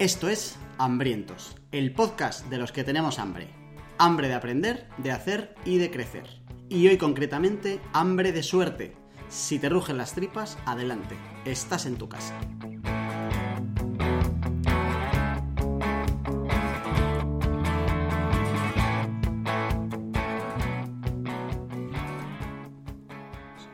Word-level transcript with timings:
Esto 0.00 0.30
es 0.30 0.56
Hambrientos, 0.78 1.56
el 1.72 1.92
podcast 1.92 2.46
de 2.46 2.56
los 2.56 2.72
que 2.72 2.84
tenemos 2.84 3.18
hambre. 3.18 3.50
Hambre 3.98 4.28
de 4.28 4.34
aprender, 4.34 4.88
de 4.96 5.10
hacer 5.10 5.54
y 5.66 5.76
de 5.76 5.90
crecer. 5.90 6.40
Y 6.70 6.88
hoy 6.88 6.96
concretamente, 6.96 7.82
hambre 7.92 8.32
de 8.32 8.42
suerte. 8.42 8.96
Si 9.28 9.58
te 9.58 9.68
rugen 9.68 9.98
las 9.98 10.14
tripas, 10.14 10.56
adelante, 10.64 11.16
estás 11.44 11.84
en 11.84 11.98
tu 11.98 12.08
casa. 12.08 12.34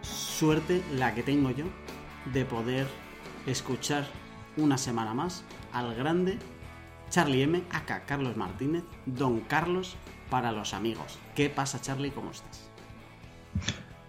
Suerte 0.03 0.83
la 0.93 1.15
que 1.15 1.23
tengo 1.23 1.53
yo 1.53 1.67
de 2.35 2.45
poder 2.45 2.89
escuchar 3.47 4.09
una 4.57 4.79
semana 4.79 5.15
más 5.15 5.45
al 5.73 5.95
grande 5.95 6.39
Charlie 7.11 7.43
M, 7.43 7.63
acá 7.71 8.03
Carlos 8.07 8.37
Martínez, 8.37 8.85
Don 9.07 9.41
Carlos 9.41 9.97
para 10.31 10.53
los 10.53 10.75
amigos. 10.75 11.19
¿Qué 11.35 11.49
pasa, 11.49 11.81
Charlie? 11.81 12.11
¿Cómo 12.11 12.31
estás? 12.31 12.71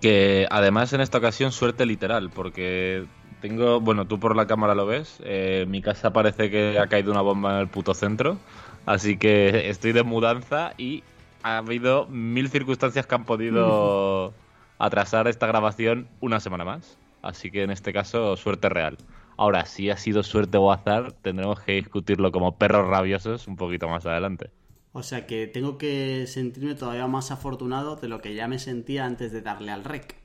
Que 0.02 0.48
además 0.50 0.94
en 0.94 1.02
esta 1.02 1.18
ocasión 1.18 1.52
suerte 1.52 1.86
literal, 1.86 2.30
porque 2.30 3.06
tengo, 3.42 3.80
bueno, 3.80 4.06
tú 4.06 4.20
por 4.20 4.36
la 4.36 4.48
cámara 4.48 4.76
lo 4.76 4.86
ves, 4.86 5.20
eh, 5.24 5.66
mi 5.68 5.82
casa 5.82 6.12
parece 6.12 6.50
que 6.50 6.80
ha 6.80 6.88
caído 6.88 7.12
una 7.12 7.22
bomba 7.22 7.54
en 7.56 7.60
el 7.60 7.68
puto 7.68 7.94
centro, 7.94 8.38
así 8.86 9.18
que 9.18 9.70
estoy 9.70 9.92
de 9.92 10.04
mudanza 10.04 10.74
y 10.78 11.04
ha 11.44 11.58
habido 11.58 12.08
mil 12.08 12.50
circunstancias 12.50 13.06
que 13.06 13.16
han 13.16 13.26
podido 13.26 14.34
atrasar 14.80 15.28
esta 15.28 15.48
grabación 15.48 16.08
una 16.20 16.40
semana 16.40 16.66
más, 16.66 16.98
así 17.22 17.52
que 17.52 17.64
en 17.64 17.72
este 17.72 17.94
caso 17.94 18.36
suerte 18.38 18.70
real. 18.70 18.98
Ahora, 19.38 19.66
si 19.66 19.90
ha 19.92 19.98
sido 19.98 20.24
suerte 20.24 20.58
o 20.58 20.72
azar, 20.72 21.14
tendremos 21.14 21.60
que 21.62 21.74
discutirlo 21.74 22.32
como 22.32 22.58
perros 22.58 22.88
rabiosos 22.88 23.48
un 23.48 23.56
poquito 23.56 23.88
más 23.88 24.06
adelante. 24.06 24.50
O 24.94 25.04
sea 25.04 25.28
que 25.28 25.46
tengo 25.46 25.78
que 25.78 26.26
sentirme 26.26 26.74
todavía 26.74 27.06
más 27.06 27.30
afortunado 27.30 27.98
de 27.98 28.08
lo 28.08 28.20
que 28.20 28.34
ya 28.34 28.48
me 28.48 28.58
sentía 28.58 29.06
antes 29.06 29.32
de 29.32 29.42
darle 29.42 29.72
al 29.72 29.84
rec. 29.84 30.16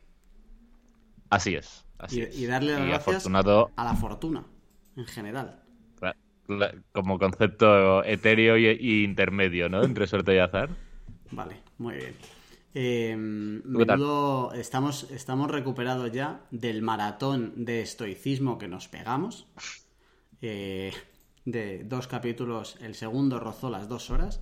Así 1.28 1.54
es. 1.54 1.84
y, 2.10 2.46
darle 2.46 2.72
las 2.72 2.80
Y 2.80 2.86
gracias 2.86 3.16
afortunado 3.16 3.70
a 3.76 3.84
la 3.84 3.94
fortuna, 3.94 4.44
en 4.96 5.06
general. 5.06 5.62
como 6.92 7.18
concepto 7.18 8.02
etéreo 8.04 8.56
y 8.56 9.04
intermedio, 9.04 9.68
¿no? 9.68 9.82
Entre 9.82 10.06
suerte 10.06 10.34
y 10.34 10.38
azar. 10.38 10.70
Vale, 11.30 11.56
muy 11.78 11.96
bien. 11.96 12.14
Eh, 12.74 13.14
menudo- 13.16 14.52
estamos, 14.54 15.10
estamos 15.10 15.50
recuperados 15.50 16.10
ya 16.12 16.40
del 16.50 16.82
maratón 16.82 17.52
de 17.64 17.82
estoicismo 17.82 18.58
que 18.58 18.68
nos 18.68 18.88
pegamos. 18.88 19.46
Eh, 20.40 20.92
de 21.44 21.84
dos 21.84 22.06
capítulos, 22.06 22.76
el 22.80 22.94
segundo 22.94 23.38
rozó 23.40 23.68
las 23.68 23.88
dos 23.88 24.10
horas. 24.10 24.40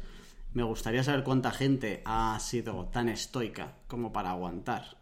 Me 0.53 0.62
gustaría 0.62 1.03
saber 1.05 1.25
cuánta 1.25 1.50
gente 1.50 2.03
ha 2.05 2.39
sido 2.41 2.87
tan 2.87 3.09
estoica 3.09 3.77
como 3.87 4.12
para 4.12 4.31
aguantar 4.31 4.98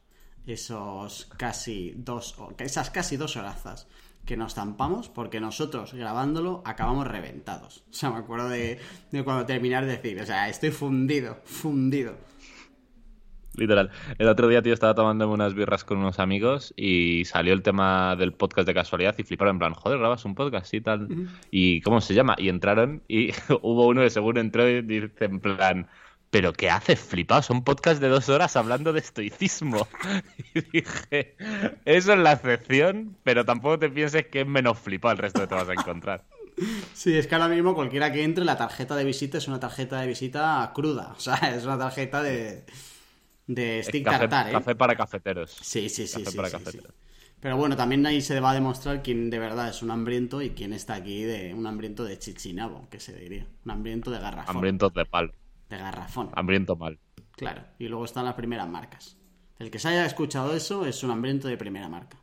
esos 0.46 1.26
casi 1.36 1.92
dos, 1.96 2.34
esas 2.58 2.90
casi 2.90 3.16
dos 3.16 3.36
horazas 3.36 3.86
que 4.24 4.36
nos 4.36 4.54
zampamos, 4.54 5.08
porque 5.08 5.40
nosotros 5.40 5.92
grabándolo 5.94 6.62
acabamos 6.66 7.06
reventados. 7.06 7.84
O 7.90 7.94
sea, 7.94 8.10
me 8.10 8.18
acuerdo 8.18 8.48
de, 8.50 8.78
de 9.10 9.24
cuando 9.24 9.46
terminar 9.46 9.84
de 9.86 9.92
decir, 9.96 10.20
o 10.20 10.26
sea, 10.26 10.48
estoy 10.48 10.70
fundido, 10.70 11.38
fundido. 11.44 12.16
Literal. 13.58 13.91
El 14.19 14.28
otro 14.28 14.48
día, 14.48 14.62
tío, 14.62 14.72
estaba 14.72 14.94
tomándome 14.94 15.34
unas 15.34 15.54
birras 15.54 15.84
con 15.84 15.98
unos 15.98 16.19
amigos 16.19 16.72
y 16.76 17.24
salió 17.24 17.52
el 17.52 17.62
tema 17.62 18.16
del 18.16 18.32
podcast 18.32 18.66
de 18.66 18.74
casualidad 18.74 19.14
y 19.19 19.24
fliparon 19.24 19.56
en 19.56 19.58
plan, 19.58 19.74
joder, 19.74 19.98
grabas 19.98 20.24
un 20.24 20.34
podcast 20.34 20.72
y 20.74 20.80
tal. 20.80 21.08
¿Y 21.50 21.80
cómo 21.82 22.00
se 22.00 22.14
llama? 22.14 22.36
Y 22.38 22.48
entraron 22.48 23.02
y 23.08 23.32
hubo 23.62 23.86
uno 23.88 24.02
que 24.02 24.10
según 24.10 24.38
entró 24.38 24.68
y 24.68 24.82
dice 24.82 25.24
en 25.24 25.41
plan, 25.41 25.88
¿pero 26.30 26.52
qué 26.52 26.70
haces, 26.70 27.00
flipado? 27.00 27.42
Son 27.42 27.64
podcast 27.64 28.00
de 28.00 28.08
dos 28.08 28.28
horas 28.28 28.56
hablando 28.56 28.92
de 28.92 29.00
estoicismo. 29.00 29.86
Y 30.54 30.60
dije, 30.72 31.36
eso 31.84 32.12
es 32.12 32.18
la 32.18 32.32
excepción, 32.32 33.16
pero 33.22 33.44
tampoco 33.44 33.78
te 33.78 33.91
pienses 33.91 34.26
que 34.26 34.41
es 34.41 34.47
menos 34.47 34.78
flipado 34.78 35.12
el 35.12 35.18
resto 35.18 35.41
que 35.41 35.47
te 35.47 35.54
vas 35.54 35.68
a 35.68 35.72
encontrar. 35.72 36.24
Sí, 36.94 37.16
es 37.16 37.26
que 37.26 37.34
ahora 37.34 37.48
mismo 37.48 37.74
cualquiera 37.74 38.12
que 38.12 38.24
entre, 38.24 38.44
la 38.44 38.56
tarjeta 38.56 38.97
de 38.97 39.04
visita 39.04 39.38
es 39.38 39.48
una 39.48 39.60
tarjeta 39.60 40.00
de 40.00 40.08
visita 40.08 40.70
cruda. 40.74 41.14
O 41.16 41.20
sea, 41.20 41.36
es 41.54 41.64
una 41.64 41.78
tarjeta 41.78 42.22
de, 42.22 42.64
de 43.48 43.82
stick 43.82 44.04
café, 44.04 44.19
tartar, 44.28 44.48
¿eh? 44.48 44.53
café 44.53 44.76
para 44.76 44.94
cafeteros. 44.94 45.50
Sí, 45.60 45.88
sí, 45.88 46.06
sí. 46.06 46.19
Café 46.22 46.31
sí, 46.31 46.36
para 46.36 46.48
sí, 46.50 46.56
sí. 46.56 46.64
cafeteros. 46.64 46.94
Pero 47.41 47.56
bueno, 47.56 47.76
también 47.76 48.04
ahí 48.04 48.20
se 48.20 48.41
va 48.41 48.50
a 48.50 48.54
demostrar 48.54 49.03
quién 49.03 49.31
de 49.31 49.38
verdad 49.38 49.69
es 49.69 49.82
un 49.82 49.91
hambriento 49.91 50.42
y 50.42 50.50
quién 50.50 50.72
está 50.72 50.94
aquí 50.94 51.22
de 51.22 51.54
un 51.54 51.66
hambriento 51.66 52.04
de 52.04 52.19
chichinabo, 52.19 52.88
que 52.91 53.00
se 53.00 53.16
diría. 53.16 53.47
Un 53.64 53.70
hambriento 53.70 54.10
de 54.10 54.19
garrafón. 54.19 54.56
Hambrientos 54.56 54.92
de 54.92 55.04
palo. 55.04 55.32
De 55.69 55.78
garrafón. 55.78 56.31
Hambriento 56.34 56.76
mal. 56.76 56.98
Claro. 57.32 57.62
Y 57.78 57.88
luego 57.88 58.04
están 58.04 58.25
las 58.25 58.34
primeras 58.34 58.69
marcas. 58.69 59.16
El 59.59 59.70
que 59.70 59.78
se 59.78 59.88
haya 59.88 60.04
escuchado 60.04 60.54
eso 60.54 60.84
es 60.84 61.03
un 61.03 61.10
hambriento 61.12 61.47
de 61.48 61.56
primera 61.56 61.88
marca. 61.88 62.19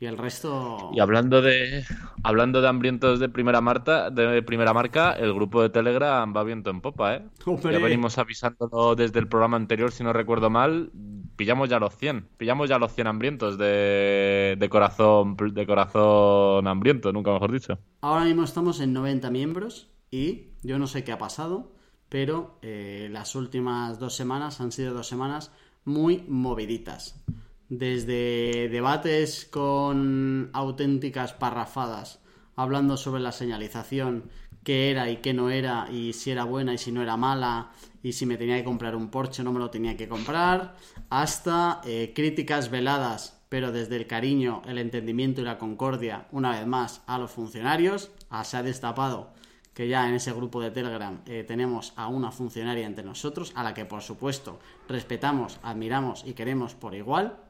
Y 0.00 0.06
el 0.06 0.16
resto. 0.16 0.90
Y 0.94 1.00
hablando 1.00 1.42
de 1.42 1.84
hablando 2.22 2.60
de 2.60 2.68
hambrientos 2.68 3.18
de 3.18 3.28
primera 3.28 3.60
marca, 3.60 4.10
de 4.10 4.42
primera 4.42 4.72
marca, 4.72 5.12
el 5.12 5.34
grupo 5.34 5.60
de 5.60 5.70
Telegram 5.70 6.32
va 6.36 6.44
viento 6.44 6.70
en 6.70 6.80
popa, 6.80 7.16
¿eh? 7.16 7.22
¡Hombre! 7.46 7.72
Ya 7.72 7.78
venimos 7.80 8.16
avisándolo 8.18 8.94
desde 8.94 9.18
el 9.18 9.28
programa 9.28 9.56
anterior, 9.56 9.90
si 9.90 10.04
no 10.04 10.12
recuerdo 10.12 10.50
mal, 10.50 10.92
pillamos 11.36 11.68
ya 11.68 11.80
los 11.80 11.96
100, 11.96 12.28
pillamos 12.36 12.68
ya 12.68 12.78
los 12.78 12.92
100 12.92 13.06
hambrientos 13.08 13.58
de, 13.58 14.56
de 14.58 14.68
corazón 14.68 15.36
de 15.36 15.66
corazón 15.66 16.66
hambriento, 16.68 17.12
nunca 17.12 17.32
mejor 17.32 17.50
dicho. 17.52 17.78
Ahora 18.00 18.24
mismo 18.24 18.44
estamos 18.44 18.80
en 18.80 18.92
90 18.92 19.30
miembros 19.30 19.90
y 20.10 20.48
yo 20.62 20.78
no 20.78 20.86
sé 20.86 21.04
qué 21.04 21.12
ha 21.12 21.18
pasado, 21.18 21.72
pero 22.08 22.58
eh, 22.62 23.08
las 23.10 23.34
últimas 23.34 23.98
dos 23.98 24.14
semanas 24.14 24.60
han 24.60 24.72
sido 24.72 24.94
dos 24.94 25.06
semanas 25.08 25.52
muy 25.84 26.24
moviditas. 26.28 27.22
Desde 27.68 28.68
debates 28.70 29.44
con 29.44 30.48
auténticas 30.54 31.34
parrafadas, 31.34 32.20
hablando 32.56 32.96
sobre 32.96 33.20
la 33.20 33.32
señalización, 33.32 34.30
qué 34.64 34.90
era 34.90 35.10
y 35.10 35.18
qué 35.18 35.34
no 35.34 35.50
era, 35.50 35.86
y 35.90 36.14
si 36.14 36.30
era 36.30 36.44
buena 36.44 36.74
y 36.74 36.78
si 36.78 36.92
no 36.92 37.02
era 37.02 37.16
mala, 37.16 37.72
y 38.02 38.12
si 38.12 38.24
me 38.24 38.36
tenía 38.36 38.56
que 38.56 38.64
comprar 38.64 38.96
un 38.96 39.10
Porsche 39.10 39.42
o 39.42 39.44
no 39.44 39.52
me 39.52 39.58
lo 39.58 39.70
tenía 39.70 39.96
que 39.96 40.08
comprar, 40.08 40.76
hasta 41.10 41.82
eh, 41.84 42.12
críticas 42.14 42.70
veladas, 42.70 43.38
pero 43.48 43.70
desde 43.70 43.96
el 43.96 44.06
cariño, 44.06 44.62
el 44.66 44.78
entendimiento 44.78 45.40
y 45.40 45.44
la 45.44 45.58
concordia, 45.58 46.26
una 46.32 46.52
vez 46.52 46.66
más, 46.66 47.02
a 47.06 47.18
los 47.18 47.30
funcionarios. 47.30 48.10
Ah, 48.30 48.44
se 48.44 48.56
ha 48.56 48.62
destapado 48.62 49.32
que 49.74 49.88
ya 49.88 50.08
en 50.08 50.14
ese 50.14 50.32
grupo 50.32 50.60
de 50.60 50.70
Telegram 50.70 51.20
eh, 51.26 51.44
tenemos 51.46 51.92
a 51.96 52.08
una 52.08 52.32
funcionaria 52.32 52.86
entre 52.86 53.04
nosotros, 53.04 53.52
a 53.54 53.62
la 53.62 53.74
que 53.74 53.84
por 53.84 54.02
supuesto 54.02 54.58
respetamos, 54.88 55.60
admiramos 55.62 56.24
y 56.26 56.32
queremos 56.32 56.74
por 56.74 56.94
igual. 56.94 57.47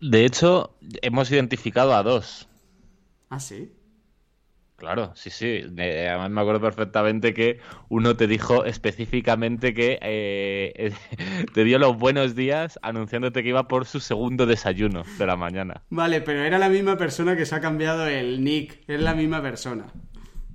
De 0.00 0.24
hecho, 0.24 0.76
hemos 1.02 1.30
identificado 1.30 1.94
a 1.94 2.02
dos. 2.02 2.48
Ah, 3.30 3.40
sí. 3.40 3.72
Claro, 4.76 5.12
sí, 5.14 5.30
sí. 5.30 5.62
Además 5.62 6.30
me 6.30 6.40
acuerdo 6.42 6.60
perfectamente 6.60 7.32
que 7.32 7.60
uno 7.88 8.14
te 8.14 8.26
dijo 8.26 8.66
específicamente 8.66 9.72
que 9.72 9.98
eh, 10.02 10.92
te 11.54 11.64
dio 11.64 11.78
los 11.78 11.96
buenos 11.96 12.34
días 12.34 12.78
anunciándote 12.82 13.42
que 13.42 13.48
iba 13.48 13.68
por 13.68 13.86
su 13.86 14.00
segundo 14.00 14.44
desayuno 14.44 15.02
de 15.18 15.26
la 15.26 15.36
mañana. 15.36 15.82
Vale, 15.88 16.20
pero 16.20 16.42
era 16.42 16.58
la 16.58 16.68
misma 16.68 16.98
persona 16.98 17.36
que 17.36 17.46
se 17.46 17.54
ha 17.54 17.60
cambiado 17.60 18.06
el 18.06 18.44
nick. 18.44 18.84
Es 18.86 19.00
la 19.00 19.14
misma 19.14 19.40
persona. 19.40 19.86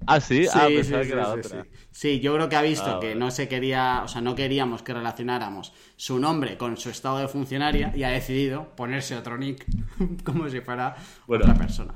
Ah, 0.07 0.19
sí, 0.19 0.47
ah, 0.47 0.69
Sí, 0.69 0.75
pensaba 0.75 1.03
sí, 1.03 1.07
que 1.07 1.13
era 1.13 1.25
sí, 1.25 1.43
otra. 1.43 1.65
sí. 1.65 1.69
Sí, 1.91 2.19
yo 2.19 2.33
creo 2.35 2.49
que 2.49 2.55
ha 2.55 2.61
visto 2.61 2.91
Ah, 2.95 2.99
que 2.99 3.15
no 3.15 3.31
se 3.31 3.47
quería, 3.47 4.01
o 4.03 4.07
sea, 4.07 4.21
no 4.21 4.35
queríamos 4.35 4.81
que 4.83 4.93
relacionáramos 4.93 5.73
su 5.95 6.19
nombre 6.19 6.57
con 6.57 6.77
su 6.77 6.89
estado 6.89 7.19
de 7.19 7.27
funcionaria 7.27 7.91
y 7.95 8.03
ha 8.03 8.09
decidido 8.09 8.75
ponerse 8.75 9.15
otro 9.15 9.37
nick 9.37 9.65
como 10.25 10.49
si 10.49 10.61
fuera 10.61 10.95
Bueno. 11.27 11.43
otra 11.43 11.57
persona. 11.57 11.93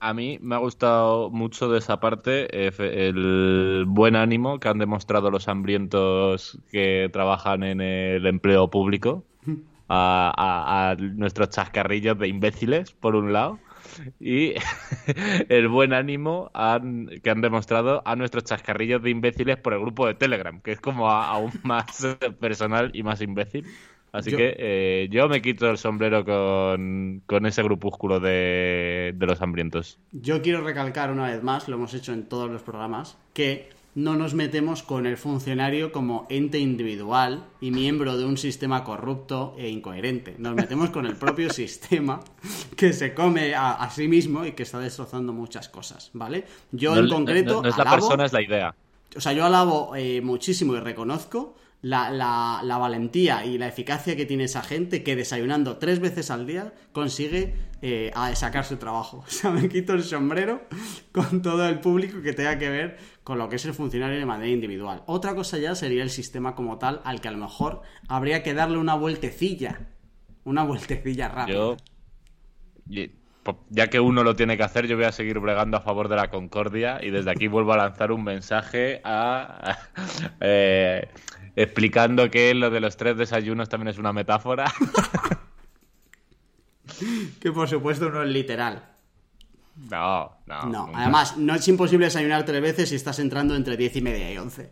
A 0.00 0.14
mí 0.14 0.38
me 0.42 0.56
ha 0.56 0.58
gustado 0.58 1.30
mucho 1.30 1.68
de 1.68 1.78
esa 1.78 2.00
parte 2.00 2.48
eh, 2.66 2.72
el 3.08 3.84
buen 3.86 4.16
ánimo 4.16 4.58
que 4.58 4.68
han 4.68 4.78
demostrado 4.78 5.30
los 5.30 5.46
hambrientos 5.48 6.58
que 6.72 7.08
trabajan 7.12 7.62
en 7.62 7.80
el 7.80 8.26
empleo 8.26 8.68
público 8.68 9.24
a, 9.88 10.32
a- 10.36 10.90
a 10.92 10.96
nuestros 10.96 11.50
chascarrillos 11.50 12.18
de 12.18 12.28
imbéciles, 12.28 12.92
por 12.94 13.16
un 13.16 13.32
lado, 13.32 13.62
y 14.20 14.54
el 15.48 15.68
buen 15.68 15.92
ánimo 15.92 16.50
han- 16.54 17.08
que 17.22 17.30
han 17.30 17.40
demostrado 17.40 18.02
a 18.04 18.16
nuestros 18.16 18.44
chascarrillos 18.44 19.02
de 19.02 19.10
imbéciles 19.10 19.56
por 19.56 19.72
el 19.74 19.80
grupo 19.80 20.06
de 20.06 20.14
Telegram, 20.14 20.60
que 20.60 20.72
es 20.72 20.80
como 20.80 21.10
a- 21.10 21.28
aún 21.28 21.52
más 21.62 22.06
personal 22.40 22.90
y 22.94 23.02
más 23.02 23.20
imbécil. 23.20 23.66
Así 24.12 24.30
Yo- 24.30 24.36
que 24.36 24.54
eh, 24.58 25.08
yo 25.10 25.26
me 25.28 25.40
quito 25.40 25.70
el 25.70 25.78
sombrero 25.78 26.22
con, 26.24 27.22
con 27.24 27.46
ese 27.46 27.62
grupúsculo 27.62 28.20
de, 28.20 29.12
de 29.16 29.26
los 29.26 29.40
hambrientos. 29.40 29.98
Yo 30.12 30.42
quiero 30.42 30.60
recalcar 30.60 31.10
una 31.10 31.28
vez 31.30 31.42
más, 31.42 31.66
lo 31.66 31.76
hemos 31.76 31.94
hecho 31.94 32.12
en 32.12 32.28
todos 32.28 32.50
los 32.50 32.62
programas, 32.62 33.16
que 33.32 33.70
no 33.94 34.16
nos 34.16 34.32
metemos 34.34 34.82
con 34.82 35.06
el 35.06 35.18
funcionario 35.18 35.92
como 35.92 36.26
ente 36.30 36.58
individual 36.58 37.44
y 37.60 37.70
miembro 37.70 38.16
de 38.16 38.24
un 38.24 38.38
sistema 38.38 38.84
corrupto 38.84 39.54
e 39.58 39.68
incoherente. 39.68 40.34
Nos 40.38 40.54
metemos 40.54 40.90
con 40.90 41.04
el 41.06 41.16
propio 41.16 41.50
sistema 41.52 42.20
que 42.76 42.92
se 42.92 43.12
come 43.12 43.54
a, 43.54 43.88
sí 43.90 44.08
mismo 44.08 44.46
y 44.46 44.52
que 44.52 44.62
está 44.62 44.78
destrozando 44.78 45.32
muchas 45.32 45.68
cosas, 45.68 46.10
¿vale? 46.14 46.44
Yo 46.70 46.96
en 46.96 47.08
concreto... 47.08 47.62
No, 47.62 47.68
es 47.68 47.76
la 47.76 47.90
persona, 47.90 48.24
es 48.24 48.32
la 48.32 48.42
idea. 48.42 48.74
O 49.14 49.20
sea, 49.20 49.32
yo 49.32 49.44
alabo 49.44 49.94
eh, 49.94 50.22
muchísimo 50.22 50.74
y 50.74 50.80
reconozco 50.80 51.54
la, 51.82 52.62
la, 52.62 52.78
valentía 52.78 53.44
y 53.44 53.58
la 53.58 53.66
eficacia 53.66 54.14
que 54.16 54.24
tiene 54.24 54.44
esa 54.44 54.62
gente 54.62 55.02
que 55.02 55.16
desayunando 55.16 55.78
tres 55.78 55.98
veces 55.98 56.30
al 56.30 56.46
día 56.46 56.72
consigue 56.92 57.54
eh, 57.82 58.12
sacar 58.34 58.64
su 58.64 58.76
trabajo. 58.76 59.24
O 59.26 59.30
sea, 59.30 59.50
me 59.50 59.68
quito 59.68 59.92
el 59.92 60.04
sombrero 60.04 60.62
con 61.10 61.42
todo 61.42 61.68
el 61.68 61.80
público 61.80 62.22
que 62.22 62.32
tenga 62.32 62.56
que 62.58 62.70
ver 62.70 62.98
con 63.24 63.38
lo 63.38 63.48
que 63.48 63.56
es 63.56 63.64
el 63.64 63.74
funcionario 63.74 64.18
de 64.18 64.26
manera 64.26 64.50
individual. 64.50 65.02
Otra 65.06 65.34
cosa 65.34 65.58
ya 65.58 65.74
sería 65.74 66.04
el 66.04 66.10
sistema 66.10 66.54
como 66.54 66.78
tal, 66.78 67.00
al 67.04 67.20
que 67.20 67.28
a 67.28 67.32
lo 67.32 67.38
mejor 67.38 67.82
habría 68.08 68.44
que 68.44 68.54
darle 68.54 68.78
una 68.78 68.94
vueltecilla. 68.94 69.88
Una 70.44 70.64
vueltecilla 70.64 71.28
rápida. 71.28 71.56
Yo, 71.56 71.76
ya 73.70 73.88
que 73.88 73.98
uno 73.98 74.22
lo 74.22 74.36
tiene 74.36 74.56
que 74.56 74.62
hacer, 74.62 74.86
yo 74.86 74.96
voy 74.96 75.06
a 75.06 75.12
seguir 75.12 75.40
bregando 75.40 75.76
a 75.76 75.80
favor 75.80 76.08
de 76.08 76.16
la 76.16 76.30
concordia 76.30 77.00
y 77.02 77.10
desde 77.10 77.30
aquí 77.30 77.48
vuelvo 77.48 77.72
a 77.72 77.76
lanzar 77.76 78.12
un 78.12 78.22
mensaje 78.22 79.00
a... 79.02 79.78
Eh, 80.40 81.08
explicando 81.56 82.30
que 82.30 82.54
lo 82.54 82.70
de 82.70 82.80
los 82.80 82.96
tres 82.96 83.16
desayunos 83.16 83.68
también 83.68 83.88
es 83.88 83.98
una 83.98 84.12
metáfora. 84.12 84.72
que 87.40 87.52
por 87.52 87.68
supuesto 87.68 88.10
no 88.10 88.22
es 88.22 88.28
literal. 88.28 88.88
No, 89.90 90.38
no. 90.46 90.66
No, 90.66 90.90
además, 90.94 91.36
no 91.36 91.54
es 91.54 91.66
imposible 91.66 92.06
desayunar 92.06 92.44
tres 92.44 92.60
veces 92.60 92.88
si 92.90 92.96
estás 92.96 93.18
entrando 93.18 93.56
entre 93.56 93.76
diez 93.76 93.96
y 93.96 94.02
media 94.02 94.32
y 94.32 94.38
once. 94.38 94.68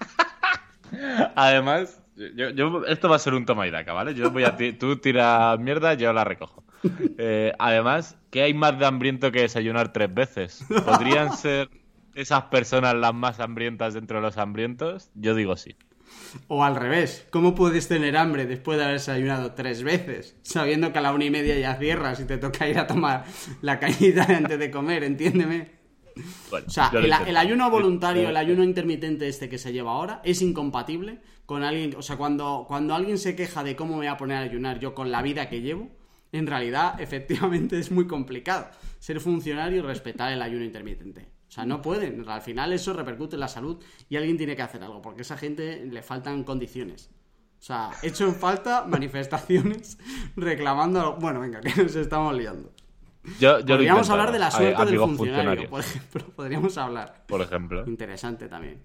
además, 1.36 2.00
yo, 2.16 2.84
esto 2.86 3.08
va 3.08 3.16
a 3.16 3.20
ser 3.20 3.34
un 3.34 3.46
toma 3.46 3.66
y 3.66 3.70
daca, 3.70 3.92
¿vale? 3.92 4.14
Yo 4.14 4.30
voy 4.30 4.44
a 4.44 4.56
tú 4.78 4.96
tiras 4.96 5.58
mierda, 5.60 5.94
yo 5.94 6.12
la 6.12 6.24
recojo. 6.24 6.64
Eh, 7.20 7.52
además, 7.58 8.16
¿qué 8.30 8.42
hay 8.42 8.54
más 8.54 8.78
de 8.78 8.86
hambriento 8.86 9.32
que 9.32 9.40
desayunar 9.40 9.92
tres 9.92 10.14
veces? 10.14 10.64
Podrían 10.84 11.36
ser 11.36 11.68
esas 12.18 12.44
personas 12.44 12.94
las 12.94 13.14
más 13.14 13.38
hambrientas 13.38 13.94
dentro 13.94 14.18
de 14.18 14.22
los 14.22 14.38
hambrientos? 14.38 15.10
Yo 15.14 15.34
digo 15.34 15.56
sí. 15.56 15.76
O 16.48 16.64
al 16.64 16.74
revés, 16.74 17.26
¿cómo 17.30 17.54
puedes 17.54 17.86
tener 17.86 18.16
hambre 18.16 18.46
después 18.46 18.78
de 18.78 18.84
haber 18.84 18.96
desayunado 18.96 19.52
tres 19.52 19.82
veces? 19.82 20.36
Sabiendo 20.42 20.92
que 20.92 20.98
a 20.98 21.02
la 21.02 21.12
una 21.12 21.26
y 21.26 21.30
media 21.30 21.58
ya 21.58 21.76
cierras 21.76 22.18
y 22.20 22.24
te 22.24 22.38
toca 22.38 22.68
ir 22.68 22.78
a 22.78 22.86
tomar 22.86 23.24
la 23.62 23.78
cañita 23.78 24.24
antes 24.24 24.58
de 24.58 24.70
comer, 24.70 25.04
entiéndeme. 25.04 25.78
o 26.50 26.70
sea, 26.70 26.90
el, 26.94 27.36
ayuno 27.36 27.70
voluntario, 27.70 28.28
el 28.28 28.36
ayuno 28.36 28.64
intermitente 28.64 29.28
este 29.28 29.48
que 29.48 29.58
se 29.58 29.72
lleva 29.72 29.92
ahora, 29.92 30.20
es 30.24 30.42
incompatible 30.42 31.20
con 31.46 31.62
alguien. 31.62 31.94
O 31.96 32.02
sea, 32.02 32.16
cuando, 32.16 32.64
cuando 32.66 32.94
alguien 32.94 33.18
se 33.18 33.36
queja 33.36 33.62
de 33.62 33.76
cómo 33.76 33.92
me 33.92 33.98
voy 33.98 34.06
a 34.08 34.16
poner 34.16 34.38
a 34.38 34.40
ayunar 34.40 34.80
yo 34.80 34.94
con 34.94 35.12
la 35.12 35.22
vida 35.22 35.48
que 35.48 35.60
llevo, 35.60 35.88
en 36.32 36.46
realidad, 36.46 37.00
efectivamente, 37.00 37.78
es 37.78 37.90
muy 37.90 38.06
complicado 38.06 38.68
ser 38.98 39.20
funcionario 39.20 39.78
y 39.78 39.82
respetar 39.82 40.32
el 40.32 40.42
ayuno 40.42 40.64
intermitente. 40.64 41.37
O 41.48 41.50
sea, 41.50 41.64
no 41.64 41.80
pueden. 41.80 42.28
Al 42.28 42.42
final 42.42 42.72
eso 42.72 42.92
repercute 42.92 43.36
en 43.36 43.40
la 43.40 43.48
salud 43.48 43.82
y 44.08 44.16
alguien 44.16 44.36
tiene 44.36 44.54
que 44.54 44.62
hacer 44.62 44.82
algo, 44.82 45.00
porque 45.00 45.20
a 45.20 45.22
esa 45.22 45.36
gente 45.36 45.86
le 45.86 46.02
faltan 46.02 46.44
condiciones. 46.44 47.10
O 47.58 47.62
sea, 47.62 47.90
hecho 48.02 48.26
en 48.26 48.34
falta 48.34 48.84
manifestaciones 48.88 49.98
reclamando... 50.36 51.16
Bueno, 51.16 51.40
venga, 51.40 51.60
que 51.60 51.82
nos 51.82 51.96
estamos 51.96 52.36
liando. 52.36 52.70
Podríamos 53.40 54.08
hablar 54.10 54.32
de 54.32 54.38
la 54.38 54.50
suerte 54.50 54.84
del 54.84 54.98
funcionario, 54.98 55.68
por 55.68 55.80
ejemplo. 55.80 56.24
Podríamos 56.36 56.78
hablar. 56.78 57.24
Por 57.26 57.40
ejemplo. 57.40 57.84
Interesante 57.86 58.48
también. 58.48 58.82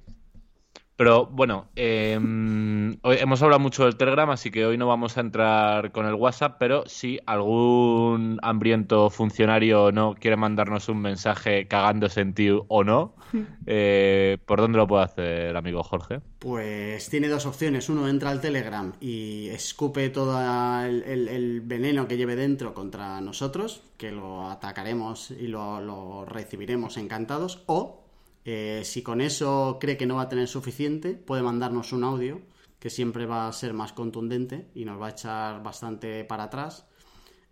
Pero 0.96 1.26
bueno, 1.26 1.70
em, 1.76 2.98
hoy 3.02 3.18
hemos 3.20 3.42
hablado 3.42 3.60
mucho 3.60 3.86
del 3.86 3.96
Telegram, 3.96 4.30
así 4.30 4.52
que 4.52 4.64
hoy 4.66 4.78
no 4.78 4.88
vamos 4.88 5.18
a 5.18 5.22
entrar 5.22 5.92
con 5.92 6.06
el 6.06 6.14
WhatsApp, 6.14 6.58
pero 6.60 6.84
si 6.86 7.20
algún 7.26 8.38
hambriento 8.44 9.10
funcionario 9.10 9.92
no 9.92 10.14
quiere 10.14 10.38
mandarnos 10.38 10.90
un 10.90 11.02
mensaje 11.02 11.68
cagándose 11.68 12.22
en 12.22 12.34
ti 12.36 12.50
o 12.52 12.84
no, 12.84 13.16
eh, 13.66 14.38
¿por 14.46 14.62
dónde 14.62 14.78
lo 14.78 14.88
puede 14.88 15.04
hacer, 15.04 15.58
amigo 15.58 15.82
Jorge? 15.82 16.22
Pues 16.38 17.10
tiene 17.10 17.28
dos 17.28 17.48
opciones. 17.48 17.90
Uno, 17.90 18.08
entra 18.08 18.30
al 18.30 18.40
Telegram 18.40 18.94
y 19.02 19.48
escupe 19.50 20.10
todo 20.10 20.40
el, 20.84 21.62
veneno 21.62 22.08
que 22.08 22.18
lleve 22.18 22.36
dentro 22.36 22.76
contra 22.76 23.20
nosotros, 23.20 23.82
que 23.98 24.12
lo 24.12 24.48
atacaremos 24.48 25.32
y 25.32 25.48
lo, 25.48 25.82
lo 25.82 26.26
recibiremos 26.26 26.98
encantados, 26.98 27.64
o 27.66 28.03
eh, 28.46 28.82
si 28.84 29.02
con 29.02 29.22
eso 29.22 29.78
cree 29.80 29.98
que 29.98 30.06
no 30.06 30.16
va 30.16 30.24
a 30.24 30.30
tener 30.30 30.48
suficiente, 30.48 31.14
puede 31.14 31.44
mandarnos 31.44 31.94
un 31.94 32.04
audio 32.04 32.42
que 32.80 32.90
siempre 32.90 33.26
va 33.26 33.48
a 33.48 33.54
ser 33.54 33.74
más 33.74 33.94
contundente 33.94 34.68
y 34.76 34.84
nos 34.84 35.02
va 35.02 35.08
a 35.08 35.12
echar 35.12 35.64
bastante 35.64 36.26
para 36.26 36.44
atrás. 36.44 36.86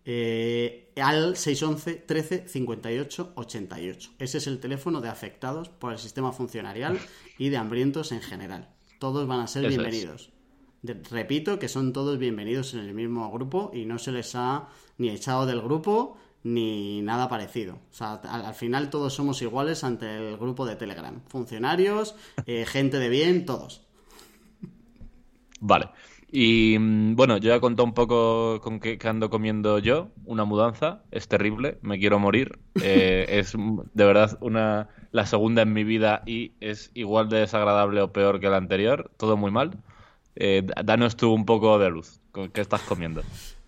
Eh, 0.03 0.91
al 1.01 1.38
611 1.38 1.93
13 1.93 2.47
58 2.47 3.33
88. 3.35 4.11
Ese 4.19 4.38
es 4.39 4.47
el 4.47 4.59
teléfono 4.59 4.99
de 4.99 5.09
afectados 5.09 5.69
por 5.69 5.93
el 5.93 5.99
sistema 5.99 6.33
funcionarial 6.33 6.99
y 7.37 7.49
de 7.49 7.57
hambrientos 7.57 8.11
en 8.11 8.21
general. 8.21 8.69
Todos 8.99 9.27
van 9.27 9.39
a 9.39 9.47
ser 9.47 9.67
bienvenidos. 9.67 10.31
repito 10.83 11.59
que 11.59 11.69
son 11.69 11.94
todos 11.94 12.17
bienvenidos 12.17 12.73
en 12.73 12.81
el 12.81 12.94
mismo 12.94 13.31
grupo 13.31 13.71
y 13.73 13.85
no 13.85 13.99
se 13.99 14.11
les 14.11 14.35
ha 14.35 14.67
ni 14.97 15.09
echado 15.09 15.45
del 15.45 15.61
grupo 15.61 16.17
ni 16.43 17.01
nada 17.01 17.29
parecido. 17.29 17.75
O 17.75 17.93
sea, 17.93 18.13
al, 18.13 18.53
final 18.53 18.89
todos 18.89 19.13
somos 19.13 19.41
iguales 19.41 19.83
ante 19.83 20.29
el 20.29 20.38
grupo 20.38 20.65
de 20.65 20.75
Telegram. 20.75 21.21
Funcionarios, 21.27 22.15
eh, 22.45 22.65
gente 22.65 22.97
de 22.97 23.09
bien, 23.09 23.45
todos. 23.45 23.81
Vale. 25.59 25.89
Y 26.31 26.77
mm, 26.79 27.15
bueno, 27.15 27.38
yo 27.38 27.49
ya 27.49 27.55
he 27.55 27.59
contado 27.59 27.85
un 27.85 27.93
poco 27.93 28.61
con 28.61 28.79
qué, 28.79 28.97
ando 29.03 29.29
comiendo 29.29 29.79
yo. 29.79 30.09
Una 30.25 30.45
mudanza, 30.45 31.03
es 31.11 31.27
terrible, 31.27 31.77
me 31.81 31.99
quiero 31.99 32.19
morir. 32.19 32.59
Eh, 32.81 33.25
es 33.29 33.53
de 33.53 34.05
verdad 34.05 34.37
una 34.41 34.89
la 35.11 35.25
segunda 35.25 35.61
en 35.61 35.73
mi 35.73 35.83
vida 35.83 36.23
y 36.25 36.53
es 36.61 36.89
igual 36.94 37.27
de 37.27 37.39
desagradable 37.39 38.01
o 38.01 38.13
peor 38.13 38.39
que 38.39 38.49
la 38.49 38.57
anterior. 38.57 39.11
Todo 39.17 39.37
muy 39.37 39.51
mal. 39.51 39.77
Eh, 40.35 40.65
danos 40.85 41.17
tú 41.17 41.33
un 41.33 41.45
poco 41.45 41.77
de 41.77 41.89
luz. 41.89 42.21
¿Qué 42.53 42.61
estás 42.61 42.81
comiendo? 42.83 43.21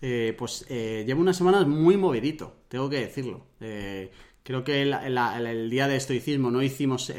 Eh, 0.06 0.36
pues 0.38 0.66
eh, 0.68 1.06
llevo 1.08 1.22
unas 1.22 1.38
semanas 1.38 1.66
muy 1.66 1.96
movidito, 1.96 2.58
tengo 2.68 2.90
que 2.90 3.00
decirlo. 3.00 3.46
Eh, 3.62 4.12
creo 4.44 4.62
que 4.66 4.82
el, 4.82 5.70
día 5.70 5.88
de 5.88 5.96
estoicismo 5.96 6.52
no 6.52 6.62
hicimos 6.62 7.10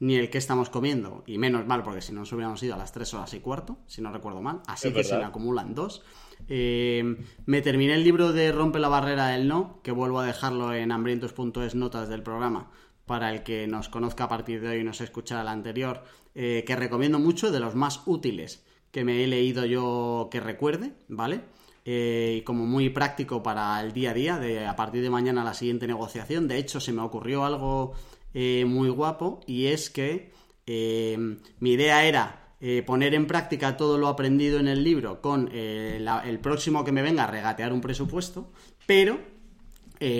ni 0.00 0.16
el 0.16 0.30
que 0.30 0.38
estamos 0.38 0.70
comiendo, 0.70 1.22
y 1.26 1.36
menos 1.36 1.66
mal, 1.66 1.82
porque 1.82 2.00
si 2.00 2.14
no 2.14 2.20
nos 2.20 2.32
hubiéramos 2.32 2.62
ido 2.62 2.76
a 2.76 2.78
las 2.78 2.92
3 2.92 3.12
horas 3.12 3.34
y 3.34 3.40
cuarto, 3.40 3.76
si 3.86 4.00
no 4.00 4.10
recuerdo 4.10 4.40
mal, 4.40 4.62
así 4.66 4.90
que 4.90 5.04
se 5.04 5.18
me 5.18 5.24
acumulan 5.24 5.74
dos. 5.74 6.02
me 6.48 7.60
terminé 7.60 7.92
el 7.92 8.04
libro 8.04 8.32
de 8.32 8.52
Rompe 8.52 8.78
la 8.78 8.88
barrera 8.88 9.26
del 9.26 9.46
no, 9.46 9.82
que 9.82 9.92
vuelvo 9.92 10.20
a 10.20 10.24
dejarlo 10.24 10.72
en 10.72 10.92
hambrientos.es 10.92 11.74
notas 11.74 12.08
del 12.08 12.22
programa, 12.22 12.70
para 13.04 13.30
el 13.30 13.42
que 13.42 13.66
nos 13.66 13.90
conozca 13.90 14.24
a 14.24 14.28
partir 14.30 14.62
de 14.62 14.68
hoy 14.70 14.78
y 14.78 14.84
nos 14.84 15.02
escuchara 15.02 15.42
el 15.42 15.48
anterior, 15.48 16.04
que 16.32 16.74
recomiendo 16.74 17.18
mucho, 17.18 17.52
de 17.52 17.60
los 17.60 17.74
más 17.74 18.00
útiles 18.06 18.64
que 18.92 19.04
me 19.04 19.22
he 19.22 19.26
leído 19.26 19.66
yo 19.66 20.30
que 20.30 20.40
recuerde, 20.40 20.94
¿vale? 21.08 21.42
Eh, 21.84 22.42
como 22.44 22.66
muy 22.66 22.90
práctico 22.90 23.42
para 23.42 23.80
el 23.80 23.92
día 23.92 24.10
a 24.10 24.14
día, 24.14 24.38
de 24.38 24.66
a 24.66 24.76
partir 24.76 25.02
de 25.02 25.10
mañana 25.10 25.44
la 25.44 25.54
siguiente 25.54 25.86
negociación. 25.86 26.48
De 26.48 26.58
hecho, 26.58 26.80
se 26.80 26.92
me 26.92 27.02
ocurrió 27.02 27.44
algo 27.44 27.94
eh, 28.34 28.64
muy 28.66 28.88
guapo 28.88 29.40
y 29.46 29.66
es 29.66 29.90
que 29.90 30.32
eh, 30.66 31.18
mi 31.60 31.72
idea 31.72 32.06
era 32.06 32.54
eh, 32.60 32.82
poner 32.82 33.14
en 33.14 33.26
práctica 33.26 33.76
todo 33.76 33.98
lo 33.98 34.08
aprendido 34.08 34.58
en 34.58 34.68
el 34.68 34.82
libro 34.82 35.20
con 35.20 35.50
el 35.52 36.38
próximo 36.40 36.84
que 36.84 36.92
me 36.92 37.02
venga 37.02 37.24
a 37.24 37.26
regatear 37.26 37.72
un 37.72 37.80
presupuesto, 37.80 38.50
pero 38.86 39.18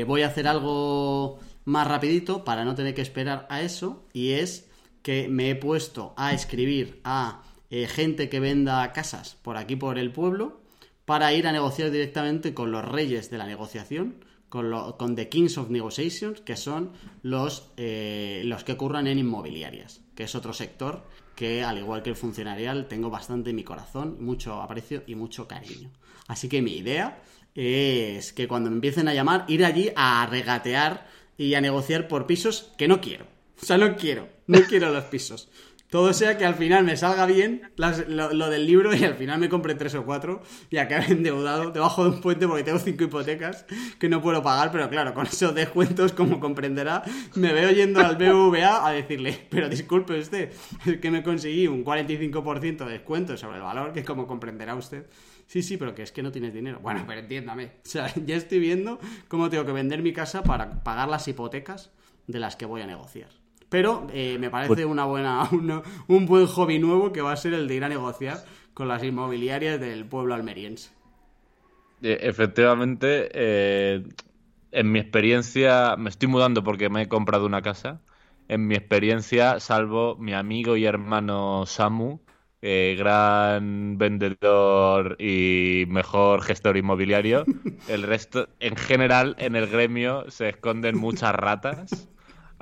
voy 0.06 0.22
a 0.22 0.28
hacer 0.28 0.46
algo 0.46 1.40
más 1.64 1.88
rapidito 1.88 2.44
para 2.44 2.64
no 2.64 2.74
tener 2.76 2.94
que 2.94 3.02
esperar 3.02 3.46
a 3.50 3.62
eso 3.62 4.04
y 4.12 4.32
es 4.32 4.68
que 5.02 5.28
me 5.28 5.50
he 5.50 5.56
puesto 5.56 6.14
a 6.16 6.32
escribir 6.32 7.00
a 7.02 7.42
gente 7.70 8.28
que 8.28 8.38
venda 8.38 8.92
casas 8.92 9.36
por 9.42 9.56
aquí 9.56 9.74
por 9.74 9.98
el 9.98 10.12
pueblo 10.12 10.61
para 11.04 11.32
ir 11.32 11.46
a 11.46 11.52
negociar 11.52 11.90
directamente 11.90 12.54
con 12.54 12.70
los 12.70 12.84
reyes 12.84 13.30
de 13.30 13.38
la 13.38 13.46
negociación, 13.46 14.24
con, 14.48 14.70
con 14.98 15.16
The 15.16 15.28
Kings 15.28 15.58
of 15.58 15.70
Negotiations, 15.70 16.40
que 16.42 16.56
son 16.56 16.92
los, 17.22 17.72
eh, 17.76 18.42
los 18.44 18.64
que 18.64 18.72
ocurran 18.72 19.06
en 19.06 19.18
inmobiliarias, 19.18 20.02
que 20.14 20.24
es 20.24 20.34
otro 20.34 20.52
sector 20.52 21.04
que, 21.34 21.62
al 21.62 21.78
igual 21.78 22.02
que 22.02 22.10
el 22.10 22.16
funcionarial, 22.16 22.86
tengo 22.86 23.10
bastante 23.10 23.50
en 23.50 23.56
mi 23.56 23.64
corazón, 23.64 24.18
mucho 24.20 24.60
aprecio 24.60 25.02
y 25.06 25.14
mucho 25.14 25.48
cariño. 25.48 25.90
Así 26.28 26.48
que 26.48 26.62
mi 26.62 26.76
idea 26.76 27.22
es 27.54 28.32
que 28.32 28.48
cuando 28.48 28.70
me 28.70 28.76
empiecen 28.76 29.08
a 29.08 29.14
llamar, 29.14 29.44
ir 29.48 29.64
allí 29.64 29.90
a 29.96 30.26
regatear 30.26 31.06
y 31.36 31.54
a 31.54 31.60
negociar 31.60 32.08
por 32.08 32.26
pisos 32.26 32.72
que 32.76 32.88
no 32.88 33.00
quiero. 33.00 33.26
O 33.60 33.64
sea, 33.64 33.78
no 33.78 33.96
quiero, 33.96 34.28
no 34.46 34.60
quiero 34.68 34.90
los 34.90 35.04
pisos. 35.04 35.48
Todo 35.92 36.14
sea 36.14 36.38
que 36.38 36.46
al 36.46 36.54
final 36.54 36.84
me 36.84 36.96
salga 36.96 37.26
bien 37.26 37.70
lo, 37.76 38.48
del 38.48 38.66
libro 38.66 38.94
y 38.94 39.04
al 39.04 39.12
final 39.14 39.38
me 39.38 39.50
compre 39.50 39.74
tres 39.74 39.94
o 39.94 40.06
cuatro 40.06 40.40
y 40.70 40.78
acabe 40.78 41.04
endeudado 41.12 41.70
debajo 41.70 42.04
de 42.04 42.12
un 42.12 42.22
puente 42.22 42.48
porque 42.48 42.64
tengo 42.64 42.78
cinco 42.78 43.04
hipotecas 43.04 43.66
que 43.98 44.08
no 44.08 44.22
puedo 44.22 44.42
pagar, 44.42 44.72
pero 44.72 44.88
claro, 44.88 45.12
con 45.12 45.26
esos 45.26 45.54
descuentos, 45.54 46.14
como 46.14 46.40
comprenderá, 46.40 47.02
me 47.34 47.52
veo 47.52 47.70
yendo 47.72 48.00
al 48.00 48.16
BBVA 48.16 48.88
a 48.88 48.90
decirle, 48.92 49.46
pero 49.50 49.68
disculpe 49.68 50.18
usted, 50.18 50.50
es 50.86 50.96
que 50.96 51.10
me 51.10 51.22
conseguí 51.22 51.66
un 51.66 51.84
45% 51.84 52.86
de 52.86 52.90
descuento 52.90 53.36
sobre 53.36 53.58
el 53.58 53.62
valor, 53.62 53.92
que 53.92 54.02
como 54.02 54.26
comprenderá 54.26 54.74
usted, 54.74 55.04
Sí, 55.46 55.60
sí, 55.60 55.76
pero 55.76 55.94
que 55.94 56.02
es 56.02 56.12
que 56.12 56.22
no 56.22 56.32
tienes 56.32 56.54
dinero. 56.54 56.80
Bueno, 56.80 57.04
pero 57.06 57.20
entiéndame. 57.20 57.66
O 57.66 57.70
sea, 57.82 58.10
ya 58.24 58.36
estoy 58.36 58.60
viendo 58.60 58.98
cómo 59.28 59.50
tengo 59.50 59.66
que 59.66 59.72
vender 59.72 60.00
mi 60.00 60.14
casa 60.14 60.42
para 60.42 60.82
pagar 60.82 61.10
las 61.10 61.28
hipotecas 61.28 61.90
de 62.26 62.40
las 62.40 62.56
que 62.56 62.64
voy 62.64 62.80
a 62.80 62.86
negociar. 62.86 63.41
Pero 63.72 64.06
eh, 64.12 64.38
me 64.38 64.50
parece 64.50 64.84
Pues 64.84 64.86
una 64.86 65.04
buena, 65.06 65.48
una- 65.52 65.82
un 66.08 66.26
buen 66.26 66.46
hobby 66.46 66.78
nuevo 66.78 67.12
que 67.12 67.22
va 67.22 67.32
a 67.32 67.36
ser 67.36 67.54
el 67.54 67.68
de 67.68 67.74
ir 67.76 67.84
a 67.84 67.88
negociar 67.90 68.44
con 68.74 68.88
las 68.88 69.02
inmobiliarias 69.04 69.80
del 69.80 70.06
pueblo 70.06 70.34
almeriense. 70.34 70.90
Eh, 72.02 72.18
Efectivamente, 72.22 73.28
eh, 73.32 74.02
en 74.72 74.92
mi 74.92 74.98
experiencia, 74.98 75.96
me 75.96 76.10
estoy 76.10 76.28
mudando 76.28 76.64
porque 76.64 76.88
me 76.90 77.02
he 77.02 77.08
comprado 77.08 77.46
una 77.46 77.62
casa. 77.62 78.02
En 78.48 78.66
mi 78.66 78.74
experiencia, 78.74 79.60
salvo 79.60 80.16
mi 80.16 80.34
amigo 80.34 80.76
y 80.76 80.84
hermano 80.86 81.64
Samu, 81.66 82.20
eh, 82.60 82.96
gran 82.98 83.98
vendedor 83.98 85.16
y 85.20 85.84
mejor 85.88 86.42
gestor 86.42 86.76
inmobiliario, 86.76 87.50
el 87.86 88.02
resto, 88.02 88.48
en 88.60 88.76
general, 88.76 89.36
en 89.38 89.56
el 89.56 89.68
gremio 89.68 90.30
se 90.30 90.48
esconden 90.50 90.96
muchas 90.96 91.34
ratas. 91.34 92.10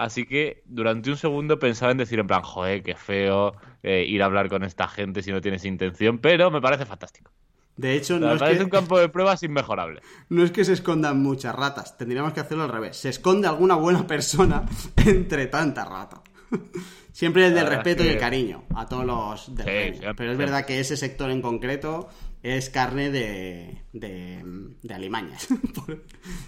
Así 0.01 0.25
que 0.25 0.63
durante 0.65 1.11
un 1.11 1.19
segundo 1.19 1.59
pensaba 1.59 1.93
en 1.93 1.99
decir 1.99 2.19
en 2.21 2.27
plan, 2.27 2.41
joder, 2.41 2.83
qué 2.83 2.95
feo 2.95 3.53
eh, 3.83 4.03
ir 4.09 4.23
a 4.23 4.25
hablar 4.25 4.49
con 4.49 4.65
esta 4.65 4.89
gente 4.89 5.23
si 5.23 5.31
no 5.31 5.43
tienes 5.43 5.67
intención, 5.67 6.21
pero 6.21 6.51
me 6.51 6.63
parece 6.63 6.87
fantástico. 6.87 7.31
De 7.77 7.95
hecho, 7.97 8.19
no 8.19 8.29
Me 8.29 8.33
es, 8.33 8.39
parece 8.39 8.59
que, 8.61 8.65
un 8.65 8.71
campo 8.71 8.99
de 8.99 9.11
pruebas 9.11 9.43
inmejorable. 9.43 10.01
no 10.31 10.43
es 10.43 10.53
que 10.53 10.65
se 10.65 10.73
escondan 10.73 11.23
muchas 11.23 11.55
ratas, 11.55 11.99
tendríamos 11.99 12.33
que 12.33 12.41
hacerlo 12.41 12.65
al 12.65 12.71
revés. 12.71 12.97
Se 12.97 13.11
esconde 13.11 13.47
alguna 13.47 13.75
buena 13.75 14.07
persona 14.07 14.65
entre 15.05 15.49
tanta 15.49 15.85
rata. 15.85 16.23
Siempre 17.13 17.47
el 17.47 17.55
del 17.55 17.67
respeto 17.67 18.03
es 18.03 18.09
y 18.09 18.13
el 18.13 18.19
cariño 18.19 18.65
a 18.75 18.87
todos 18.87 19.05
los 19.05 19.55
del 19.55 19.97
Sí, 19.97 20.01
Pero 20.17 20.33
es 20.33 20.39
verdad 20.39 20.65
que 20.65 20.81
ese 20.81 20.97
sector 20.97 21.31
en 21.31 21.43
concreto 21.43 22.09
es 22.43 22.71
carne 22.71 23.11
de, 23.11 23.83
de, 23.93 24.43
de 24.83 24.95
alimañas. 24.95 25.49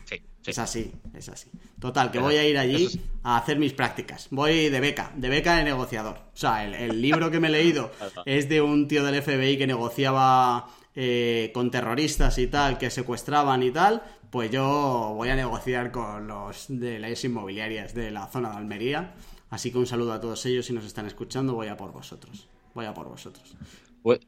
Sí, 0.04 0.16
sí. 0.42 0.50
Es 0.50 0.58
así, 0.58 0.92
es 1.14 1.28
así. 1.28 1.50
Total, 1.78 2.08
que 2.08 2.14
Pero 2.18 2.24
voy 2.24 2.36
a 2.36 2.46
ir 2.46 2.58
allí 2.58 2.88
sí. 2.88 3.00
a 3.22 3.36
hacer 3.36 3.58
mis 3.58 3.72
prácticas. 3.72 4.26
Voy 4.30 4.68
de 4.70 4.80
beca, 4.80 5.12
de 5.16 5.28
beca 5.28 5.56
de 5.56 5.64
negociador. 5.64 6.16
O 6.16 6.36
sea, 6.36 6.64
el, 6.64 6.74
el 6.74 7.00
libro 7.00 7.30
que 7.30 7.38
me 7.38 7.46
he 7.46 7.50
leído 7.50 7.92
es 8.26 8.48
de 8.48 8.60
un 8.60 8.88
tío 8.88 9.04
del 9.04 9.22
FBI 9.22 9.56
que 9.56 9.68
negociaba 9.68 10.68
eh, 10.94 11.50
con 11.54 11.70
terroristas 11.70 12.36
y 12.38 12.48
tal, 12.48 12.76
que 12.76 12.90
secuestraban 12.90 13.62
y 13.62 13.70
tal. 13.70 14.02
Pues 14.30 14.50
yo 14.50 15.12
voy 15.14 15.28
a 15.28 15.36
negociar 15.36 15.92
con 15.92 16.26
los 16.26 16.66
de 16.68 16.98
las 16.98 17.24
inmobiliarias 17.24 17.94
de 17.94 18.10
la 18.10 18.26
zona 18.26 18.50
de 18.50 18.56
Almería. 18.56 19.14
Así 19.50 19.70
que 19.70 19.78
un 19.78 19.86
saludo 19.86 20.12
a 20.12 20.20
todos 20.20 20.44
ellos 20.46 20.66
si 20.66 20.72
nos 20.72 20.84
están 20.84 21.06
escuchando. 21.06 21.54
Voy 21.54 21.68
a 21.68 21.76
por 21.76 21.92
vosotros. 21.92 22.48
Voy 22.74 22.86
a 22.86 22.94
por 22.94 23.08
vosotros. 23.08 23.54
Pues, 24.02 24.20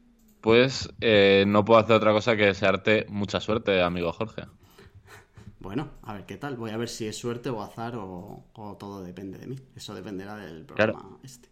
pues, 0.45 0.89
eh, 1.01 1.43
no 1.47 1.65
puedo 1.65 1.79
hacer 1.79 1.95
otra 1.95 2.11
cosa 2.13 2.37
que 2.37 2.45
desearte 2.45 3.05
mucha 3.09 3.39
suerte, 3.39 3.81
amigo 3.81 4.11
Jorge. 4.13 4.43
Bueno, 5.59 5.89
a 6.03 6.13
ver 6.13 6.25
qué 6.27 6.37
tal. 6.37 6.55
Voy 6.55 6.69
a 6.69 6.77
ver 6.77 6.87
si 6.87 7.07
es 7.07 7.17
suerte 7.17 7.49
o 7.49 7.61
azar 7.63 7.95
o, 7.95 8.45
o 8.53 8.77
todo 8.77 9.01
depende 9.03 9.39
de 9.39 9.47
mí. 9.47 9.55
Eso 9.75 9.95
dependerá 9.95 10.35
del 10.37 10.63
programa 10.65 11.17
este. 11.23 11.49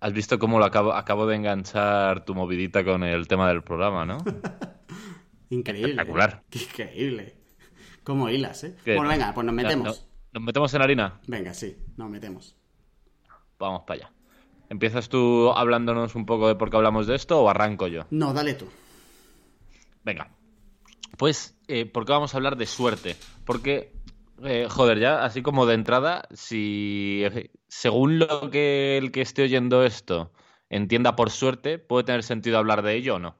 Has 0.00 0.12
visto 0.14 0.38
cómo 0.38 0.58
lo 0.58 0.64
acabo, 0.64 0.94
acabo 0.94 1.26
de 1.26 1.36
enganchar 1.36 2.24
tu 2.24 2.34
movidita 2.34 2.82
con 2.84 3.04
el 3.04 3.28
tema 3.28 3.46
del 3.48 3.62
programa, 3.62 4.06
¿no? 4.06 4.18
Increíble. 5.50 5.90
Espectacular. 5.92 6.42
¿eh? 6.42 6.46
Qué 6.50 6.58
increíble. 6.60 7.36
Como 8.02 8.28
hilas, 8.30 8.64
¿eh? 8.64 8.74
Bueno, 8.86 9.08
venga, 9.08 9.32
pues 9.34 9.44
nos 9.46 9.54
Ya, 9.56 9.62
metemos. 9.62 9.86
no- 10.00 10.12
¿Nos 10.32 10.42
metemos 10.44 10.72
en 10.72 10.82
harina? 10.82 11.20
Venga, 11.26 11.52
sí, 11.52 11.76
nos 11.98 12.08
metemos. 12.08 12.56
Vamos 13.58 13.82
para 13.86 14.00
allá. 14.06 14.12
¿Empiezas 14.72 15.10
tú 15.10 15.52
hablándonos 15.54 16.14
un 16.14 16.24
poco 16.24 16.48
de 16.48 16.54
por 16.54 16.70
qué 16.70 16.78
hablamos 16.78 17.06
de 17.06 17.14
esto 17.14 17.42
o 17.42 17.50
arranco 17.50 17.88
yo? 17.88 18.06
No, 18.08 18.32
dale 18.32 18.54
tú. 18.54 18.64
Venga. 20.02 20.30
Pues, 21.18 21.60
eh, 21.68 21.84
¿por 21.84 22.06
qué 22.06 22.12
vamos 22.12 22.32
a 22.32 22.38
hablar 22.38 22.56
de 22.56 22.64
suerte? 22.64 23.14
Porque, 23.44 23.92
eh, 24.42 24.68
joder, 24.70 24.98
ya 24.98 25.24
así 25.24 25.42
como 25.42 25.66
de 25.66 25.74
entrada, 25.74 26.26
si 26.32 27.22
según 27.68 28.18
lo 28.18 28.48
que 28.50 28.96
el 28.96 29.12
que 29.12 29.20
esté 29.20 29.42
oyendo 29.42 29.84
esto 29.84 30.32
entienda 30.70 31.16
por 31.16 31.28
suerte, 31.28 31.78
puede 31.78 32.04
tener 32.04 32.22
sentido 32.22 32.56
hablar 32.56 32.80
de 32.80 32.94
ello 32.94 33.16
o 33.16 33.18
no. 33.18 33.36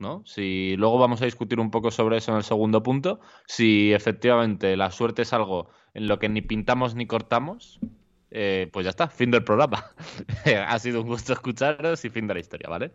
¿No? 0.00 0.24
Si 0.26 0.74
luego 0.76 0.98
vamos 0.98 1.22
a 1.22 1.26
discutir 1.26 1.60
un 1.60 1.70
poco 1.70 1.92
sobre 1.92 2.16
eso 2.16 2.32
en 2.32 2.38
el 2.38 2.42
segundo 2.42 2.82
punto, 2.82 3.20
si 3.46 3.92
efectivamente 3.92 4.76
la 4.76 4.90
suerte 4.90 5.22
es 5.22 5.32
algo 5.32 5.68
en 5.94 6.08
lo 6.08 6.18
que 6.18 6.28
ni 6.28 6.42
pintamos 6.42 6.96
ni 6.96 7.06
cortamos, 7.06 7.78
eh, 8.36 8.68
pues 8.72 8.82
ya 8.82 8.90
está, 8.90 9.06
fin 9.06 9.30
del 9.30 9.44
programa. 9.44 9.84
ha 10.66 10.78
sido 10.80 11.02
un 11.02 11.06
gusto 11.06 11.32
escucharos 11.32 12.04
y 12.04 12.10
fin 12.10 12.26
de 12.26 12.34
la 12.34 12.40
historia, 12.40 12.68
¿vale? 12.68 12.90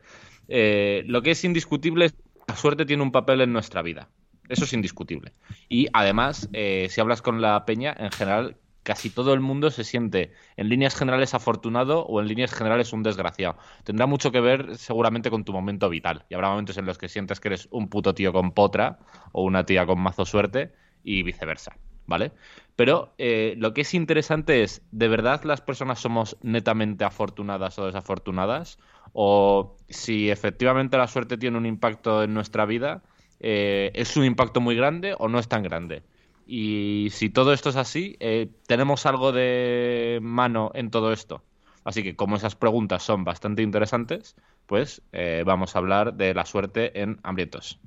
Eh, 0.50 1.04
lo 1.08 1.22
que 1.22 1.32
es 1.32 1.44
indiscutible 1.46 2.06
es 2.06 2.12
que 2.12 2.20
la 2.50 2.58
suerte 2.58 2.86
tiene 2.86 3.04
un 3.04 3.14
papel 3.14 3.40
en 3.40 3.54
nuestra 3.54 3.82
vida. 3.82 4.10
Eso 4.50 4.66
es 4.66 4.74
indiscutible. 4.74 5.32
Y 5.70 5.88
además, 5.94 6.50
eh, 6.52 6.88
si 6.90 7.00
hablas 7.00 7.22
con 7.22 7.40
la 7.40 7.64
peña, 7.64 7.96
en 7.98 8.12
general, 8.12 8.58
casi 8.84 9.10
todo 9.10 9.34
el 9.34 9.40
mundo 9.40 9.72
se 9.72 9.86
siente 9.86 10.34
en 10.58 10.68
líneas 10.68 10.94
generales 10.94 11.34
afortunado 11.34 12.06
o 12.06 12.20
en 12.20 12.28
líneas 12.28 12.54
generales 12.54 12.92
un 12.92 13.04
desgraciado. 13.04 13.58
Tendrá 13.86 14.08
mucho 14.08 14.34
que 14.34 14.42
ver 14.42 14.76
seguramente 14.78 15.30
con 15.30 15.46
tu 15.46 15.54
momento 15.54 15.88
vital. 15.88 16.26
Y 16.28 16.34
habrá 16.34 16.50
momentos 16.50 16.78
en 16.78 16.86
los 16.86 16.98
que 16.98 17.08
sientes 17.08 17.40
que 17.40 17.48
eres 17.48 17.70
un 17.72 17.88
puto 17.88 18.14
tío 18.14 18.34
con 18.34 18.52
potra 18.52 19.00
o 19.32 19.44
una 19.44 19.66
tía 19.66 19.86
con 19.86 20.02
mazo 20.02 20.26
suerte 20.26 20.74
y 21.02 21.24
viceversa. 21.24 21.78
¿Vale? 22.08 22.32
Pero 22.80 23.14
eh, 23.18 23.56
lo 23.58 23.74
que 23.74 23.82
es 23.82 23.94
interesante 23.94 24.64
es, 24.64 24.82
¿de 24.94 25.10
verdad 25.10 25.44
las 25.44 25.60
personas 25.60 26.00
somos 26.00 26.38
netamente 26.44 27.04
afortunadas 27.04 27.78
o 27.78 27.86
desafortunadas? 27.86 28.80
O 29.12 29.76
si 29.90 30.30
efectivamente 30.30 30.98
la 30.98 31.10
suerte 31.10 31.38
tiene 31.38 31.58
un 31.58 31.66
impacto 31.66 32.24
en 32.24 32.34
nuestra 32.34 32.66
vida, 32.66 33.04
eh, 33.42 33.92
¿es 33.96 34.16
un 34.16 34.24
impacto 34.24 34.62
muy 34.62 34.78
grande 34.78 35.14
o 35.20 35.28
no 35.28 35.40
es 35.40 35.50
tan 35.50 35.62
grande? 35.62 36.04
Y 36.48 37.10
si 37.12 37.30
todo 37.30 37.52
esto 37.52 37.68
es 37.68 37.76
así, 37.76 38.16
eh, 38.22 38.48
¿tenemos 38.66 39.06
algo 39.06 39.34
de 39.34 40.20
mano 40.22 40.72
en 40.74 40.90
todo 40.90 41.12
esto? 41.12 41.44
Así 41.84 42.02
que 42.02 42.16
como 42.16 42.38
esas 42.38 42.56
preguntas 42.56 43.04
son 43.04 43.26
bastante 43.26 43.62
interesantes, 43.62 44.38
pues 44.68 45.02
vamos 45.46 45.76
a 45.76 45.80
hablar 45.80 46.14
de 46.14 46.34
la 46.34 46.46
suerte 46.46 47.02
en 47.02 47.20
Hambrientos. 47.24 47.78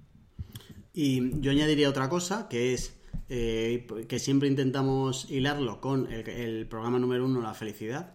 Y 0.93 1.41
yo 1.41 1.51
añadiría 1.51 1.89
otra 1.89 2.11
cosa, 2.11 2.47
que 2.51 2.75
es 2.75 3.02
eh, 3.35 3.87
que 4.09 4.19
siempre 4.19 4.47
intentamos 4.49 5.31
hilarlo 5.31 5.81
con 5.81 6.13
el, 6.13 6.29
el 6.29 6.67
programa 6.67 6.99
número 6.99 7.25
uno, 7.25 7.41
la 7.41 7.55
felicidad. 7.55 8.15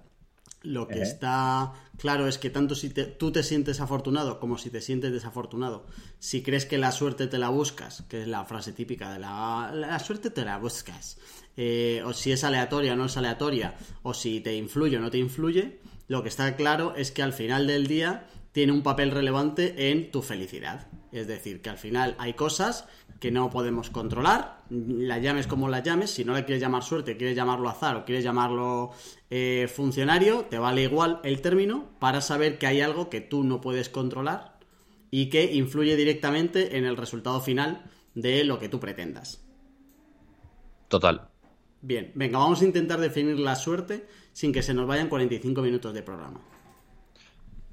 Lo 0.62 0.88
que 0.88 1.00
está 1.04 1.74
claro 1.98 2.28
es 2.28 2.38
que 2.38 2.50
tanto 2.50 2.76
si 2.76 2.90
te- 2.90 3.06
tú 3.06 3.32
te 3.32 3.42
sientes 3.42 3.80
afortunado 3.80 4.40
como 4.40 4.58
si 4.58 4.70
te 4.70 4.82
sientes 4.82 5.12
desafortunado, 5.12 5.86
si 6.20 6.42
crees 6.44 6.66
que 6.66 6.78
la 6.78 6.92
suerte 6.92 7.26
te 7.28 7.38
la 7.38 7.50
buscas, 7.50 8.04
que 8.10 8.22
es 8.22 8.28
la 8.28 8.44
frase 8.46 8.74
típica 8.74 9.12
de 9.14 9.20
la, 9.20 9.72
la 9.74 9.98
suerte 10.00 10.30
te 10.30 10.44
la 10.46 10.58
buscas, 10.58 11.18
eh, 11.56 12.02
o 12.06 12.14
si 12.14 12.32
es 12.32 12.44
aleatoria 12.44 12.94
o 12.94 12.96
no 12.96 13.06
es 13.06 13.18
aleatoria, 13.18 13.76
o 14.04 14.14
si 14.14 14.40
te 14.42 14.56
influye 14.56 14.98
o 14.98 15.00
no 15.00 15.10
te 15.10 15.18
influye, 15.20 15.80
lo 16.08 16.22
que 16.22 16.30
está 16.30 16.56
claro 16.56 16.96
es 16.96 17.12
que 17.12 17.24
al 17.24 17.34
final 17.34 17.66
del 17.66 17.88
día 17.88 18.28
tiene 18.52 18.72
un 18.74 18.84
papel 18.84 19.12
relevante 19.12 19.92
en 19.92 20.12
tu 20.12 20.22
felicidad. 20.22 20.88
Es 21.12 21.28
decir, 21.28 21.62
que 21.62 21.70
al 21.70 21.78
final 21.78 22.16
hay 22.18 22.34
cosas 22.34 22.86
que 23.20 23.32
no 23.32 23.50
podemos 23.50 23.90
controlar, 23.90 24.64
la 24.70 25.18
llames 25.18 25.48
como 25.48 25.70
la 25.70 25.82
llames, 25.82 26.12
si 26.12 26.24
no 26.24 26.34
le 26.34 26.46
quieres 26.46 26.62
llamar 26.62 26.84
suerte, 26.84 27.18
quieres 27.18 27.36
llamarlo 27.36 27.70
azar 27.70 27.96
o 27.96 28.06
quieres 28.06 28.24
llamarlo 28.24 28.92
eh, 29.30 29.70
funcionario, 29.74 30.46
te 30.50 30.60
vale 30.60 30.84
igual 30.84 31.20
el 31.24 31.42
término 31.42 31.90
para 32.00 32.22
saber 32.22 32.58
que 32.58 32.68
hay 32.68 32.82
algo 32.82 33.10
que 33.10 33.22
tú 33.22 33.44
no 33.44 33.62
puedes 33.62 33.90
controlar 33.90 34.60
y 35.10 35.30
que 35.30 35.54
influye 35.54 35.96
directamente 35.96 36.78
en 36.78 36.86
el 36.86 36.98
resultado 36.98 37.42
final 37.42 37.90
de 38.14 38.44
lo 38.44 38.60
que 38.60 38.70
tú 38.70 38.80
pretendas. 38.80 39.44
Total. 40.88 41.30
Bien, 41.82 42.12
venga, 42.16 42.40
vamos 42.40 42.62
a 42.62 42.66
intentar 42.66 43.00
definir 43.00 43.40
la 43.40 43.56
suerte 43.56 44.08
sin 44.34 44.52
que 44.52 44.64
se 44.64 44.74
nos 44.74 44.88
vayan 44.88 45.10
45 45.10 45.62
minutos 45.62 45.94
de 45.94 46.04
programa. 46.04 46.42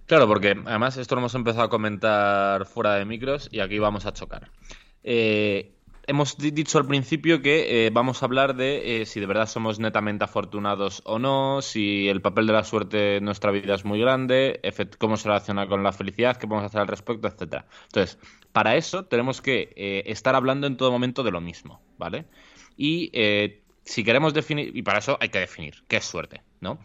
Claro, 0.07 0.27
porque 0.27 0.55
además 0.67 0.97
esto 0.99 1.15
lo 1.15 1.23
hemos 1.23 1.35
empezado 1.35 1.65
a 1.65 1.71
comentar 1.71 2.67
fuera 2.67 2.95
de 2.95 3.05
micros 3.05 3.49
y 3.51 3.61
aquí 3.61 3.79
vamos 3.79 4.05
a 4.05 4.13
chocar. 4.13 4.51
Eh, 5.05 5.71
hemos 6.07 6.37
di- 6.39 6.51
dicho 6.51 6.79
al 6.79 6.87
principio 6.87 7.41
que 7.43 7.87
eh, 7.87 7.91
vamos 7.91 8.23
a 8.23 8.27
hablar 8.27 8.57
de 8.57 9.03
eh, 9.03 9.07
si 9.07 9.21
de 9.21 9.27
verdad 9.27 9.47
somos 9.47 9.79
netamente 9.79 10.25
afortunados 10.25 11.03
o 11.05 11.19
no, 11.19 11.63
si 11.63 12.09
el 12.09 12.21
papel 12.21 12.47
de 12.47 12.53
la 12.55 12.65
suerte 12.65 13.17
en 13.19 13.25
nuestra 13.25 13.51
vida 13.51 13.75
es 13.75 13.85
muy 13.85 14.01
grande, 14.01 14.61
cómo 14.99 15.17
se 15.17 15.29
relaciona 15.29 15.67
con 15.69 15.83
la 15.83 15.93
felicidad, 15.93 16.37
qué 16.37 16.47
podemos 16.49 16.67
hacer 16.67 16.81
al 16.81 16.89
respecto, 16.89 17.29
etcétera. 17.29 17.67
Entonces, 17.85 18.19
para 18.53 18.77
eso 18.77 19.05
tenemos 19.05 19.41
que 19.41 20.03
estar 20.07 20.35
hablando 20.35 20.67
en 20.67 20.77
todo 20.77 20.91
momento 20.91 21.23
de 21.23 21.31
lo 21.31 21.41
mismo, 21.41 21.81
¿vale? 21.99 22.25
Y 22.77 23.11
si 23.85 24.03
queremos 24.05 24.33
definir, 24.35 24.77
y 24.77 24.83
para 24.83 24.99
eso 24.99 25.19
hay 25.21 25.29
que 25.29 25.39
definir 25.39 25.85
qué 25.89 25.97
es 25.97 26.05
suerte, 26.05 26.43
¿no? 26.61 26.79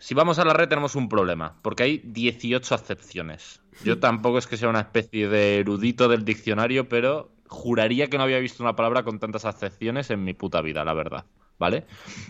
Si 0.00 0.14
vamos 0.14 0.38
a 0.38 0.46
la 0.46 0.54
red 0.54 0.66
tenemos 0.66 0.96
un 0.96 1.10
problema, 1.10 1.56
porque 1.60 1.82
hay 1.82 1.98
18 2.02 2.74
acepciones. 2.74 3.60
Yo 3.84 3.98
tampoco 3.98 4.38
es 4.38 4.46
que 4.46 4.56
sea 4.56 4.70
una 4.70 4.80
especie 4.80 5.28
de 5.28 5.58
erudito 5.58 6.08
del 6.08 6.24
diccionario, 6.24 6.88
pero 6.88 7.30
juraría 7.48 8.08
que 8.08 8.16
no 8.16 8.24
había 8.24 8.38
visto 8.38 8.62
una 8.62 8.74
palabra 8.74 9.02
con 9.02 9.18
tantas 9.18 9.44
acepciones 9.44 10.08
en 10.10 10.24
mi 10.24 10.32
puta 10.32 10.62
vida, 10.62 10.86
la 10.86 10.94
verdad. 10.94 11.26
¿Vale? 11.58 11.84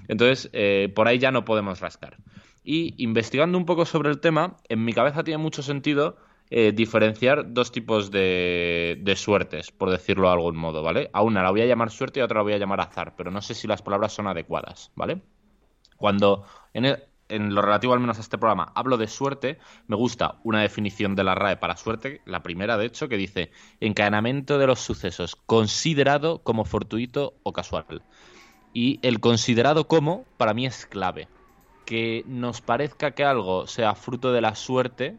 Entonces, 0.08 0.50
eh, 0.52 0.92
por 0.92 1.06
ahí 1.06 1.20
ya 1.20 1.30
no 1.30 1.44
podemos 1.44 1.78
rascar. 1.78 2.16
Y 2.64 3.00
investigando 3.04 3.56
un 3.56 3.66
poco 3.66 3.86
sobre 3.86 4.10
el 4.10 4.18
tema, 4.18 4.56
en 4.68 4.84
mi 4.84 4.92
cabeza 4.92 5.22
tiene 5.22 5.38
mucho 5.38 5.62
sentido 5.62 6.16
eh, 6.50 6.72
diferenciar 6.72 7.52
dos 7.52 7.70
tipos 7.70 8.10
de, 8.10 8.98
de, 9.00 9.14
suertes, 9.14 9.70
por 9.70 9.90
decirlo 9.90 10.26
de 10.26 10.32
algún 10.32 10.56
modo, 10.56 10.82
¿vale? 10.82 11.08
A 11.12 11.22
una 11.22 11.44
la 11.44 11.52
voy 11.52 11.60
a 11.60 11.66
llamar 11.66 11.92
suerte 11.92 12.18
y 12.18 12.22
a 12.22 12.24
otra 12.24 12.38
la 12.38 12.42
voy 12.42 12.54
a 12.54 12.58
llamar 12.58 12.80
azar, 12.80 13.14
pero 13.16 13.30
no 13.30 13.40
sé 13.40 13.54
si 13.54 13.68
las 13.68 13.80
palabras 13.80 14.12
son 14.12 14.26
adecuadas, 14.26 14.90
¿vale? 14.96 15.22
Cuando 15.96 16.44
en, 16.74 16.96
en 17.30 17.54
lo 17.54 17.62
relativo 17.62 17.92
al 17.92 18.00
menos 18.00 18.18
a 18.18 18.20
este 18.20 18.38
programa 18.38 18.72
hablo 18.74 18.96
de 18.96 19.06
suerte, 19.06 19.58
me 19.86 19.96
gusta 19.96 20.36
una 20.44 20.60
definición 20.60 21.14
de 21.14 21.24
la 21.24 21.34
RAE 21.34 21.56
para 21.56 21.76
suerte, 21.76 22.20
la 22.26 22.42
primera 22.42 22.76
de 22.76 22.86
hecho, 22.86 23.08
que 23.08 23.16
dice 23.16 23.50
encadenamiento 23.80 24.58
de 24.58 24.66
los 24.66 24.80
sucesos 24.80 25.36
considerado 25.46 26.42
como 26.42 26.64
fortuito 26.64 27.34
o 27.42 27.52
casual. 27.52 28.02
Y 28.72 29.00
el 29.02 29.20
considerado 29.20 29.88
como, 29.88 30.24
para 30.36 30.54
mí 30.54 30.66
es 30.66 30.86
clave. 30.86 31.28
Que 31.86 32.22
nos 32.26 32.60
parezca 32.60 33.12
que 33.12 33.24
algo 33.24 33.66
sea 33.66 33.94
fruto 33.94 34.32
de 34.32 34.40
la 34.40 34.54
suerte, 34.54 35.16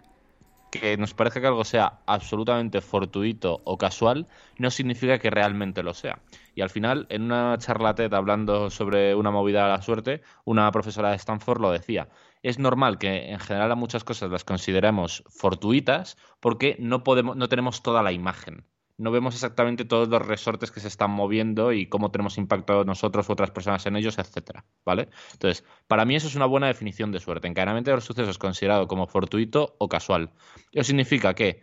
que 0.72 0.98
nos 0.98 1.13
parezca 1.13 1.42
que 1.42 1.48
algo 1.48 1.66
sea 1.66 2.00
absolutamente 2.08 2.82
fortuito 2.82 3.62
o 3.66 3.78
casual, 3.78 4.28
no 4.58 4.72
significa 4.72 5.20
que 5.20 5.30
realmente 5.30 5.84
lo 5.84 5.94
sea. 5.94 6.22
Y 6.56 6.62
al 6.62 6.70
final, 6.70 7.06
en 7.10 7.24
una 7.24 7.58
charla 7.60 7.94
TED 7.94 8.13
hablando 8.13 8.70
sobre 8.70 9.13
una 9.13 9.32
movida 9.32 9.63
de 9.63 9.70
la 9.70 9.82
suerte, 9.82 10.22
una 10.46 10.72
profesora 10.72 11.10
de 11.10 11.18
Stanford 11.18 11.62
lo 11.62 11.72
decía. 11.72 12.10
Es 12.42 12.58
normal 12.58 12.98
que 12.98 13.32
en 13.32 13.40
general 13.40 13.72
a 13.72 13.75
muchas 13.75 14.04
cosas 14.04 14.32
las 14.32 14.44
consideremos 14.44 15.24
fortuitas 15.30 16.18
porque 16.40 16.75
no 16.80 17.04
podemos, 17.04 17.36
no 17.36 17.50
tenemos 17.50 17.84
toda 17.84 18.01
la 18.01 18.12
imagen 18.13 18.66
no 19.01 19.12
vemos 19.12 19.34
exactamente 19.34 19.84
todos 19.84 20.08
los 20.08 20.25
resortes 20.25 20.72
que 20.72 20.79
se 20.79 20.88
están 20.88 21.10
moviendo 21.10 21.74
y 21.74 21.88
cómo 21.88 22.12
tenemos 22.12 22.38
impacto 22.38 22.86
nosotros 22.86 23.27
u 23.27 23.34
otras 23.34 23.50
personas 23.50 23.84
en 23.88 23.96
ellos, 23.96 24.20
etcétera, 24.20 24.63
¿vale? 24.86 25.10
Entonces, 25.34 25.65
para 25.88 26.05
mí 26.05 26.15
eso 26.15 26.27
es 26.27 26.36
una 26.36 26.46
buena 26.46 26.67
definición 26.67 27.12
de 27.12 27.20
suerte. 27.20 27.48
Encadenamiento 27.48 27.89
de 27.89 27.98
los 27.98 28.05
sucesos 28.05 28.38
considerado 28.38 28.88
como 28.88 29.08
fortuito 29.08 29.75
o 29.79 29.89
casual. 29.89 30.31
Eso 30.72 30.86
significa 30.86 31.34
que 31.34 31.62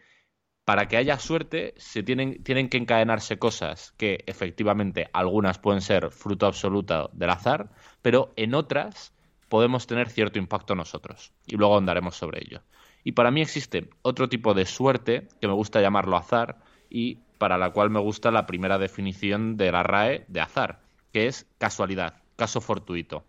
para 0.65 0.89
que 0.89 0.97
haya 0.97 1.19
suerte 1.19 1.75
se 1.77 2.03
tienen, 2.03 2.43
tienen 2.43 2.69
que 2.69 2.77
encadenarse 2.77 3.39
cosas 3.39 3.93
que 3.93 4.25
efectivamente 4.27 5.09
algunas 5.13 5.61
pueden 5.61 5.81
ser 5.81 6.11
fruto 6.11 6.47
absoluto 6.47 7.09
del 7.13 7.31
azar, 7.31 7.71
pero 8.03 8.33
en 8.35 8.55
otras 8.55 9.15
podemos 9.49 9.87
tener 9.87 10.11
cierto 10.11 10.41
impacto 10.41 10.75
nosotros. 10.75 11.33
Y 11.47 11.57
luego 11.57 11.79
andaremos 11.79 12.17
sobre 12.17 12.41
ello. 12.43 12.63
Y 13.05 13.13
para 13.13 13.31
mí 13.31 13.41
existe 13.41 13.89
otro 14.03 14.29
tipo 14.29 14.55
de 14.55 14.67
suerte, 14.67 15.29
que 15.41 15.47
me 15.47 15.55
gusta 15.55 15.81
llamarlo 15.81 16.17
azar, 16.17 16.59
y 16.91 17.19
para 17.39 17.59
la 17.59 17.71
cual 17.71 17.91
me 17.91 18.01
gusta 18.01 18.31
la 18.31 18.47
primera 18.47 18.79
definición 18.79 19.57
de 19.57 19.73
la 19.73 19.83
RAE 19.83 20.25
de 20.29 20.41
azar, 20.41 20.81
que 21.13 21.27
es 21.27 21.47
casualidad, 21.59 22.23
caso 22.37 22.61
fortuito. 22.61 23.25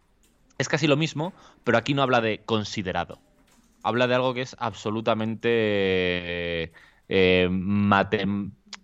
Es 0.57 0.67
casi 0.67 0.87
lo 0.87 0.97
mismo, 0.97 1.33
pero 1.63 1.77
aquí 1.77 1.93
no 1.93 2.01
habla 2.01 2.21
de 2.21 2.39
considerado. 2.39 3.19
Habla 3.83 4.07
de 4.07 4.15
algo 4.15 4.33
que 4.33 4.41
es 4.41 4.55
absolutamente 4.59 5.49
eh, 7.07 7.49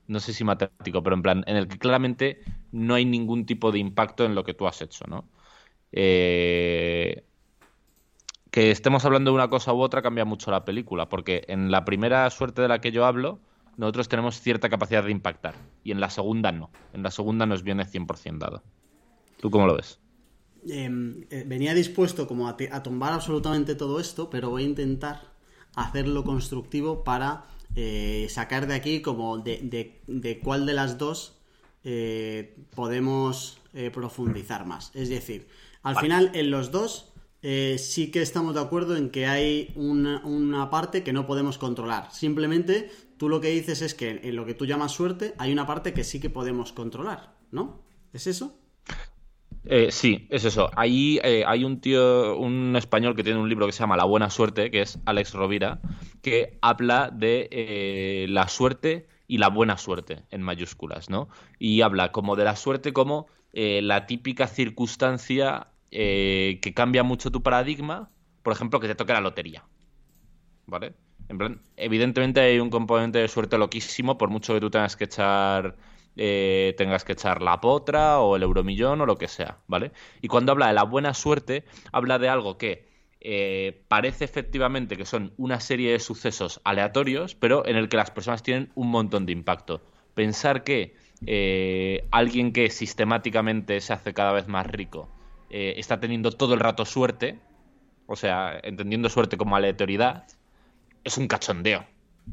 no 0.08 0.20
sé 0.20 0.34
si 0.34 0.44
matemático, 0.44 1.04
pero 1.04 1.16
en 1.16 1.22
plan, 1.22 1.44
en 1.48 1.58
el 1.58 1.68
que 1.68 1.78
claramente 1.78 2.40
no 2.72 2.94
hay 2.96 3.06
ningún 3.06 3.46
tipo 3.46 3.72
de 3.72 3.80
impacto 3.80 4.26
en 4.26 4.36
lo 4.36 4.44
que 4.44 4.54
tú 4.54 4.68
has 4.68 4.82
hecho, 4.82 5.06
¿no? 5.08 5.26
Eh, 5.92 7.24
que 8.52 8.72
estemos 8.72 9.04
hablando 9.06 9.32
de 9.32 9.36
una 9.36 9.50
cosa 9.50 9.74
u 9.74 9.82
otra 9.82 10.02
cambia 10.02 10.26
mucho 10.26 10.52
la 10.52 10.66
película, 10.66 11.10
porque 11.10 11.44
en 11.48 11.72
la 11.72 11.86
primera 11.86 12.30
suerte 12.30 12.62
de 12.62 12.68
la 12.68 12.80
que 12.80 12.92
yo 12.92 13.06
hablo, 13.06 13.40
nosotros 13.78 14.08
tenemos 14.08 14.40
cierta 14.40 14.70
capacidad 14.70 15.04
de 15.04 15.12
impactar. 15.12 15.56
Y 15.84 15.92
en 15.92 16.00
la 16.00 16.10
segunda 16.10 16.52
no. 16.52 16.72
En 16.94 17.04
la 17.04 17.12
segunda 17.12 17.46
nos 17.46 17.64
viene 17.64 17.86
100% 17.86 18.38
dado. 18.38 18.64
¿Tú 19.40 19.52
cómo 19.52 19.68
lo 19.68 19.76
ves? 19.76 20.00
Em, 20.68 21.26
eh, 21.30 21.44
venía 21.46 21.76
dispuesto 21.76 22.28
como 22.28 22.48
a, 22.48 22.58
tumbar 22.84 23.14
absolutamente 23.14 23.76
todo 23.76 24.00
esto, 24.00 24.30
pero 24.30 24.50
voy 24.50 24.64
a 24.64 24.66
intentar 24.66 25.22
hacerlo 25.76 26.24
constructivo 26.24 27.04
para 27.04 27.46
eh, 27.76 28.28
sacar 28.30 28.66
de 28.66 28.74
aquí 28.74 29.02
como 29.02 29.38
de, 29.38 30.40
cuál 30.42 30.66
de 30.66 30.74
las 30.74 30.98
dos 30.98 31.38
eh, 31.84 32.58
podemos 32.74 33.60
profundizar 33.94 34.66
más. 34.66 34.90
Es 34.96 35.10
decir, 35.10 35.50
al 35.84 35.98
final 35.98 36.32
en 36.34 36.50
los 36.50 36.72
dos 36.72 37.12
sí 37.42 38.10
que 38.10 38.22
estamos 38.22 38.56
de 38.56 38.62
acuerdo 38.62 38.96
en 38.96 39.10
que 39.10 39.28
hay 39.28 39.74
una, 39.76 40.70
parte 40.72 41.04
que 41.04 41.12
no 41.12 41.28
podemos 41.28 41.58
controlar. 41.58 42.10
Simplemente 42.14 42.90
tú 43.18 43.30
lo 43.30 43.42
que 43.42 43.50
dices 43.50 43.82
es 43.82 43.94
que 43.94 44.22
en 44.24 44.36
lo 44.36 44.46
que 44.46 44.54
tú 44.54 44.66
llamas 44.66 44.92
suerte 44.92 45.34
hay 45.38 45.52
una 45.52 45.66
parte 45.66 45.94
que 45.94 46.04
sí 46.04 46.20
que 46.20 46.30
podemos 46.30 46.74
controlar, 46.74 47.36
¿no? 47.52 47.84
¿Es 48.14 48.28
eso? 48.28 48.60
Eh, 49.68 49.92
sí, 49.92 50.28
es 50.30 50.46
eso. 50.46 50.70
Ahí 50.76 51.20
eh, 51.24 51.44
hay 51.46 51.64
un 51.64 51.82
tío, 51.82 52.38
un 52.38 52.76
español 52.76 53.16
que 53.16 53.24
tiene 53.24 53.40
un 53.40 53.50
libro 53.50 53.66
que 53.66 53.72
se 53.72 53.80
llama 53.80 53.98
La 53.98 54.04
Buena 54.04 54.30
Suerte, 54.30 54.70
que 54.70 54.82
es 54.82 55.00
Alex 55.06 55.34
Rovira, 55.34 55.80
que 56.22 56.60
habla 56.62 57.10
de 57.12 57.50
eh, 57.52 58.28
la 58.30 58.48
suerte 58.48 59.08
y 59.28 59.40
la 59.40 59.50
buena 59.50 59.78
suerte 59.78 60.24
en 60.30 60.44
mayúsculas, 60.44 61.10
¿no? 61.10 61.30
Y 61.58 61.82
habla 61.82 62.12
como 62.12 62.36
de 62.36 62.44
la 62.44 62.56
suerte 62.56 62.94
como 62.94 63.28
la 63.54 64.06
típica 64.06 64.48
circunstancia 64.48 65.68
que 65.90 66.74
cambia 66.76 67.04
mucho 67.04 67.32
tu 67.32 67.42
paradigma, 67.42 68.10
por 68.44 68.52
ejemplo, 68.52 68.82
que 68.82 68.88
te 68.88 68.96
toque 68.96 69.14
la 69.14 69.22
lotería, 69.22 69.64
¿vale? 70.66 70.94
Evidentemente 71.78 72.42
hay 72.42 72.60
un 72.60 72.70
componente 72.70 73.20
de 73.20 73.28
suerte 73.28 73.58
loquísimo, 73.58 74.18
por 74.18 74.30
mucho 74.30 74.54
que 74.54 74.60
tú 74.60 74.70
tengas 74.70 74.96
que 74.96 75.06
echar 75.06 75.76
eh, 76.18 76.74
tengas 76.78 77.04
que 77.04 77.12
echar 77.12 77.42
la 77.42 77.60
potra 77.60 78.20
o 78.20 78.38
el 78.38 78.44
euromillón 78.44 79.02
o 79.02 79.06
lo 79.06 79.18
que 79.18 79.28
sea, 79.28 79.58
¿vale? 79.68 79.92
Y 80.22 80.30
cuando 80.30 80.54
habla 80.54 80.68
de 80.68 80.74
la 80.74 80.84
buena 80.84 81.14
suerte, 81.14 81.66
habla 81.92 82.20
de 82.20 82.30
algo 82.30 82.58
que 82.58 82.88
eh, 83.20 83.84
parece 83.90 84.24
efectivamente 84.24 84.96
que 84.96 85.06
son 85.06 85.34
una 85.36 85.60
serie 85.60 85.92
de 85.92 86.00
sucesos 86.00 86.62
aleatorios, 86.64 87.36
pero 87.36 87.66
en 87.68 87.76
el 87.76 87.90
que 87.90 87.98
las 87.98 88.12
personas 88.12 88.44
tienen 88.44 88.72
un 88.76 88.92
montón 88.92 89.26
de 89.26 89.34
impacto. 89.34 89.82
Pensar 90.14 90.64
que 90.64 90.96
eh, 91.26 92.08
alguien 92.12 92.54
que 92.54 92.70
sistemáticamente 92.70 93.82
se 93.82 93.92
hace 93.92 94.14
cada 94.14 94.32
vez 94.32 94.48
más 94.48 94.68
rico 94.68 95.10
está 95.50 96.02
teniendo 96.02 96.32
todo 96.32 96.54
el 96.54 96.60
rato 96.60 96.84
suerte, 96.84 97.40
o 98.08 98.18
sea, 98.18 98.60
entendiendo 98.62 99.08
suerte 99.08 99.38
como 99.38 99.56
aleatoriedad, 99.56 100.26
es 101.06 101.18
un 101.18 101.28
cachondeo. 101.28 101.86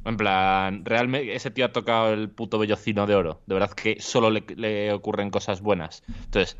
En 0.04 0.16
plan, 0.16 0.84
realmente 0.84 1.34
ese 1.34 1.50
tío 1.50 1.66
ha 1.66 1.72
tocado 1.72 2.12
el 2.12 2.30
puto 2.30 2.58
vellocino 2.58 3.06
de 3.06 3.14
oro. 3.14 3.42
De 3.46 3.54
verdad 3.54 3.70
que 3.70 4.00
solo 4.00 4.30
le, 4.30 4.92
ocurren 4.92 5.30
cosas 5.30 5.60
buenas. 5.60 6.02
Entonces, 6.08 6.56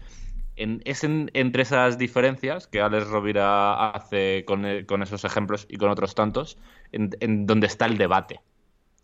en, 0.55 0.83
es 0.85 1.03
entre 1.03 1.63
esas 1.63 1.97
diferencias 1.97 2.67
que 2.67 2.83
Alex 2.83 3.09
Rovira 3.09 3.91
hace 3.91 4.45
con, 4.45 4.67
esos 4.67 5.25
ejemplos 5.25 5.67
y 5.69 5.79
con 5.79 5.91
otros 5.91 6.15
tantos, 6.15 6.59
en, 6.93 7.47
donde 7.47 7.67
está 7.67 7.87
el 7.87 7.97
debate. 7.97 8.41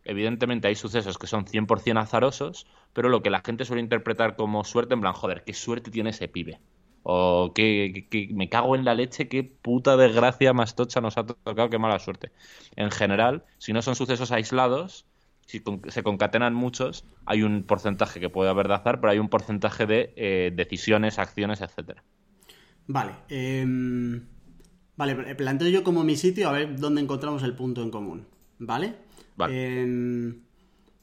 Evidentemente 0.05 0.69
hay 0.69 0.75
sucesos 0.75 1.19
que 1.19 1.27
son 1.27 1.47
100% 1.47 1.99
azarosos, 2.01 2.67
pero 2.93 3.09
lo 3.09 3.23
que 3.23 3.31
la 3.31 3.41
gente 3.41 3.65
suele 3.65 3.83
interpretar 3.83 4.37
como 4.37 4.63
suerte, 4.65 4.95
en 4.95 5.01
plan, 5.01 5.15
joder, 5.15 5.43
qué 5.45 5.55
suerte 5.55 5.91
tiene 5.91 6.11
ese 6.11 6.29
pibe 6.29 6.61
o 7.03 7.53
que, 7.55 8.29
me 8.33 8.49
cago 8.49 8.77
en 8.77 8.85
la 8.85 8.95
leche, 8.95 9.29
qué 9.29 9.45
puta 9.45 9.97
desgracia 9.97 10.53
más 10.53 10.75
tocha 10.75 11.01
nos 11.01 11.17
ha 11.19 11.27
tocado, 11.27 11.71
qué 11.71 11.79
mala 11.79 11.99
suerte. 11.99 12.31
En 12.77 12.91
general, 12.91 13.45
si 13.59 13.73
no 13.73 13.83
son 13.83 13.95
sucesos 13.95 14.33
aislados, 14.33 15.07
si 15.47 15.63
se 15.89 16.03
concatenan 16.03 16.55
muchos, 16.55 17.05
hay 17.25 17.43
un 17.43 17.63
porcentaje 17.63 18.21
que 18.21 18.29
puede 18.29 18.51
haber 18.51 18.69
de 18.69 18.75
azar, 18.75 19.01
pero 19.01 19.13
hay 19.13 19.19
un 19.19 19.29
porcentaje 19.29 19.87
de 19.87 20.13
eh, 20.17 20.53
decisiones, 20.55 21.19
acciones, 21.19 21.61
etcétera. 21.61 22.05
Vale. 22.87 23.13
Em, 23.29 24.27
vale, 24.97 25.35
planteo 25.35 25.69
yo 25.69 25.83
como 25.83 26.05
mi 26.05 26.17
sitio 26.17 26.49
a 26.49 26.53
ver 26.53 26.79
dónde 26.79 27.01
encontramos 27.01 27.43
el 27.43 27.55
punto 27.55 27.83
en 27.83 27.91
común. 27.91 28.27
¿Vale? 28.59 28.97
Vale. 29.37 29.83
Em, 29.83 30.43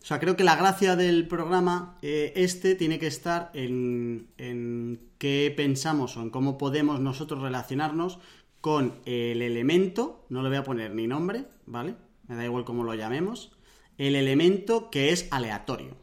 o 0.06 0.08
sea, 0.08 0.20
creo 0.20 0.38
que 0.38 0.44
la 0.44 0.56
gracia 0.56 0.96
del 0.96 1.28
programa 1.28 1.98
eh, 2.04 2.32
este 2.36 2.76
tiene 2.76 3.00
que 3.00 3.08
estar 3.08 3.50
en, 3.56 4.28
en 4.38 5.10
qué 5.18 5.52
pensamos 5.58 6.16
o 6.16 6.22
en 6.22 6.30
cómo 6.30 6.60
podemos 6.60 7.00
nosotros 7.00 7.42
relacionarnos 7.42 8.20
con 8.62 9.00
el 9.06 9.42
elemento, 9.42 10.24
no 10.30 10.44
le 10.44 10.50
voy 10.50 10.60
a 10.60 10.64
poner 10.64 10.94
ni 10.94 11.08
nombre, 11.08 11.46
¿vale? 11.66 11.96
Me 12.28 12.36
da 12.36 12.46
igual 12.46 12.66
cómo 12.66 12.84
lo 12.84 12.94
llamemos, 12.94 13.54
el 13.98 14.16
elemento 14.16 14.92
que 14.92 15.10
es 15.10 15.28
aleatorio. 15.32 15.98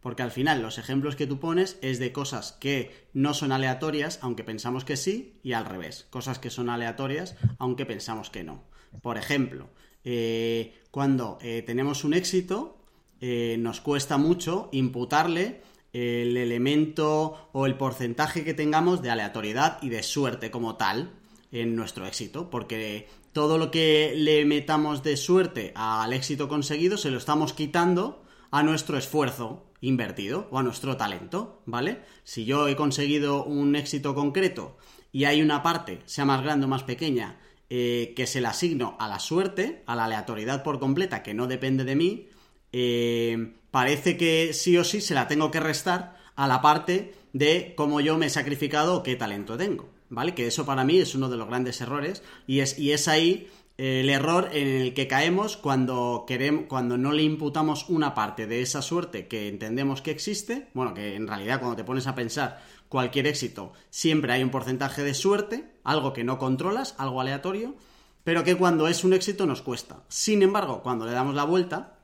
Porque 0.00 0.22
al 0.22 0.32
final 0.32 0.60
los 0.60 0.76
ejemplos 0.76 1.16
que 1.16 1.26
tú 1.26 1.40
pones 1.40 1.78
es 1.80 1.98
de 1.98 2.12
cosas 2.12 2.52
que 2.52 3.08
no 3.14 3.32
son 3.32 3.52
aleatorias, 3.52 4.18
aunque 4.20 4.44
pensamos 4.44 4.84
que 4.84 4.98
sí, 4.98 5.40
y 5.42 5.54
al 5.54 5.64
revés, 5.64 6.06
cosas 6.10 6.38
que 6.38 6.50
son 6.50 6.68
aleatorias, 6.68 7.36
aunque 7.56 7.86
pensamos 7.86 8.28
que 8.28 8.44
no. 8.44 8.64
Por 9.00 9.16
ejemplo, 9.16 9.70
eh, 10.04 10.74
cuando 10.90 11.38
eh, 11.40 11.62
tenemos 11.66 12.04
un 12.04 12.12
éxito, 12.12 12.75
eh, 13.20 13.56
nos 13.58 13.80
cuesta 13.80 14.18
mucho 14.18 14.68
imputarle 14.72 15.62
el 15.92 16.36
elemento 16.36 17.48
o 17.52 17.66
el 17.66 17.76
porcentaje 17.76 18.44
que 18.44 18.54
tengamos 18.54 19.00
de 19.00 19.10
aleatoriedad 19.10 19.78
y 19.82 19.88
de 19.88 20.02
suerte 20.02 20.50
como 20.50 20.76
tal 20.76 21.12
en 21.52 21.74
nuestro 21.74 22.06
éxito, 22.06 22.50
porque 22.50 23.08
todo 23.32 23.56
lo 23.56 23.70
que 23.70 24.14
le 24.16 24.44
metamos 24.44 25.02
de 25.02 25.16
suerte 25.16 25.72
al 25.74 26.12
éxito 26.12 26.48
conseguido 26.48 26.98
se 26.98 27.10
lo 27.10 27.18
estamos 27.18 27.52
quitando 27.52 28.22
a 28.50 28.62
nuestro 28.62 28.98
esfuerzo 28.98 29.66
invertido 29.80 30.48
o 30.50 30.58
a 30.58 30.62
nuestro 30.62 30.96
talento, 30.96 31.62
¿vale? 31.66 32.02
Si 32.24 32.44
yo 32.44 32.68
he 32.68 32.76
conseguido 32.76 33.44
un 33.44 33.76
éxito 33.76 34.14
concreto 34.14 34.76
y 35.12 35.24
hay 35.24 35.42
una 35.42 35.62
parte, 35.62 36.00
sea 36.04 36.24
más 36.24 36.42
grande 36.42 36.66
o 36.66 36.68
más 36.68 36.82
pequeña, 36.82 37.38
eh, 37.68 38.12
que 38.16 38.26
se 38.26 38.40
la 38.40 38.50
asigno 38.50 38.96
a 39.00 39.08
la 39.08 39.18
suerte, 39.18 39.82
a 39.86 39.96
la 39.96 40.04
aleatoriedad 40.04 40.62
por 40.62 40.78
completa, 40.78 41.22
que 41.22 41.34
no 41.34 41.46
depende 41.46 41.84
de 41.84 41.96
mí, 41.96 42.28
eh, 42.78 43.54
parece 43.70 44.18
que 44.18 44.52
sí 44.52 44.76
o 44.76 44.84
sí 44.84 45.00
se 45.00 45.14
la 45.14 45.28
tengo 45.28 45.50
que 45.50 45.60
restar 45.60 46.18
a 46.34 46.46
la 46.46 46.60
parte 46.60 47.14
de 47.32 47.72
cómo 47.74 48.02
yo 48.02 48.18
me 48.18 48.26
he 48.26 48.30
sacrificado 48.30 48.96
o 48.96 49.02
qué 49.02 49.16
talento 49.16 49.56
tengo. 49.56 49.88
¿Vale? 50.10 50.34
Que 50.34 50.46
eso 50.46 50.66
para 50.66 50.84
mí 50.84 50.98
es 50.98 51.14
uno 51.14 51.30
de 51.30 51.38
los 51.38 51.48
grandes 51.48 51.80
errores 51.80 52.22
y 52.46 52.60
es, 52.60 52.78
y 52.78 52.92
es 52.92 53.08
ahí 53.08 53.48
el 53.78 54.10
error 54.10 54.50
en 54.52 54.68
el 54.68 54.94
que 54.94 55.08
caemos 55.08 55.56
cuando 55.56 56.24
queremos, 56.26 56.66
cuando 56.68 56.98
no 56.98 57.12
le 57.12 57.22
imputamos 57.22 57.88
una 57.88 58.14
parte 58.14 58.46
de 58.46 58.60
esa 58.60 58.82
suerte 58.82 59.26
que 59.26 59.48
entendemos 59.48 60.02
que 60.02 60.10
existe, 60.10 60.68
bueno, 60.74 60.92
que 60.92 61.16
en 61.16 61.26
realidad 61.26 61.58
cuando 61.58 61.76
te 61.76 61.84
pones 61.84 62.06
a 62.06 62.14
pensar 62.14 62.62
cualquier 62.88 63.26
éxito 63.26 63.72
siempre 63.90 64.34
hay 64.34 64.42
un 64.42 64.50
porcentaje 64.50 65.02
de 65.02 65.14
suerte, 65.14 65.72
algo 65.82 66.12
que 66.12 66.24
no 66.24 66.38
controlas, 66.38 66.94
algo 66.98 67.22
aleatorio, 67.22 67.74
pero 68.22 68.44
que 68.44 68.54
cuando 68.54 68.86
es 68.86 69.02
un 69.02 69.14
éxito 69.14 69.46
nos 69.46 69.62
cuesta. 69.62 70.02
Sin 70.08 70.42
embargo, 70.42 70.82
cuando 70.82 71.06
le 71.06 71.12
damos 71.12 71.34
la 71.34 71.44
vuelta 71.44 71.95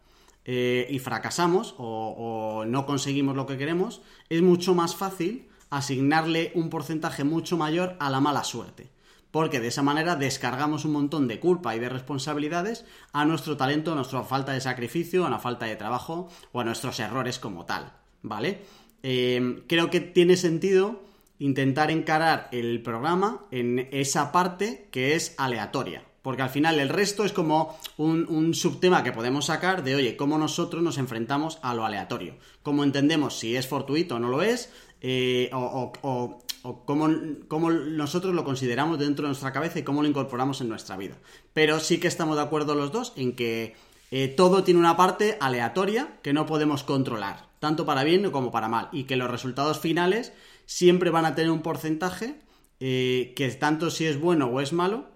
eh, 0.45 0.87
y 0.91 0.99
fracasamos 0.99 1.75
o, 1.79 2.65
no 2.67 2.87
conseguimos 2.87 3.37
lo 3.37 3.47
que 3.47 3.59
queremos, 3.59 4.03
es 4.29 4.43
mucho 4.43 4.75
más 4.75 4.97
fácil 4.97 5.49
asignarle 5.71 6.53
un 6.55 6.69
porcentaje 6.69 7.25
mucho 7.25 7.57
mayor 7.57 7.97
a 8.01 8.11
la 8.11 8.21
mala 8.21 8.45
suerte 8.45 8.91
porque 9.31 9.61
de 9.61 9.69
esa 9.69 9.83
manera 9.83 10.15
descargamos 10.15 10.85
un 10.85 10.93
montón 10.93 11.27
de 11.27 11.41
culpa 11.41 11.75
y 11.75 11.79
de 11.79 11.89
responsabilidades 11.89 12.85
a 13.15 13.25
nuestro 13.25 13.57
talento, 13.57 13.93
a 13.93 13.95
nuestra 13.95 14.23
falta 14.25 14.53
de 14.53 14.61
sacrificio, 14.61 15.25
a 15.25 15.31
la 15.31 15.39
falta 15.39 15.65
de 15.65 15.77
trabajo 15.77 16.29
o 16.53 16.61
a 16.61 16.65
nuestros 16.65 17.01
errores 17.01 17.39
como 17.39 17.65
tal, 17.65 17.95
¿vale? 18.21 18.61
Eh, 19.03 19.65
creo 19.67 19.89
que 19.89 20.01
tiene 20.01 20.37
sentido 20.37 21.03
intentar 21.39 21.91
encarar 21.91 22.49
el 22.53 22.83
programa 22.83 23.47
en 23.51 23.89
esa 23.91 24.33
parte 24.33 24.89
que 24.93 25.15
es 25.15 25.35
aleatoria. 25.39 26.05
Porque 26.23 26.43
al 26.43 26.51
final 26.51 26.79
el 26.79 26.89
resto 26.89 27.25
es 27.25 27.33
como 27.33 27.77
un, 27.97 28.55
subtema 28.55 29.03
que 29.03 29.13
podemos 29.13 29.47
sacar 29.47 29.83
de, 29.83 29.97
oye, 29.97 30.17
cómo 30.17 30.39
nosotros 30.39 30.83
nos 30.83 30.99
enfrentamos 30.99 31.59
a 31.63 31.75
lo 31.75 31.85
aleatorio. 31.85 32.37
Cómo 32.63 32.85
entendemos 32.85 33.39
si 33.39 33.57
es 33.57 33.67
fortuito 33.67 34.17
o 34.17 34.19
no 34.19 34.29
lo 34.29 34.43
es, 34.43 34.71
eh, 35.01 35.51
o, 35.53 35.93
o 36.03 36.43
cómo, 36.85 37.09
nosotros 37.09 38.35
lo 38.35 38.45
consideramos 38.45 38.99
dentro 38.99 39.25
de 39.25 39.31
nuestra 39.31 39.53
cabeza 39.53 39.79
y 39.79 39.83
cómo 39.83 40.03
lo 40.03 40.09
incorporamos 40.09 40.61
en 40.61 40.69
nuestra 40.69 40.97
vida. 40.97 41.17
Pero 41.53 41.81
sí 41.81 41.99
que 41.99 42.09
estamos 42.09 42.37
de 42.37 42.43
acuerdo 42.43 42.75
los 42.75 42.93
dos 42.93 43.13
en 43.17 43.35
que 43.35 43.75
eh, 44.11 44.29
todo 44.29 44.63
tiene 44.63 44.81
una 44.81 44.97
parte 44.97 45.37
aleatoria 45.41 46.19
que 46.23 46.33
no 46.33 46.47
podemos 46.47 46.85
controlar, 46.85 47.49
tanto 47.59 47.85
para 47.85 48.05
bien 48.05 48.31
como 48.31 48.51
para 48.51 48.69
mal, 48.69 48.89
y 48.93 49.05
que 49.05 49.17
los 49.17 49.31
resultados 49.31 49.81
finales 49.81 50.33
siempre 50.67 51.11
van 51.11 51.25
a 51.25 51.35
tener 51.35 51.51
un 51.51 51.63
porcentaje 51.63 52.37
eh, 52.79 53.33
que 53.37 53.49
tanto 53.53 53.91
si 53.91 54.07
es 54.07 54.21
bueno 54.21 54.47
o 54.47 54.61
es 54.61 54.73
malo, 54.73 55.07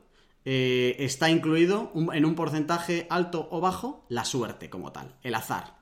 eh, 0.49 0.95
está 1.01 1.29
incluido 1.29 1.91
en 2.13 2.25
un 2.25 2.37
porcentaje 2.37 3.09
alto 3.11 3.49
o 3.51 3.61
bajo 3.61 4.07
la 4.09 4.25
suerte 4.25 4.71
como 4.71 4.93
tal, 4.93 5.17
el 5.25 5.35
azar, 5.35 5.75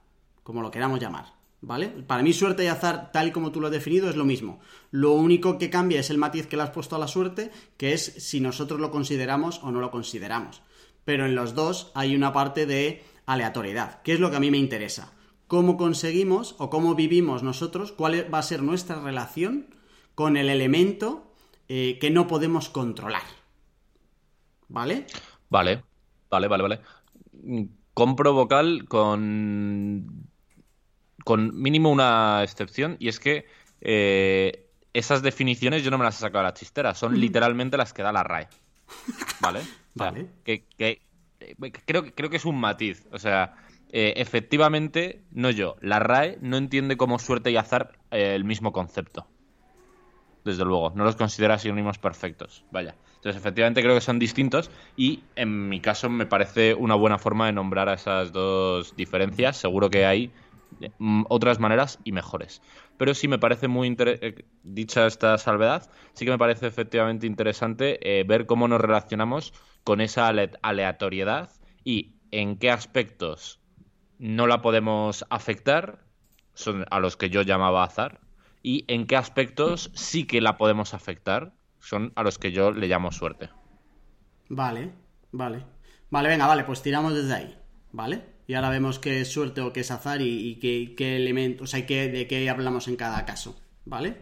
como 0.43 0.63
lo 0.63 0.71
queramos 0.71 1.01
llamar. 1.01 1.35
¿Vale? 1.61 1.89
Para 1.89 2.23
mí 2.23 2.35
suerte 2.35 2.65
y 2.65 2.67
azar, 2.67 3.11
tal 3.11 3.29
y 3.29 3.31
como 3.31 3.51
tú 3.51 3.61
lo 3.61 3.69
has 3.69 3.73
definido, 3.73 4.11
es 4.11 4.17
lo 4.17 4.27
mismo. 4.27 4.61
Lo 4.91 5.13
único 5.13 5.57
que 5.57 5.71
cambia 5.71 6.01
es 6.01 6.11
el 6.11 6.19
matiz 6.19 6.47
que 6.47 6.57
le 6.57 6.63
has 6.63 6.71
puesto 6.71 6.97
a 6.97 6.99
la 6.99 7.09
suerte, 7.09 7.51
que 7.79 7.95
es 7.95 8.05
si 8.05 8.41
nosotros 8.41 8.81
lo 8.81 8.91
consideramos 8.91 9.63
o 9.63 9.71
no 9.71 9.81
lo 9.81 9.91
consideramos. 9.91 10.61
Pero 11.07 11.25
en 11.25 11.35
los 11.35 11.55
dos 11.55 11.91
hay 11.95 12.15
una 12.15 12.35
parte 12.35 12.67
de 12.67 13.03
aleatoriedad, 13.25 14.03
que 14.03 14.13
es 14.13 14.21
lo 14.21 14.31
que 14.31 14.37
a 14.37 14.41
mí 14.41 14.51
me 14.51 14.59
interesa. 14.59 15.13
¿Cómo 15.47 15.77
conseguimos 15.79 16.55
o 16.59 16.69
cómo 16.69 16.95
vivimos 16.95 17.43
nosotros? 17.43 17.93
¿Cuál 17.93 18.33
va 18.33 18.39
a 18.39 18.43
ser 18.43 18.63
nuestra 18.63 19.01
relación 19.01 19.67
con 20.15 20.37
el 20.37 20.51
elemento 20.51 21.33
eh, 21.69 21.99
que 21.99 22.11
no 22.11 22.27
podemos 22.27 22.69
controlar? 22.69 23.44
¿Vale? 24.69 25.07
Vale, 25.51 25.83
vale, 26.31 26.49
vale, 26.49 26.63
vale. 26.63 26.81
Compro 27.95 28.33
vocal 28.33 28.87
con 28.89 30.29
con 31.25 31.59
mínimo 31.61 31.91
una 31.91 32.43
excepción, 32.43 32.97
y 33.01 33.09
es 33.09 33.19
que 33.19 33.47
eh, 33.81 34.67
esas 34.93 35.23
definiciones 35.23 35.83
yo 35.83 35.91
no 35.91 35.99
me 35.99 36.05
las 36.05 36.17
he 36.19 36.21
sacado 36.21 36.41
a 36.41 36.49
la 36.49 36.55
chistera, 36.55 36.95
son 36.95 37.19
literalmente 37.19 37.77
las 37.77 37.93
que 37.93 38.03
da 38.03 38.13
la 38.13 38.23
RAE. 38.23 38.49
¿Vale? 39.41 39.63
vale. 39.95 40.29
Que, 40.45 40.67
eh, 40.79 41.01
creo, 41.87 42.15
creo 42.15 42.31
que 42.31 42.37
es 42.37 42.45
un 42.45 42.61
matiz. 42.61 43.07
O 43.11 43.19
sea, 43.19 43.57
eh, 43.91 44.15
efectivamente, 44.17 45.23
no 45.33 45.51
yo, 45.51 45.77
la 45.81 45.99
RAE 45.99 46.39
no 46.43 46.59
entiende 46.59 46.97
como 46.97 47.19
suerte 47.19 47.51
y 47.51 47.57
azar 47.57 47.99
el 48.11 48.45
mismo 48.45 48.73
concepto. 48.73 49.27
Desde 50.45 50.65
luego, 50.65 50.93
no 50.95 51.05
los 51.05 51.17
considera 51.17 51.59
sinónimos 51.59 51.99
perfectos. 51.99 52.65
Vaya. 52.71 52.97
Entonces, 53.17 53.41
efectivamente, 53.41 53.83
creo 53.83 53.95
que 53.95 54.03
son 54.03 54.19
distintos 54.19 54.71
y 54.97 55.25
en 55.37 55.69
mi 55.69 55.81
caso 55.81 56.11
me 56.11 56.27
parece 56.27 56.75
una 56.75 56.95
buena 56.95 57.19
forma 57.19 57.47
de 57.47 57.53
nombrar 57.53 57.89
a 57.89 57.95
esas 57.95 58.33
dos 58.33 58.95
diferencias. 58.95 59.57
Seguro 59.57 59.89
que 59.89 60.05
hay 60.05 60.35
Mm, 60.99 61.25
otras 61.29 61.61
maneras 61.61 61.99
y 62.05 62.13
mejores. 62.13 62.63
Pero 62.97 63.15
sí 63.15 63.29
me 63.29 63.39
parece 63.39 63.69
muy 63.69 63.95
eh, 63.99 64.47
dicha 64.63 65.07
esta 65.07 65.39
salvedad, 65.39 65.91
sí 66.15 66.25
que 66.25 66.31
me 66.31 66.39
parece 66.39 66.67
efectivamente 66.67 67.27
interesante 67.27 67.99
eh, 68.21 68.25
ver 68.25 68.47
cómo 68.47 68.69
nos 68.69 68.81
relacionamos 68.81 69.53
con 69.85 70.01
esa 70.01 70.29
aleatoriedad 70.63 71.51
y 71.85 72.17
en 72.31 72.59
qué 72.59 72.71
aspectos 72.71 73.61
no 74.19 74.47
la 74.47 74.63
podemos 74.63 75.25
afectar, 75.31 76.05
son 76.55 76.87
a 76.91 77.01
los 77.01 77.17
que 77.17 77.31
yo 77.31 77.43
llamaba 77.43 77.85
azar, 77.85 78.21
y 78.65 78.85
en 78.89 79.07
qué 79.07 79.15
aspectos 79.15 79.93
sí 79.95 80.27
que 80.27 80.41
la 80.41 80.59
podemos 80.59 80.93
afectar, 80.93 81.53
son 81.79 82.13
a 82.17 82.25
los 82.25 82.41
que 82.41 82.51
yo 82.51 82.73
le 82.73 82.89
llamo 82.89 83.13
suerte. 83.13 83.51
Vale, 84.49 84.91
vale. 85.31 85.65
Vale, 86.11 86.29
venga, 86.29 86.49
vale, 86.49 86.65
pues 86.65 86.83
tiramos 86.83 87.15
desde 87.15 87.35
ahí, 87.35 87.59
¿vale? 87.93 88.35
y 88.47 88.55
ahora 88.55 88.71
vemos 88.71 88.99
qué 88.99 89.21
es 89.21 89.33
suerte 89.33 89.61
o 89.61 89.73
qué 89.73 89.81
es 89.81 89.91
azar 89.91 90.21
y, 90.21 90.57
qué, 90.57 90.95
qué 90.97 91.17
elementos, 91.17 91.63
o 91.63 91.67
sea, 91.67 91.87
qué, 91.87 92.09
de 92.09 92.27
qué 92.27 92.49
hablamos 92.51 92.89
en 92.89 92.97
cada 92.97 93.25
caso, 93.25 93.59
¿vale? 93.85 94.19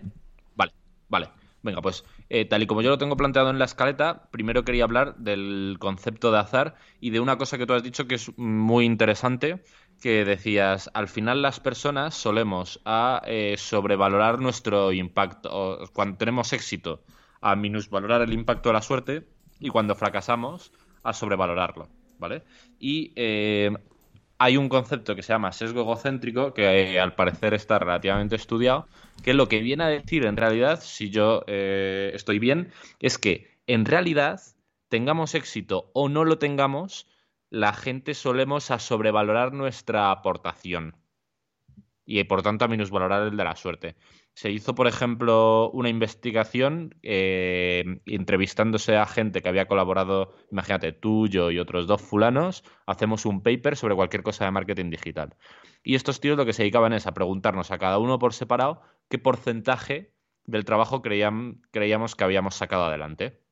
Vale, 0.55 0.73
vale. 1.09 1.29
Venga, 1.65 1.81
pues 1.81 2.05
eh, 2.29 2.45
tal 2.45 2.63
y 2.63 2.67
como 2.67 2.83
yo 2.83 2.91
lo 2.91 2.99
tengo 2.99 3.17
planteado 3.17 3.51
en 3.51 3.61
la 3.61 3.67
escaleta, 3.67 4.29
primero 4.33 4.65
quería 4.65 4.83
hablar 4.83 5.17
del 5.19 5.77
concepto 5.79 6.33
de 6.33 6.41
azar 6.41 6.75
y 7.01 7.11
de 7.11 7.21
una 7.21 7.39
cosa 7.39 7.57
que 7.57 7.67
tú 7.67 7.73
has 7.73 7.85
dicho 7.85 8.09
que 8.09 8.17
es 8.17 8.37
muy 8.37 8.85
interesante, 8.85 9.63
que 10.03 10.25
decías, 10.25 10.91
al 10.95 11.07
final 11.07 11.43
las 11.43 11.61
personas 11.61 12.15
solemos 12.15 12.81
a 12.85 13.23
eh, 13.25 13.55
sobrevalorar 13.57 14.41
nuestro 14.41 14.93
impacto, 14.93 15.49
o 15.53 15.87
cuando 15.93 16.19
tenemos 16.19 16.53
éxito, 16.53 17.05
a 17.41 17.55
minusvalorar 17.55 18.21
el 18.23 18.33
impacto 18.33 18.69
de 18.69 18.73
la 18.73 18.83
suerte 18.83 19.25
y 19.61 19.69
cuando 19.69 19.95
fracasamos, 19.95 20.73
a 21.05 21.13
sobrevalorarlo. 21.13 21.89
¿Vale? 22.19 22.43
Y 22.79 23.13
eh, 23.17 23.73
hay 24.39 24.57
un 24.57 24.69
concepto 24.69 25.15
que 25.15 25.23
se 25.23 25.33
llama 25.33 25.53
sesgo 25.53 25.83
egocéntrico, 25.83 26.53
que 26.53 26.95
eh, 26.95 27.01
al 27.01 27.15
parecer 27.15 27.55
está 27.55 27.79
relativamente 27.79 28.35
estudiado, 28.35 28.89
que 29.23 29.35
lo 29.35 29.49
que 29.49 29.61
viene 29.61 29.85
a 29.85 29.89
decir 29.89 30.27
en 30.27 30.37
realidad, 30.37 30.81
si 30.83 31.11
yo 31.11 31.45
estoy 31.47 32.41
bien, 32.41 32.73
es 32.99 33.19
que 33.19 33.53
en 33.69 33.85
realidad, 33.85 34.41
tengamos 34.89 35.35
éxito 35.35 35.91
o 35.95 36.09
no 36.09 36.25
lo 36.25 36.39
tengamos, 36.39 37.07
la 37.53 37.75
gente 37.75 38.15
solemos 38.15 38.71
a 38.71 38.79
sobrevalorar 38.79 39.53
nuestra 39.53 40.11
aportación 40.11 40.97
y 42.07 42.25
por 42.25 42.41
tanto 42.41 42.65
a 42.65 42.69
minusvalorar 42.69 43.29
el 43.29 43.37
de 43.37 43.45
la 43.45 43.57
suerte. 43.57 43.95
Se 44.33 44.51
hizo, 44.51 44.75
por 44.75 44.87
ejemplo, 44.87 45.71
una 45.73 45.91
investigación 45.91 46.95
eh, 47.03 48.01
entrevistándose 48.07 48.97
a 48.97 49.05
gente 49.05 49.43
que 49.43 49.51
había 49.51 49.69
colaborado, 49.69 50.35
imagínate, 50.51 50.93
tú, 50.93 51.29
yo 51.29 51.51
y 51.51 51.59
otros 51.59 51.87
dos 51.87 52.01
fulanos, 52.01 52.65
hacemos 52.87 53.27
un 53.27 53.43
paper 53.43 53.77
sobre 53.77 53.97
cualquier 53.97 54.23
cosa 54.23 54.47
de 54.47 54.51
marketing 54.51 54.89
digital. 54.89 55.37
Y 55.83 55.95
estos 55.95 56.21
tíos 56.21 56.39
lo 56.39 56.47
que 56.47 56.55
se 56.55 56.63
dedicaban 56.63 56.95
es 56.95 57.07
a 57.07 57.13
preguntarnos 57.13 57.71
a 57.71 57.77
cada 57.77 57.99
uno 57.99 58.19
por 58.19 58.33
separado 58.33 58.81
qué 59.11 59.19
porcentaje 59.19 60.15
del 60.45 60.65
trabajo 60.65 61.03
creíamos 61.03 62.17
que 62.17 62.25
habíamos 62.25 62.55
sacado 62.55 62.87
adelante. 62.87 63.43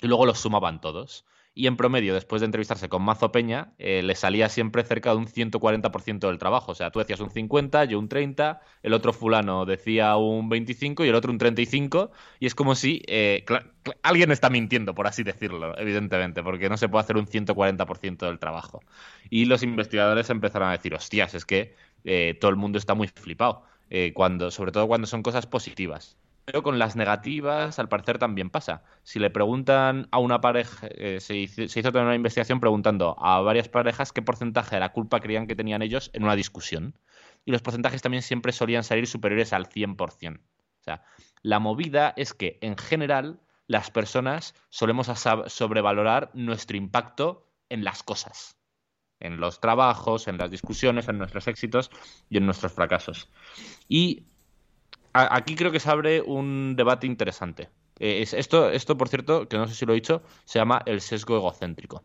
Y 0.00 0.06
luego 0.06 0.24
los 0.24 0.38
sumaban 0.38 0.80
todos 0.80 1.26
y 1.54 1.66
en 1.66 1.76
promedio, 1.76 2.14
después 2.14 2.40
de 2.40 2.46
entrevistarse 2.46 2.88
con 2.88 3.02
Mazo 3.02 3.30
Peña, 3.30 3.74
eh, 3.78 4.02
le 4.02 4.14
salía 4.14 4.48
siempre 4.48 4.84
cerca 4.84 5.10
de 5.10 5.16
un 5.16 5.26
140% 5.26 6.26
del 6.28 6.38
trabajo. 6.38 6.72
O 6.72 6.74
sea, 6.74 6.90
tú 6.90 6.98
decías 6.98 7.20
un 7.20 7.30
50, 7.30 7.84
yo 7.84 7.98
un 7.98 8.08
30, 8.08 8.60
el 8.82 8.94
otro 8.94 9.12
fulano 9.12 9.66
decía 9.66 10.16
un 10.16 10.48
25 10.48 11.04
y 11.04 11.08
el 11.08 11.14
otro 11.14 11.30
un 11.30 11.38
35, 11.38 12.10
y 12.40 12.46
es 12.46 12.54
como 12.54 12.74
si 12.74 13.02
eh, 13.06 13.44
alguien 14.02 14.32
está 14.32 14.48
mintiendo, 14.48 14.94
por 14.94 15.06
así 15.06 15.22
decirlo, 15.24 15.76
evidentemente, 15.78 16.42
porque 16.42 16.70
no 16.70 16.78
se 16.78 16.88
puede 16.88 17.04
hacer 17.04 17.18
un 17.18 17.26
140% 17.26 18.26
del 18.26 18.38
trabajo. 18.38 18.80
Y 19.28 19.44
los 19.44 19.62
investigadores 19.62 20.30
empezaron 20.30 20.68
a 20.68 20.72
decir, 20.72 20.94
hostias, 20.94 21.34
es 21.34 21.44
que 21.44 21.74
eh, 22.04 22.36
todo 22.40 22.50
el 22.50 22.56
mundo 22.56 22.78
está 22.78 22.94
muy 22.94 23.08
flipado, 23.08 23.64
cuando, 24.14 24.50
sobre 24.50 24.72
todo 24.72 24.88
cuando 24.88 25.06
son 25.06 25.22
cosas 25.22 25.46
positivas. 25.46 26.16
Pero 26.44 26.62
con 26.62 26.78
las 26.78 26.96
negativas, 26.96 27.78
al 27.78 27.88
parecer, 27.88 28.18
también 28.18 28.50
pasa. 28.50 28.82
Si 29.04 29.18
le 29.18 29.30
preguntan 29.30 30.08
a 30.10 30.18
una 30.18 30.40
pareja, 30.40 30.88
eh, 30.90 31.20
se, 31.20 31.36
hizo, 31.36 31.68
se, 31.68 31.80
hizo, 31.80 31.92
toda 31.92 32.04
una 32.04 32.16
investigación 32.16 32.58
preguntando 32.58 33.16
a 33.20 33.40
varias 33.40 33.68
parejas 33.68 34.12
qué 34.12 34.22
porcentaje 34.22 34.76
de 34.76 34.80
la 34.80 34.92
culpa 34.92 35.20
creían 35.20 35.46
que 35.46 35.54
tenían 35.54 35.82
ellos 35.82 36.10
en 36.14 36.24
una 36.24 36.34
discusión. 36.34 36.98
Y 37.44 37.52
los 37.52 37.62
porcentajes 37.62 38.02
también 38.02 38.22
siempre 38.22 38.52
solían 38.52 38.84
salir 38.84 39.06
superiores 39.06 39.52
al 39.52 39.68
100%. 39.68 40.38
O 40.38 40.84
sea, 40.84 41.04
la 41.42 41.60
movida 41.60 42.12
es 42.16 42.34
que, 42.34 42.58
en 42.60 42.76
general, 42.76 43.40
las 43.66 43.90
personas 43.90 44.54
solemos 44.68 45.06
sobrevalorar 45.46 46.30
nuestro 46.34 46.76
impacto 46.76 47.48
en 47.68 47.84
las 47.84 48.02
cosas, 48.02 48.58
en 49.20 49.38
los 49.38 49.60
trabajos, 49.60 50.28
en 50.28 50.38
las 50.38 50.50
discusiones, 50.50 51.08
en 51.08 51.18
nuestros 51.18 51.48
éxitos 51.48 51.90
y 52.28 52.36
en 52.36 52.46
nuestros 52.46 52.72
fracasos. 52.72 53.30
Y 53.88 54.26
aquí 55.12 55.54
creo 55.56 55.72
que 55.72 55.80
se 55.80 55.90
abre 55.90 56.22
un 56.22 56.74
debate 56.76 57.06
interesante. 57.06 57.68
Eh, 57.98 58.24
esto, 58.32 58.70
esto, 58.70 58.96
por 58.96 59.08
cierto, 59.08 59.48
que 59.48 59.56
no 59.56 59.68
sé 59.68 59.74
si 59.74 59.86
lo 59.86 59.92
he 59.92 59.96
dicho, 59.96 60.22
se 60.44 60.58
llama 60.58 60.82
el 60.86 61.00
sesgo 61.00 61.36
egocéntrico. 61.36 62.02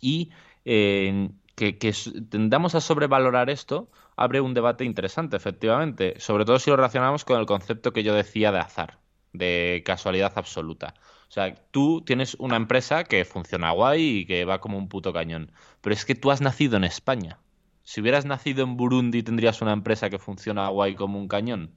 Y 0.00 0.30
eh, 0.64 1.30
que, 1.54 1.94
tendamos 2.30 2.74
a 2.74 2.80
sobrevalorar 2.80 3.50
esto 3.50 3.90
abre 4.16 4.40
un 4.40 4.54
debate 4.54 4.84
interesante, 4.84 5.36
efectivamente, 5.36 6.18
sobre 6.18 6.44
todo 6.44 6.58
si 6.58 6.70
lo 6.70 6.76
relacionamos 6.76 7.24
con 7.24 7.38
el 7.38 7.46
concepto 7.46 7.92
que 7.92 8.02
yo 8.02 8.14
decía 8.14 8.52
de 8.52 8.58
azar, 8.58 8.98
de 9.32 9.82
casualidad 9.84 10.32
absoluta. 10.36 10.94
O 11.28 11.32
sea, 11.34 11.54
tú 11.70 12.02
tienes 12.04 12.34
una 12.34 12.56
empresa 12.56 13.04
que 13.04 13.24
funciona 13.24 13.72
guay 13.72 14.18
y 14.18 14.26
que 14.26 14.44
va 14.44 14.60
como 14.60 14.78
un 14.78 14.88
puto 14.88 15.12
cañón, 15.12 15.52
pero 15.80 15.94
es 15.94 16.04
que 16.04 16.14
tú 16.14 16.30
has 16.30 16.40
nacido 16.40 16.76
en 16.76 16.84
España. 16.84 17.38
Si 17.82 18.00
hubieras 18.00 18.24
nacido 18.24 18.64
en 18.64 18.76
Burundi, 18.76 19.22
¿tendrías 19.22 19.60
una 19.60 19.72
empresa 19.72 20.10
que 20.10 20.18
funciona 20.18 20.68
guay 20.68 20.94
como 20.94 21.18
un 21.18 21.28
cañón? 21.28 21.74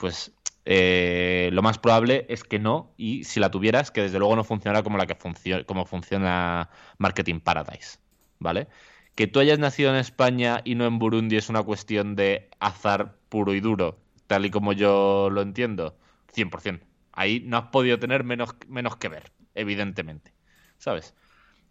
Pues 0.00 0.32
eh, 0.64 1.50
lo 1.52 1.60
más 1.60 1.78
probable 1.78 2.24
es 2.30 2.42
que 2.42 2.58
no, 2.58 2.94
y 2.96 3.24
si 3.24 3.38
la 3.38 3.50
tuvieras, 3.50 3.90
que 3.90 4.00
desde 4.00 4.18
luego 4.18 4.34
no 4.34 4.44
funcionará 4.44 4.82
como 4.82 4.96
la 4.96 5.06
que 5.06 5.14
funciona, 5.14 5.62
como 5.64 5.84
funciona 5.84 6.70
Marketing 6.96 7.40
Paradise, 7.40 7.98
¿vale? 8.38 8.68
Que 9.14 9.26
tú 9.26 9.40
hayas 9.40 9.58
nacido 9.58 9.90
en 9.90 9.96
España 9.96 10.62
y 10.64 10.74
no 10.74 10.86
en 10.86 10.98
Burundi 10.98 11.36
es 11.36 11.50
una 11.50 11.62
cuestión 11.62 12.16
de 12.16 12.48
azar 12.60 13.18
puro 13.28 13.52
y 13.52 13.60
duro, 13.60 13.98
tal 14.26 14.46
y 14.46 14.50
como 14.50 14.72
yo 14.72 15.28
lo 15.30 15.42
entiendo, 15.42 15.98
100%. 16.32 16.86
Ahí 17.12 17.40
no 17.44 17.58
has 17.58 17.68
podido 17.68 17.98
tener 17.98 18.24
menos, 18.24 18.56
menos 18.68 18.96
que 18.96 19.08
ver, 19.08 19.32
evidentemente, 19.54 20.32
¿sabes? 20.78 21.14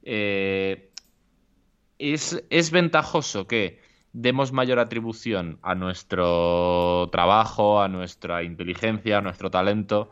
Eh, 0.04 0.92
es, 1.98 2.44
es 2.52 2.70
ventajoso 2.70 3.48
que 3.48 3.80
demos 4.14 4.52
mayor 4.52 4.80
atribución 4.80 5.60
a 5.62 5.76
nuestro 5.76 7.10
trabajo, 7.12 7.82
a 7.82 7.88
nuestra 7.88 8.44
inteligencia, 8.44 9.20
a 9.20 9.22
nuestro 9.22 9.52
talento 9.52 10.10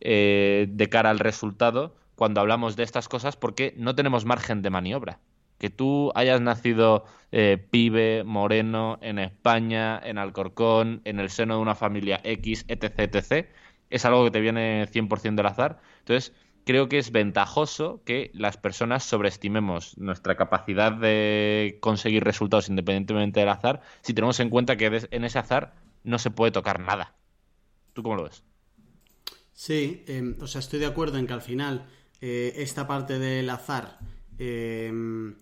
eh, 0.00 0.66
de 0.70 0.88
cara 0.88 1.10
al 1.10 1.18
resultado 1.18 1.94
cuando 2.14 2.40
hablamos 2.40 2.76
de 2.76 2.82
estas 2.82 3.08
cosas 3.08 3.36
porque 3.36 3.74
no 3.76 3.94
tenemos 3.94 4.24
margen 4.24 4.62
de 4.62 4.70
maniobra. 4.70 5.20
Que 5.58 5.70
tú 5.70 6.12
hayas 6.14 6.40
nacido 6.40 7.04
eh, 7.32 7.64
pibe, 7.70 8.24
moreno, 8.24 8.98
en 9.02 9.18
España, 9.18 10.00
en 10.02 10.18
Alcorcón, 10.18 11.00
en 11.04 11.20
el 11.20 11.30
seno 11.30 11.56
de 11.56 11.62
una 11.62 11.74
familia 11.74 12.20
X, 12.24 12.64
etc., 12.68 12.98
etc., 12.98 13.48
es 13.90 14.04
algo 14.04 14.24
que 14.24 14.30
te 14.32 14.40
viene 14.40 14.88
100% 14.88 15.36
del 15.36 15.46
azar. 15.46 15.80
Entonces, 16.00 16.32
creo 16.64 16.88
que 16.88 16.98
es 16.98 17.12
ventajoso 17.12 18.02
que 18.04 18.30
las 18.34 18.56
personas 18.56 19.04
sobreestimemos 19.04 19.96
nuestra 19.98 20.36
capacidad 20.36 20.92
de 20.92 21.78
conseguir 21.80 22.24
resultados 22.24 22.68
independientemente 22.68 23.40
del 23.40 23.48
azar 23.50 23.82
si 24.00 24.14
tenemos 24.14 24.40
en 24.40 24.50
cuenta 24.50 24.76
que 24.76 25.06
en 25.10 25.24
ese 25.24 25.38
azar 25.38 25.74
no 26.02 26.18
se 26.18 26.30
puede 26.30 26.52
tocar 26.52 26.80
nada. 26.80 27.14
¿Tú 27.92 28.02
cómo 28.02 28.16
lo 28.16 28.24
ves? 28.24 28.42
Sí, 29.52 30.02
em, 30.08 30.36
o 30.40 30.46
sea, 30.46 30.58
estoy 30.58 30.80
de 30.80 30.86
acuerdo 30.86 31.18
en 31.18 31.26
que 31.26 31.32
al 31.32 31.42
final 31.42 31.86
eh, 32.20 32.54
esta 32.56 32.86
parte 32.86 33.18
del 33.18 33.48
azar 33.50 33.98
em, 34.38 35.36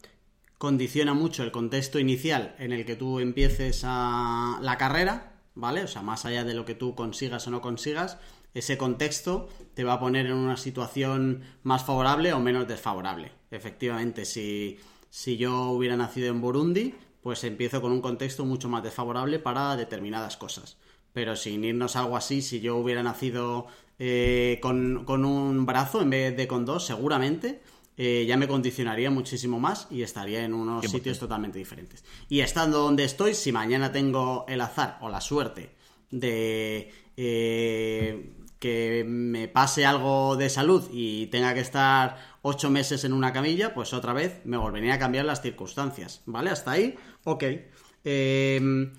condiciona 0.58 1.14
mucho 1.14 1.42
el 1.42 1.50
contexto 1.50 1.98
inicial 1.98 2.54
en 2.58 2.72
el 2.72 2.84
que 2.84 2.94
tú 2.94 3.20
empieces 3.20 3.82
a 3.84 4.58
la 4.60 4.76
carrera, 4.76 5.32
¿vale? 5.54 5.82
O 5.82 5.88
sea, 5.88 6.02
más 6.02 6.24
allá 6.24 6.44
de 6.44 6.54
lo 6.54 6.64
que 6.64 6.74
tú 6.74 6.94
consigas 6.94 7.46
o 7.46 7.50
no 7.50 7.60
consigas, 7.60 8.18
ese 8.54 8.76
contexto 8.76 9.48
te 9.74 9.84
va 9.84 9.94
a 9.94 10.00
poner 10.00 10.26
en 10.26 10.34
una 10.34 10.56
situación 10.56 11.42
más 11.62 11.84
favorable 11.84 12.32
o 12.32 12.40
menos 12.40 12.68
desfavorable. 12.68 13.32
Efectivamente, 13.50 14.24
si, 14.24 14.78
yo 15.38 15.70
hubiera 15.70 15.96
nacido 15.96 16.28
en 16.28 16.40
Burundi, 16.40 16.94
pues 17.22 17.44
empiezo 17.44 17.80
con 17.80 17.92
un 17.92 18.02
contexto 18.02 18.44
mucho 18.44 18.68
más 18.68 18.82
desfavorable 18.82 19.38
para 19.38 19.76
determinadas 19.76 20.36
cosas. 20.36 20.76
Pero 21.12 21.36
sin 21.36 21.64
irnos 21.64 21.96
a 21.96 22.00
algo 22.00 22.16
así, 22.16 22.42
si 22.42 22.60
yo 22.60 22.76
hubiera 22.76 23.02
nacido 23.02 23.66
eh, 23.98 24.58
con, 24.62 25.06
un 25.08 25.66
brazo 25.66 26.02
en 26.02 26.10
vez 26.10 26.36
de 26.36 26.46
con 26.46 26.64
dos, 26.64 26.86
seguramente 26.86 27.62
eh, 27.96 28.24
ya 28.26 28.38
me 28.38 28.48
condicionaría 28.48 29.10
muchísimo 29.10 29.60
más 29.60 29.86
y 29.90 30.02
estaría 30.02 30.44
en 30.44 30.54
unos 30.54 30.90
sitios 30.90 31.18
totalmente 31.18 31.58
diferentes. 31.58 32.04
Y 32.28 32.40
estando 32.40 32.78
donde 32.78 33.04
estoy, 33.04 33.34
si 33.34 33.52
mañana 33.52 33.92
tengo 33.92 34.44
el 34.48 34.60
azar 34.60 34.98
o 35.02 35.10
la 35.10 35.20
suerte 35.20 35.74
de 36.10 36.90
eh, 37.16 38.41
que 38.62 39.04
me 39.04 39.48
pase 39.48 39.84
algo 39.84 40.36
de 40.36 40.48
salud 40.48 40.88
y 40.92 41.26
tenga 41.26 41.52
que 41.52 41.58
estar 41.58 42.16
ocho 42.42 42.70
meses 42.70 43.02
en 43.02 43.12
una 43.12 43.32
camilla, 43.32 43.74
pues 43.74 43.92
otra 43.92 44.12
vez 44.12 44.40
me 44.44 44.56
volvería 44.56 44.94
a 44.94 44.98
cambiar 45.00 45.24
las 45.24 45.42
circunstancias, 45.42 46.22
¿vale? 46.26 46.50
Hasta 46.50 46.70
ahí, 46.70 46.94
ok. 47.24 47.44
Em, 48.04 48.92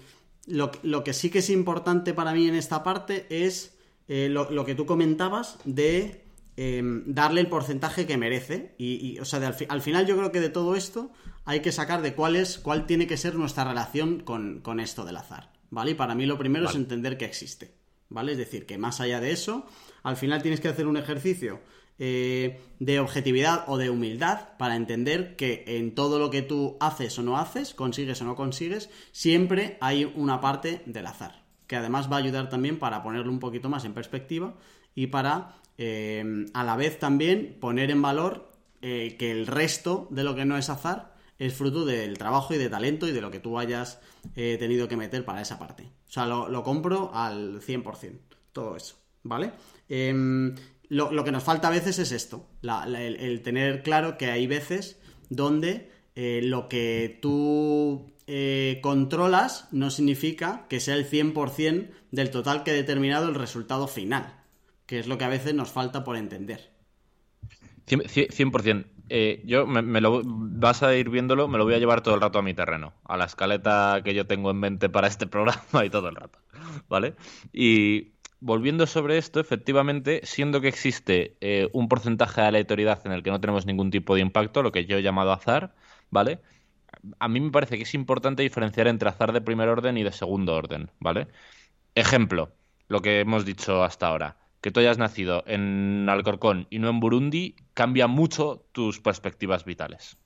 lo, 0.48 1.04
que 1.06 1.14
sí 1.14 1.30
que 1.30 1.40
es 1.40 1.50
importante 1.50 2.14
para 2.14 2.34
mí 2.34 2.46
en 2.46 2.56
esta 2.56 2.84
parte 2.84 3.26
es 3.30 3.78
eh, 4.10 4.28
lo, 4.30 4.66
que 4.66 4.76
tú 4.76 4.86
comentabas 4.86 5.58
de 5.64 6.26
em, 6.58 7.06
darle 7.06 7.40
el 7.40 7.48
porcentaje 7.48 8.06
que 8.06 8.18
merece. 8.18 8.76
Y, 8.78 9.18
o 9.20 9.24
sea, 9.24 9.56
al, 9.70 9.82
final 9.82 10.06
yo 10.06 10.18
creo 10.18 10.34
que 10.34 10.42
de 10.42 10.50
todo 10.50 10.76
esto 10.76 11.14
hay 11.46 11.62
que 11.62 11.72
sacar 11.72 12.02
de 12.02 12.16
cuál 12.16 12.36
es, 12.36 12.58
cuál 12.58 12.86
tiene 12.86 13.08
que 13.08 13.16
ser 13.16 13.36
nuestra 13.36 13.64
relación 13.64 14.20
con, 14.20 14.80
esto 14.82 15.06
del 15.06 15.16
azar, 15.16 15.54
¿vale? 15.70 15.92
Y 15.92 15.96
para 15.96 16.16
mí 16.16 16.26
lo 16.26 16.38
primero 16.38 16.68
es 16.68 16.76
entender 16.76 17.18
que 17.18 17.24
existe. 17.24 17.82
¿Vale? 18.14 18.34
Es 18.34 18.38
decir, 18.38 18.66
que 18.66 18.78
más 18.78 19.02
allá 19.02 19.20
de 19.20 19.32
eso, 19.32 19.66
al 20.04 20.16
final 20.16 20.42
tienes 20.42 20.62
que 20.62 20.70
hacer 20.70 20.88
un 20.88 20.98
ejercicio 20.98 21.60
eh, 22.00 22.60
de 22.80 23.00
objetividad 23.00 23.66
o 23.68 23.78
de 23.78 23.90
humildad 23.90 24.58
para 24.58 24.76
entender 24.76 25.36
que 25.36 25.64
en 25.68 25.94
todo 25.94 26.20
lo 26.20 26.30
que 26.30 26.42
tú 26.42 26.78
haces 26.80 27.18
o 27.20 27.24
no 27.24 27.38
haces, 27.38 27.74
consigues 27.74 28.22
o 28.22 28.26
no 28.26 28.36
consigues, 28.36 28.90
siempre 29.12 29.78
hay 29.82 30.12
una 30.16 30.40
parte 30.40 30.82
del 30.86 31.08
azar, 31.08 31.44
que 31.68 31.76
además 31.76 32.12
va 32.12 32.16
a 32.16 32.20
ayudar 32.20 32.50
también 32.50 32.80
para 32.80 33.04
ponerlo 33.04 33.32
un 33.32 33.40
poquito 33.40 33.70
más 33.70 33.86
en 33.86 33.94
perspectiva 33.94 34.56
y 34.96 35.08
para 35.08 35.58
eh, 35.78 36.46
a 36.54 36.64
la 36.64 36.76
vez 36.76 37.00
también 37.00 37.58
poner 37.60 37.92
en 37.92 38.02
valor 38.02 38.52
eh, 38.82 39.16
que 39.18 39.32
el 39.32 39.48
resto 39.48 40.08
de 40.12 40.24
lo 40.24 40.36
que 40.36 40.46
no 40.46 40.58
es 40.58 40.70
azar 40.70 41.13
es 41.46 41.54
fruto 41.54 41.84
del 41.86 42.18
trabajo 42.18 42.54
y 42.54 42.58
de 42.58 42.70
talento 42.70 43.08
y 43.08 43.12
de 43.12 43.22
lo 43.22 43.30
que 43.30 43.40
tú 43.40 43.60
hayas 43.60 44.00
eh, 44.36 44.56
tenido 44.60 44.88
que 44.88 44.98
meter 44.98 45.26
para 45.26 45.42
esa 45.42 45.60
parte. 45.60 45.84
O 46.08 46.12
sea, 46.12 46.26
lo, 46.26 46.64
compro 46.64 47.12
al 47.14 47.60
100%, 47.62 48.20
todo 48.54 48.76
eso, 48.78 48.96
¿vale? 49.24 49.52
Em, 49.90 50.56
lo, 50.88 51.24
que 51.24 51.32
nos 51.32 51.44
falta 51.44 51.68
a 51.68 51.72
veces 51.72 52.00
es 52.00 52.12
esto, 52.12 52.48
el, 52.62 53.42
tener 53.42 53.84
claro 53.84 54.18
que 54.18 54.32
hay 54.32 54.48
veces 54.48 55.00
donde 55.30 55.92
eh, 56.16 56.42
lo 56.44 56.70
que 56.70 57.20
tú 57.22 58.14
eh, 58.28 58.80
controlas 58.82 59.68
no 59.72 59.90
significa 59.90 60.66
que 60.70 60.80
sea 60.80 60.96
el 60.96 61.10
100% 61.10 61.90
del 62.12 62.30
total 62.30 62.64
que 62.64 62.72
ha 62.72 62.76
determinado 62.76 63.28
el 63.28 63.36
resultado 63.36 63.88
final, 63.88 64.42
que 64.86 65.00
es 65.00 65.08
lo 65.08 65.18
que 65.18 65.26
a 65.26 65.30
veces 65.30 65.54
nos 65.54 65.72
falta 65.72 66.04
por 66.04 66.16
entender. 66.16 66.72
100%. 67.88 68.93
Eh, 69.10 69.42
yo 69.46 69.68
me, 69.68 70.02
lo 70.02 70.22
vas 70.24 70.82
a 70.82 70.96
ir 70.96 71.10
viéndolo, 71.10 71.48
me 71.48 71.58
lo 71.58 71.66
voy 71.66 71.74
a 71.74 71.80
llevar 71.80 72.02
todo 72.02 72.16
el 72.16 72.22
rato 72.22 72.40
a 72.40 72.42
mi 72.42 72.54
terreno, 72.54 72.94
a 73.04 73.18
la 73.18 73.26
escaleta 73.26 74.02
que 74.04 74.14
yo 74.14 74.26
tengo 74.28 74.52
en 74.52 74.58
mente 74.58 74.90
para 74.90 75.08
este 75.08 75.28
programa 75.28 75.86
y 75.86 75.90
todo 75.90 76.10
el 76.10 76.16
rato, 76.16 76.40
¿vale? 76.88 77.16
Y 77.52 78.14
volviendo 78.40 78.88
sobre 78.88 79.18
esto, 79.18 79.40
efectivamente, 79.40 80.22
siendo 80.24 80.62
que 80.62 80.70
existe 80.70 81.38
eh, 81.42 81.70
un 81.74 81.90
porcentaje 81.90 82.42
de 82.42 82.48
aleatoriedad 82.48 83.02
en 83.06 83.12
el 83.12 83.24
que 83.24 83.32
no 83.32 83.42
tenemos 83.42 83.66
ningún 83.66 83.92
tipo 83.92 84.16
de 84.16 84.22
impacto, 84.22 84.64
lo 84.64 84.72
que 84.72 84.86
yo 84.86 84.98
he 84.98 85.04
llamado 85.04 85.32
azar, 85.32 85.76
¿vale? 86.10 86.40
A 87.20 87.28
mí 87.28 87.40
me 87.42 87.52
parece 87.52 87.78
que 87.78 87.84
es 87.84 87.94
importante 87.96 88.44
diferenciar 88.44 88.88
entre 88.88 89.10
azar 89.10 89.34
de 89.34 89.42
primer 89.42 89.70
orden 89.70 89.98
y 89.98 90.04
de 90.04 90.12
segundo 90.12 90.56
orden, 90.56 90.92
¿vale? 91.00 91.28
Ejemplo, 91.96 92.52
lo 92.88 93.02
que 93.02 93.20
hemos 93.22 93.46
dicho 93.46 93.84
hasta 93.84 94.08
ahora 94.08 94.43
que 94.64 94.72
tú 94.72 94.80
hayas 94.80 94.98
nacido 94.98 95.44
en 95.46 96.08
Alcorcón 96.08 96.68
y 96.70 96.80
no 96.80 96.90
en 96.90 97.02
Burundi 97.02 97.58
cambia 97.74 98.08
mucho 98.08 98.66
tus 98.72 99.02
perspectivas 99.02 99.66
vitales. 99.66 100.18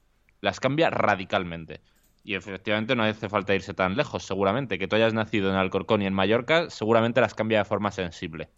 Las 0.42 0.60
cambia 0.60 0.92
radicalmente. 0.92 1.82
Y 2.24 2.36
efectivamente 2.36 2.96
no 2.96 3.02
hace 3.04 3.30
falta 3.30 3.56
irse 3.56 3.74
tan 3.74 3.98
lejos, 3.98 4.24
seguramente. 4.24 4.78
Que 4.78 4.88
tú 4.88 4.96
hayas 4.96 5.16
nacido 5.16 5.50
en 5.50 5.56
Alcorcón 5.56 6.04
y 6.04 6.06
en 6.06 6.14
Mallorca, 6.14 6.70
seguramente 6.70 7.20
las 7.20 7.34
cambia 7.34 7.58
de 7.58 7.66
forma 7.66 7.90
sensible. 7.90 8.50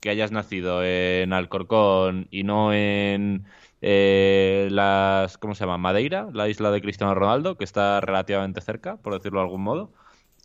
Que 0.00 0.08
hayas 0.08 0.32
nacido 0.32 0.82
en 0.82 1.34
Alcorcón 1.34 2.26
y 2.30 2.44
no 2.44 2.72
en 2.72 3.44
eh, 3.82 4.68
las. 4.70 5.36
¿Cómo 5.36 5.54
se 5.54 5.64
llama? 5.64 5.76
Madeira, 5.76 6.28
la 6.32 6.48
isla 6.48 6.70
de 6.70 6.80
Cristiano 6.80 7.14
Ronaldo, 7.14 7.58
que 7.58 7.64
está 7.64 8.00
relativamente 8.00 8.62
cerca, 8.62 8.96
por 8.96 9.12
decirlo 9.12 9.40
de 9.40 9.44
algún 9.44 9.62
modo 9.62 9.92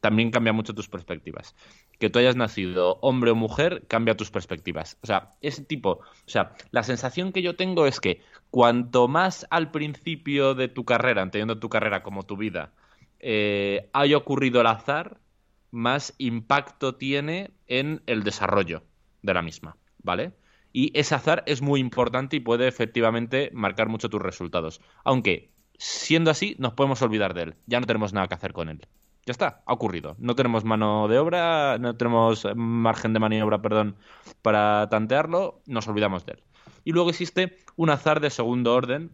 también 0.03 0.31
cambia 0.31 0.51
mucho 0.51 0.75
tus 0.75 0.89
perspectivas. 0.89 1.55
Que 1.99 2.09
tú 2.09 2.19
hayas 2.19 2.35
nacido 2.35 2.97
hombre 3.01 3.31
o 3.31 3.35
mujer 3.35 3.85
cambia 3.87 4.17
tus 4.17 4.31
perspectivas. 4.31 4.97
O 5.03 5.07
sea, 5.07 5.31
ese 5.41 5.63
tipo, 5.63 5.89
o 5.91 6.27
sea, 6.29 6.53
la 6.71 6.83
sensación 6.83 7.31
que 7.31 7.41
yo 7.41 7.55
tengo 7.55 7.85
es 7.85 7.99
que 7.99 8.21
cuanto 8.49 9.07
más 9.07 9.47
al 9.49 9.71
principio 9.71 10.53
de 10.55 10.67
tu 10.67 10.85
carrera, 10.85 11.21
entendiendo 11.21 11.59
tu 11.59 11.69
carrera 11.69 12.03
como 12.03 12.23
tu 12.23 12.37
vida, 12.37 12.71
eh, 13.19 13.89
haya 13.93 14.17
ocurrido 14.17 14.61
el 14.61 14.67
azar, 14.67 15.19
más 15.71 16.13
impacto 16.17 16.95
tiene 16.95 17.51
en 17.67 18.03
el 18.05 18.23
desarrollo 18.23 18.83
de 19.23 19.33
la 19.33 19.41
misma, 19.41 19.77
¿vale? 20.03 20.33
Y 20.71 20.91
ese 20.97 21.15
azar 21.15 21.43
es 21.45 21.61
muy 21.61 21.79
importante 21.79 22.35
y 22.35 22.41
puede 22.41 22.67
efectivamente 22.67 23.49
marcar 23.53 23.89
mucho 23.89 24.09
tus 24.09 24.21
resultados. 24.21 24.81
Aunque, 25.03 25.51
siendo 25.77 26.31
así, 26.31 26.55
nos 26.59 26.73
podemos 26.73 27.01
olvidar 27.01 27.33
de 27.33 27.43
él. 27.43 27.55
Ya 27.65 27.79
no 27.79 27.87
tenemos 27.87 28.13
nada 28.13 28.27
que 28.27 28.35
hacer 28.35 28.53
con 28.53 28.69
él. 28.69 28.85
Ya 29.25 29.31
está, 29.31 29.63
ha 29.65 29.73
ocurrido. 29.73 30.15
No 30.19 30.35
tenemos 30.35 30.65
mano 30.65 31.07
de 31.07 31.17
obra, 31.17 31.77
no 31.79 31.95
tenemos 31.95 32.45
margen 32.55 33.13
de 33.13 33.19
maniobra, 33.19 33.61
perdón, 33.61 33.95
para 34.41 34.89
tantearlo, 34.89 35.61
nos 35.65 35.87
olvidamos 35.87 36.25
de 36.25 36.33
él. 36.33 36.43
Y 36.83 36.91
luego 36.91 37.09
existe 37.09 37.57
un 37.77 37.89
azar 37.89 38.19
de 38.19 38.29
segundo 38.29 38.73
orden 38.73 39.11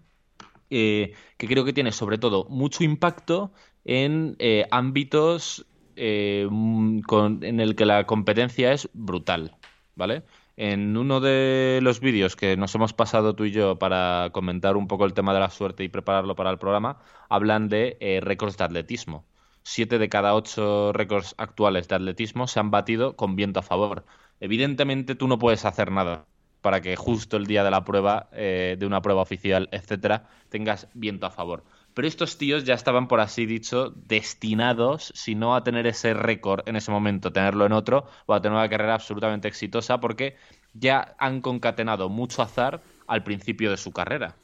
eh, 0.72 1.14
que 1.38 1.48
creo 1.48 1.66
que 1.66 1.74
tiene 1.74 1.92
sobre 1.92 2.18
todo 2.18 2.46
mucho 2.50 2.84
impacto 2.84 3.52
en 3.86 4.36
eh, 4.40 4.66
ámbitos 4.72 5.66
eh, 5.96 6.48
en 6.50 7.60
el 7.60 7.76
que 7.76 7.86
la 7.86 8.06
competencia 8.06 8.72
es 8.72 8.90
brutal, 8.94 9.56
¿vale? 9.96 10.24
En 10.58 10.98
uno 10.98 11.22
de 11.22 11.80
los 11.82 12.00
vídeos 12.00 12.36
que 12.36 12.58
nos 12.58 12.76
hemos 12.76 12.94
pasado 12.94 13.36
tú 13.36 13.46
y 13.46 13.52
yo 13.52 13.80
para 13.80 14.30
comentar 14.32 14.76
un 14.76 14.88
poco 14.88 15.06
el 15.06 15.14
tema 15.14 15.34
de 15.34 15.40
la 15.40 15.50
suerte 15.50 15.84
y 15.84 15.90
prepararlo 15.90 16.36
para 16.36 16.52
el 16.52 16.58
programa, 16.58 17.00
hablan 17.30 17.70
de 17.70 18.20
récords 18.22 18.58
de 18.58 18.64
atletismo 18.66 19.26
siete 19.70 20.00
de 20.00 20.10
cada 20.10 20.34
ocho 20.34 20.92
récords 20.94 21.36
actuales 21.38 21.88
de 21.88 21.96
atletismo 21.96 22.48
se 22.48 22.60
han 22.60 22.72
batido 22.72 23.16
con 23.16 23.36
viento 23.36 23.60
a 23.60 23.64
favor. 23.64 24.04
Evidentemente 24.40 25.14
tú 25.14 25.28
no 25.28 25.38
puedes 25.38 25.64
hacer 25.64 25.92
nada 25.92 26.26
para 26.62 26.82
que 26.82 26.96
justo 26.96 27.38
el 27.38 27.46
día 27.46 27.64
de 27.64 27.70
la 27.70 27.86
prueba, 27.86 28.30
eh, 28.32 28.78
de 28.80 28.86
una 28.88 29.04
prueba 29.04 29.22
oficial, 29.22 29.70
etcétera, 29.72 30.28
tengas 30.50 30.88
viento 30.96 31.28
a 31.28 31.30
favor. 31.30 31.64
Pero 31.94 32.08
estos 32.08 32.40
tíos 32.40 32.64
ya 32.64 32.74
estaban, 32.74 33.08
por 33.08 33.20
así 33.20 33.46
dicho, 33.46 33.94
destinados, 33.96 35.12
si 35.16 35.36
no 35.36 35.56
a 35.56 35.64
tener 35.64 35.86
ese 35.86 36.16
récord 36.16 36.68
en 36.68 36.76
ese 36.76 36.90
momento, 36.90 37.32
tenerlo 37.32 37.66
en 37.68 37.72
otro, 37.72 38.08
o 38.26 38.34
a 38.34 38.42
tener 38.42 38.58
una 38.58 38.70
carrera 38.70 38.96
absolutamente 38.96 39.48
exitosa, 39.48 40.00
porque 40.00 40.36
ya 40.74 41.16
han 41.20 41.42
concatenado 41.42 42.10
mucho 42.10 42.42
azar 42.42 42.82
al 43.06 43.24
principio 43.24 43.70
de 43.70 43.78
su 43.78 43.92
carrera. 43.92 44.36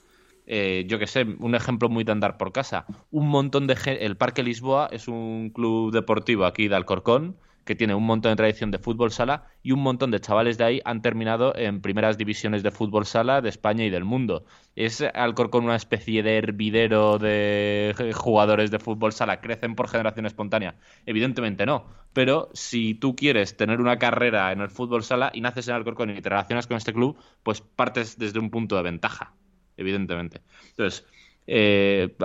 Eh, 0.47 0.85
yo 0.87 0.99
que 0.99 1.07
sé, 1.07 1.23
un 1.23 1.55
ejemplo 1.55 1.89
muy 1.89 2.03
de 2.03 2.11
andar 2.11 2.37
por 2.37 2.51
casa. 2.51 2.85
Un 3.11 3.29
montón 3.29 3.67
de 3.67 3.75
el 3.99 4.17
Parque 4.17 4.43
Lisboa 4.43 4.89
es 4.91 5.07
un 5.07 5.49
club 5.49 5.91
deportivo 5.91 6.45
aquí 6.45 6.67
de 6.67 6.75
Alcorcón 6.75 7.37
que 7.65 7.75
tiene 7.75 7.95
un 7.95 8.05
montón 8.05 8.31
de 8.31 8.35
tradición 8.35 8.71
de 8.71 8.77
fútbol 8.77 9.11
sala 9.11 9.47
y 9.63 9.71
un 9.71 9.81
montón 9.81 10.11
de 10.11 10.21
chavales 10.21 10.57
de 10.57 10.63
ahí 10.63 10.81
han 10.85 11.01
terminado 11.01 11.55
en 11.55 11.81
primeras 11.81 12.17
divisiones 12.17 12.63
de 12.63 12.71
fútbol 12.71 13.05
sala 13.05 13.41
de 13.41 13.49
España 13.49 13.83
y 13.83 13.89
del 13.89 14.03
mundo. 14.03 14.45
¿Es 14.75 15.01
Alcorcón 15.01 15.65
una 15.65 15.75
especie 15.75 16.21
de 16.21 16.37
hervidero 16.37 17.17
de 17.17 18.13
jugadores 18.13 18.71
de 18.71 18.79
fútbol 18.79 19.11
sala? 19.11 19.41
¿Crecen 19.41 19.75
por 19.75 19.89
generación 19.89 20.27
espontánea? 20.27 20.75
Evidentemente 21.05 21.65
no. 21.65 21.85
Pero 22.13 22.49
si 22.53 22.93
tú 22.93 23.15
quieres 23.15 23.57
tener 23.57 23.81
una 23.81 23.97
carrera 23.97 24.51
en 24.51 24.61
el 24.61 24.69
fútbol 24.69 25.03
sala 25.03 25.31
y 25.33 25.41
naces 25.41 25.67
en 25.67 25.75
Alcorcón 25.75 26.11
y 26.11 26.21
te 26.21 26.29
relacionas 26.29 26.67
con 26.67 26.77
este 26.77 26.93
club, 26.93 27.17
pues 27.43 27.61
partes 27.61 28.17
desde 28.17 28.39
un 28.39 28.51
punto 28.51 28.77
de 28.77 28.83
ventaja 28.83 29.33
evidentemente. 29.77 30.41
Entonces, 30.69 31.05
eh, 31.47 32.15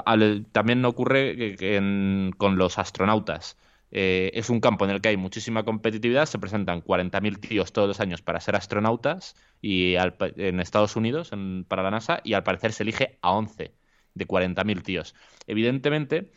también 0.53 0.85
ocurre 0.85 1.57
que, 1.57 2.33
con 2.37 2.57
los 2.57 2.79
astronautas. 2.79 3.57
Eh, 3.93 4.31
es 4.35 4.51
un 4.51 4.61
campo 4.61 4.85
en 4.85 4.93
el 4.93 5.01
que 5.01 5.09
hay 5.09 5.17
muchísima 5.17 5.65
competitividad, 5.65 6.27
se 6.27 6.39
presentan 6.39 6.81
40.000 6.83 7.41
tíos 7.41 7.73
todos 7.73 7.89
los 7.89 8.01
años 8.01 8.23
para 8.23 8.41
ser 8.41 8.55
astronautas 8.55 9.35
y 9.61 9.97
en 9.97 10.61
Estados 10.61 10.95
Unidos 10.95 11.33
para 11.67 11.83
la 11.83 11.91
NASA 11.91 12.21
y 12.23 12.35
al 12.35 12.45
parecer 12.45 12.73
se 12.73 12.85
elige 12.85 13.19
a 13.21 13.33
11 13.33 13.75
de 14.15 14.27
40.000 14.29 14.83
tíos. 14.83 15.15
Evidentemente, 15.49 16.31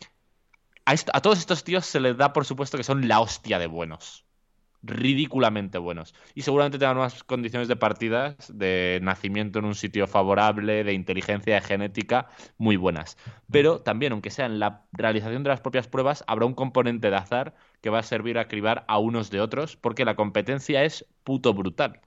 a 0.84 1.20
todos 1.20 1.38
estos 1.38 1.62
tíos 1.62 1.86
se 1.86 2.00
les 2.00 2.16
da 2.16 2.32
por 2.32 2.44
supuesto 2.44 2.76
que 2.76 2.84
son 2.84 3.06
la 3.06 3.20
hostia 3.20 3.60
de 3.60 3.68
buenos 3.68 4.23
ridículamente 4.84 5.78
buenos. 5.78 6.14
Y 6.34 6.42
seguramente 6.42 6.78
tengan 6.78 6.98
unas 6.98 7.24
condiciones 7.24 7.68
de 7.68 7.76
partidas, 7.76 8.36
de 8.52 9.00
nacimiento 9.02 9.58
en 9.58 9.64
un 9.64 9.74
sitio 9.74 10.06
favorable, 10.06 10.84
de 10.84 10.92
inteligencia, 10.92 11.54
de 11.54 11.60
genética 11.60 12.28
muy 12.58 12.76
buenas. 12.76 13.16
Pero 13.50 13.80
también, 13.80 14.12
aunque 14.12 14.30
sea 14.30 14.46
en 14.46 14.58
la 14.58 14.84
realización 14.92 15.42
de 15.42 15.48
las 15.48 15.60
propias 15.60 15.88
pruebas, 15.88 16.24
habrá 16.26 16.46
un 16.46 16.54
componente 16.54 17.10
de 17.10 17.16
azar 17.16 17.54
que 17.80 17.90
va 17.90 18.00
a 18.00 18.02
servir 18.02 18.38
a 18.38 18.48
cribar 18.48 18.84
a 18.88 18.98
unos 18.98 19.30
de 19.30 19.40
otros, 19.40 19.76
porque 19.76 20.04
la 20.04 20.16
competencia 20.16 20.84
es 20.84 21.06
puto 21.24 21.54
brutal. 21.54 22.00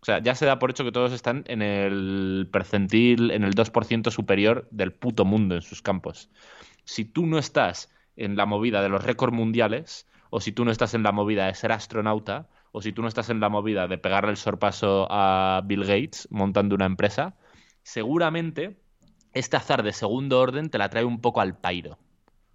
O 0.00 0.04
sea, 0.04 0.18
ya 0.18 0.34
se 0.34 0.44
da 0.44 0.58
por 0.58 0.70
hecho 0.70 0.84
que 0.84 0.92
todos 0.92 1.12
están 1.12 1.44
en 1.46 1.62
el 1.62 2.48
percentil, 2.52 3.30
en 3.30 3.42
el 3.42 3.54
2% 3.54 4.10
superior 4.10 4.68
del 4.70 4.92
puto 4.92 5.24
mundo 5.24 5.54
en 5.54 5.62
sus 5.62 5.80
campos. 5.80 6.30
Si 6.84 7.06
tú 7.06 7.24
no 7.26 7.38
estás 7.38 7.90
en 8.16 8.36
la 8.36 8.44
movida 8.44 8.82
de 8.82 8.90
los 8.90 9.02
récords 9.02 9.32
mundiales, 9.32 10.06
o 10.34 10.40
si 10.40 10.50
tú 10.50 10.64
no 10.64 10.72
estás 10.72 10.94
en 10.94 11.04
la 11.04 11.12
movida 11.12 11.46
de 11.46 11.54
ser 11.54 11.70
astronauta, 11.70 12.48
o 12.72 12.82
si 12.82 12.90
tú 12.90 13.02
no 13.02 13.08
estás 13.08 13.30
en 13.30 13.38
la 13.38 13.48
movida 13.48 13.86
de 13.86 13.98
pegarle 13.98 14.32
el 14.32 14.36
sorpaso 14.36 15.06
a 15.08 15.62
Bill 15.64 15.84
Gates 15.84 16.26
montando 16.28 16.74
una 16.74 16.86
empresa, 16.86 17.36
seguramente 17.84 18.76
este 19.32 19.56
azar 19.56 19.84
de 19.84 19.92
segundo 19.92 20.40
orden 20.40 20.70
te 20.70 20.78
la 20.78 20.88
trae 20.88 21.04
un 21.04 21.20
poco 21.20 21.40
al 21.40 21.56
pairo. 21.56 22.00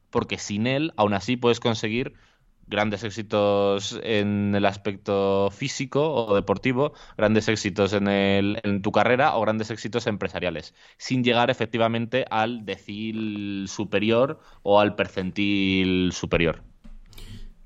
Porque 0.09 0.37
sin 0.37 0.67
él, 0.67 0.91
aún 0.97 1.13
así, 1.13 1.37
puedes 1.37 1.61
conseguir 1.61 2.15
grandes 2.67 3.05
éxitos 3.05 3.97
en 4.03 4.53
el 4.55 4.65
aspecto 4.65 5.49
físico 5.49 6.13
o 6.13 6.35
deportivo, 6.35 6.91
grandes 7.17 7.47
éxitos 7.47 7.93
en, 7.93 8.09
el, 8.09 8.59
en 8.63 8.81
tu 8.81 8.91
carrera 8.91 9.37
o 9.37 9.41
grandes 9.41 9.71
éxitos 9.71 10.05
empresariales, 10.05 10.75
sin 10.97 11.23
llegar 11.23 11.49
efectivamente 11.49 12.25
al 12.29 12.65
decil 12.65 13.67
superior 13.69 14.41
o 14.63 14.81
al 14.81 14.95
percentil 14.95 16.11
superior. 16.11 16.68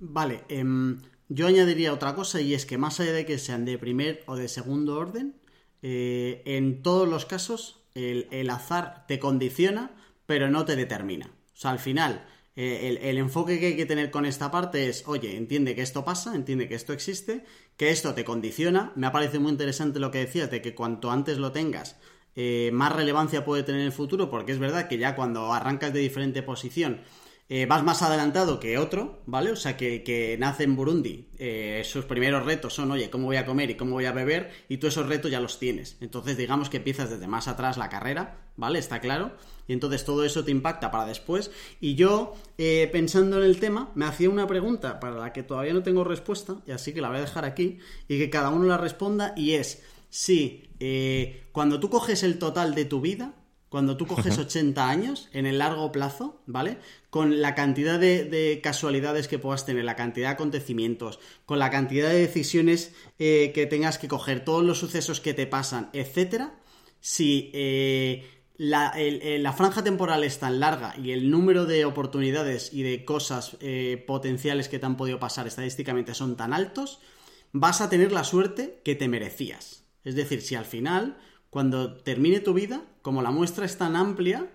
Vale, 0.06 0.44
em, 0.50 1.00
yo 1.30 1.48
añadiría 1.48 1.94
otra 1.94 2.14
cosa 2.14 2.42
y 2.42 2.54
es 2.54 2.66
que 2.66 2.78
más 2.78 3.00
allá 3.00 3.14
de 3.14 3.26
que 3.26 3.38
sean 3.38 3.64
de 3.64 3.78
primer 3.78 4.22
o 4.28 4.36
de 4.36 4.50
segundo 4.50 4.98
orden, 4.98 5.40
eh, 5.82 6.42
en 6.46 6.82
todos 6.82 7.08
los 7.08 7.26
casos 7.26 7.86
el, 7.96 8.50
azar 8.50 9.06
te 9.08 9.18
condiciona, 9.18 9.96
pero 10.26 10.50
no 10.50 10.66
te 10.66 10.76
determina. 10.76 11.28
O 11.54 11.56
sea, 11.56 11.72
al 11.72 11.80
final, 11.80 12.26
eh, 12.58 13.00
el, 13.02 13.18
enfoque 13.18 13.62
que 13.62 13.68
hay 13.68 13.76
que 13.78 13.86
tener 13.86 14.12
con 14.12 14.26
esta 14.26 14.52
parte 14.52 14.90
es, 14.90 15.08
oye, 15.08 15.38
entiende 15.38 15.74
que 15.74 15.82
esto 15.84 16.04
pasa, 16.04 16.36
entiende 16.36 16.68
que 16.68 16.76
esto 16.76 16.92
existe, 16.92 17.46
que 17.78 17.90
esto 17.90 18.14
te 18.14 18.26
condiciona. 18.26 18.92
Me 18.96 19.08
ha 19.08 19.14
parecido 19.14 19.40
muy 19.40 19.52
interesante 19.52 20.00
lo 20.00 20.12
que 20.12 20.20
decías 20.20 20.52
de 20.52 20.62
que 20.62 20.76
cuanto 20.76 21.12
antes 21.12 21.38
lo 21.38 21.54
tengas, 21.54 21.96
eh, 22.36 22.72
más 22.74 22.94
relevancia 22.94 23.46
puede 23.46 23.64
tener 23.64 23.80
en 23.80 23.88
el 23.88 23.94
futuro, 23.94 24.30
porque 24.30 24.52
es 24.52 24.60
verdad 24.60 24.90
que 24.90 24.98
ya 24.98 25.16
cuando 25.16 25.54
arrancas 25.54 25.94
de 25.94 26.02
diferente 26.02 26.44
posición, 26.44 27.00
eh, 27.56 27.68
vas 27.68 27.84
más 27.84 28.02
adelantado 28.02 28.60
que 28.60 28.80
otro, 28.80 29.22
¿vale? 29.28 29.52
O 29.52 29.56
sea, 29.56 29.78
que, 29.78 30.36
nace 30.40 30.64
en 30.64 30.76
Burundi, 30.76 31.28
eh, 31.38 31.84
sus 31.86 32.04
primeros 32.06 32.44
retos 32.44 32.74
son, 32.74 32.90
oye, 32.90 33.12
¿cómo 33.12 33.28
voy 33.28 33.36
a 33.36 33.46
comer 33.46 33.70
y 33.70 33.76
cómo 33.76 33.92
voy 33.92 34.06
a 34.06 34.12
beber? 34.12 34.50
Y 34.70 34.78
tú 34.78 34.88
esos 34.88 35.08
retos 35.08 35.30
ya 35.30 35.40
los 35.40 35.60
tienes. 35.60 35.96
Entonces, 36.02 36.36
digamos 36.36 36.72
que 36.72 36.78
empiezas 36.78 37.12
desde 37.12 37.28
más 37.28 37.48
atrás 37.48 37.78
la 37.78 37.90
carrera, 37.90 38.40
¿vale? 38.58 38.80
Está 38.80 39.00
claro. 39.00 39.34
Y 39.68 39.74
entonces 39.74 40.04
todo 40.04 40.26
eso 40.26 40.44
te 40.44 40.50
impacta 40.50 40.90
para 40.90 41.06
después. 41.06 41.52
Y 41.80 41.94
yo, 41.94 42.34
eh, 42.58 42.90
pensando 42.92 43.38
en 43.38 43.44
el 43.44 43.60
tema, 43.60 43.92
me 43.94 44.06
hacía 44.06 44.32
una 44.32 44.48
pregunta 44.48 45.00
para 45.00 45.18
la 45.18 45.32
que 45.32 45.44
todavía 45.44 45.76
no 45.76 45.84
tengo 45.84 46.04
respuesta, 46.04 46.56
y 46.66 46.72
así 46.72 46.92
que 46.92 47.02
la 47.02 47.10
voy 47.10 47.20
a 47.20 47.22
dejar 47.22 47.46
aquí, 47.46 47.78
y 48.08 48.18
que 48.18 48.32
cada 48.32 48.50
uno 48.50 48.66
la 48.66 48.78
responda, 48.80 49.36
y 49.38 49.52
es, 49.52 49.84
si 50.10 50.70
cuando 51.52 51.80
tú 51.80 51.92
coges 51.92 52.24
el 52.24 52.40
total 52.40 52.74
de 52.74 52.86
tu 52.86 53.00
vida, 53.00 53.36
cuando 53.74 53.98
tú 53.98 54.06
coges 54.06 54.38
80 54.38 54.88
años 54.88 55.30
en 55.34 55.48
el 55.48 55.58
largo 55.58 55.92
plazo, 55.92 56.44
¿vale? 56.46 56.78
Con 57.10 57.42
la 57.42 57.56
cantidad 57.56 58.00
de, 58.00 58.60
casualidades 58.62 59.28
que 59.28 59.40
puedas 59.40 59.66
tener, 59.66 59.84
la 59.84 59.96
cantidad 59.96 60.28
de 60.28 60.34
acontecimientos, 60.34 61.20
con 61.48 61.58
la 61.58 61.72
cantidad 61.72 62.10
de 62.10 62.20
decisiones 62.20 62.94
eh, 63.18 63.52
que 63.56 63.66
tengas 63.66 63.98
que 63.98 64.08
coger, 64.08 64.46
todos 64.46 64.64
los 64.64 64.78
sucesos 64.78 65.22
que 65.22 65.34
te 65.34 65.48
pasan, 65.48 65.90
etcétera, 65.92 66.60
si 67.00 67.50
eh, 67.56 68.30
la, 68.58 68.94
la, 68.96 69.54
franja 69.54 69.84
temporal 69.84 70.24
es 70.24 70.38
tan 70.38 70.60
larga 70.60 70.94
y 70.96 71.10
el 71.10 71.32
número 71.32 71.66
de 71.66 71.86
oportunidades 71.86 72.72
y 72.74 72.84
de 72.84 73.04
cosas 73.04 73.58
eh, 73.60 74.04
potenciales 74.06 74.70
que 74.70 74.78
te 74.78 74.86
han 74.86 74.98
podido 74.98 75.20
pasar 75.20 75.48
estadísticamente 75.48 76.14
son 76.14 76.38
tan 76.38 76.54
altos, 76.54 77.00
vas 77.54 77.82
a 77.82 77.90
tener 77.90 78.12
la 78.12 78.24
suerte 78.24 78.82
que 78.86 78.94
te 78.94 79.08
merecías. 79.08 79.84
Es 80.04 80.14
decir, 80.14 80.44
si 80.44 80.54
al 80.54 80.66
final 80.66 81.18
cuando 81.50 81.98
termine 81.98 82.40
tu 82.40 82.54
vida, 82.54 82.84
como 83.04 83.22
la 83.22 83.30
muestra 83.30 83.66
es 83.66 83.78
tan 83.78 83.96
amplia, 83.96 84.48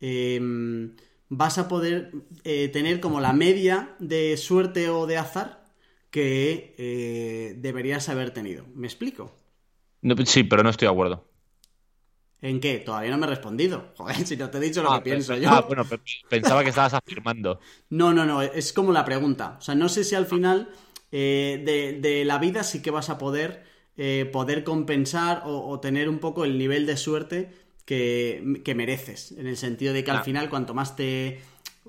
em, 0.00 0.94
vas 1.28 1.56
a 1.56 1.68
poder 1.68 2.12
eh, 2.44 2.68
tener 2.68 3.00
como 3.00 3.20
la 3.20 3.32
media 3.32 3.94
de 3.98 4.36
suerte 4.36 4.90
o 4.90 5.06
de 5.06 5.16
azar 5.16 5.64
que 6.10 6.74
eh, 6.78 7.54
deberías 7.56 8.08
haber 8.08 8.32
tenido. 8.32 8.66
¿Me 8.74 8.86
explico? 8.86 9.32
sí, 10.24 10.44
pero 10.44 10.62
no 10.62 10.70
estoy 10.70 10.86
de 10.86 10.92
acuerdo. 10.92 11.24
¿En 12.42 12.60
qué? 12.60 12.78
Todavía 12.78 13.10
no 13.10 13.18
me 13.18 13.26
he 13.26 13.30
respondido. 13.30 13.92
Joder, 13.96 14.26
si 14.26 14.36
no 14.36 14.50
te 14.50 14.58
he 14.58 14.60
dicho 14.60 14.82
lo 14.82 14.90
que 14.90 14.96
ah, 14.96 15.02
pienso 15.02 15.36
yo. 15.36 15.48
Ah, 15.48 15.62
bueno, 15.62 15.84
pensaba 16.28 16.64
que 16.64 16.70
estabas 16.70 16.94
afirmando. 16.94 17.60
No, 17.88 18.12
no, 18.12 18.26
no, 18.26 18.42
es 18.42 18.72
como 18.72 18.92
la 18.92 19.04
pregunta. 19.04 19.56
O 19.58 19.62
sea, 19.62 19.76
no 19.76 19.88
sé 19.88 20.02
si 20.02 20.16
al 20.16 20.26
final 20.26 20.70
eh, 21.12 21.62
de, 21.64 22.00
de, 22.00 22.24
la 22.24 22.38
vida 22.38 22.64
sí 22.64 22.82
que 22.82 22.90
vas 22.90 23.10
a 23.10 23.16
poder 23.16 23.64
poder 24.30 24.62
compensar 24.62 25.44
o, 25.46 25.80
tener 25.80 26.10
un 26.10 26.18
poco 26.18 26.44
el 26.44 26.58
nivel 26.58 26.84
de 26.84 26.98
suerte 26.98 27.65
que, 27.86 28.74
mereces. 28.76 29.32
En 29.32 29.46
el 29.46 29.56
sentido 29.56 29.94
de 29.94 30.04
que 30.04 30.10
al 30.10 30.22
final, 30.22 30.50
cuanto 30.50 30.74
más 30.74 30.96
te. 30.96 31.40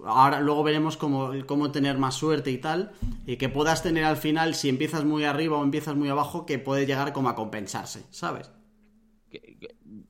Ahora 0.05 0.39
luego 0.39 0.63
veremos 0.63 0.95
cómo, 0.95 1.31
cómo 1.47 1.71
tener 1.71 1.97
más 1.97 2.15
suerte 2.15 2.51
y 2.51 2.59
tal. 2.59 2.93
Y 3.25 3.35
que 3.35 3.49
puedas 3.49 3.83
tener 3.83 4.05
al 4.05 4.17
final, 4.17 4.55
si 4.55 4.69
empiezas 4.69 5.03
muy 5.03 5.25
arriba 5.25 5.57
o 5.57 5.63
empiezas 5.63 5.95
muy 5.95 6.07
abajo, 6.07 6.45
que 6.45 6.59
puede 6.59 6.85
llegar 6.85 7.11
como 7.11 7.29
a 7.29 7.35
compensarse, 7.35 8.05
¿sabes? 8.11 8.51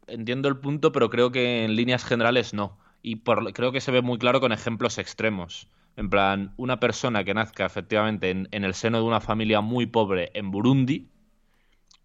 entiendo 0.07 0.47
el 0.47 0.57
punto, 0.57 0.91
pero 0.91 1.09
creo 1.09 1.31
que 1.31 1.65
en 1.65 1.75
líneas 1.75 2.03
generales 2.03 2.53
no. 2.53 2.77
Y 3.01 3.17
por, 3.17 3.53
creo 3.53 3.71
que 3.71 3.81
se 3.81 3.91
ve 3.91 4.01
muy 4.01 4.17
claro 4.17 4.39
con 4.39 4.51
ejemplos 4.51 4.97
extremos. 4.97 5.69
En 5.95 6.09
plan, 6.09 6.53
una 6.57 6.79
persona 6.79 7.23
que 7.23 7.33
nazca 7.33 7.65
efectivamente 7.65 8.29
en, 8.29 8.47
el 8.51 8.73
seno 8.73 8.99
de 8.99 9.03
una 9.05 9.21
familia 9.21 9.61
muy 9.61 9.85
pobre 9.85 10.31
en 10.33 10.51
Burundi, 10.51 11.09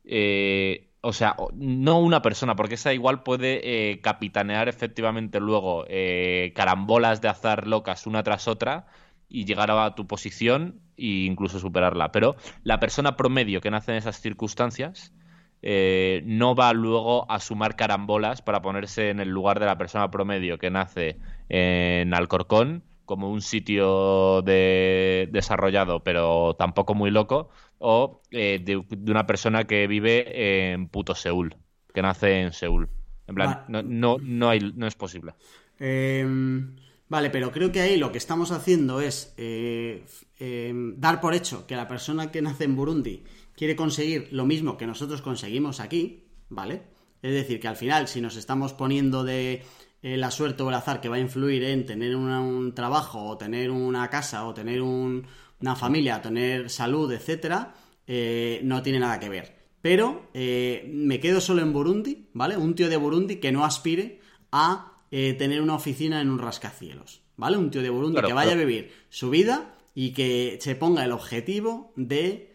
eh, 0.05 0.91
o 1.03 1.12
sea, 1.12 1.36
no 1.55 1.98
una 1.98 2.22
persona, 2.22 2.55
porque 2.55 2.76
esa 2.76 2.94
igual 2.94 3.24
puede 3.24 3.90
eh, 3.90 4.00
capitanear 4.00 4.68
efectivamente 4.68 5.40
luego 5.40 5.84
eh, 5.88 6.53
carambolas 6.55 7.20
de 7.20 7.28
azar 7.28 7.66
locas 7.66 8.07
una 8.07 8.22
tras 8.22 8.46
otra 8.46 8.86
y 9.28 9.44
llegar 9.44 9.72
a 9.72 9.96
tu 9.96 10.07
posición 10.07 10.80
e 10.96 11.26
incluso 11.26 11.59
superarla. 11.59 12.12
Pero 12.12 12.36
la 12.62 12.78
persona 12.78 13.16
promedio 13.16 13.61
que 13.61 13.70
nace 13.72 13.90
en 13.90 13.98
esas 13.98 14.20
circunstancias 14.20 15.12
eh, 15.61 16.22
no 16.24 16.55
va 16.55 16.72
luego 16.72 17.28
a 17.30 17.40
sumar 17.40 17.74
carambolas 17.74 18.40
para 18.40 18.62
ponerse 18.62 19.11
en 19.11 19.18
el 19.18 19.28
lugar 19.28 19.59
de 19.59 19.66
la 19.66 19.78
persona 19.78 20.09
promedio 20.09 20.59
que 20.59 20.70
nace 20.70 21.18
en 21.48 22.14
Alcorcón 22.14 22.84
como 23.05 23.30
un 23.30 23.42
sitio 23.42 24.42
de 24.42 25.28
desarrollado 25.32 26.03
pero 26.03 26.55
tampoco 26.59 26.94
muy 26.94 27.11
loco 27.11 27.50
o 27.78 28.22
eh, 28.30 28.61
de, 28.64 28.76
una 29.11 29.26
persona 29.26 29.64
que 29.64 29.86
vive 29.86 30.72
en 30.72 30.88
puto 30.88 31.14
Seúl 31.14 31.57
que 31.92 32.03
nace 32.03 32.40
en 32.40 32.53
Seúl. 32.53 32.88
En 33.26 33.34
plan 33.34 33.64
no, 33.68 33.82
no, 33.82 34.16
no, 34.20 34.48
hay, 34.48 34.61
no 34.74 34.86
es 34.86 34.94
posible. 34.94 35.34
Em, 35.78 36.76
vale 37.09 37.30
pero 37.30 37.50
creo 37.53 37.70
que 37.70 37.80
ahí 37.80 37.96
lo 37.96 38.12
que 38.12 38.18
estamos 38.18 38.50
haciendo 38.50 39.00
es 39.00 39.34
eh, 39.36 40.05
em, 40.38 40.98
dar 40.98 41.20
por 41.20 41.34
hecho 41.34 41.66
que 41.66 41.76
la 41.76 41.88
persona 41.88 42.30
que 42.30 42.42
nace 42.42 42.64
en 42.64 42.76
Burundi 42.76 43.24
quiere 43.55 43.76
conseguir 43.76 44.28
lo 44.32 44.46
mismo 44.46 44.76
que 44.76 44.86
nosotros 44.86 45.22
conseguimos 45.22 45.80
aquí, 45.80 46.24
¿vale? 46.48 46.82
Es 47.22 47.32
decir, 47.32 47.61
que 47.61 47.68
al 47.68 47.76
final, 47.76 48.09
si 48.09 48.20
nos 48.20 48.36
estamos 48.36 48.72
poniendo 48.72 49.22
de 49.22 49.62
eh, 50.03 50.16
la 50.16 50.32
suerte 50.32 50.64
o 50.64 50.68
el 50.68 50.74
azar 50.74 51.00
que 51.00 51.09
va 51.09 51.14
a 51.14 51.20
influir 51.20 51.62
en 51.62 51.86
tener 51.86 52.16
un 52.16 52.74
trabajo, 52.74 53.24
o 53.24 53.38
tener 53.38 53.70
una 53.70 54.11
casa, 54.11 54.44
o 54.46 54.53
tener 54.53 54.82
una 54.82 55.76
familia, 55.76 56.20
tener 56.20 56.70
salud, 56.70 57.12
etcétera, 57.12 57.74
eh, 58.09 58.61
no 58.64 58.82
tiene 58.82 58.98
nada 58.98 59.20
que 59.20 59.28
ver. 59.28 59.62
Pero 59.80 60.28
eh, 60.34 60.90
me 60.92 61.20
quedo 61.20 61.40
solo 61.40 61.62
en 61.62 61.72
Burundi, 61.72 62.28
¿vale? 62.32 62.57
Un 62.57 62.74
tío 62.74 62.88
de 62.88 62.96
Burundi 62.96 63.36
que 63.36 63.53
no 63.53 63.64
aspire 63.64 64.20
a 64.50 64.88
tener 65.11 65.61
una 65.61 65.74
oficina 65.74 66.22
en 66.22 66.30
un 66.30 66.38
rascacielos, 66.38 67.20
¿vale? 67.36 67.59
Un 67.59 67.70
tío 67.70 67.82
de 67.82 67.90
Burundi 67.90 68.22
que 68.22 68.32
vaya 68.32 68.53
a 68.53 68.57
vivir 68.57 68.90
su 69.11 69.28
vida 69.28 69.74
y 69.94 70.14
que 70.14 70.59
se 70.62 70.74
ponga 70.74 71.05
el 71.05 71.12
objetivo 71.12 71.92
de 71.96 72.50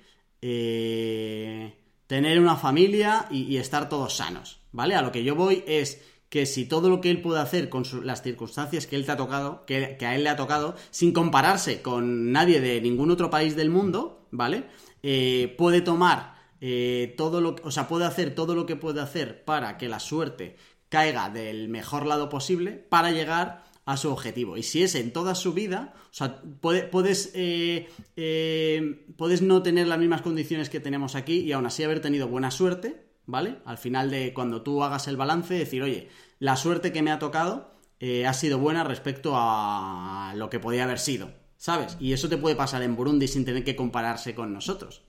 tener 2.08 2.40
una 2.40 2.56
familia 2.56 3.28
y, 3.30 3.58
estar 3.58 3.90
todos 3.90 4.16
sanos, 4.18 4.60
¿vale? 4.72 4.96
A 4.96 5.04
lo 5.04 5.12
que 5.12 5.24
yo 5.24 5.36
voy 5.36 5.64
es 5.68 6.02
que 6.30 6.46
si 6.46 6.66
todo 6.66 6.90
lo 6.90 7.02
que 7.02 7.10
él 7.10 7.22
puede 7.22 7.40
hacer 7.40 7.70
con 7.70 7.84
las 8.04 8.22
circunstancias 8.22 8.86
que 8.86 8.96
él 8.96 9.06
te 9.06 9.12
ha 9.12 9.18
tocado, 9.18 9.66
que, 9.66 9.98
a 10.02 10.16
él 10.16 10.24
le 10.24 10.30
ha 10.30 10.36
tocado, 10.36 10.76
sin 10.92 11.14
compararse 11.14 11.82
con 11.82 12.32
nadie 12.32 12.60
de 12.60 12.82
ningún 12.82 13.12
otro 13.12 13.30
país 13.30 13.56
del 13.56 13.70
mundo, 13.70 14.28
¿vale? 14.32 14.66
Eh, 15.04 15.56
puede 15.58 15.82
tomar 15.82 16.36
eh, 16.60 17.14
todo 17.18 17.40
lo 17.40 17.56
o 17.64 17.72
sea, 17.72 17.88
puede 17.88 18.06
hacer 18.06 18.34
todo 18.34 18.56
lo 18.56 18.66
que 18.66 18.76
puede 18.76 19.00
hacer 19.00 19.46
para 19.46 19.78
que 19.78 19.88
la 19.88 20.00
suerte 20.00 20.58
caiga 20.90 21.30
del 21.30 21.70
mejor 21.70 22.06
lado 22.06 22.30
posible 22.30 22.72
para 22.72 23.12
llegar 23.12 23.64
a 23.86 23.96
su 23.96 24.12
objetivo. 24.12 24.58
Y 24.58 24.64
si 24.64 24.84
es 24.84 24.96
en 24.96 25.14
toda 25.14 25.34
su 25.34 25.54
vida, 25.54 25.94
o 26.12 26.14
sea, 26.14 26.42
puedes, 26.62 27.32
eh, 27.36 27.88
eh, 28.18 29.06
puedes 29.16 29.42
no 29.42 29.64
tener 29.64 29.88
las 29.88 29.98
mismas 29.98 30.22
condiciones 30.22 30.70
que 30.70 30.82
tenemos 30.82 31.16
aquí 31.16 31.40
y 31.40 31.54
aún 31.54 31.66
así 31.66 31.84
haber 31.84 32.02
tenido 32.02 32.28
buena 32.28 32.52
suerte, 32.52 33.07
¿vale? 33.28 33.60
Al 33.66 33.78
final 33.78 34.10
de 34.10 34.34
cuando 34.34 34.64
tú 34.64 34.84
hagas 34.84 35.08
el 35.08 35.18
balance, 35.18 35.54
decir, 35.54 35.84
oye, 35.84 36.10
la 36.40 36.56
suerte 36.56 36.92
que 36.92 37.04
me 37.04 37.12
ha 37.12 37.20
tocado 37.20 37.72
eh, 38.00 38.26
ha 38.26 38.34
sido 38.34 38.58
buena 38.58 38.84
respecto 38.84 39.34
a 39.36 40.34
lo 40.36 40.50
que 40.50 40.60
podía 40.60 40.86
haber 40.86 40.98
sido, 40.98 41.30
¿sabes? 41.58 41.96
Y 42.00 42.14
eso 42.14 42.30
te 42.30 42.38
puede 42.38 42.56
pasar 42.56 42.82
en 42.82 42.96
Burundi 42.96 43.28
sin 43.28 43.46
tener 43.46 43.64
que 43.64 43.76
compararse 43.76 44.34
con 44.34 44.52
nosotros. 44.54 45.04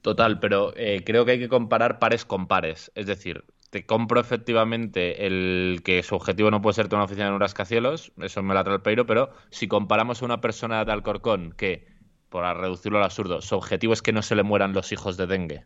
Total, 0.00 0.38
pero 0.38 0.74
creo 1.06 1.24
que 1.24 1.32
hay 1.32 1.38
que 1.38 1.48
comparar 1.48 1.98
pares 1.98 2.26
con 2.26 2.46
pares. 2.46 2.92
Es 2.94 3.06
decir, 3.06 3.42
te 3.74 3.86
compro 3.86 4.20
efectivamente 4.20 5.26
el 5.26 5.80
que 5.84 6.04
su 6.04 6.14
objetivo 6.14 6.48
no 6.48 6.62
puede 6.62 6.74
ser 6.74 6.86
tener 6.86 6.98
una 6.98 7.06
oficina 7.06 7.26
en 7.26 7.32
un 7.32 7.40
rascacielos, 7.40 8.12
eso 8.20 8.40
me 8.40 8.54
la 8.54 8.62
trae 8.62 8.76
el 8.76 8.82
peiro, 8.82 9.04
pero 9.04 9.30
si 9.50 9.66
comparamos 9.66 10.22
a 10.22 10.26
una 10.26 10.40
persona 10.40 10.84
de 10.84 10.92
Alcorcón 10.92 11.50
que, 11.56 11.88
por 12.28 12.44
reducirlo 12.56 12.98
al 12.98 13.04
absurdo, 13.04 13.42
su 13.42 13.56
objetivo 13.56 13.92
es 13.92 14.00
que 14.00 14.12
no 14.12 14.22
se 14.22 14.36
le 14.36 14.44
mueran 14.44 14.74
los 14.74 14.92
hijos 14.92 15.16
de 15.16 15.26
dengue, 15.26 15.64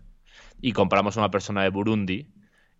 y 0.60 0.72
comparamos 0.72 1.16
a 1.16 1.20
una 1.20 1.30
persona 1.30 1.62
de 1.62 1.70
Burundi, 1.70 2.28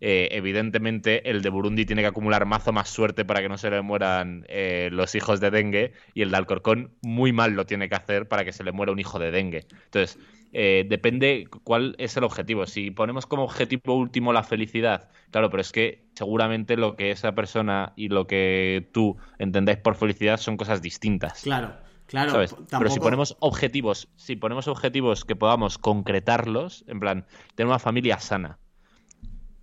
eh, 0.01 0.29
evidentemente 0.31 1.29
el 1.29 1.41
de 1.41 1.49
Burundi 1.49 1.85
tiene 1.85 2.01
que 2.01 2.07
acumular 2.07 2.45
mazo 2.45 2.71
más 2.71 2.89
suerte 2.89 3.25
para 3.25 3.41
que 3.41 3.49
no 3.49 3.57
se 3.57 3.69
le 3.69 3.81
mueran 3.81 4.45
eh, 4.47 4.89
los 4.91 5.13
hijos 5.15 5.39
de 5.39 5.51
dengue, 5.51 5.93
y 6.13 6.21
el 6.21 6.31
de 6.31 6.37
Alcorcón 6.37 6.93
muy 7.01 7.33
mal 7.33 7.53
lo 7.53 7.65
tiene 7.65 7.89
que 7.89 7.95
hacer 7.95 8.27
para 8.27 8.45
que 8.45 8.53
se 8.53 8.63
le 8.63 8.71
muera 8.71 8.91
un 8.91 8.99
hijo 8.99 9.19
de 9.19 9.31
dengue. 9.31 9.67
Entonces, 9.85 10.17
eh, 10.51 10.85
depende 10.87 11.47
cuál 11.63 11.95
es 11.99 12.15
el 12.17 12.23
objetivo. 12.23 12.65
Si 12.65 12.91
ponemos 12.91 13.25
como 13.25 13.43
objetivo 13.43 13.95
último 13.95 14.33
la 14.33 14.43
felicidad, 14.43 15.09
claro, 15.31 15.49
pero 15.49 15.61
es 15.61 15.71
que 15.71 16.05
seguramente 16.15 16.77
lo 16.77 16.95
que 16.95 17.11
esa 17.11 17.33
persona 17.35 17.93
y 17.95 18.07
lo 18.07 18.25
que 18.25 18.89
tú 18.93 19.17
entendáis 19.37 19.79
por 19.79 19.95
felicidad 19.95 20.37
son 20.37 20.57
cosas 20.57 20.81
distintas. 20.81 21.43
Claro, 21.43 21.75
claro. 22.09 22.33
Pero 22.69 22.89
si 22.89 22.99
ponemos 22.99 23.37
objetivos, 23.39 24.09
si 24.17 24.35
ponemos 24.35 24.67
objetivos 24.67 25.23
que 25.23 25.35
podamos 25.35 25.77
concretarlos, 25.77 26.83
en 26.87 26.99
plan, 26.99 27.25
tener 27.55 27.69
una 27.69 27.79
familia 27.79 28.19
sana, 28.19 28.59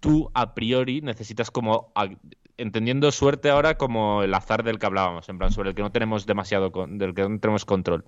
tú 0.00 0.30
a 0.32 0.54
priori 0.54 1.02
necesitas 1.02 1.50
como 1.50 1.92
entendiendo 2.56 3.12
suerte 3.12 3.50
ahora 3.50 3.76
como 3.76 4.22
el 4.22 4.32
azar 4.32 4.62
del 4.62 4.78
que 4.78 4.86
hablábamos, 4.86 5.28
en 5.28 5.38
plan, 5.38 5.52
sobre 5.52 5.70
el 5.70 5.74
que 5.74 5.82
no 5.82 5.92
tenemos 5.92 6.24
demasiado, 6.24 6.70
del 6.88 7.14
que 7.14 7.28
no 7.28 7.38
tenemos 7.38 7.64
control 7.64 8.04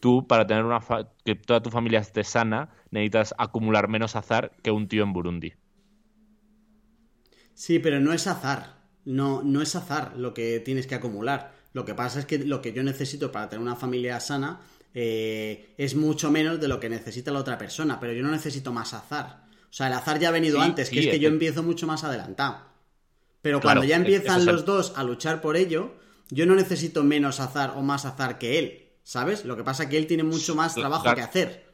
tú 0.00 0.26
para 0.26 0.46
tener 0.46 0.64
una 0.64 0.80
que 1.24 1.34
toda 1.36 1.62
tu 1.62 1.70
familia 1.70 2.00
esté 2.00 2.24
sana 2.24 2.70
necesitas 2.90 3.34
acumular 3.38 3.88
menos 3.88 4.16
azar 4.16 4.52
que 4.62 4.70
un 4.70 4.88
tío 4.88 5.04
en 5.04 5.12
Burundi. 5.12 5.52
Sí, 7.54 7.78
pero 7.78 8.00
no 8.00 8.12
es 8.12 8.26
azar. 8.26 8.80
No, 9.04 9.42
no 9.42 9.62
es 9.62 9.76
azar 9.76 10.14
lo 10.16 10.34
que 10.34 10.60
tienes 10.60 10.86
que 10.86 10.94
acumular. 10.94 11.52
Lo 11.72 11.84
que 11.84 11.94
pasa 11.94 12.20
es 12.20 12.26
que 12.26 12.38
lo 12.38 12.60
que 12.60 12.72
yo 12.72 12.82
necesito 12.82 13.30
para 13.30 13.48
tener 13.48 13.62
una 13.62 13.76
familia 13.76 14.18
sana 14.20 14.60
eh, 14.94 15.74
es 15.78 15.94
mucho 15.94 16.30
menos 16.30 16.60
de 16.60 16.68
lo 16.68 16.80
que 16.80 16.88
necesita 16.88 17.30
la 17.30 17.38
otra 17.38 17.58
persona, 17.58 18.00
pero 18.00 18.12
yo 18.12 18.22
no 18.22 18.30
necesito 18.30 18.72
más 18.72 18.92
azar. 18.94 19.44
O 19.70 19.72
sea, 19.72 19.86
el 19.86 19.92
azar 19.92 20.18
ya 20.18 20.28
ha 20.28 20.32
venido 20.32 20.60
antes, 20.60 20.90
que 20.90 21.00
es 21.00 21.06
que 21.06 21.20
yo 21.20 21.28
empiezo 21.28 21.62
mucho 21.62 21.86
más 21.86 22.02
adelantado. 22.02 22.58
Pero 23.42 23.60
cuando 23.60 23.84
ya 23.84 23.96
empiezan 23.96 24.44
los 24.44 24.64
dos 24.64 24.92
a 24.96 25.04
luchar 25.04 25.40
por 25.40 25.56
ello, 25.56 25.94
yo 26.28 26.44
no 26.44 26.54
necesito 26.54 27.04
menos 27.04 27.40
azar 27.40 27.74
o 27.76 27.82
más 27.82 28.04
azar 28.04 28.38
que 28.38 28.58
él. 28.58 28.90
¿sabes? 29.10 29.44
Lo 29.44 29.56
que 29.56 29.64
pasa 29.64 29.84
es 29.84 29.88
que 29.88 29.96
él 29.96 30.06
tiene 30.06 30.22
mucho 30.22 30.54
más 30.54 30.74
trabajo 30.74 31.12
que 31.14 31.20
hacer. 31.20 31.69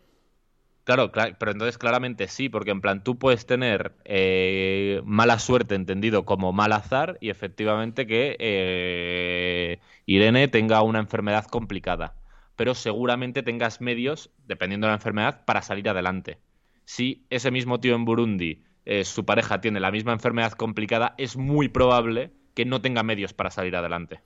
Claro, 0.86 1.10
pero 1.10 1.50
entonces 1.50 1.78
claramente 1.78 2.28
sí, 2.28 2.48
porque 2.48 2.70
en 2.70 2.80
plan 2.80 3.02
tú 3.02 3.18
puedes 3.18 3.44
tener 3.44 3.96
eh, 4.04 5.02
mala 5.04 5.40
suerte 5.40 5.74
entendido 5.74 6.24
como 6.24 6.52
mal 6.52 6.70
azar 6.70 7.18
y 7.20 7.30
efectivamente 7.30 8.06
que 8.06 8.36
eh, 8.38 9.80
Irene 10.06 10.46
tenga 10.46 10.82
una 10.82 11.00
enfermedad 11.00 11.46
complicada, 11.46 12.14
pero 12.54 12.76
seguramente 12.76 13.42
tengas 13.42 13.80
medios, 13.80 14.30
dependiendo 14.46 14.86
de 14.86 14.92
la 14.92 14.98
enfermedad, 14.98 15.44
para 15.44 15.60
salir 15.60 15.88
adelante. 15.88 16.38
Si 16.84 17.26
ese 17.30 17.50
mismo 17.50 17.80
tío 17.80 17.96
en 17.96 18.04
Burundi, 18.04 18.62
eh, 18.84 19.04
su 19.04 19.24
pareja 19.24 19.60
tiene 19.60 19.80
la 19.80 19.90
misma 19.90 20.12
enfermedad 20.12 20.52
complicada, 20.52 21.16
es 21.18 21.36
muy 21.36 21.66
probable 21.66 22.30
que 22.54 22.64
no 22.64 22.80
tenga 22.80 23.02
medios 23.02 23.32
para 23.32 23.50
salir 23.50 23.74
adelante. 23.74 24.20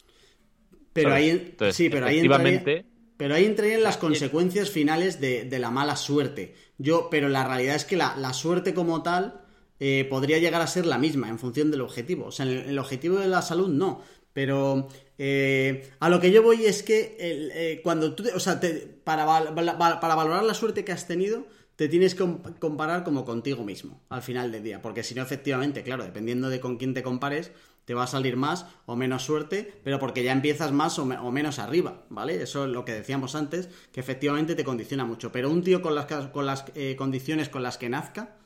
Pero 0.93 1.15
ahí, 1.15 1.57
sí, 1.73 1.89
pero 1.89 2.05
ahí 2.05 2.21
pero 3.21 3.35
ahí 3.35 3.45
entrarían 3.45 3.83
las 3.83 3.99
consecuencias 3.99 4.71
finales 4.71 5.21
de, 5.21 5.59
la 5.59 5.71
mala 5.71 5.95
suerte. 5.97 6.55
Yo, 6.79 7.09
pero 7.11 7.29
la 7.29 7.47
realidad 7.47 7.77
es 7.77 7.85
que 7.85 7.99
la, 7.99 8.33
suerte 8.33 8.73
como 8.73 9.03
tal 9.03 9.43
eh, 9.79 10.07
podría 10.09 10.39
llegar 10.39 10.63
a 10.63 10.67
ser 10.67 10.87
la 10.87 10.97
misma 10.97 11.29
en 11.29 11.39
función 11.39 11.71
del 11.71 11.83
objetivo. 11.83 12.29
O 12.29 12.33
sea, 12.33 12.47
el, 12.47 12.79
objetivo 12.79 13.19
de 13.19 13.29
la 13.29 13.43
salud 13.43 13.69
no. 13.69 14.01
Pero 14.33 14.89
eh, 15.19 15.91
a 16.01 16.09
lo 16.09 16.19
que 16.19 16.31
yo 16.31 16.43
voy 16.43 16.65
es 16.65 16.83
que 16.83 17.19
eh, 17.21 17.83
cuando 17.85 18.15
tú, 18.15 18.25
o 18.35 18.41
sea, 18.41 18.59
para, 19.05 19.27
para 20.01 20.15
valorar 20.15 20.43
la 20.43 20.55
suerte 20.55 20.83
que 20.83 20.93
has 20.93 21.07
tenido, 21.07 21.45
te 21.77 21.91
tienes 21.91 22.15
que 22.15 22.27
comparar 22.59 23.05
como 23.05 23.27
contigo 23.27 23.65
mismo 23.65 24.01
al 24.09 24.23
final 24.23 24.51
del 24.51 24.63
día. 24.63 24.81
Porque 24.81 25.03
si 25.03 25.15
no, 25.15 25.21
efectivamente, 25.21 25.83
claro, 25.83 26.05
dependiendo 26.05 26.49
de 26.49 26.59
con 26.59 26.79
quién 26.79 26.95
te 26.95 27.03
compares, 27.03 27.53
te 27.91 27.95
va 27.95 28.05
a 28.05 28.07
salir 28.07 28.37
más 28.37 28.67
o 28.87 28.95
menos 28.95 29.25
suerte, 29.25 29.81
pero 29.83 29.99
porque 29.99 30.23
ya 30.23 30.31
empiezas 30.31 30.71
más 30.71 30.97
o, 31.01 31.07
menos 31.07 31.59
arriba, 31.59 32.05
¿vale? 32.09 32.41
Eso 32.41 32.67
es 32.67 32.71
lo 32.71 32.85
que 32.85 32.93
decíamos 32.93 33.35
antes, 33.35 33.69
que 33.91 33.99
efectivamente 33.99 34.55
te 34.55 34.63
condiciona 34.63 35.05
mucho. 35.05 35.33
Pero 35.33 35.51
un 35.51 35.65
tío 35.65 35.83
con 35.83 35.97
las, 35.97 36.07
con 36.07 36.47
las 36.47 36.67
eh, 36.77 36.95
condiciones 36.97 37.49
con 37.49 37.65
las 37.65 37.79
que 37.79 37.89
nazca, 37.89 38.37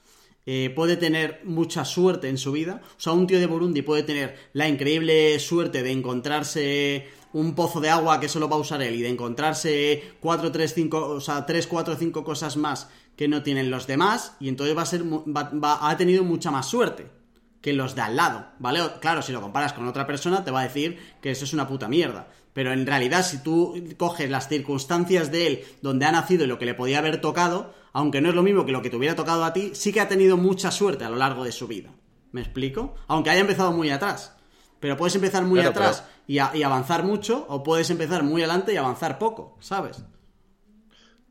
eh, 0.46 0.72
puede 0.74 0.96
tener 0.96 1.42
mucha 1.44 1.84
suerte 1.84 2.30
en 2.30 2.38
su 2.38 2.52
vida. 2.52 2.80
O 2.96 3.00
sea, 3.00 3.12
un 3.12 3.26
tío 3.26 3.38
de 3.38 3.46
Burundi 3.46 3.82
puede 3.82 4.02
tener 4.02 4.34
la 4.54 4.66
increíble 4.66 5.38
suerte 5.40 5.82
de 5.82 5.92
encontrarse 5.92 7.06
un 7.34 7.54
pozo 7.54 7.82
de 7.82 7.90
agua 7.90 8.20
que 8.20 8.30
solo 8.30 8.48
va 8.48 8.56
a 8.56 8.60
usar 8.60 8.80
él 8.80 8.94
y 8.94 9.02
de 9.02 9.10
encontrarse 9.10 10.14
4, 10.20 10.52
3, 10.52 10.72
5, 10.72 11.06
o 11.06 11.20
sea, 11.20 11.44
3, 11.44 11.66
4, 11.66 11.96
5 11.96 12.24
cosas 12.24 12.56
más 12.56 12.88
que 13.14 13.28
no 13.28 13.42
tienen 13.42 13.70
los 13.70 13.86
demás 13.86 14.36
y 14.40 14.48
entonces 14.48 14.74
va 14.74 14.80
a 14.80 14.86
ser 14.86 15.04
ha 15.62 15.96
tenido 15.98 16.24
mucha 16.24 16.50
más 16.50 16.66
suerte 16.66 17.23
que 17.64 17.72
los 17.72 17.94
de 17.94 18.02
al 18.02 18.14
lado, 18.14 18.44
¿vale? 18.58 18.78
Claro, 19.00 19.22
si 19.22 19.32
lo 19.32 19.40
comparas 19.40 19.72
con 19.72 19.88
otra 19.88 20.06
persona 20.06 20.44
te 20.44 20.50
va 20.50 20.60
a 20.60 20.64
decir 20.64 20.98
que 21.22 21.30
eso 21.30 21.46
es 21.46 21.54
una 21.54 21.66
puta 21.66 21.88
mierda. 21.88 22.28
Pero 22.52 22.74
en 22.74 22.84
realidad, 22.84 23.24
si 23.24 23.42
tú 23.42 23.82
coges 23.96 24.28
las 24.28 24.50
circunstancias 24.50 25.32
de 25.32 25.46
él, 25.46 25.64
donde 25.80 26.04
ha 26.04 26.12
nacido 26.12 26.44
y 26.44 26.46
lo 26.46 26.58
que 26.58 26.66
le 26.66 26.74
podía 26.74 26.98
haber 26.98 27.22
tocado, 27.22 27.72
aunque 27.94 28.20
no 28.20 28.28
es 28.28 28.34
lo 28.34 28.42
mismo 28.42 28.66
que 28.66 28.72
lo 28.72 28.82
que 28.82 28.90
te 28.90 28.96
hubiera 28.96 29.16
tocado 29.16 29.44
a 29.44 29.54
ti, 29.54 29.70
sí 29.72 29.94
que 29.94 30.02
ha 30.02 30.08
tenido 30.08 30.36
mucha 30.36 30.70
suerte 30.70 31.06
a 31.06 31.08
lo 31.08 31.16
largo 31.16 31.42
de 31.42 31.52
su 31.52 31.66
vida. 31.66 31.88
¿Me 32.32 32.42
explico? 32.42 32.96
Aunque 33.06 33.30
haya 33.30 33.40
empezado 33.40 33.72
muy 33.72 33.88
atrás. 33.88 34.36
Pero 34.78 34.98
puedes 34.98 35.14
empezar 35.14 35.44
muy 35.44 35.60
atrás 35.60 36.06
y, 36.26 36.34
y, 36.34 36.62
avanzar 36.62 37.02
mucho, 37.02 37.46
o 37.48 37.62
puedes 37.62 37.88
empezar 37.88 38.24
muy 38.24 38.42
adelante 38.42 38.74
y 38.74 38.76
avanzar 38.76 39.18
poco, 39.18 39.56
¿sabes? 39.60 40.04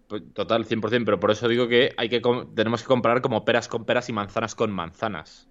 Pues, 0.07 0.23
total, 0.33 0.65
100%, 0.65 1.05
pero 1.05 1.19
por 1.19 1.29
eso 1.29 1.47
digo 1.47 1.67
que, 1.67 1.93
hay 1.95 2.09
que 2.09 2.23
tenemos 2.55 2.81
que 2.81 2.87
comparar 2.87 3.21
como 3.21 3.45
peras 3.45 3.67
con 3.67 3.85
peras 3.85 4.09
y 4.09 4.13
manzanas 4.13 4.55
con 4.55 4.71
manzanas. 4.71 5.47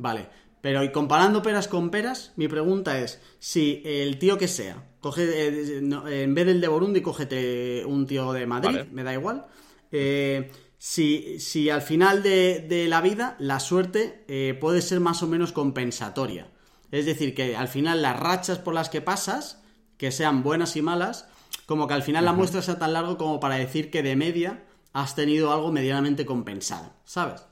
Vale, 0.00 0.28
pero 0.62 0.82
y 0.82 0.90
comparando 0.92 1.42
peras 1.42 1.68
con 1.68 1.90
peras, 1.90 2.32
mi 2.36 2.48
pregunta 2.48 2.98
es, 2.98 3.20
si 3.38 3.82
el 3.84 4.18
tío 4.18 4.38
que 4.38 4.48
sea, 4.48 4.82
coge, 5.00 5.24
eh, 5.24 5.78
en 5.78 6.34
vez 6.34 6.46
del 6.46 6.62
de 6.62 6.68
Burundi, 6.68 7.02
cógete 7.02 7.84
un 7.84 8.06
tío 8.06 8.32
de 8.32 8.46
Madrid, 8.46 8.86
me 8.92 9.04
da 9.04 9.12
igual, 9.12 9.46
eh, 9.92 10.50
si, 10.78 11.38
si, 11.38 11.68
al 11.68 11.82
final 11.82 12.22
de, 12.22 12.86
la 12.88 13.02
vida 13.02 13.36
la 13.38 13.60
suerte 13.60 14.24
eh, 14.26 14.56
puede 14.58 14.80
ser 14.80 15.00
más 15.00 15.22
o 15.22 15.26
menos 15.26 15.52
compensatoria. 15.52 16.50
Es 16.90 17.04
decir, 17.04 17.34
que 17.34 17.56
al 17.56 17.68
final 17.68 18.00
las 18.00 18.18
rachas 18.18 18.58
por 18.58 18.72
las 18.72 18.88
que 18.88 19.02
pasas, 19.02 19.62
que 19.98 20.10
sean 20.10 20.42
buenas 20.42 20.76
y 20.76 20.82
malas, 20.82 21.28
como 21.66 21.86
que 21.86 21.94
al 21.94 22.02
final 22.02 22.24
la 22.24 22.32
muestra 22.32 22.62
sea 22.62 22.78
tan 22.78 22.94
largo 22.94 23.18
como 23.18 23.38
para 23.38 23.56
decir 23.56 23.90
que 23.90 24.02
de 24.02 24.16
media 24.16 24.64
has 24.94 25.14
tenido 25.14 25.52
algo 25.52 25.70
medianamente 25.70 26.24
compensado, 26.24 26.94
¿sabes? 27.04 27.44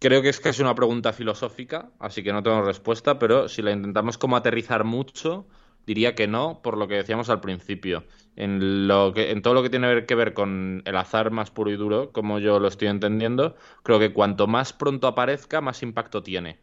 Creo 0.00 0.22
que 0.22 0.28
es 0.28 0.44
es 0.44 0.60
una 0.60 0.74
pregunta 0.74 1.12
filosófica, 1.12 1.90
así 1.98 2.22
que 2.22 2.32
no 2.32 2.42
tengo 2.42 2.62
respuesta, 2.62 3.18
pero 3.18 3.48
si 3.48 3.62
la 3.62 3.72
intentamos 3.72 4.16
como 4.18 4.36
aterrizar 4.36 4.84
mucho, 4.84 5.48
diría 5.86 6.14
que 6.14 6.28
no, 6.28 6.62
por 6.62 6.76
lo 6.78 6.86
que 6.88 6.94
decíamos 6.94 7.30
al 7.30 7.40
principio. 7.40 8.04
En, 8.36 8.86
lo 8.86 9.12
que, 9.12 9.30
en 9.32 9.42
todo 9.42 9.54
lo 9.54 9.62
que 9.62 9.70
tiene 9.70 10.06
que 10.06 10.14
ver 10.14 10.34
con 10.34 10.82
el 10.84 10.96
azar 10.96 11.30
más 11.32 11.50
puro 11.50 11.70
y 11.72 11.76
duro, 11.76 12.12
como 12.12 12.38
yo 12.38 12.60
lo 12.60 12.68
estoy 12.68 12.88
entendiendo, 12.88 13.56
creo 13.82 13.98
que 13.98 14.12
cuanto 14.12 14.46
más 14.46 14.72
pronto 14.72 15.08
aparezca, 15.08 15.60
más 15.60 15.82
impacto 15.82 16.22
tiene. 16.22 16.60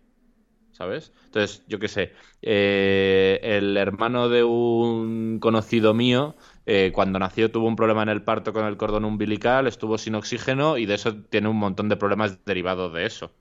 ¿Sabes? 0.72 1.14
Entonces, 1.26 1.64
yo 1.68 1.80
qué 1.80 1.88
sé, 1.88 2.14
eh, 2.42 3.40
el 3.44 3.78
hermano 3.78 4.28
de 4.28 4.44
un 4.44 5.40
conocido 5.40 5.94
mío, 5.94 6.36
eh, 6.66 6.92
cuando 6.94 7.20
nació 7.20 7.52
tuvo 7.52 7.68
un 7.68 7.76
problema 7.76 8.04
en 8.04 8.10
el 8.10 8.24
parto 8.24 8.54
con 8.54 8.66
el 8.66 8.78
cordón 8.78 9.06
umbilical, 9.06 9.68
estuvo 9.68 9.98
sin 9.98 10.16
oxígeno 10.16 10.78
y 10.78 10.86
de 10.86 10.96
eso 10.96 11.16
tiene 11.16 11.48
un 11.50 11.58
montón 11.58 11.90
de 11.90 11.98
problemas 11.98 12.44
derivados 12.46 12.94
de 12.94 13.06
eso, 13.06 13.32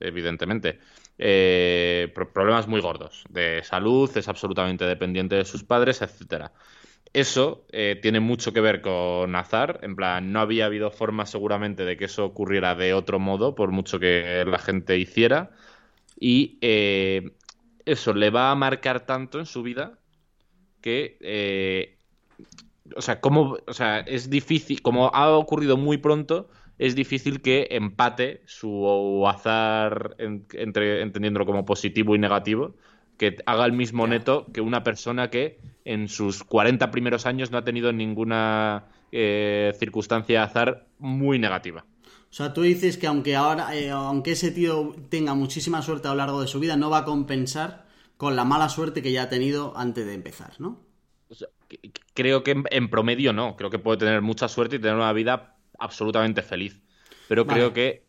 evidentemente. 0.00 0.78
Eh, 1.18 2.12
problemas 2.32 2.66
muy 2.66 2.80
gordos 2.80 3.24
de 3.28 3.62
salud, 3.62 4.10
es 4.16 4.28
absolutamente 4.28 4.84
dependiente 4.86 5.36
de 5.36 5.44
sus 5.44 5.62
padres, 5.64 6.02
etcétera. 6.02 6.52
Eso 7.12 7.66
tiene 8.00 8.20
mucho 8.20 8.54
que 8.54 8.62
ver 8.62 8.80
con 8.80 9.36
azar, 9.36 9.80
en 9.82 9.96
plan, 9.96 10.32
no 10.32 10.40
había 10.40 10.64
habido 10.64 10.90
forma 10.90 11.26
seguramente 11.26 11.84
de 11.84 11.98
que 11.98 12.06
eso 12.06 12.24
ocurriera 12.24 12.74
de 12.74 12.94
otro 12.94 13.18
modo, 13.18 13.54
por 13.54 13.70
mucho 13.70 14.00
que 14.00 14.44
la 14.46 14.58
gente 14.58 14.96
hiciera 14.96 15.50
y 16.22 16.58
eh, 16.60 17.32
eso 17.84 18.14
le 18.14 18.30
va 18.30 18.52
a 18.52 18.54
marcar 18.54 19.06
tanto 19.06 19.40
en 19.40 19.46
su 19.46 19.64
vida 19.64 19.98
que, 20.80 21.18
eh, 21.20 21.98
o 22.96 23.02
sea, 23.02 23.20
como, 23.20 23.56
o 23.66 23.72
sea, 23.72 24.00
es 24.00 24.30
difícil, 24.30 24.82
como 24.82 25.08
ha 25.14 25.30
ocurrido 25.36 25.76
muy 25.76 25.98
pronto, 25.98 26.48
es 26.78 26.94
difícil 26.94 27.40
que 27.40 27.68
empate 27.70 28.42
su 28.46 29.24
azar, 29.26 30.16
entre, 30.18 31.02
entendiéndolo 31.02 31.46
como 31.46 31.64
positivo 31.64 32.14
y 32.14 32.18
negativo, 32.18 32.74
que 33.18 33.36
haga 33.46 33.66
el 33.66 33.72
mismo 33.72 34.06
neto 34.06 34.46
que 34.52 34.60
una 34.60 34.82
persona 34.82 35.30
que 35.30 35.60
en 35.84 36.08
sus 36.08 36.42
40 36.44 36.90
primeros 36.90 37.26
años 37.26 37.50
no 37.50 37.58
ha 37.58 37.64
tenido 37.64 37.92
ninguna 37.92 38.86
eh, 39.12 39.72
circunstancia 39.78 40.40
de 40.40 40.44
azar 40.44 40.86
muy 40.98 41.38
negativa. 41.38 41.84
O 42.04 42.34
sea, 42.34 42.54
tú 42.54 42.62
dices 42.62 42.96
que 42.96 43.06
aunque 43.06 43.36
ahora, 43.36 43.76
eh, 43.76 43.90
aunque 43.90 44.32
ese 44.32 44.50
tío 44.50 44.96
tenga 45.10 45.34
muchísima 45.34 45.82
suerte 45.82 46.08
a 46.08 46.12
lo 46.12 46.16
largo 46.16 46.40
de 46.40 46.48
su 46.48 46.58
vida, 46.58 46.76
no 46.76 46.88
va 46.88 46.98
a 46.98 47.04
compensar 47.04 47.86
con 48.16 48.36
la 48.36 48.44
mala 48.44 48.68
suerte 48.68 49.02
que 49.02 49.12
ya 49.12 49.24
ha 49.24 49.28
tenido 49.28 49.76
antes 49.76 50.06
de 50.06 50.14
empezar, 50.14 50.54
¿no? 50.58 50.80
Creo 52.14 52.42
que 52.42 52.62
en, 52.70 52.90
promedio 52.90 53.32
no. 53.32 53.56
Creo 53.56 53.70
que 53.70 53.78
puede 53.78 53.98
tener 53.98 54.22
mucha 54.22 54.48
suerte 54.48 54.76
y 54.76 54.78
tener 54.78 54.96
una 54.96 55.12
vida 55.12 55.56
absolutamente 55.78 56.42
feliz. 56.42 56.80
Pero 57.28 57.46
creo 57.46 57.72
que 57.72 58.04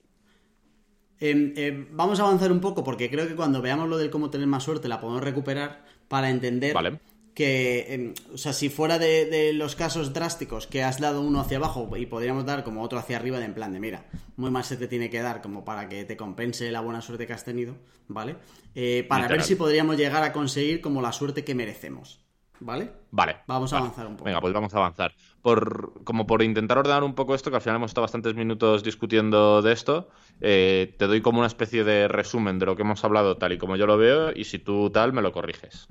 em, 1.19 1.53
em, 1.55 1.87
vamos 1.91 2.19
a 2.19 2.23
avanzar 2.23 2.51
un 2.51 2.59
poco 2.59 2.83
porque 2.83 3.09
creo 3.09 3.27
que 3.27 3.35
cuando 3.35 3.61
veamos 3.61 3.87
lo 3.87 3.97
del 3.97 4.09
cómo 4.09 4.29
tener 4.29 4.47
más 4.47 4.63
suerte 4.63 4.87
la 4.87 4.99
podemos 4.99 5.23
recuperar 5.23 5.85
para 6.09 6.29
entender 6.29 6.73
vale 6.73 6.99
que, 7.33 7.93
em, 7.93 8.13
o 8.33 8.37
sea, 8.37 8.53
si 8.53 8.69
fuera 8.69 8.99
de, 8.99 9.51
los 9.53 9.75
casos 9.75 10.13
drásticos 10.13 10.67
que 10.67 10.83
has 10.83 10.99
dado 10.99 11.21
uno 11.21 11.39
hacia 11.39 11.57
abajo 11.57 11.89
y 11.97 12.05
podríamos 12.05 12.45
dar 12.45 12.63
como 12.63 12.83
otro 12.83 12.99
hacia 12.99 13.17
arriba, 13.17 13.39
de 13.39 13.45
en 13.45 13.53
plan 13.53 13.73
de, 13.73 13.79
mira, 13.79 14.05
muy 14.35 14.51
mal 14.51 14.63
se 14.63 14.77
te 14.77 14.87
tiene 14.87 15.09
que 15.09 15.21
dar 15.21 15.41
como 15.41 15.65
para 15.65 15.89
que 15.89 16.05
te 16.05 16.15
compense 16.15 16.71
la 16.71 16.81
buena 16.81 17.01
suerte 17.01 17.25
que 17.27 17.33
has 17.33 17.43
tenido, 17.43 17.75
¿vale? 18.07 18.35
Eh, 18.75 19.05
para 19.07 19.27
ver 19.27 19.43
si 19.43 19.55
podríamos 19.55 19.97
llegar 19.97 20.23
a 20.23 20.31
conseguir 20.31 20.81
como 20.81 21.01
la 21.01 21.11
suerte 21.11 21.43
que 21.43 21.55
merecemos, 21.55 22.22
¿vale? 22.65 22.91
Vale. 23.11 23.37
Vamos 23.47 23.73
a 23.73 23.77
avanzar 23.77 24.07
un 24.07 24.13
poco. 24.13 24.25
Venga, 24.25 24.41
pues 24.41 24.53
vamos 24.53 24.73
a 24.73 24.77
avanzar. 24.77 25.13
Por, 25.41 26.03
como 26.03 26.25
por 26.25 26.41
intentar 26.41 26.77
ordenar 26.77 27.03
un 27.03 27.15
poco 27.15 27.35
esto, 27.35 27.49
que 27.49 27.57
al 27.57 27.61
final 27.61 27.77
hemos 27.77 27.91
estado 27.91 28.03
bastantes 28.03 28.35
minutos 28.35 28.83
discutiendo 28.83 29.61
de 29.61 29.71
esto, 29.71 30.09
eh, 30.41 30.95
te 30.97 31.07
doy 31.07 31.21
como 31.21 31.39
una 31.39 31.47
especie 31.47 31.83
de 31.83 32.07
resumen 32.07 32.59
de 32.59 32.65
lo 32.65 32.75
que 32.75 32.81
hemos 32.83 33.03
hablado 33.03 33.37
tal 33.37 33.53
y 33.53 33.57
como 33.57 33.75
yo 33.75 33.87
lo 33.87 33.97
veo 33.97 34.31
y 34.33 34.45
si 34.45 34.59
tú 34.59 34.89
tal 34.89 35.13
me 35.13 35.21
lo 35.21 35.31
corriges. 35.31 35.87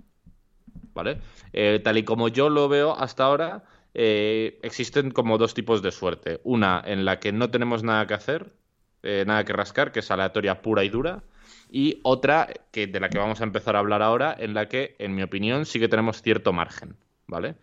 ¿vale? 0.95 1.19
Eh, 1.53 1.81
tal 1.83 1.99
y 1.99 2.05
como 2.05 2.29
yo 2.29 2.49
lo 2.49 2.69
veo 2.69 2.97
hasta 2.97 3.25
ahora, 3.25 3.65
eh, 3.95 4.59
existen 4.63 5.11
como 5.11 5.39
dos 5.39 5.55
tipos 5.55 5.83
de 5.83 5.91
suerte. 5.91 6.41
Una 6.45 6.83
en 6.85 7.05
la 7.05 7.19
que 7.21 7.33
no 7.33 7.51
tenemos 7.51 7.83
nada 7.83 8.07
que 8.07 8.15
hacer, 8.15 8.53
eh, 9.03 9.25
nada 9.27 9.45
que 9.45 9.53
rascar, 9.53 9.93
que 9.93 10.01
es 10.01 10.11
aleatoria 10.11 10.63
pura 10.63 10.85
y 10.85 10.89
dura. 10.89 11.23
Y 11.75 12.01
otra, 12.03 12.49
que 12.71 12.87
de 12.87 13.01
la 13.01 13.09
que 13.09 13.19
vamos 13.19 13.41
a 13.41 13.45
empezar 13.45 13.77
a 13.77 13.79
hablar 13.79 14.03
ahora, 14.03 14.37
en 14.39 14.53
la 14.53 14.69
que, 14.69 14.95
en 14.99 15.15
mi 15.15 15.23
opinión, 15.23 15.65
sí 15.65 15.81
que 15.81 15.89
tenemos 15.89 16.21
cierto 16.21 16.53
margen, 16.53 16.97
¿vale? 17.27 17.57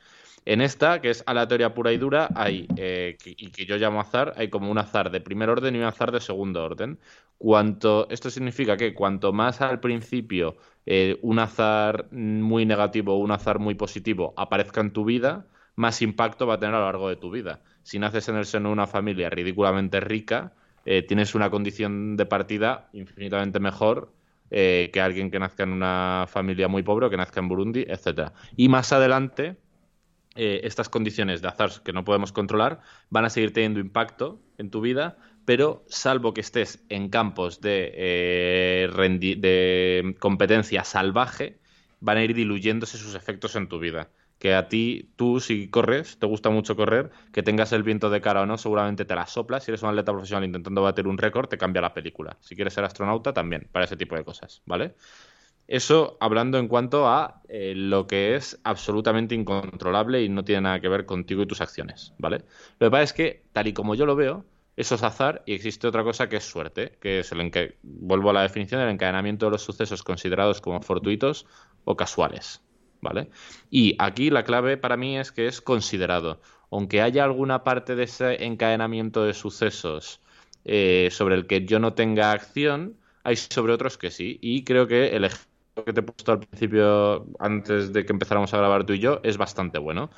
En 0.45 0.61
esta, 0.61 0.99
que 0.99 1.11
es 1.11 1.23
aleatoria 1.27 1.75
pura 1.75 1.91
y 1.93 1.97
dura, 1.99 2.27
hay, 2.33 2.67
y 2.75 3.51
que 3.51 3.65
yo 3.67 3.77
llamo 3.77 4.01
azar, 4.01 4.33
hay 4.35 4.49
como 4.49 4.71
un 4.71 4.79
azar 4.79 5.11
de 5.11 5.21
primer 5.21 5.51
orden 5.51 5.75
y 5.75 5.77
un 5.77 5.83
azar 5.83 6.11
de 6.11 6.21
segundo 6.21 6.63
orden. 6.63 6.97
Cuanto, 7.37 8.09
esto 8.09 8.31
significa 8.31 8.77
que 8.77 8.95
cuanto 8.95 9.31
más 9.31 9.61
al 9.61 9.79
principio 9.79 10.57
eh, 10.87 11.19
un 11.21 11.37
azar 11.37 12.11
muy 12.11 12.65
negativo 12.65 13.13
o 13.13 13.17
un 13.19 13.29
azar 13.29 13.59
muy 13.59 13.75
positivo 13.75 14.33
aparezca 14.37 14.81
en 14.81 14.91
tu 14.91 15.05
vida, 15.05 15.45
más 15.75 16.01
impacto 16.01 16.47
va 16.47 16.55
a 16.55 16.59
tener 16.59 16.73
a 16.73 16.79
lo 16.79 16.85
largo 16.85 17.09
de 17.09 17.15
tu 17.15 17.29
vida. 17.29 17.61
Si 17.83 17.99
naces 17.99 18.27
en 18.27 18.37
el 18.37 18.45
seno 18.45 18.69
de 18.69 18.73
una 18.73 18.87
familia 18.87 19.29
ridículamente 19.29 19.99
rica, 19.99 20.53
eh, 20.85 21.03
tienes 21.03 21.35
una 21.35 21.49
condición 21.49 22.17
de 22.17 22.25
partida 22.25 22.89
infinitamente 22.93 23.59
mejor 23.59 24.13
eh, 24.51 24.89
que 24.93 25.01
alguien 25.01 25.31
que 25.31 25.39
nazca 25.39 25.63
en 25.63 25.71
una 25.71 26.25
familia 26.27 26.67
muy 26.67 26.83
pobre 26.83 27.05
o 27.05 27.09
que 27.09 27.17
nazca 27.17 27.39
en 27.39 27.47
Burundi, 27.47 27.85
etcétera. 27.87 28.33
Y 28.55 28.69
más 28.69 28.91
adelante, 28.91 29.57
estas 30.35 30.87
condiciones 30.87 31.41
de 31.41 31.49
azar 31.49 31.71
que 31.83 31.91
no 31.91 32.05
podemos 32.05 32.31
controlar 32.31 32.79
van 33.09 33.25
a 33.25 33.29
seguir 33.29 33.51
teniendo 33.51 33.79
impacto 33.81 34.39
en 34.57 34.69
tu 34.69 34.79
vida 34.79 35.17
pero 35.49 35.83
salvo 35.87 36.31
que 36.31 36.41
estés 36.41 36.85
en 36.89 37.09
campos 37.09 37.59
de, 37.59 37.91
eh, 37.95 39.35
de 39.39 40.15
competencia 40.19 40.83
salvaje, 40.83 41.57
van 41.99 42.17
a 42.17 42.23
ir 42.23 42.35
diluyéndose 42.35 42.99
sus 42.99 43.15
efectos 43.15 43.55
en 43.55 43.67
tu 43.67 43.79
vida. 43.79 44.11
Que 44.39 44.55
a 44.55 44.69
ti, 44.69 45.11
tú, 45.15 45.39
si 45.39 45.69
corres, 45.69 46.17
te 46.17 46.25
gusta 46.25 46.49
mucho 46.49 46.75
correr, 46.75 47.11
que 47.33 47.43
tengas 47.43 47.73
el 47.73 47.83
viento 47.83 48.09
de 48.09 48.21
cara 48.21 48.41
o 48.41 48.45
no, 48.45 48.57
seguramente 48.57 49.05
te 49.05 49.15
la 49.15 49.27
soplas. 49.27 49.63
Si 49.65 49.71
eres 49.71 49.83
un 49.83 49.89
atleta 49.89 50.11
profesional 50.13 50.45
intentando 50.45 50.81
bater 50.81 51.07
un 51.07 51.17
récord, 51.17 51.47
te 51.49 51.57
cambia 51.57 51.81
la 51.81 51.93
película. 51.93 52.37
Si 52.39 52.55
quieres 52.55 52.73
ser 52.73 52.85
astronauta, 52.85 53.33
también, 53.33 53.67
para 53.71 53.85
ese 53.85 53.97
tipo 53.97 54.15
de 54.15 54.23
cosas, 54.23 54.61
¿vale? 54.65 54.95
Eso 55.67 56.17
hablando 56.19 56.57
en 56.57 56.67
cuanto 56.67 57.07
a 57.07 57.43
eh, 57.47 57.73
lo 57.75 58.07
que 58.07 58.35
es 58.35 58.59
absolutamente 58.63 59.35
incontrolable 59.35 60.23
y 60.23 60.27
no 60.29 60.43
tiene 60.43 60.61
nada 60.61 60.79
que 60.79 60.89
ver 60.89 61.05
contigo 61.05 61.43
y 61.43 61.45
tus 61.45 61.61
acciones, 61.61 62.13
¿vale? 62.17 62.39
Lo 62.79 62.87
que 62.87 62.91
pasa 62.91 63.03
es 63.03 63.13
que, 63.13 63.43
tal 63.53 63.67
y 63.67 63.73
como 63.73 63.93
yo 63.93 64.07
lo 64.07 64.15
veo, 64.15 64.45
eso 64.79 64.95
es 64.95 65.03
azar 65.03 65.43
y 65.45 65.53
existe 65.53 65.87
otra 65.87 66.03
cosa 66.03 66.29
que 66.29 66.37
es 66.37 66.43
suerte, 66.43 66.97
que 67.01 67.19
es 67.19 67.31
el 67.33 67.51
que 67.51 67.77
vuelvo 67.83 68.31
a 68.31 68.33
la 68.33 68.41
definición 68.41 68.79
del 68.79 68.89
encadenamiento 68.89 69.45
de 69.45 69.51
los 69.51 69.61
sucesos 69.61 70.03
considerados 70.03 70.61
como 70.61 70.81
fortuitos 70.81 71.45
o 71.83 71.95
casuales, 71.95 72.63
¿vale? 73.01 73.29
Y 73.69 73.95
aquí 73.99 74.29
la 74.29 74.43
clave 74.43 74.77
para 74.77 74.97
mí 74.97 75.17
es 75.17 75.31
que 75.31 75.47
es 75.47 75.61
considerado, 75.61 76.41
aunque 76.71 77.01
haya 77.01 77.23
alguna 77.23 77.63
parte 77.63 77.95
de 77.95 78.03
ese 78.03 78.43
encadenamiento 78.43 79.23
de 79.23 79.33
sucesos 79.33 80.21
eh, 80.65 81.09
sobre 81.11 81.35
el 81.35 81.47
que 81.47 81.65
yo 81.65 81.79
no 81.79 81.93
tenga 81.93 82.31
acción, 82.31 82.97
hay 83.23 83.35
sobre 83.35 83.73
otros 83.73 83.97
que 83.97 84.11
sí, 84.11 84.37
y 84.41 84.63
creo 84.63 84.87
que 84.87 85.15
el 85.15 85.25
ejemplo 85.25 85.49
que 85.85 85.93
te 85.93 85.99
he 86.01 86.03
puesto 86.03 86.31
al 86.31 86.39
principio, 86.39 87.25
antes 87.39 87.93
de 87.93 88.05
que 88.05 88.13
empezáramos 88.13 88.53
a 88.53 88.57
grabar 88.57 88.85
tú 88.85 88.93
y 88.93 88.99
yo, 88.99 89.21
es 89.23 89.37
bastante 89.37 89.79
bueno. 89.79 90.09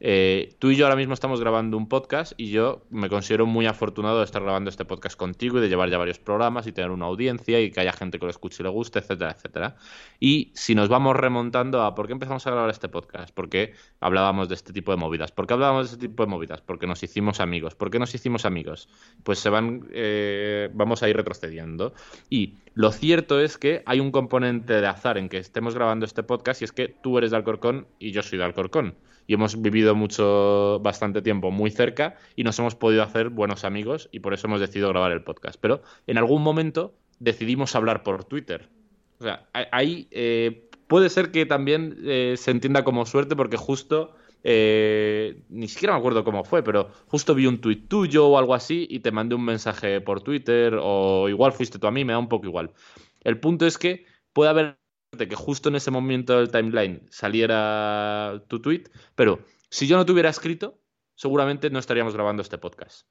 Eh, 0.00 0.54
tú 0.58 0.70
y 0.70 0.76
yo 0.76 0.86
ahora 0.86 0.96
mismo 0.96 1.14
estamos 1.14 1.40
grabando 1.40 1.76
un 1.76 1.88
podcast 1.88 2.32
y 2.36 2.50
yo 2.50 2.82
me 2.90 3.08
considero 3.08 3.46
muy 3.46 3.66
afortunado 3.66 4.18
de 4.18 4.24
estar 4.24 4.42
grabando 4.42 4.70
este 4.70 4.84
podcast 4.84 5.16
contigo 5.16 5.58
y 5.58 5.60
de 5.60 5.68
llevar 5.68 5.90
ya 5.90 5.98
varios 5.98 6.18
programas 6.18 6.66
y 6.66 6.72
tener 6.72 6.90
una 6.90 7.06
audiencia 7.06 7.60
y 7.60 7.70
que 7.70 7.80
haya 7.80 7.92
gente 7.92 8.18
que 8.18 8.24
lo 8.26 8.30
escuche 8.30 8.62
y 8.62 8.64
le 8.64 8.70
guste, 8.70 9.00
etcétera, 9.00 9.32
etcétera. 9.32 9.76
Y 10.20 10.52
si 10.54 10.74
nos 10.74 10.88
vamos 10.88 11.16
remontando 11.16 11.82
a 11.82 11.94
por 11.94 12.06
qué 12.06 12.12
empezamos 12.12 12.46
a 12.46 12.50
grabar 12.50 12.70
este 12.70 12.88
podcast, 12.88 13.34
por 13.34 13.48
qué 13.48 13.74
hablábamos 14.00 14.48
de 14.48 14.54
este 14.54 14.72
tipo 14.72 14.92
de 14.92 14.98
movidas, 14.98 15.32
por 15.32 15.46
qué 15.46 15.54
hablábamos 15.54 15.90
de 15.90 15.94
este 15.94 16.08
tipo 16.08 16.24
de 16.24 16.30
movidas, 16.30 16.60
porque 16.60 16.86
nos 16.86 17.02
hicimos 17.02 17.40
amigos, 17.40 17.74
¿por 17.74 17.90
qué 17.90 17.98
nos 17.98 18.14
hicimos 18.14 18.44
amigos? 18.44 18.88
Pues 19.24 19.38
se 19.38 19.50
van, 19.50 19.88
eh, 19.92 20.70
vamos 20.72 21.02
a 21.02 21.08
ir 21.08 21.16
retrocediendo. 21.16 21.92
Y 22.30 22.54
lo 22.78 22.92
cierto 22.92 23.40
es 23.40 23.58
que 23.58 23.82
hay 23.86 23.98
un 23.98 24.12
componente 24.12 24.80
de 24.80 24.86
azar 24.86 25.18
en 25.18 25.28
que 25.28 25.38
estemos 25.38 25.74
grabando 25.74 26.06
este 26.06 26.22
podcast 26.22 26.62
y 26.62 26.64
es 26.64 26.70
que 26.70 26.86
tú 26.86 27.18
eres 27.18 27.32
de 27.32 27.36
Alcorcón 27.36 27.88
y 27.98 28.12
yo 28.12 28.22
soy 28.22 28.38
de 28.38 28.44
Alcorcón 28.44 28.94
y 29.26 29.34
hemos 29.34 29.60
vivido 29.60 29.96
mucho, 29.96 30.78
bastante 30.80 31.20
tiempo 31.20 31.50
muy 31.50 31.72
cerca 31.72 32.14
y 32.36 32.44
nos 32.44 32.56
hemos 32.60 32.76
podido 32.76 33.02
hacer 33.02 33.30
buenos 33.30 33.64
amigos 33.64 34.08
y 34.12 34.20
por 34.20 34.32
eso 34.32 34.46
hemos 34.46 34.60
decidido 34.60 34.90
grabar 34.90 35.10
el 35.10 35.24
podcast. 35.24 35.58
Pero 35.60 35.82
en 36.06 36.18
algún 36.18 36.40
momento 36.40 36.94
decidimos 37.18 37.74
hablar 37.74 38.04
por 38.04 38.22
Twitter. 38.22 38.68
O 39.18 39.24
sea, 39.24 39.48
ahí 39.72 40.06
eh, 40.12 40.70
puede 40.86 41.08
ser 41.08 41.32
que 41.32 41.46
también 41.46 41.98
eh, 42.04 42.34
se 42.36 42.52
entienda 42.52 42.84
como 42.84 43.06
suerte 43.06 43.34
porque 43.34 43.56
justo... 43.56 44.14
Eh, 44.44 45.42
ni 45.48 45.68
siquiera 45.68 45.94
me 45.94 45.98
acuerdo 45.98 46.24
cómo 46.24 46.44
fue, 46.44 46.62
pero 46.62 46.90
justo 47.06 47.34
vi 47.34 47.46
un 47.46 47.60
tuit 47.60 47.88
tuyo 47.88 48.28
o 48.28 48.38
algo 48.38 48.54
así 48.54 48.86
y 48.88 49.00
te 49.00 49.10
mandé 49.10 49.34
un 49.34 49.44
mensaje 49.44 50.00
por 50.00 50.22
Twitter 50.22 50.78
o 50.80 51.28
igual 51.28 51.52
fuiste 51.52 51.78
tú 51.78 51.86
a 51.86 51.90
mí, 51.90 52.04
me 52.04 52.12
da 52.12 52.18
un 52.18 52.28
poco 52.28 52.46
igual. 52.46 52.72
El 53.20 53.40
punto 53.40 53.66
es 53.66 53.78
que 53.78 54.06
puede 54.32 54.50
haber 54.50 54.78
que 55.16 55.34
justo 55.34 55.68
en 55.68 55.76
ese 55.76 55.90
momento 55.90 56.36
del 56.36 56.50
timeline 56.50 57.06
saliera 57.10 58.44
tu 58.48 58.60
tweet, 58.60 58.84
pero 59.14 59.40
si 59.70 59.86
yo 59.86 59.96
no 59.96 60.04
te 60.04 60.12
hubiera 60.12 60.28
escrito, 60.28 60.78
seguramente 61.14 61.70
no 61.70 61.78
estaríamos 61.78 62.14
grabando 62.14 62.42
este 62.42 62.58
podcast. 62.58 63.06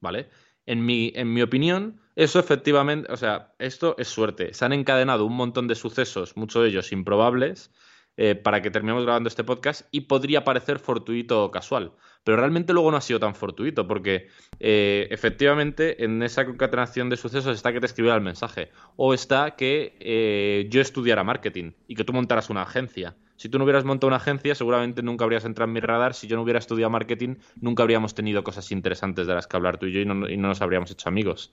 ¿Vale? 0.00 0.28
En 0.66 0.84
mi, 0.84 1.12
en 1.14 1.32
mi 1.32 1.42
opinión, 1.42 2.00
eso 2.14 2.38
efectivamente, 2.38 3.10
o 3.12 3.16
sea, 3.16 3.54
esto 3.58 3.96
es 3.98 4.08
suerte. 4.08 4.54
Se 4.54 4.64
han 4.64 4.72
encadenado 4.72 5.24
un 5.24 5.34
montón 5.34 5.66
de 5.66 5.74
sucesos, 5.74 6.36
muchos 6.36 6.62
de 6.62 6.68
ellos 6.68 6.92
improbables, 6.92 7.72
eh, 8.16 8.34
para 8.34 8.60
que 8.60 8.70
terminemos 8.70 9.04
grabando 9.04 9.28
este 9.28 9.42
podcast 9.42 9.88
y 9.90 10.02
podría 10.02 10.44
parecer 10.44 10.78
fortuito 10.78 11.44
o 11.44 11.50
casual. 11.50 11.92
Pero 12.24 12.36
realmente 12.36 12.72
luego 12.72 12.90
no 12.90 12.98
ha 12.98 13.00
sido 13.00 13.18
tan 13.18 13.34
fortuito, 13.34 13.88
porque 13.88 14.28
eh, 14.60 15.08
efectivamente 15.10 16.04
en 16.04 16.22
esa 16.22 16.44
concatenación 16.44 17.08
de 17.08 17.16
sucesos 17.16 17.56
está 17.56 17.72
que 17.72 17.80
te 17.80 17.86
escribiera 17.86 18.16
el 18.16 18.22
mensaje, 18.22 18.70
o 18.96 19.14
está 19.14 19.56
que 19.56 19.96
eh, 19.98 20.66
yo 20.68 20.80
estudiara 20.80 21.24
marketing 21.24 21.72
y 21.88 21.94
que 21.94 22.04
tú 22.04 22.12
montaras 22.12 22.50
una 22.50 22.62
agencia. 22.62 23.16
Si 23.36 23.48
tú 23.48 23.58
no 23.58 23.64
hubieras 23.64 23.84
montado 23.84 24.08
una 24.08 24.18
agencia, 24.18 24.54
seguramente 24.54 25.02
nunca 25.02 25.24
habrías 25.24 25.44
entrado 25.44 25.68
en 25.68 25.72
mi 25.72 25.80
radar. 25.80 26.14
Si 26.14 26.28
yo 26.28 26.36
no 26.36 26.42
hubiera 26.42 26.60
estudiado 26.60 26.90
marketing, 26.90 27.36
nunca 27.60 27.82
habríamos 27.82 28.14
tenido 28.14 28.44
cosas 28.44 28.70
interesantes 28.70 29.26
de 29.26 29.34
las 29.34 29.48
que 29.48 29.56
hablar 29.56 29.78
tú 29.78 29.86
y 29.86 29.92
yo 29.92 30.00
y 30.00 30.04
no, 30.04 30.28
y 30.28 30.36
no 30.36 30.48
nos 30.48 30.60
habríamos 30.60 30.90
hecho 30.92 31.08
amigos. 31.08 31.52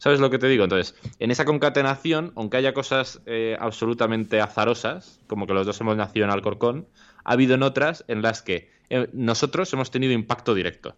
¿Sabes 0.00 0.18
lo 0.18 0.30
que 0.30 0.38
te 0.38 0.48
digo? 0.48 0.64
Entonces, 0.64 0.94
en 1.18 1.30
esa 1.30 1.44
concatenación, 1.44 2.32
aunque 2.34 2.56
haya 2.56 2.72
cosas 2.72 3.20
eh, 3.26 3.58
absolutamente 3.60 4.40
azarosas, 4.40 5.20
como 5.26 5.46
que 5.46 5.52
los 5.52 5.66
dos 5.66 5.78
hemos 5.82 5.94
nacido 5.94 6.24
en 6.24 6.30
Alcorcón, 6.30 6.88
ha 7.22 7.32
habido 7.32 7.54
en 7.54 7.62
otras 7.62 8.02
en 8.08 8.22
las 8.22 8.40
que 8.40 8.70
eh, 8.88 9.10
nosotros 9.12 9.70
hemos 9.74 9.90
tenido 9.90 10.14
impacto 10.14 10.54
directo. 10.54 10.96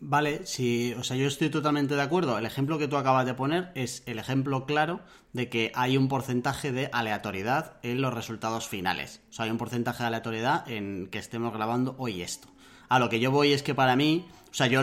Vale, 0.00 0.44
sí, 0.44 0.92
o 0.98 1.04
sea, 1.04 1.16
yo 1.16 1.28
estoy 1.28 1.48
totalmente 1.48 1.94
de 1.94 2.02
acuerdo. 2.02 2.36
El 2.36 2.44
ejemplo 2.44 2.76
que 2.76 2.88
tú 2.88 2.96
acabas 2.96 3.24
de 3.24 3.34
poner 3.34 3.70
es 3.76 4.02
el 4.06 4.18
ejemplo 4.18 4.66
claro 4.66 4.98
de 5.32 5.48
que 5.48 5.70
hay 5.76 5.96
un 5.96 6.08
porcentaje 6.08 6.72
de 6.72 6.90
aleatoriedad 6.92 7.76
en 7.84 8.02
los 8.02 8.12
resultados 8.12 8.66
finales. 8.66 9.22
O 9.30 9.32
sea, 9.32 9.44
hay 9.44 9.52
un 9.52 9.58
porcentaje 9.58 10.02
de 10.02 10.08
aleatoriedad 10.08 10.68
en 10.68 11.06
que 11.06 11.18
estemos 11.18 11.54
grabando 11.54 11.94
hoy 11.98 12.20
esto. 12.20 12.48
A 12.88 12.98
lo 12.98 13.08
que 13.08 13.20
yo 13.20 13.30
voy 13.30 13.52
es 13.52 13.62
que 13.62 13.76
para 13.76 13.94
mí, 13.94 14.26
o 14.52 14.54
sea, 14.54 14.66
yo 14.66 14.82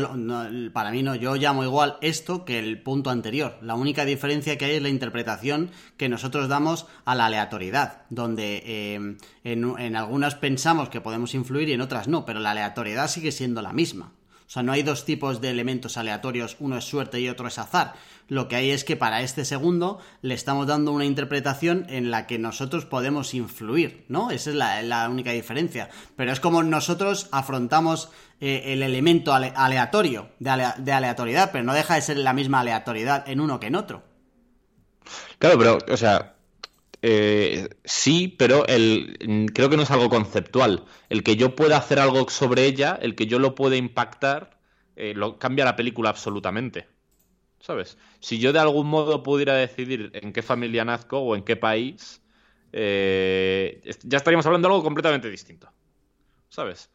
para 0.74 0.90
mí 0.90 1.04
no, 1.04 1.14
yo 1.14 1.36
llamo 1.36 1.64
igual 1.64 1.98
esto 2.02 2.44
que 2.44 2.58
el 2.58 2.82
punto 2.82 3.12
anterior. 3.12 3.60
La 3.62 3.76
única 3.76 4.04
diferencia 4.04 4.58
que 4.58 4.66
hay 4.66 4.76
es 4.78 4.82
la 4.82 4.90
interpretación 4.90 5.70
que 5.96 6.10
nosotros 6.10 6.50
damos 6.50 6.88
a 7.06 7.14
la 7.14 7.28
aleatoriedad, 7.28 8.02
donde 8.10 8.64
eh, 8.66 9.18
en, 9.44 9.80
en 9.80 9.96
algunas 9.96 10.34
pensamos 10.34 10.90
que 10.90 11.02
podemos 11.02 11.36
influir 11.36 11.70
y 11.70 11.74
en 11.74 11.82
otras 11.82 12.08
no, 12.08 12.26
pero 12.26 12.40
la 12.40 12.50
aleatoriedad 12.50 13.08
sigue 13.08 13.32
siendo 13.32 13.62
la 13.62 13.72
misma. 13.72 14.12
O 14.50 14.52
sea, 14.52 14.64
no 14.64 14.72
hay 14.72 14.82
dos 14.82 15.06
tipos 15.06 15.42
de 15.42 15.52
elementos 15.52 15.96
aleatorios, 15.96 16.58
uno 16.60 16.76
es 16.76 16.84
suerte 16.84 17.20
y 17.20 17.30
otro 17.30 17.48
es 17.48 17.60
azar. 17.60 17.94
Lo 18.28 18.48
que 18.48 18.56
hay 18.56 18.72
es 18.72 18.84
que 18.84 18.96
para 18.96 19.22
este 19.22 19.46
segundo 19.46 20.00
le 20.24 20.34
estamos 20.34 20.66
dando 20.66 20.92
una 20.92 21.06
interpretación 21.06 21.86
en 21.88 22.10
la 22.10 22.26
que 22.26 22.40
nosotros 22.40 22.86
podemos 22.86 23.36
influir, 23.36 24.06
¿no? 24.08 24.32
Esa 24.32 24.50
es 24.50 24.56
la, 24.56 25.08
única 25.08 25.30
diferencia. 25.34 25.92
Pero 26.16 26.32
es 26.32 26.40
como 26.40 26.64
nosotros 26.64 27.30
afrontamos 27.32 28.10
eh, 28.42 28.74
el 28.74 28.82
elemento 28.82 29.36
aleatorio 29.36 30.32
de, 30.40 30.50
aleatoriedad, 30.94 31.52
pero 31.52 31.64
no 31.64 31.76
deja 31.76 31.94
de 31.94 32.02
ser 32.02 32.18
la 32.18 32.34
misma 32.34 32.62
aleatoriedad 32.62 33.30
en 33.30 33.42
uno 33.42 33.60
que 33.60 33.68
en 33.68 33.76
otro. 33.76 34.02
Claro, 35.38 35.60
pero, 35.60 35.78
o 35.88 35.98
sea, 35.98 36.39
eh, 37.02 37.70
sí, 37.86 38.28
pero 38.38 38.66
el, 38.68 39.52
creo 39.54 39.70
que 39.70 39.78
no 39.78 39.84
es 39.84 39.92
algo 39.92 40.10
conceptual. 40.10 40.86
El 41.10 41.24
que 41.24 41.36
yo 41.36 41.56
pueda 41.56 41.78
hacer 41.78 42.00
algo 42.00 42.30
sobre 42.30 42.66
ella, 42.66 42.98
el 43.02 43.16
que 43.16 43.28
yo 43.28 43.40
lo 43.40 43.56
pueda 43.56 43.76
impactar, 43.78 44.60
eh, 44.96 45.14
lo 45.16 45.40
cambia 45.40 45.66
la 45.66 45.76
película 45.76 46.10
absolutamente. 46.10 46.88
¿Sabes? 47.60 47.98
Si 48.20 48.40
yo 48.40 48.54
de 48.54 48.60
algún 48.60 48.88
modo 48.88 49.24
pudiera 49.24 49.54
decidir 49.56 50.12
en 50.14 50.34
qué 50.34 50.42
familia 50.42 50.86
nazco 50.86 51.20
o 51.20 51.36
en 51.36 51.44
qué 51.44 51.56
país, 51.58 52.22
eh, 52.72 53.82
ya 54.04 54.18
estaríamos 54.18 54.46
hablando 54.46 54.68
de 54.68 54.74
algo 54.74 54.84
completamente 54.84 55.30
distinto. 55.30 55.72
¿Sabes? 56.50 56.90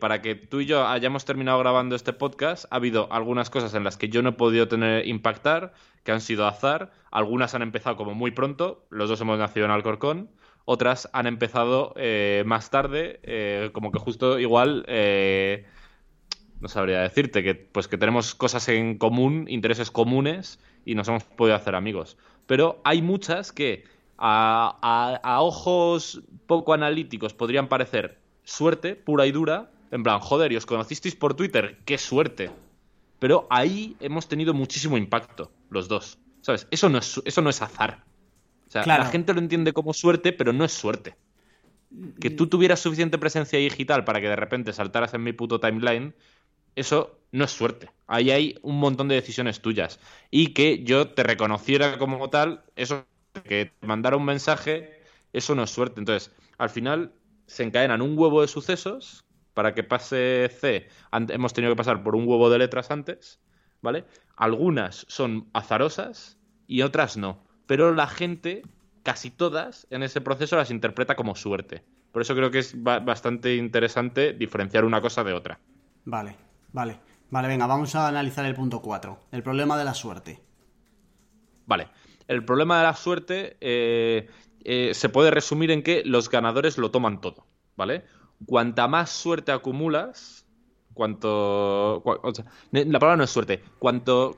Para 0.00 0.22
que 0.22 0.34
tú 0.34 0.60
y 0.60 0.66
yo 0.66 0.86
hayamos 0.86 1.26
terminado 1.26 1.58
grabando 1.58 1.96
este 1.96 2.14
podcast, 2.14 2.64
ha 2.70 2.76
habido 2.76 3.12
algunas 3.12 3.50
cosas 3.50 3.74
en 3.74 3.84
las 3.84 3.96
que 3.96 4.08
yo 4.08 4.22
no 4.22 4.30
he 4.30 4.32
podido 4.32 4.68
tener 4.68 5.06
impactar, 5.06 5.74
que 6.06 6.12
han 6.12 6.22
sido 6.22 6.46
azar. 6.46 6.92
Algunas 7.10 7.54
han 7.54 7.60
empezado 7.60 7.96
como 7.96 8.14
muy 8.14 8.30
pronto, 8.30 8.86
los 8.88 9.10
dos 9.10 9.20
hemos 9.20 9.38
nacido 9.38 9.66
en 9.66 9.72
Alcorcón. 9.72 10.30
Otras 10.64 11.08
han 11.12 11.26
empezado 11.26 11.92
eh, 11.96 12.42
más 12.46 12.70
tarde, 12.70 13.20
eh, 13.22 13.70
como 13.72 13.92
que 13.92 13.98
justo 13.98 14.38
igual, 14.38 14.84
eh, 14.88 15.64
no 16.60 16.68
sabría 16.68 17.00
decirte, 17.00 17.42
que 17.42 17.54
pues 17.54 17.86
que 17.86 17.98
tenemos 17.98 18.34
cosas 18.34 18.68
en 18.68 18.98
común, 18.98 19.46
intereses 19.48 19.90
comunes 19.90 20.58
y 20.84 20.94
nos 20.94 21.06
hemos 21.08 21.24
podido 21.24 21.54
hacer 21.54 21.74
amigos. 21.74 22.16
Pero 22.46 22.80
hay 22.84 23.02
muchas 23.02 23.52
que 23.52 23.84
a, 24.18 25.18
a 25.22 25.40
ojos 25.42 26.22
poco 26.46 26.72
analíticos 26.72 27.34
podrían 27.34 27.68
parecer 27.68 28.18
suerte 28.46 28.94
pura 28.94 29.26
y 29.26 29.32
dura, 29.32 29.70
en 29.90 30.02
plan, 30.02 30.20
joder, 30.20 30.52
y 30.52 30.56
os 30.56 30.64
conocisteis 30.64 31.14
por 31.14 31.34
Twitter, 31.34 31.78
qué 31.84 31.98
suerte. 31.98 32.50
Pero 33.18 33.46
ahí 33.50 33.96
hemos 34.00 34.28
tenido 34.28 34.54
muchísimo 34.54 34.96
impacto, 34.96 35.50
los 35.68 35.88
dos. 35.88 36.18
¿Sabes? 36.40 36.66
Eso 36.70 36.88
no 36.88 36.98
es, 36.98 37.20
eso 37.24 37.42
no 37.42 37.50
es 37.50 37.60
azar. 37.60 38.04
O 38.68 38.70
sea, 38.70 38.86
la 38.86 39.06
gente 39.06 39.34
lo 39.34 39.40
entiende 39.40 39.72
como 39.72 39.92
suerte, 39.92 40.32
pero 40.32 40.52
no 40.52 40.64
es 40.64 40.72
suerte. 40.72 41.16
Que 42.20 42.30
tú 42.30 42.46
tuvieras 42.46 42.80
suficiente 42.80 43.18
presencia 43.18 43.58
digital 43.58 44.04
para 44.04 44.20
que 44.20 44.28
de 44.28 44.36
repente 44.36 44.72
saltaras 44.72 45.14
en 45.14 45.24
mi 45.24 45.32
puto 45.32 45.60
timeline, 45.60 46.14
eso 46.76 47.18
no 47.32 47.44
es 47.44 47.50
suerte. 47.50 47.90
Ahí 48.06 48.30
hay 48.30 48.58
un 48.62 48.78
montón 48.78 49.08
de 49.08 49.14
decisiones 49.14 49.60
tuyas. 49.60 49.98
Y 50.30 50.48
que 50.48 50.84
yo 50.84 51.08
te 51.08 51.22
reconociera 51.22 51.98
como 51.98 52.28
tal, 52.30 52.64
eso, 52.76 53.06
que 53.44 53.72
te 53.80 53.86
mandara 53.86 54.16
un 54.16 54.24
mensaje, 54.24 55.02
eso 55.32 55.54
no 55.54 55.64
es 55.64 55.70
suerte. 55.70 56.00
Entonces, 56.00 56.32
al 56.58 56.70
final 56.70 57.12
se 57.46 57.62
encadenan 57.62 58.02
un 58.02 58.18
huevo 58.18 58.42
de 58.42 58.48
sucesos 58.48 59.24
para 59.54 59.74
que 59.74 59.82
pase 59.82 60.50
C 60.52 60.88
hemos 61.12 61.54
tenido 61.54 61.72
que 61.72 61.76
pasar 61.78 62.02
por 62.02 62.14
un 62.14 62.28
huevo 62.28 62.50
de 62.50 62.58
letras 62.58 62.90
antes, 62.90 63.40
¿vale? 63.80 64.04
Algunas 64.36 65.06
son 65.08 65.48
azarosas 65.54 66.38
y 66.66 66.82
otras 66.82 67.16
no. 67.16 67.42
Pero 67.66 67.94
la 67.94 68.06
gente, 68.06 68.62
casi 69.02 69.30
todas, 69.30 69.86
en 69.90 70.02
ese 70.02 70.20
proceso 70.20 70.56
las 70.56 70.70
interpreta 70.70 71.16
como 71.16 71.34
suerte. 71.34 71.84
Por 72.12 72.22
eso 72.22 72.34
creo 72.34 72.50
que 72.50 72.58
es 72.58 72.74
bastante 72.82 73.56
interesante 73.56 74.32
diferenciar 74.32 74.84
una 74.84 75.00
cosa 75.00 75.24
de 75.24 75.32
otra. 75.32 75.58
Vale, 76.04 76.36
vale. 76.72 76.98
Vale, 77.30 77.48
venga, 77.48 77.66
vamos 77.66 77.94
a 77.94 78.08
analizar 78.08 78.44
el 78.44 78.54
punto 78.54 78.80
4. 78.80 79.18
El 79.32 79.42
problema 79.42 79.76
de 79.76 79.84
la 79.84 79.94
suerte. 79.94 80.40
Vale. 81.66 81.88
El 82.28 82.44
problema 82.44 82.78
de 82.78 82.84
la 82.84 82.94
suerte 82.94 83.56
eh, 83.60 84.28
eh, 84.68 84.94
se 84.94 85.08
puede 85.08 85.30
resumir 85.30 85.70
en 85.70 85.82
que 85.82 86.02
los 86.04 86.28
ganadores 86.28 86.76
lo 86.76 86.90
toman 86.90 87.20
todo, 87.20 87.46
¿vale? 87.76 88.04
cuanta 88.44 88.88
más 88.88 89.10
suerte 89.10 89.52
acumulas, 89.52 90.46
cuanto... 90.92 92.02
la 92.72 92.98
palabra 92.98 93.16
no 93.16 93.24
es 93.24 93.30
suerte. 93.30 93.62
Cuanto, 93.78 94.36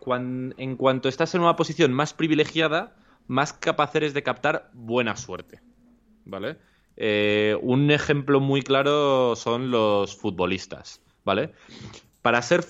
en 0.56 0.76
cuanto 0.76 1.08
estás 1.08 1.34
en 1.34 1.40
una 1.40 1.56
posición 1.56 1.92
más 1.92 2.12
privilegiada, 2.12 2.94
más 3.26 3.52
capaz 3.52 3.94
eres 3.94 4.14
de 4.14 4.22
captar 4.22 4.70
buena 4.74 5.16
suerte. 5.16 5.60
¿Vale? 6.24 6.58
Eh, 6.96 7.56
un 7.62 7.90
ejemplo 7.90 8.40
muy 8.40 8.62
claro 8.62 9.34
son 9.34 9.70
los 9.70 10.16
futbolistas. 10.16 11.02
¿Vale? 11.24 11.52
Para, 12.22 12.42
ser 12.42 12.64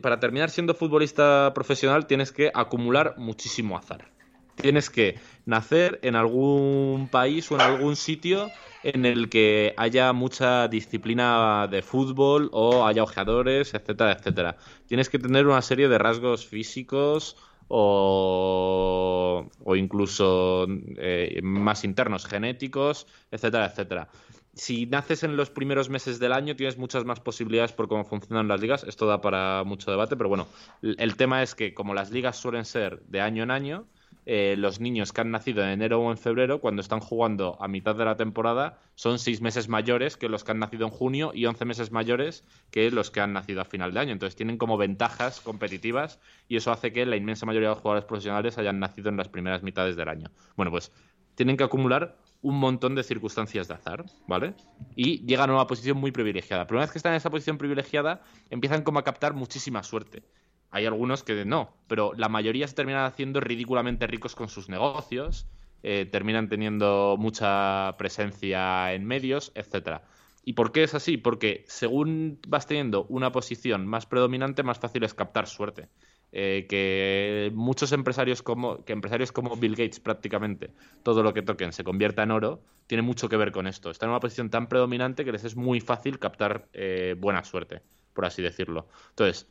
para 0.00 0.20
terminar 0.20 0.50
siendo 0.50 0.74
futbolista 0.74 1.52
profesional 1.54 2.06
tienes 2.06 2.32
que 2.32 2.50
acumular 2.54 3.14
muchísimo 3.18 3.76
azar. 3.76 4.10
Tienes 4.56 4.90
que 4.90 5.18
nacer 5.46 5.98
en 6.02 6.16
algún 6.16 7.08
país 7.10 7.50
o 7.50 7.54
en 7.54 7.60
algún 7.60 7.96
sitio 7.96 8.50
en 8.82 9.04
el 9.04 9.28
que 9.28 9.74
haya 9.76 10.12
mucha 10.12 10.68
disciplina 10.68 11.68
de 11.70 11.82
fútbol 11.82 12.48
o 12.52 12.86
haya 12.86 13.02
ojeadores, 13.02 13.74
etcétera, 13.74 14.12
etcétera. 14.12 14.56
Tienes 14.86 15.08
que 15.08 15.18
tener 15.18 15.46
una 15.46 15.62
serie 15.62 15.88
de 15.88 15.98
rasgos 15.98 16.46
físicos 16.46 17.36
o, 17.72 19.46
incluso 19.76 20.66
eh, 20.96 21.40
más 21.42 21.84
internos, 21.84 22.26
genéticos, 22.26 23.06
etcétera, 23.30 23.66
etcétera. 23.66 24.08
Si 24.54 24.86
naces 24.86 25.22
en 25.22 25.36
los 25.36 25.50
primeros 25.50 25.88
meses 25.88 26.18
del 26.18 26.32
año, 26.32 26.56
tienes 26.56 26.76
muchas 26.76 27.04
más 27.04 27.20
posibilidades 27.20 27.72
por 27.72 27.86
cómo 27.86 28.04
funcionan 28.04 28.48
las 28.48 28.60
ligas. 28.60 28.82
Esto 28.82 29.06
da 29.06 29.20
para 29.20 29.62
mucho 29.64 29.90
debate, 29.90 30.16
pero 30.16 30.28
bueno, 30.28 30.48
el 30.82 31.16
tema 31.16 31.42
es 31.44 31.54
que 31.54 31.72
como 31.72 31.94
las 31.94 32.10
ligas 32.10 32.36
suelen 32.36 32.64
ser 32.64 33.00
de 33.02 33.20
año 33.20 33.44
en 33.44 33.52
año, 33.52 33.86
eh, 34.26 34.54
los 34.58 34.80
niños 34.80 35.12
que 35.12 35.20
han 35.20 35.30
nacido 35.30 35.62
en 35.62 35.70
enero 35.70 36.00
o 36.00 36.10
en 36.10 36.18
febrero, 36.18 36.60
cuando 36.60 36.82
están 36.82 37.00
jugando 37.00 37.56
a 37.60 37.68
mitad 37.68 37.94
de 37.94 38.04
la 38.04 38.16
temporada, 38.16 38.78
son 38.94 39.18
seis 39.18 39.40
meses 39.40 39.68
mayores 39.68 40.16
que 40.16 40.28
los 40.28 40.44
que 40.44 40.52
han 40.52 40.58
nacido 40.58 40.86
en 40.86 40.90
junio 40.90 41.32
y 41.34 41.46
once 41.46 41.64
meses 41.64 41.90
mayores 41.90 42.44
que 42.70 42.90
los 42.90 43.10
que 43.10 43.20
han 43.20 43.32
nacido 43.32 43.60
a 43.60 43.64
final 43.64 43.92
de 43.92 44.00
año. 44.00 44.12
Entonces 44.12 44.36
tienen 44.36 44.58
como 44.58 44.76
ventajas 44.76 45.40
competitivas 45.40 46.20
y 46.48 46.56
eso 46.56 46.70
hace 46.70 46.92
que 46.92 47.06
la 47.06 47.16
inmensa 47.16 47.46
mayoría 47.46 47.68
de 47.68 47.74
los 47.74 47.82
jugadores 47.82 48.04
profesionales 48.04 48.58
hayan 48.58 48.78
nacido 48.78 49.08
en 49.08 49.16
las 49.16 49.28
primeras 49.28 49.62
mitades 49.62 49.96
del 49.96 50.08
año. 50.08 50.30
Bueno, 50.56 50.70
pues 50.70 50.92
tienen 51.34 51.56
que 51.56 51.64
acumular 51.64 52.18
un 52.42 52.58
montón 52.58 52.94
de 52.94 53.02
circunstancias 53.02 53.68
de 53.68 53.74
azar, 53.74 54.04
¿vale? 54.26 54.54
Y 54.96 55.24
llegan 55.26 55.50
a 55.50 55.54
una 55.54 55.66
posición 55.66 55.98
muy 55.98 56.10
privilegiada. 56.10 56.66
Pero 56.66 56.78
una 56.78 56.84
vez 56.84 56.92
que 56.92 56.98
están 56.98 57.12
en 57.12 57.16
esa 57.18 57.30
posición 57.30 57.58
privilegiada, 57.58 58.22
empiezan 58.48 58.82
como 58.82 58.98
a 58.98 59.04
captar 59.04 59.34
muchísima 59.34 59.82
suerte. 59.82 60.22
Hay 60.70 60.86
algunos 60.86 61.22
que 61.22 61.44
no, 61.44 61.74
pero 61.88 62.12
la 62.16 62.28
mayoría 62.28 62.68
se 62.68 62.74
terminan 62.74 63.04
haciendo 63.04 63.40
ridículamente 63.40 64.06
ricos 64.06 64.34
con 64.34 64.48
sus 64.48 64.68
negocios, 64.68 65.46
eh, 65.82 66.06
terminan 66.10 66.48
teniendo 66.48 67.16
mucha 67.18 67.96
presencia 67.98 68.92
en 68.92 69.04
medios, 69.04 69.52
etcétera. 69.54 70.02
¿Y 70.44 70.54
por 70.54 70.72
qué 70.72 70.84
es 70.84 70.94
así? 70.94 71.16
Porque 71.16 71.64
según 71.68 72.38
vas 72.48 72.66
teniendo 72.66 73.04
una 73.04 73.32
posición 73.32 73.86
más 73.86 74.06
predominante, 74.06 74.62
más 74.62 74.78
fácil 74.78 75.04
es 75.04 75.14
captar 75.14 75.46
suerte. 75.46 75.88
Eh, 76.32 76.66
que 76.68 77.50
muchos 77.54 77.90
empresarios 77.90 78.40
como 78.40 78.84
que 78.84 78.92
empresarios 78.92 79.32
como 79.32 79.56
Bill 79.56 79.74
Gates 79.74 79.98
prácticamente 79.98 80.70
todo 81.02 81.24
lo 81.24 81.34
que 81.34 81.42
toquen 81.42 81.72
se 81.72 81.82
convierta 81.82 82.22
en 82.22 82.30
oro 82.30 82.62
tiene 82.86 83.02
mucho 83.02 83.28
que 83.28 83.36
ver 83.36 83.50
con 83.50 83.66
esto 83.66 83.90
están 83.90 84.06
en 84.06 84.12
una 84.12 84.20
posición 84.20 84.48
tan 84.48 84.68
predominante 84.68 85.24
que 85.24 85.32
les 85.32 85.42
es 85.42 85.56
muy 85.56 85.80
fácil 85.80 86.20
captar 86.20 86.68
eh, 86.72 87.16
buena 87.18 87.42
suerte 87.42 87.82
por 88.12 88.26
así 88.26 88.42
decirlo 88.42 88.86
entonces 89.08 89.48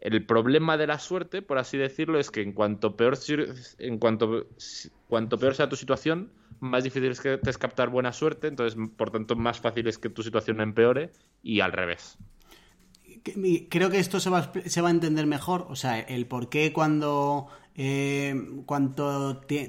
el 0.00 0.24
problema 0.24 0.76
de 0.76 0.86
la 0.86 0.98
suerte, 0.98 1.42
por 1.42 1.58
así 1.58 1.78
decirlo, 1.78 2.18
es 2.18 2.30
que 2.30 2.42
en 2.42 2.52
cuanto 2.52 2.96
peor, 2.96 3.18
en 3.78 3.98
cuanto, 3.98 4.46
peor 5.38 5.54
sea 5.54 5.68
tu 5.68 5.76
situación, 5.76 6.30
más 6.60 6.84
difícil 6.84 7.10
es 7.10 7.20
que 7.20 7.38
te 7.38 7.50
es 7.50 7.58
captar 7.58 7.88
buena 7.88 8.12
suerte, 8.12 8.48
entonces, 8.48 8.78
por 8.96 9.10
tanto, 9.10 9.36
más 9.36 9.60
fácil 9.60 9.86
es 9.88 9.98
que 9.98 10.08
tu 10.08 10.22
situación 10.22 10.60
empeore 10.60 11.10
y 11.42 11.60
al 11.60 11.72
revés. 11.72 12.18
Creo 13.70 13.90
que 13.90 13.98
esto 13.98 14.20
se 14.20 14.30
va, 14.30 14.52
a 14.52 14.90
entender 14.90 15.26
mejor, 15.26 15.66
o 15.68 15.76
sea, 15.76 15.98
el 15.98 16.26
por 16.26 16.48
qué 16.48 16.72
cuando, 16.72 17.48
eh, 17.74 18.34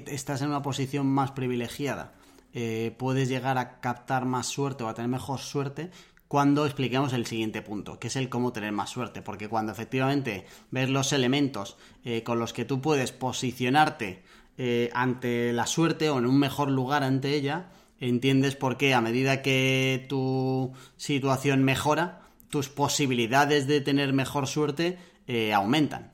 estás 0.06 0.42
en 0.42 0.48
una 0.48 0.62
posición 0.62 1.06
más 1.06 1.32
privilegiada 1.32 2.14
eh, 2.54 2.94
puedes 2.98 3.28
llegar 3.28 3.58
a 3.58 3.78
captar 3.80 4.24
más 4.24 4.46
suerte 4.46 4.82
o 4.82 4.88
a 4.88 4.94
tener 4.94 5.10
mejor 5.10 5.38
suerte 5.38 5.90
cuando 6.28 6.66
expliquemos 6.66 7.14
el 7.14 7.26
siguiente 7.26 7.62
punto, 7.62 7.98
que 7.98 8.08
es 8.08 8.16
el 8.16 8.28
cómo 8.28 8.52
tener 8.52 8.70
más 8.72 8.90
suerte, 8.90 9.22
porque 9.22 9.48
cuando 9.48 9.72
efectivamente 9.72 10.46
ves 10.70 10.90
los 10.90 11.14
elementos 11.14 11.78
eh, 12.04 12.22
con 12.22 12.38
los 12.38 12.52
que 12.52 12.66
tú 12.66 12.82
puedes 12.82 13.12
posicionarte 13.12 14.22
eh, 14.58 14.90
ante 14.92 15.52
la 15.54 15.66
suerte 15.66 16.10
o 16.10 16.18
en 16.18 16.26
un 16.26 16.38
mejor 16.38 16.70
lugar 16.70 17.02
ante 17.02 17.34
ella, 17.34 17.70
entiendes 17.98 18.56
por 18.56 18.76
qué 18.76 18.92
a 18.92 19.00
medida 19.00 19.40
que 19.40 20.04
tu 20.08 20.74
situación 20.98 21.64
mejora, 21.64 22.20
tus 22.50 22.68
posibilidades 22.68 23.66
de 23.66 23.80
tener 23.80 24.12
mejor 24.12 24.46
suerte 24.46 24.98
eh, 25.26 25.54
aumentan. 25.54 26.12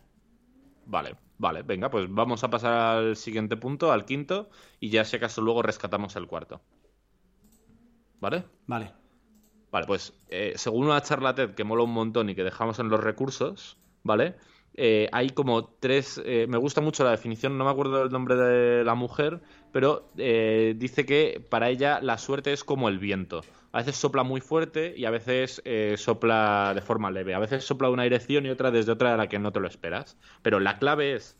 Vale, 0.86 1.16
vale, 1.38 1.62
venga, 1.62 1.90
pues 1.90 2.06
vamos 2.08 2.44
a 2.44 2.50
pasar 2.50 2.72
al 2.72 3.16
siguiente 3.16 3.56
punto, 3.56 3.90
al 3.90 4.04
quinto, 4.04 4.48
y 4.78 4.90
ya 4.90 5.04
si 5.04 5.16
acaso 5.16 5.42
luego 5.42 5.62
rescatamos 5.62 6.14
el 6.14 6.28
cuarto. 6.28 6.60
¿Vale? 8.20 8.44
Vale. 8.66 9.03
Vale, 9.74 9.88
pues 9.88 10.12
eh, 10.28 10.52
según 10.54 10.86
una 10.86 11.02
charla 11.02 11.34
TED 11.34 11.56
que 11.56 11.64
mola 11.64 11.82
un 11.82 11.90
montón 11.90 12.30
y 12.30 12.36
que 12.36 12.44
dejamos 12.44 12.78
en 12.78 12.90
los 12.90 13.02
recursos, 13.02 13.76
¿vale? 14.04 14.36
Eh, 14.74 15.08
hay 15.10 15.30
como 15.30 15.64
tres. 15.64 16.22
Eh, 16.24 16.46
me 16.48 16.58
gusta 16.58 16.80
mucho 16.80 17.02
la 17.02 17.10
definición, 17.10 17.58
no 17.58 17.64
me 17.64 17.72
acuerdo 17.72 17.98
del 17.98 18.10
nombre 18.10 18.36
de 18.36 18.84
la 18.84 18.94
mujer, 18.94 19.40
pero 19.72 20.12
dice 20.14 21.04
que 21.04 21.44
para 21.50 21.70
ella 21.70 21.98
la 22.00 22.18
suerte 22.18 22.52
es 22.52 22.62
como 22.62 22.88
el 22.88 23.00
viento. 23.00 23.40
A 23.72 23.78
veces 23.78 23.96
sopla 23.96 24.22
muy 24.22 24.40
fuerte 24.40 24.94
y 24.96 25.06
a 25.06 25.10
veces 25.10 25.60
sopla 25.96 26.70
de 26.72 26.80
forma 26.80 27.10
leve. 27.10 27.34
A 27.34 27.40
veces 27.40 27.64
sopla 27.64 27.88
de 27.88 27.94
una 27.94 28.04
dirección 28.04 28.46
y 28.46 28.50
otra 28.50 28.70
desde 28.70 28.92
otra 28.92 29.10
de 29.10 29.16
la 29.16 29.28
que 29.28 29.40
no 29.40 29.50
te 29.50 29.58
lo 29.58 29.66
esperas. 29.66 30.16
Pero 30.42 30.60
la 30.60 30.78
clave 30.78 31.14
es 31.16 31.36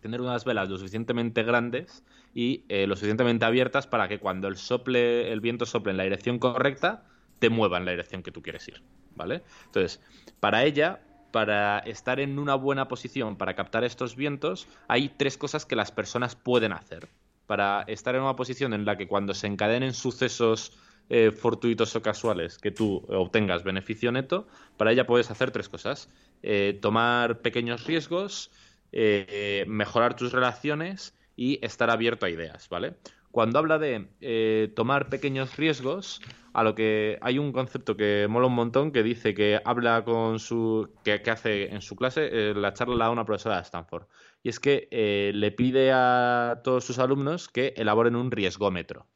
tener 0.00 0.22
unas 0.22 0.46
velas 0.46 0.70
lo 0.70 0.78
suficientemente 0.78 1.42
grandes 1.42 2.06
y 2.34 2.64
lo 2.86 2.96
suficientemente 2.96 3.44
abiertas 3.44 3.86
para 3.86 4.08
que 4.08 4.18
cuando 4.18 4.48
el 4.48 4.56
sople, 4.56 5.30
el 5.30 5.42
viento 5.42 5.66
sople 5.66 5.90
en 5.90 5.98
la 5.98 6.04
dirección 6.04 6.38
correcta, 6.38 7.04
te 7.40 7.50
mueva 7.50 7.78
en 7.78 7.86
la 7.86 7.90
dirección 7.90 8.22
que 8.22 8.30
tú 8.30 8.42
quieres 8.42 8.68
ir, 8.68 8.82
¿vale? 9.16 9.42
Entonces, 9.66 10.00
para 10.38 10.64
ella, 10.64 11.00
para 11.32 11.78
estar 11.80 12.20
en 12.20 12.38
una 12.38 12.54
buena 12.54 12.86
posición 12.86 13.36
para 13.36 13.54
captar 13.54 13.82
estos 13.82 14.14
vientos, 14.14 14.68
hay 14.86 15.08
tres 15.08 15.36
cosas 15.36 15.66
que 15.66 15.74
las 15.74 15.90
personas 15.90 16.36
pueden 16.36 16.72
hacer. 16.72 17.08
Para 17.46 17.82
estar 17.88 18.14
en 18.14 18.22
una 18.22 18.36
posición 18.36 18.74
en 18.74 18.84
la 18.84 18.96
que 18.96 19.08
cuando 19.08 19.34
se 19.34 19.48
encadenen 19.48 19.92
sucesos 19.92 20.78
eh, 21.08 21.32
fortuitos 21.32 21.96
o 21.96 22.02
casuales 22.02 22.58
que 22.58 22.70
tú 22.70 23.04
obtengas 23.08 23.64
beneficio 23.64 24.12
neto, 24.12 24.46
para 24.76 24.92
ella 24.92 25.06
puedes 25.06 25.30
hacer 25.30 25.50
tres 25.50 25.68
cosas. 25.68 26.08
Eh, 26.42 26.78
tomar 26.80 27.40
pequeños 27.40 27.84
riesgos, 27.86 28.52
eh, 28.92 29.64
mejorar 29.66 30.14
tus 30.14 30.30
relaciones 30.32 31.16
y 31.34 31.58
estar 31.64 31.90
abierto 31.90 32.26
a 32.26 32.30
ideas, 32.30 32.68
¿vale? 32.68 32.94
Cuando 33.30 33.58
habla 33.58 33.78
de 33.78 34.72
tomar 34.74 35.08
pequeños 35.08 35.56
riesgos, 35.56 36.20
a 36.52 36.64
lo 36.64 36.74
que 36.74 37.18
hay 37.20 37.38
un 37.38 37.52
concepto 37.52 37.96
que 37.96 38.26
mola 38.28 38.46
un 38.46 38.54
montón 38.54 38.92
que 38.92 39.02
dice 39.02 39.34
que 39.34 39.60
habla 39.64 40.04
con 40.04 40.38
su 40.38 40.90
que, 41.04 41.22
hace 41.30 41.72
en 41.72 41.80
su 41.80 41.96
clase 41.96 42.28
eh, 42.32 42.54
la 42.54 42.72
charla 42.72 42.96
la 42.96 43.04
da 43.06 43.10
una 43.10 43.24
profesora 43.24 43.56
de 43.56 43.62
Stanford. 43.62 44.06
Y 44.42 44.48
es 44.48 44.58
que 44.58 44.88
eh, 44.90 45.32
le 45.34 45.52
pide 45.52 45.92
a 45.92 46.60
todos 46.64 46.84
sus 46.84 46.98
alumnos 46.98 47.48
que 47.48 47.74
elaboren 47.76 48.16
un 48.16 48.30
riesgómetro 48.30 49.06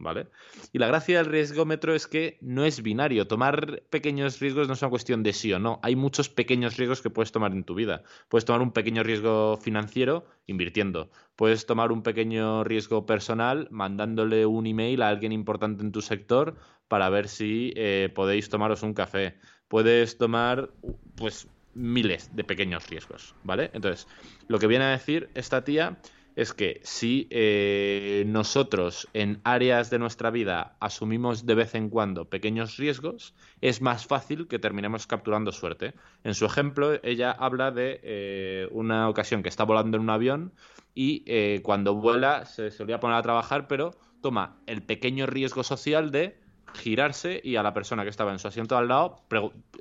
¿vale? 0.00 0.26
Y 0.72 0.78
la 0.78 0.88
gracia 0.88 1.18
del 1.18 1.26
riesgómetro 1.26 1.94
es 1.94 2.06
que 2.06 2.38
no 2.40 2.64
es 2.64 2.82
binario. 2.82 3.26
Tomar 3.26 3.82
pequeños 3.90 4.40
riesgos 4.40 4.66
no 4.66 4.74
es 4.74 4.82
una 4.82 4.90
cuestión 4.90 5.22
de 5.22 5.32
sí 5.32 5.52
o 5.52 5.58
no. 5.58 5.78
Hay 5.82 5.94
muchos 5.94 6.28
pequeños 6.28 6.76
riesgos 6.76 7.02
que 7.02 7.10
puedes 7.10 7.30
tomar 7.30 7.52
en 7.52 7.64
tu 7.64 7.74
vida. 7.74 8.02
Puedes 8.28 8.44
tomar 8.44 8.62
un 8.62 8.72
pequeño 8.72 9.02
riesgo 9.02 9.56
financiero 9.58 10.24
invirtiendo. 10.46 11.10
Puedes 11.36 11.66
tomar 11.66 11.92
un 11.92 12.02
pequeño 12.02 12.64
riesgo 12.64 13.06
personal 13.06 13.68
mandándole 13.70 14.46
un 14.46 14.66
email 14.66 15.02
a 15.02 15.08
alguien 15.08 15.32
importante 15.32 15.82
en 15.82 15.92
tu 15.92 16.00
sector 16.00 16.56
para 16.88 17.08
ver 17.10 17.28
si 17.28 17.72
eh, 17.76 18.10
podéis 18.14 18.48
tomaros 18.48 18.82
un 18.82 18.94
café. 18.94 19.36
Puedes 19.68 20.18
tomar, 20.18 20.70
pues, 21.14 21.46
miles 21.74 22.34
de 22.34 22.42
pequeños 22.42 22.88
riesgos, 22.88 23.34
¿vale? 23.44 23.70
Entonces, 23.74 24.08
lo 24.48 24.58
que 24.58 24.66
viene 24.66 24.86
a 24.86 24.90
decir 24.90 25.30
esta 25.34 25.62
tía 25.62 25.98
es 26.40 26.54
que 26.54 26.80
si 26.84 27.28
eh, 27.28 28.24
nosotros 28.26 29.06
en 29.12 29.42
áreas 29.44 29.90
de 29.90 29.98
nuestra 29.98 30.30
vida 30.30 30.74
asumimos 30.80 31.44
de 31.44 31.54
vez 31.54 31.74
en 31.74 31.90
cuando 31.90 32.30
pequeños 32.30 32.78
riesgos, 32.78 33.34
es 33.60 33.82
más 33.82 34.06
fácil 34.06 34.48
que 34.48 34.58
terminemos 34.58 35.06
capturando 35.06 35.52
suerte. 35.52 35.92
En 36.24 36.32
su 36.32 36.46
ejemplo, 36.46 36.98
ella 37.02 37.30
habla 37.30 37.72
de 37.72 38.00
eh, 38.02 38.68
una 38.70 39.10
ocasión 39.10 39.42
que 39.42 39.50
está 39.50 39.64
volando 39.64 39.98
en 39.98 40.04
un 40.04 40.08
avión 40.08 40.54
y 40.94 41.24
eh, 41.26 41.60
cuando 41.62 41.94
vuela 41.94 42.46
se 42.46 42.70
solía 42.70 43.00
poner 43.00 43.18
a 43.18 43.22
trabajar, 43.22 43.68
pero 43.68 43.90
toma 44.22 44.56
el 44.66 44.82
pequeño 44.82 45.26
riesgo 45.26 45.62
social 45.62 46.10
de 46.10 46.40
girarse 46.74 47.40
y 47.42 47.56
a 47.56 47.62
la 47.62 47.74
persona 47.74 48.02
que 48.02 48.10
estaba 48.10 48.32
en 48.32 48.38
su 48.38 48.48
asiento 48.48 48.76
al 48.76 48.88
lado 48.88 49.22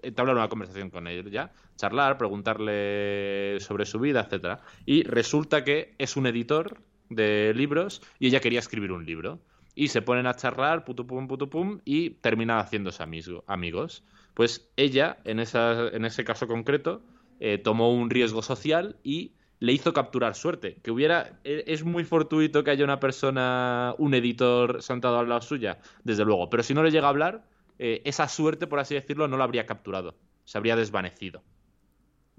entablar 0.01 0.35
una 0.35 0.49
conversación 0.49 0.89
con 0.89 1.07
él 1.07 1.29
ya, 1.31 1.51
charlar, 1.75 2.17
preguntarle 2.17 3.57
sobre 3.59 3.85
su 3.85 3.99
vida, 3.99 4.21
etcétera. 4.21 4.59
Y 4.85 5.03
resulta 5.03 5.63
que 5.63 5.95
es 5.97 6.17
un 6.17 6.27
editor 6.27 6.81
de 7.09 7.53
libros 7.55 8.01
y 8.19 8.27
ella 8.27 8.39
quería 8.39 8.59
escribir 8.59 8.91
un 8.91 9.05
libro. 9.05 9.39
Y 9.75 9.89
se 9.89 10.01
ponen 10.01 10.27
a 10.27 10.35
charlar, 10.35 10.83
putu 10.83 11.07
pum, 11.07 11.79
y 11.85 12.09
terminan 12.09 12.59
haciéndose 12.59 13.01
amigos. 13.47 14.03
Pues 14.33 14.69
ella, 14.75 15.19
en, 15.23 15.39
esa, 15.39 15.87
en 15.89 16.03
ese 16.03 16.25
caso 16.25 16.47
concreto, 16.47 17.01
eh, 17.39 17.57
tomó 17.57 17.93
un 17.93 18.09
riesgo 18.09 18.41
social 18.41 18.97
y 19.03 19.31
le 19.59 19.73
hizo 19.73 19.93
capturar 19.93 20.35
suerte. 20.35 20.79
Que 20.81 20.91
hubiera. 20.91 21.39
E, 21.43 21.63
es 21.67 21.83
muy 21.83 22.03
fortuito 22.03 22.63
que 22.63 22.71
haya 22.71 22.83
una 22.83 22.99
persona, 22.99 23.95
un 23.97 24.13
editor 24.13 24.81
sentado 24.81 25.19
al 25.19 25.29
lado 25.29 25.41
suya, 25.41 25.79
desde 26.03 26.25
luego. 26.25 26.49
Pero 26.49 26.63
si 26.63 26.73
no 26.73 26.83
le 26.83 26.91
llega 26.91 27.07
a 27.07 27.09
hablar, 27.09 27.43
eh, 27.77 28.01
esa 28.05 28.27
suerte, 28.27 28.67
por 28.67 28.79
así 28.79 28.95
decirlo, 28.95 29.27
no 29.27 29.37
la 29.37 29.43
habría 29.43 29.65
capturado. 29.65 30.15
Se 30.45 30.57
habría 30.57 30.75
desvanecido. 30.75 31.43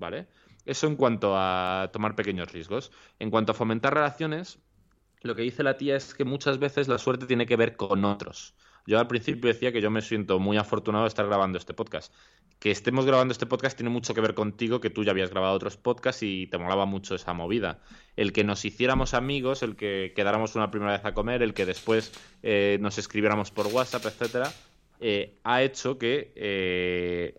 ¿vale? 0.00 0.26
Eso 0.64 0.88
en 0.88 0.96
cuanto 0.96 1.34
a 1.36 1.90
tomar 1.92 2.16
pequeños 2.16 2.50
riesgos. 2.50 2.90
En 3.20 3.30
cuanto 3.30 3.52
a 3.52 3.54
fomentar 3.54 3.94
relaciones, 3.94 4.58
lo 5.22 5.36
que 5.36 5.42
dice 5.42 5.62
la 5.62 5.76
tía 5.76 5.96
es 5.96 6.14
que 6.14 6.24
muchas 6.24 6.58
veces 6.58 6.88
la 6.88 6.98
suerte 6.98 7.26
tiene 7.26 7.46
que 7.46 7.56
ver 7.56 7.76
con 7.76 8.04
otros. 8.04 8.54
Yo 8.86 8.98
al 8.98 9.06
principio 9.06 9.48
decía 9.48 9.72
que 9.72 9.80
yo 9.80 9.90
me 9.90 10.02
siento 10.02 10.38
muy 10.38 10.56
afortunado 10.56 11.04
de 11.04 11.08
estar 11.08 11.26
grabando 11.26 11.58
este 11.58 11.74
podcast. 11.74 12.12
Que 12.58 12.70
estemos 12.70 13.06
grabando 13.06 13.32
este 13.32 13.46
podcast 13.46 13.76
tiene 13.76 13.90
mucho 13.90 14.14
que 14.14 14.20
ver 14.20 14.34
contigo, 14.34 14.80
que 14.80 14.90
tú 14.90 15.04
ya 15.04 15.12
habías 15.12 15.30
grabado 15.30 15.54
otros 15.54 15.76
podcasts 15.76 16.22
y 16.22 16.46
te 16.46 16.58
molaba 16.58 16.86
mucho 16.86 17.14
esa 17.14 17.32
movida. 17.32 17.78
El 18.16 18.32
que 18.32 18.44
nos 18.44 18.64
hiciéramos 18.64 19.14
amigos, 19.14 19.62
el 19.62 19.76
que 19.76 20.12
quedáramos 20.14 20.56
una 20.56 20.70
primera 20.70 20.92
vez 20.92 21.04
a 21.04 21.14
comer, 21.14 21.42
el 21.42 21.54
que 21.54 21.66
después 21.66 22.12
eh, 22.42 22.78
nos 22.80 22.98
escribiéramos 22.98 23.50
por 23.50 23.66
WhatsApp, 23.68 24.04
etcétera, 24.06 24.52
eh, 25.00 25.38
ha 25.44 25.62
hecho 25.62 25.96
que 25.98 26.32
eh, 26.36 27.34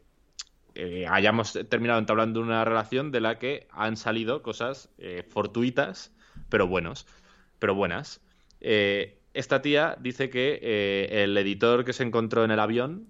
hayamos 1.07 1.53
terminado 1.69 1.99
entablando 1.99 2.41
una 2.41 2.65
relación 2.65 3.11
de 3.11 3.21
la 3.21 3.37
que 3.37 3.67
han 3.71 3.97
salido 3.97 4.41
cosas 4.41 4.89
fortuitas, 5.29 6.11
pero 6.49 6.65
buenos, 6.65 7.05
pero 7.59 7.75
buenas 7.75 8.21
esta 9.33 9.61
tía 9.61 9.97
dice 9.99 10.29
que 10.29 10.59
eh, 10.61 11.23
el 11.23 11.37
editor 11.37 11.85
que 11.85 11.93
se 11.93 12.03
encontró 12.03 12.43
en 12.43 12.51
el 12.51 12.59
avión 12.59 13.07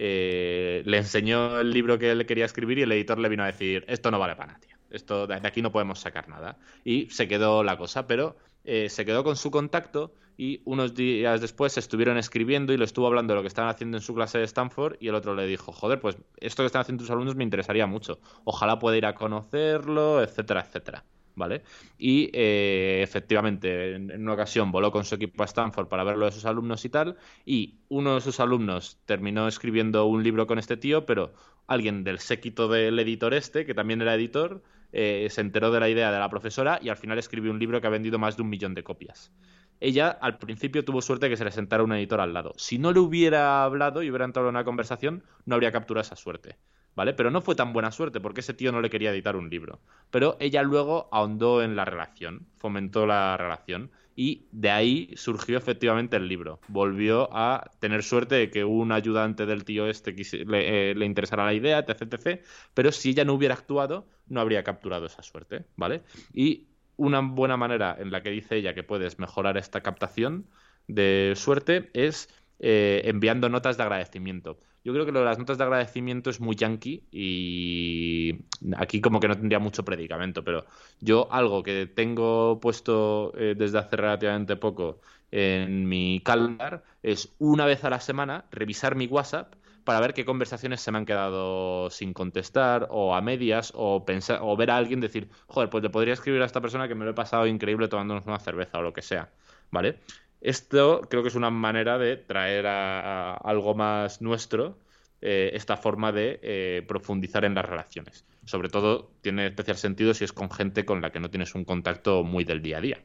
eh, 0.00 0.82
le 0.86 0.96
enseñó 0.96 1.58
el 1.58 1.72
libro 1.72 1.98
que 1.98 2.10
él 2.10 2.24
quería 2.24 2.44
escribir 2.44 2.78
y 2.78 2.82
el 2.82 2.92
editor 2.92 3.18
le 3.18 3.28
vino 3.28 3.42
a 3.42 3.46
decir, 3.46 3.84
esto 3.88 4.10
no 4.10 4.18
vale 4.18 4.36
para 4.36 4.52
nada, 4.52 4.60
Esto, 4.90 5.26
de 5.26 5.34
aquí 5.34 5.60
no 5.60 5.72
podemos 5.72 5.98
sacar 5.98 6.28
nada. 6.28 6.56
Y 6.84 7.10
se 7.10 7.26
quedó 7.26 7.64
la 7.64 7.76
cosa, 7.76 8.06
pero 8.06 8.36
eh, 8.64 8.88
se 8.88 9.04
quedó 9.04 9.24
con 9.24 9.36
su 9.36 9.50
contacto 9.50 10.14
y 10.36 10.62
unos 10.64 10.94
días 10.94 11.40
después 11.40 11.76
estuvieron 11.76 12.16
escribiendo 12.16 12.72
y 12.72 12.76
lo 12.76 12.84
estuvo 12.84 13.08
hablando 13.08 13.32
de 13.32 13.38
lo 13.38 13.42
que 13.42 13.48
estaban 13.48 13.70
haciendo 13.70 13.96
en 13.96 14.02
su 14.02 14.14
clase 14.14 14.38
de 14.38 14.44
Stanford 14.44 14.96
y 15.00 15.08
el 15.08 15.16
otro 15.16 15.34
le 15.34 15.46
dijo, 15.46 15.72
joder, 15.72 16.00
pues 16.00 16.16
esto 16.36 16.62
que 16.62 16.66
están 16.66 16.82
haciendo 16.82 17.02
tus 17.02 17.10
alumnos 17.10 17.34
me 17.34 17.44
interesaría 17.44 17.88
mucho. 17.88 18.20
Ojalá 18.44 18.78
pueda 18.78 18.96
ir 18.96 19.04
a 19.04 19.14
conocerlo, 19.16 20.22
etcétera, 20.22 20.60
etcétera. 20.60 21.04
¿Vale? 21.38 21.62
Y 21.96 22.30
eh, 22.32 23.00
efectivamente, 23.02 23.94
en, 23.94 24.20
una 24.20 24.34
ocasión 24.34 24.70
voló 24.70 24.90
con 24.92 25.04
su 25.04 25.14
equipo 25.14 25.42
a 25.42 25.46
Stanford 25.46 25.88
para 25.88 26.04
verlo 26.04 26.26
de 26.26 26.32
sus 26.32 26.44
alumnos 26.44 26.84
y 26.84 26.90
tal, 26.90 27.16
y 27.46 27.78
uno 27.88 28.16
de 28.16 28.20
sus 28.20 28.40
alumnos 28.40 28.98
terminó 29.06 29.48
escribiendo 29.48 30.04
un 30.06 30.22
libro 30.22 30.46
con 30.46 30.58
este 30.58 30.76
tío, 30.76 31.06
pero 31.06 31.32
alguien 31.66 32.04
del 32.04 32.18
séquito 32.18 32.68
del 32.68 32.98
editor 32.98 33.34
este, 33.34 33.64
que 33.64 33.74
también 33.74 34.02
era 34.02 34.14
editor, 34.14 34.62
eh, 34.92 35.28
se 35.30 35.40
enteró 35.40 35.70
de 35.70 35.80
la 35.80 35.88
idea 35.88 36.10
de 36.10 36.18
la 36.18 36.30
profesora 36.30 36.78
y 36.82 36.88
al 36.88 36.96
final 36.96 37.18
escribió 37.18 37.50
un 37.50 37.58
libro 37.58 37.80
que 37.80 37.86
ha 37.86 37.90
vendido 37.90 38.18
más 38.18 38.36
de 38.36 38.42
un 38.42 38.48
millón 38.48 38.74
de 38.74 38.82
copias. 38.82 39.32
Ella 39.80 40.08
al 40.08 40.38
principio 40.38 40.84
tuvo 40.84 41.02
suerte 41.02 41.28
que 41.28 41.36
se 41.36 41.44
le 41.44 41.52
sentara 41.52 41.84
un 41.84 41.92
editor 41.92 42.20
al 42.20 42.34
lado. 42.34 42.52
Si 42.56 42.78
no 42.78 42.92
le 42.92 42.98
hubiera 43.00 43.62
hablado 43.62 44.02
y 44.02 44.10
hubiera 44.10 44.24
entrado 44.24 44.48
en 44.48 44.56
una 44.56 44.64
conversación, 44.64 45.22
no 45.44 45.54
habría 45.54 45.70
capturado 45.70 46.02
esa 46.02 46.16
suerte. 46.16 46.56
¿Vale? 46.98 47.14
Pero 47.14 47.30
no 47.30 47.40
fue 47.40 47.54
tan 47.54 47.72
buena 47.72 47.92
suerte 47.92 48.18
porque 48.18 48.40
ese 48.40 48.54
tío 48.54 48.72
no 48.72 48.80
le 48.80 48.90
quería 48.90 49.12
editar 49.12 49.36
un 49.36 49.48
libro. 49.48 49.78
Pero 50.10 50.36
ella 50.40 50.64
luego 50.64 51.08
ahondó 51.12 51.62
en 51.62 51.76
la 51.76 51.84
relación, 51.84 52.48
fomentó 52.56 53.06
la 53.06 53.36
relación 53.36 53.92
y 54.16 54.48
de 54.50 54.70
ahí 54.70 55.12
surgió 55.14 55.56
efectivamente 55.56 56.16
el 56.16 56.26
libro. 56.26 56.58
Volvió 56.66 57.28
a 57.30 57.70
tener 57.78 58.02
suerte 58.02 58.34
de 58.34 58.50
que 58.50 58.64
un 58.64 58.90
ayudante 58.90 59.46
del 59.46 59.64
tío 59.64 59.86
este 59.86 60.12
le, 60.12 60.90
eh, 60.90 60.94
le, 60.96 61.06
interesara 61.06 61.44
la 61.44 61.54
idea, 61.54 61.78
etc, 61.78 62.14
etc. 62.14 62.40
Pero 62.74 62.90
si 62.90 63.10
ella 63.10 63.24
no 63.24 63.34
hubiera 63.34 63.54
actuado, 63.54 64.08
no 64.26 64.40
habría 64.40 64.64
capturado 64.64 65.06
esa 65.06 65.22
suerte, 65.22 65.66
¿vale? 65.76 66.02
Y 66.34 66.66
una 66.96 67.20
buena 67.20 67.56
manera 67.56 67.96
en 67.96 68.10
la 68.10 68.24
que 68.24 68.30
dice 68.30 68.56
ella 68.56 68.74
que 68.74 68.82
puedes 68.82 69.20
mejorar 69.20 69.56
esta 69.56 69.82
captación 69.82 70.48
de 70.88 71.34
suerte 71.36 71.90
es 71.94 72.28
eh, 72.58 73.02
enviando 73.04 73.48
notas 73.48 73.76
de 73.76 73.84
agradecimiento. 73.84 74.58
Yo 74.84 74.92
creo 74.92 75.04
que 75.04 75.12
lo 75.12 75.20
de 75.20 75.26
las 75.26 75.38
notas 75.38 75.58
de 75.58 75.64
agradecimiento 75.64 76.30
es 76.30 76.40
muy 76.40 76.56
yankee 76.56 77.02
y 77.10 78.38
aquí 78.76 79.00
como 79.00 79.20
que 79.20 79.28
no 79.28 79.36
tendría 79.36 79.58
mucho 79.58 79.84
predicamento, 79.84 80.44
pero 80.44 80.64
yo 81.00 81.28
algo 81.30 81.62
que 81.62 81.86
tengo 81.86 82.58
puesto 82.60 83.32
eh, 83.36 83.54
desde 83.56 83.78
hace 83.78 83.96
relativamente 83.96 84.56
poco 84.56 85.00
en 85.30 85.86
mi 85.86 86.20
calendar 86.24 86.82
es 87.02 87.34
una 87.38 87.66
vez 87.66 87.84
a 87.84 87.90
la 87.90 88.00
semana 88.00 88.46
revisar 88.50 88.94
mi 88.94 89.06
WhatsApp 89.06 89.54
para 89.84 90.00
ver 90.00 90.12
qué 90.12 90.26
conversaciones 90.26 90.82
se 90.82 90.92
me 90.92 90.98
han 90.98 91.06
quedado 91.06 91.88
sin 91.88 92.12
contestar 92.12 92.88
o 92.90 93.14
a 93.14 93.22
medias 93.22 93.72
o 93.74 94.04
pensar 94.04 94.40
o 94.42 94.54
ver 94.54 94.70
a 94.70 94.76
alguien 94.76 95.00
decir, 95.00 95.30
joder, 95.46 95.70
pues 95.70 95.82
le 95.82 95.90
podría 95.90 96.12
escribir 96.12 96.42
a 96.42 96.44
esta 96.44 96.60
persona 96.60 96.88
que 96.88 96.94
me 96.94 97.06
lo 97.06 97.12
he 97.12 97.14
pasado 97.14 97.46
increíble 97.46 97.88
tomándonos 97.88 98.26
una 98.26 98.38
cerveza 98.38 98.78
o 98.78 98.82
lo 98.82 98.92
que 98.92 99.00
sea, 99.00 99.32
¿vale? 99.70 100.00
Esto 100.40 101.02
creo 101.08 101.22
que 101.22 101.28
es 101.28 101.34
una 101.34 101.50
manera 101.50 101.98
de 101.98 102.16
traer 102.16 102.66
a, 102.66 103.34
algo 103.34 103.74
más 103.74 104.20
nuestro 104.22 104.78
eh, 105.20 105.50
esta 105.54 105.76
forma 105.76 106.12
de 106.12 106.38
eh, 106.42 106.84
profundizar 106.86 107.44
en 107.44 107.54
las 107.54 107.66
relaciones. 107.66 108.24
Sobre 108.44 108.68
todo 108.68 109.10
tiene 109.20 109.46
especial 109.46 109.76
sentido 109.76 110.14
si 110.14 110.24
es 110.24 110.32
con 110.32 110.50
gente 110.50 110.84
con 110.84 111.02
la 111.02 111.10
que 111.10 111.20
no 111.20 111.28
tienes 111.28 111.54
un 111.54 111.64
contacto 111.64 112.22
muy 112.22 112.44
del 112.44 112.62
día 112.62 112.78
a 112.78 112.80
día. 112.80 113.04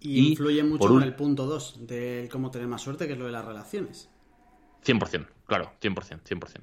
Y, 0.00 0.30
influye 0.30 0.62
mucho 0.64 0.96
en 0.96 1.02
el 1.02 1.14
punto 1.14 1.46
2 1.46 1.86
de 1.86 2.28
cómo 2.32 2.50
tener 2.50 2.66
más 2.66 2.82
suerte, 2.82 3.06
que 3.06 3.12
es 3.12 3.18
lo 3.18 3.26
de 3.26 3.32
las 3.32 3.44
relaciones. 3.44 4.08
100%, 4.84 5.26
claro, 5.46 5.72
100%, 5.80 6.22
100%. 6.22 6.60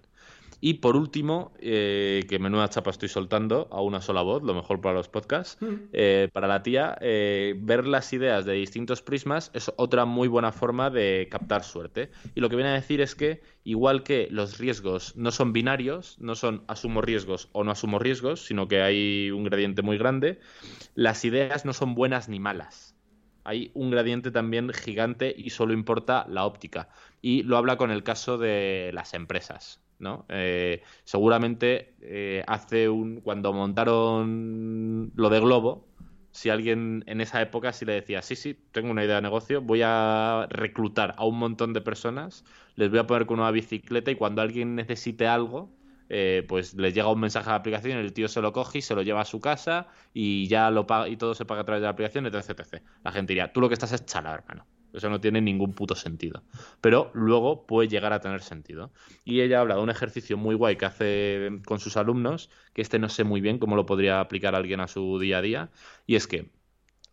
Y 0.59 0.75
por 0.75 0.95
último, 0.95 1.53
eh, 1.59 2.25
que 2.27 2.39
menuda 2.39 2.69
chapa 2.69 2.89
estoy 2.89 3.09
soltando 3.09 3.67
a 3.71 3.81
una 3.81 4.01
sola 4.01 4.21
voz, 4.21 4.41
lo 4.43 4.55
mejor 4.55 4.81
para 4.81 4.95
los 4.95 5.07
podcasts, 5.07 5.61
mm. 5.61 5.75
eh, 5.93 6.29
para 6.33 6.47
la 6.47 6.63
tía, 6.63 6.97
eh, 7.01 7.55
ver 7.57 7.85
las 7.85 8.11
ideas 8.13 8.45
de 8.45 8.53
distintos 8.53 9.01
prismas 9.01 9.51
es 9.53 9.71
otra 9.77 10.05
muy 10.05 10.27
buena 10.27 10.51
forma 10.51 10.89
de 10.89 11.27
captar 11.29 11.63
suerte. 11.63 12.09
Y 12.33 12.41
lo 12.41 12.49
que 12.49 12.55
viene 12.55 12.71
a 12.71 12.73
decir 12.73 13.01
es 13.01 13.13
que, 13.13 13.41
igual 13.63 14.03
que 14.03 14.27
los 14.31 14.57
riesgos 14.57 15.15
no 15.15 15.31
son 15.31 15.53
binarios, 15.53 16.17
no 16.19 16.35
son 16.35 16.63
asumo 16.67 17.01
riesgos 17.01 17.49
o 17.51 17.63
no 17.63 17.71
asumo 17.71 17.99
riesgos, 17.99 18.45
sino 18.45 18.67
que 18.67 18.81
hay 18.81 19.29
un 19.29 19.43
gradiente 19.43 19.83
muy 19.83 19.97
grande, 19.97 20.39
las 20.95 21.23
ideas 21.23 21.65
no 21.65 21.73
son 21.73 21.93
buenas 21.93 22.29
ni 22.29 22.39
malas 22.39 22.95
hay 23.47 23.71
un 23.73 23.91
gradiente 23.91 24.29
también 24.29 24.73
gigante 24.73 25.33
y 25.35 25.51
solo 25.51 25.71
importa 25.71 26.25
la 26.27 26.45
óptica. 26.45 26.89
Y 27.21 27.43
lo 27.43 27.55
habla 27.55 27.77
con 27.77 27.91
el 27.91 28.03
caso 28.03 28.37
de 28.37 28.91
las 28.93 29.13
empresas. 29.13 29.79
¿No? 29.99 30.25
Eh, 30.29 30.81
seguramente 31.03 31.95
eh, 32.01 32.43
hace 32.47 32.89
un 32.89 33.21
cuando 33.21 33.53
montaron 33.53 35.11
lo 35.15 35.29
de 35.29 35.39
Globo, 35.39 35.87
si 36.31 36.49
alguien 36.49 37.03
en 37.07 37.19
esa 37.21 37.41
época 37.41 37.73
sí 37.73 37.85
le 37.85 37.93
decía, 37.93 38.21
sí, 38.21 38.35
sí, 38.35 38.53
tengo 38.71 38.91
una 38.91 39.03
idea 39.03 39.15
de 39.15 39.23
negocio, 39.23 39.61
voy 39.61 39.81
a 39.83 40.45
reclutar 40.49 41.15
a 41.17 41.25
un 41.25 41.39
montón 41.39 41.73
de 41.73 41.81
personas, 41.81 42.45
les 42.75 42.91
voy 42.91 42.99
a 42.99 43.07
poner 43.07 43.25
con 43.25 43.39
una 43.39 43.49
bicicleta 43.51 44.11
y 44.11 44.15
cuando 44.15 44.41
alguien 44.43 44.75
necesite 44.75 45.25
algo, 45.27 45.71
eh, 46.09 46.45
pues 46.47 46.73
les 46.75 46.93
llega 46.93 47.11
un 47.11 47.19
mensaje 47.19 47.49
a 47.49 47.53
la 47.53 47.57
aplicación, 47.57 47.97
el 47.97 48.13
tío 48.13 48.27
se 48.27 48.41
lo 48.41 48.53
coge 48.53 48.77
y 48.79 48.81
se 48.81 48.95
lo 48.95 49.01
lleva 49.01 49.21
a 49.21 49.25
su 49.25 49.41
casa 49.41 49.87
y 50.13 50.47
ya 50.47 50.69
lo 50.71 50.85
paga 50.87 51.09
y 51.09 51.17
todo 51.17 51.33
se 51.33 51.45
paga 51.45 51.61
a 51.61 51.65
través 51.65 51.81
de 51.81 51.85
la 51.85 51.91
aplicación, 51.91 52.25
etc, 52.27 52.59
etc. 52.59 52.83
La 53.03 53.11
gente 53.11 53.33
diría, 53.33 53.51
tú 53.51 53.59
lo 53.59 53.67
que 53.67 53.73
estás 53.73 53.91
es 53.93 54.05
chala, 54.05 54.33
hermano. 54.35 54.67
Eso 54.93 55.09
no 55.09 55.19
tiene 55.19 55.41
ningún 55.41 55.73
puto 55.73 55.95
sentido. 55.95 56.43
Pero 56.81 57.11
luego 57.13 57.65
puede 57.65 57.87
llegar 57.87 58.13
a 58.13 58.21
tener 58.21 58.41
sentido. 58.41 58.91
Y 59.25 59.41
ella 59.41 59.61
habla 59.61 59.75
de 59.75 59.81
un 59.81 59.89
ejercicio 59.89 60.37
muy 60.37 60.55
guay 60.55 60.75
que 60.75 60.85
hace 60.85 61.61
con 61.65 61.79
sus 61.79 61.97
alumnos, 61.97 62.49
que 62.73 62.81
este 62.81 62.99
no 62.99 63.09
sé 63.09 63.23
muy 63.23 63.41
bien 63.41 63.59
cómo 63.59 63.75
lo 63.75 63.85
podría 63.85 64.19
aplicar 64.19 64.55
alguien 64.55 64.79
a 64.79 64.87
su 64.87 65.19
día 65.19 65.39
a 65.39 65.41
día, 65.41 65.69
y 66.05 66.15
es 66.15 66.27
que 66.27 66.51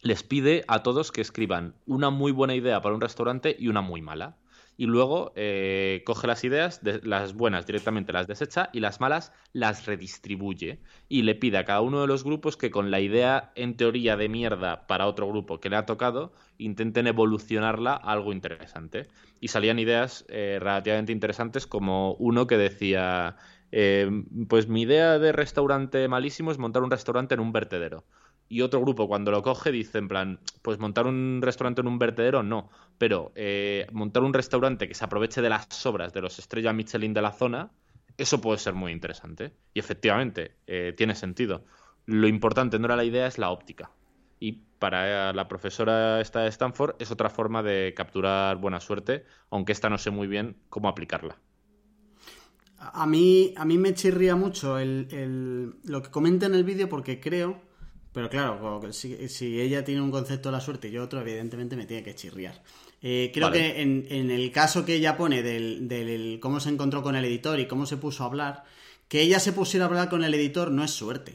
les 0.00 0.22
pide 0.22 0.64
a 0.68 0.82
todos 0.82 1.12
que 1.12 1.20
escriban 1.20 1.74
una 1.86 2.10
muy 2.10 2.30
buena 2.30 2.54
idea 2.54 2.80
para 2.80 2.94
un 2.94 3.00
restaurante 3.00 3.56
y 3.58 3.68
una 3.68 3.80
muy 3.80 4.02
mala 4.02 4.36
y 4.76 4.86
luego 4.86 5.32
eh, 5.36 6.02
coge 6.04 6.26
las 6.26 6.44
ideas, 6.44 6.82
de, 6.82 7.00
las 7.02 7.34
buenas 7.34 7.66
directamente 7.66 8.12
las 8.12 8.26
desecha 8.26 8.70
y 8.72 8.80
las 8.80 9.00
malas 9.00 9.32
las 9.52 9.86
redistribuye 9.86 10.80
y 11.08 11.22
le 11.22 11.34
pide 11.34 11.58
a 11.58 11.64
cada 11.64 11.80
uno 11.80 12.00
de 12.00 12.06
los 12.06 12.24
grupos 12.24 12.56
que 12.56 12.70
con 12.70 12.90
la 12.90 13.00
idea 13.00 13.52
en 13.54 13.76
teoría 13.76 14.16
de 14.16 14.28
mierda 14.28 14.86
para 14.86 15.06
otro 15.06 15.28
grupo 15.28 15.60
que 15.60 15.70
le 15.70 15.76
ha 15.76 15.86
tocado 15.86 16.32
intenten 16.58 17.06
evolucionarla 17.06 17.92
a 17.92 18.12
algo 18.12 18.32
interesante. 18.32 19.08
Y 19.40 19.48
salían 19.48 19.78
ideas 19.78 20.24
eh, 20.28 20.58
relativamente 20.60 21.12
interesantes 21.12 21.66
como 21.66 22.14
uno 22.14 22.46
que 22.46 22.56
decía, 22.56 23.36
eh, 23.72 24.08
pues 24.48 24.68
mi 24.68 24.82
idea 24.82 25.18
de 25.18 25.32
restaurante 25.32 26.08
malísimo 26.08 26.50
es 26.50 26.58
montar 26.58 26.82
un 26.82 26.90
restaurante 26.90 27.34
en 27.34 27.40
un 27.40 27.52
vertedero 27.52 28.04
y 28.54 28.62
otro 28.62 28.80
grupo 28.80 29.08
cuando 29.08 29.32
lo 29.32 29.42
coge 29.42 29.72
dice 29.72 29.98
en 29.98 30.06
plan, 30.06 30.38
pues 30.62 30.78
montar 30.78 31.08
un 31.08 31.40
restaurante 31.42 31.80
en 31.80 31.88
un 31.88 31.98
vertedero 31.98 32.44
no, 32.44 32.70
pero 32.98 33.32
eh, 33.34 33.84
montar 33.90 34.22
un 34.22 34.32
restaurante 34.32 34.86
que 34.86 34.94
se 34.94 35.04
aproveche 35.04 35.42
de 35.42 35.48
las 35.48 35.66
sobras 35.70 36.12
de 36.12 36.20
los 36.20 36.38
estrellas 36.38 36.72
Michelin 36.72 37.12
de 37.12 37.20
la 37.20 37.32
zona, 37.32 37.72
eso 38.16 38.40
puede 38.40 38.58
ser 38.58 38.74
muy 38.74 38.92
interesante. 38.92 39.54
Y 39.74 39.80
efectivamente, 39.80 40.54
eh, 40.68 40.94
tiene 40.96 41.16
sentido. 41.16 41.64
Lo 42.06 42.28
importante 42.28 42.78
no 42.78 42.84
era 42.84 42.94
la 42.94 43.02
idea, 43.02 43.26
es 43.26 43.38
la 43.38 43.50
óptica. 43.50 43.90
Y 44.38 44.52
para 44.78 45.32
la 45.32 45.48
profesora 45.48 46.20
esta 46.20 46.42
de 46.42 46.48
Stanford 46.50 46.94
es 47.00 47.10
otra 47.10 47.30
forma 47.30 47.60
de 47.64 47.92
capturar 47.96 48.58
buena 48.58 48.78
suerte, 48.78 49.24
aunque 49.50 49.72
esta 49.72 49.90
no 49.90 49.98
sé 49.98 50.12
muy 50.12 50.28
bien 50.28 50.58
cómo 50.68 50.88
aplicarla. 50.88 51.40
A 52.78 53.04
mí, 53.04 53.52
a 53.56 53.64
mí 53.64 53.78
me 53.78 53.94
chirría 53.94 54.36
mucho 54.36 54.78
lo 54.78 56.02
que 56.02 56.10
comenta 56.12 56.46
en 56.46 56.54
el 56.54 56.62
vídeo 56.62 56.88
porque 56.88 57.18
creo 57.18 57.73
pero 58.14 58.30
claro, 58.30 58.80
si, 58.92 59.60
ella 59.60 59.84
tiene 59.84 60.00
un 60.00 60.12
concepto 60.12 60.48
de 60.48 60.52
la 60.52 60.60
suerte 60.60 60.86
y 60.86 60.92
yo 60.92 61.02
otro, 61.02 61.20
evidentemente 61.20 61.74
me 61.74 61.84
tiene 61.84 62.04
que 62.04 62.14
chirriar. 62.14 62.62
Eh, 63.02 63.32
creo 63.34 63.50
que 63.50 63.82
en, 63.82 64.30
el 64.30 64.52
caso 64.52 64.84
que 64.84 64.94
ella 64.94 65.16
pone 65.16 65.42
del, 65.42 65.88
del, 65.88 66.38
cómo 66.40 66.60
se 66.60 66.70
encontró 66.70 67.02
con 67.02 67.16
el 67.16 67.24
editor 67.24 67.58
y 67.58 67.66
cómo 67.66 67.86
se 67.86 67.96
puso 67.96 68.22
a 68.22 68.26
hablar, 68.26 68.64
que 69.08 69.20
ella 69.20 69.40
se 69.40 69.52
pusiera 69.52 69.86
a 69.86 69.88
hablar 69.88 70.08
con 70.08 70.22
el 70.22 70.32
editor 70.32 70.70
no 70.70 70.84
es 70.84 70.92
suerte. 70.92 71.32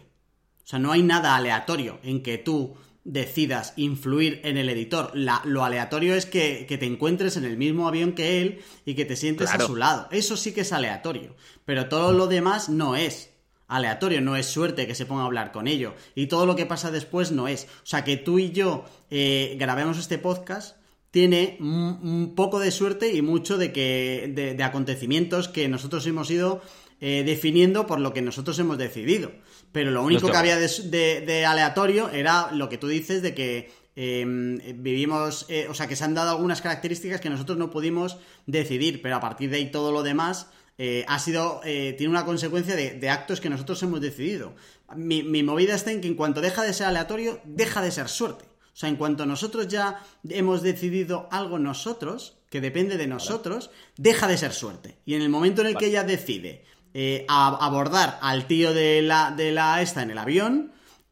O 0.63 0.67
sea, 0.69 0.79
no 0.79 0.93
hay 0.93 1.03
nada 1.03 1.35
aleatorio 1.35 1.99
en 2.01 2.23
que 2.23 2.37
tú 2.37 2.77
decidas 3.03 3.73
influir 3.75 4.39
en 4.43 4.57
el 4.57 4.69
editor. 4.69 5.11
lo 5.15 5.65
aleatorio 5.65 6.15
es 6.15 6.25
que, 6.25 6.65
te 6.67 6.85
encuentres 6.85 7.35
en 7.35 7.43
el 7.43 7.57
mismo 7.57 7.89
avión 7.89 8.13
que 8.13 8.41
él 8.41 8.61
y 8.85 8.93
que 8.93 9.03
te 9.03 9.17
sientes 9.17 9.49
a 9.49 9.59
su 9.59 9.75
lado. 9.75 10.07
Eso 10.11 10.37
sí 10.37 10.53
que 10.53 10.61
es 10.61 10.71
aleatorio. 10.71 11.35
Pero 11.65 11.89
todo 11.89 12.13
lo 12.13 12.27
demás 12.27 12.69
no 12.69 12.95
es 12.95 13.28
aleatorio, 13.69 14.19
no 14.19 14.35
es 14.35 14.47
suerte 14.47 14.87
que 14.87 14.95
se 14.95 15.05
ponga 15.05 15.21
a 15.21 15.25
hablar 15.25 15.51
con 15.51 15.67
ello. 15.67 15.93
Y 16.15 16.27
todo 16.27 16.45
lo 16.45 16.55
que 16.55 16.65
pasa 16.65 16.91
después 16.91 17.31
no 17.31 17.47
es. 17.47 17.67
O 17.83 17.85
sea, 17.85 18.03
que 18.03 18.17
tú 18.17 18.39
y 18.39 18.51
yo 18.51 18.83
eh, 19.09 19.55
grabemos 19.57 19.97
este 19.97 20.17
podcast 20.17 20.75
tiene 21.11 21.57
un, 21.59 22.33
poco 22.35 22.59
de 22.59 22.71
suerte 22.71 23.13
y 23.13 23.21
mucho 23.21 23.57
de 23.57 23.71
que 23.71 24.53
de, 24.57 24.63
acontecimientos 24.63 25.47
que 25.47 25.67
nosotros 25.67 26.05
hemos 26.05 26.29
ido 26.29 26.61
eh, 27.01 27.23
definiendo 27.25 27.87
por 27.87 27.99
lo 27.99 28.13
que 28.13 28.21
nosotros 28.21 28.59
hemos 28.59 28.77
decidido. 28.77 29.31
Pero 29.71 29.91
lo 29.91 30.03
único 30.03 30.29
que 30.29 30.37
había 30.37 30.57
de, 30.57 31.45
aleatorio 31.47 32.09
era 32.09 32.51
lo 32.51 32.69
que 32.69 32.77
tú 32.77 32.87
dices 32.87 33.21
de 33.21 33.33
que 33.33 33.71
em, 33.95 34.59
vivimos, 34.83 35.45
eh, 35.49 35.67
o 35.69 35.73
sea, 35.73 35.87
que 35.87 35.95
se 35.95 36.03
han 36.03 36.15
dado 36.15 36.31
algunas 36.31 36.61
características 36.61 37.21
que 37.21 37.29
nosotros 37.29 37.57
no 37.57 37.69
pudimos 37.69 38.17
decidir, 38.45 39.01
pero 39.01 39.15
a 39.15 39.19
partir 39.19 39.49
de 39.49 39.57
ahí 39.57 39.71
todo 39.71 39.91
lo 39.91 40.03
demás 40.03 40.47
eh, 40.79 41.05
ha 41.07 41.19
sido, 41.19 41.61
tiene 41.63 42.07
una 42.07 42.25
consecuencia 42.25 42.75
de, 42.75 43.09
actos 43.09 43.39
que 43.39 43.51
nosotros 43.51 43.83
hemos 43.83 44.01
decidido. 44.01 44.55
Mi, 44.95 45.21
mi 45.21 45.43
movida 45.43 45.75
está 45.75 45.91
en 45.91 46.01
que 46.01 46.07
en 46.07 46.15
cuanto 46.15 46.41
deja 46.41 46.63
de 46.63 46.73
ser 46.73 46.87
aleatorio, 46.87 47.39
deja 47.45 47.83
de 47.83 47.91
ser 47.91 48.09
suerte. 48.09 48.45
O 48.45 48.77
sea, 48.79 48.87
en 48.87 48.95
cuanto 48.95 49.25
nosotros 49.25 49.67
ya 49.67 50.01
hemos 50.29 50.61
decidido 50.61 51.27
algo 51.31 51.59
nosotros, 51.59 52.37
que 52.49 52.61
depende 52.61 52.95
de 52.95 53.07
nosotros, 53.07 53.71
deja 53.97 54.25
de 54.25 54.37
ser 54.37 54.53
suerte. 54.53 54.99
Y 55.05 55.15
en 55.15 55.21
el 55.21 55.27
momento 55.27 55.59
en 55.59 55.67
el 55.67 55.75
que 55.75 55.87
ella 55.87 56.05
decide 56.05 56.63
eh, 56.93 57.25
abordar 57.27 58.19
al 58.21 58.47
tío 58.47 58.73
de 58.73 59.01
la, 59.01 59.31
de 59.31 59.51
la 59.51 59.81
esta 59.81 60.01
en 60.01 60.11
el 60.11 60.17
avión, 60.17 60.71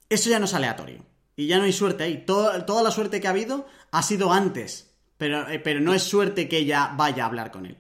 eso 0.09 0.30
ya 0.30 0.39
no 0.39 0.45
es 0.45 0.53
aleatorio. 0.53 1.05
Y 1.36 1.47
ya 1.47 1.57
no 1.57 1.65
hay 1.65 1.74
suerte 1.74 2.05
ahí. 2.05 2.26
toda 2.26 2.84
la 2.84 2.91
suerte 2.91 3.20
que 3.20 3.28
ha 3.28 3.32
habido 3.32 3.68
ha 3.91 4.01
sido 4.01 4.32
antes. 4.32 4.95
Pero, 5.18 5.47
eh, 5.49 5.59
pero 5.59 5.82
no 5.82 5.93
es 5.93 6.03
suerte 6.03 6.47
que 6.47 6.59
ella 6.59 6.93
vaya 6.95 7.24
a 7.24 7.28
hablar 7.28 7.51
con 7.51 7.65
él. 7.65 7.78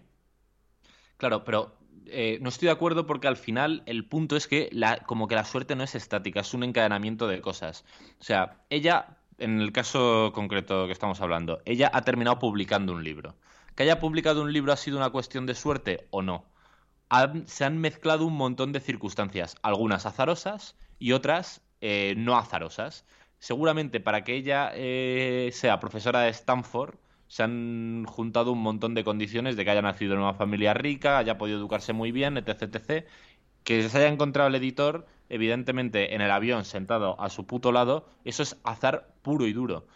Claro, 1.15 1.45
pero 1.45 1.76
eh, 2.11 2.39
no 2.41 2.49
estoy 2.49 2.67
de 2.67 2.71
acuerdo 2.71 3.05
porque 3.05 3.27
al 3.27 3.37
final 3.37 3.83
el 3.85 4.05
punto 4.05 4.35
es 4.35 4.47
que 4.47 4.69
la, 4.71 4.97
como 4.99 5.27
que 5.27 5.35
la 5.35 5.45
suerte 5.45 5.75
no 5.75 5.83
es 5.83 5.95
estática, 5.95 6.41
es 6.41 6.53
un 6.53 6.63
encadenamiento 6.63 7.27
de 7.27 7.41
cosas. 7.41 7.85
O 8.19 8.23
sea, 8.23 8.57
ella 8.69 9.17
en 9.37 9.61
el 9.61 9.71
caso 9.71 10.31
concreto 10.33 10.87
que 10.87 10.93
estamos 10.93 11.21
hablando, 11.21 11.61
ella 11.65 11.91
ha 11.93 12.01
terminado 12.01 12.39
publicando 12.39 12.93
un 12.93 13.03
libro. 13.03 13.35
Que 13.75 13.83
haya 13.83 13.99
publicado 13.99 14.41
un 14.41 14.51
libro 14.51 14.73
ha 14.73 14.77
sido 14.77 14.97
una 14.97 15.11
cuestión 15.11 15.45
de 15.45 15.55
suerte 15.55 16.07
o 16.09 16.21
no. 16.21 16.45
se 17.45 17.65
han 17.65 17.77
mezclado 17.77 18.25
un 18.25 18.35
montón 18.35 18.71
de 18.71 18.79
circunstancias, 18.79 19.55
algunas 19.61 20.05
azarosas 20.05 20.75
y 20.99 21.11
otras 21.11 21.61
eh, 21.81 22.15
no 22.17 22.37
azarosas. 22.37 23.05
Seguramente 23.39 23.99
para 23.99 24.23
que 24.23 24.35
ella 24.35 24.71
eh, 24.73 25.51
sea 25.53 25.79
profesora 25.79 26.21
de 26.21 26.29
Stanford 26.29 26.95
se 27.27 27.43
han 27.43 28.05
juntado 28.05 28.51
un 28.51 28.61
montón 28.61 28.93
de 28.93 29.03
condiciones 29.03 29.55
de 29.55 29.65
que 29.65 29.71
haya 29.71 29.81
nacido 29.81 30.13
en 30.13 30.21
una 30.21 30.33
familia 30.33 30.73
rica, 30.73 31.17
haya 31.17 31.37
podido 31.37 31.57
educarse 31.57 31.93
muy 31.93 32.11
bien, 32.11 32.37
etc, 32.37 32.63
etc. 32.63 33.05
Que 33.63 33.87
se 33.89 33.97
haya 33.97 34.07
encontrado 34.07 34.49
el 34.49 34.55
editor 34.55 35.05
evidentemente 35.29 36.15
en 36.15 36.21
el 36.21 36.31
avión 36.31 36.65
sentado 36.65 37.19
a 37.19 37.29
su 37.29 37.45
puto 37.45 37.71
lado, 37.71 38.09
eso 38.23 38.43
es 38.43 38.59
azar 38.63 39.13
puro 39.21 39.45
y 39.47 39.53
duro. 39.53 39.87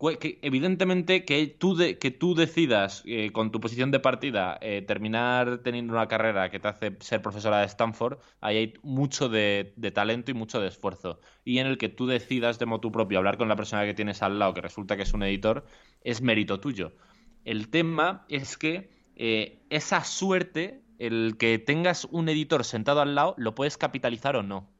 Evidentemente 0.00 1.24
que 1.24 1.46
tú, 1.48 1.76
que 1.76 2.10
tú 2.12 2.34
decidas 2.34 3.02
eh, 3.04 3.32
con 3.32 3.50
tu 3.50 3.60
posición 3.60 3.90
de 3.90 3.98
partida 3.98 4.56
eh, 4.60 4.82
terminar 4.82 5.58
teniendo 5.64 5.92
una 5.92 6.06
carrera 6.06 6.50
que 6.50 6.60
te 6.60 6.68
hace 6.68 6.96
ser 7.00 7.20
profesora 7.20 7.58
de 7.58 7.66
Stanford, 7.66 8.18
ahí 8.40 8.56
hay 8.56 8.74
mucho 8.82 9.28
de, 9.28 9.74
talento 9.92 10.30
y 10.30 10.34
mucho 10.34 10.60
de 10.60 10.68
esfuerzo. 10.68 11.20
Y 11.44 11.58
en 11.58 11.66
el 11.66 11.78
que 11.78 11.88
tú 11.88 12.06
decidas 12.06 12.60
de 12.60 12.66
modo 12.66 12.92
propio 12.92 13.18
hablar 13.18 13.38
con 13.38 13.48
la 13.48 13.56
persona 13.56 13.84
que 13.86 13.94
tienes 13.94 14.22
al 14.22 14.38
lado, 14.38 14.54
que 14.54 14.60
resulta 14.60 14.96
que 14.96 15.02
es 15.02 15.14
un 15.14 15.24
editor, 15.24 15.66
es 16.04 16.22
mérito 16.22 16.60
tuyo. 16.60 16.92
El 17.44 17.68
tema 17.68 18.24
es 18.28 18.56
que 18.56 18.90
eh, 19.16 19.64
esa 19.68 20.04
suerte 20.04 20.84
el 20.98 21.36
que 21.38 21.58
tengas 21.58 22.04
un 22.04 22.28
editor 22.28 22.64
sentado 22.64 23.00
al 23.00 23.16
lado 23.16 23.34
lo 23.36 23.54
puedes 23.54 23.76
capitalizar 23.76 24.36
o 24.36 24.44
no. 24.44 24.70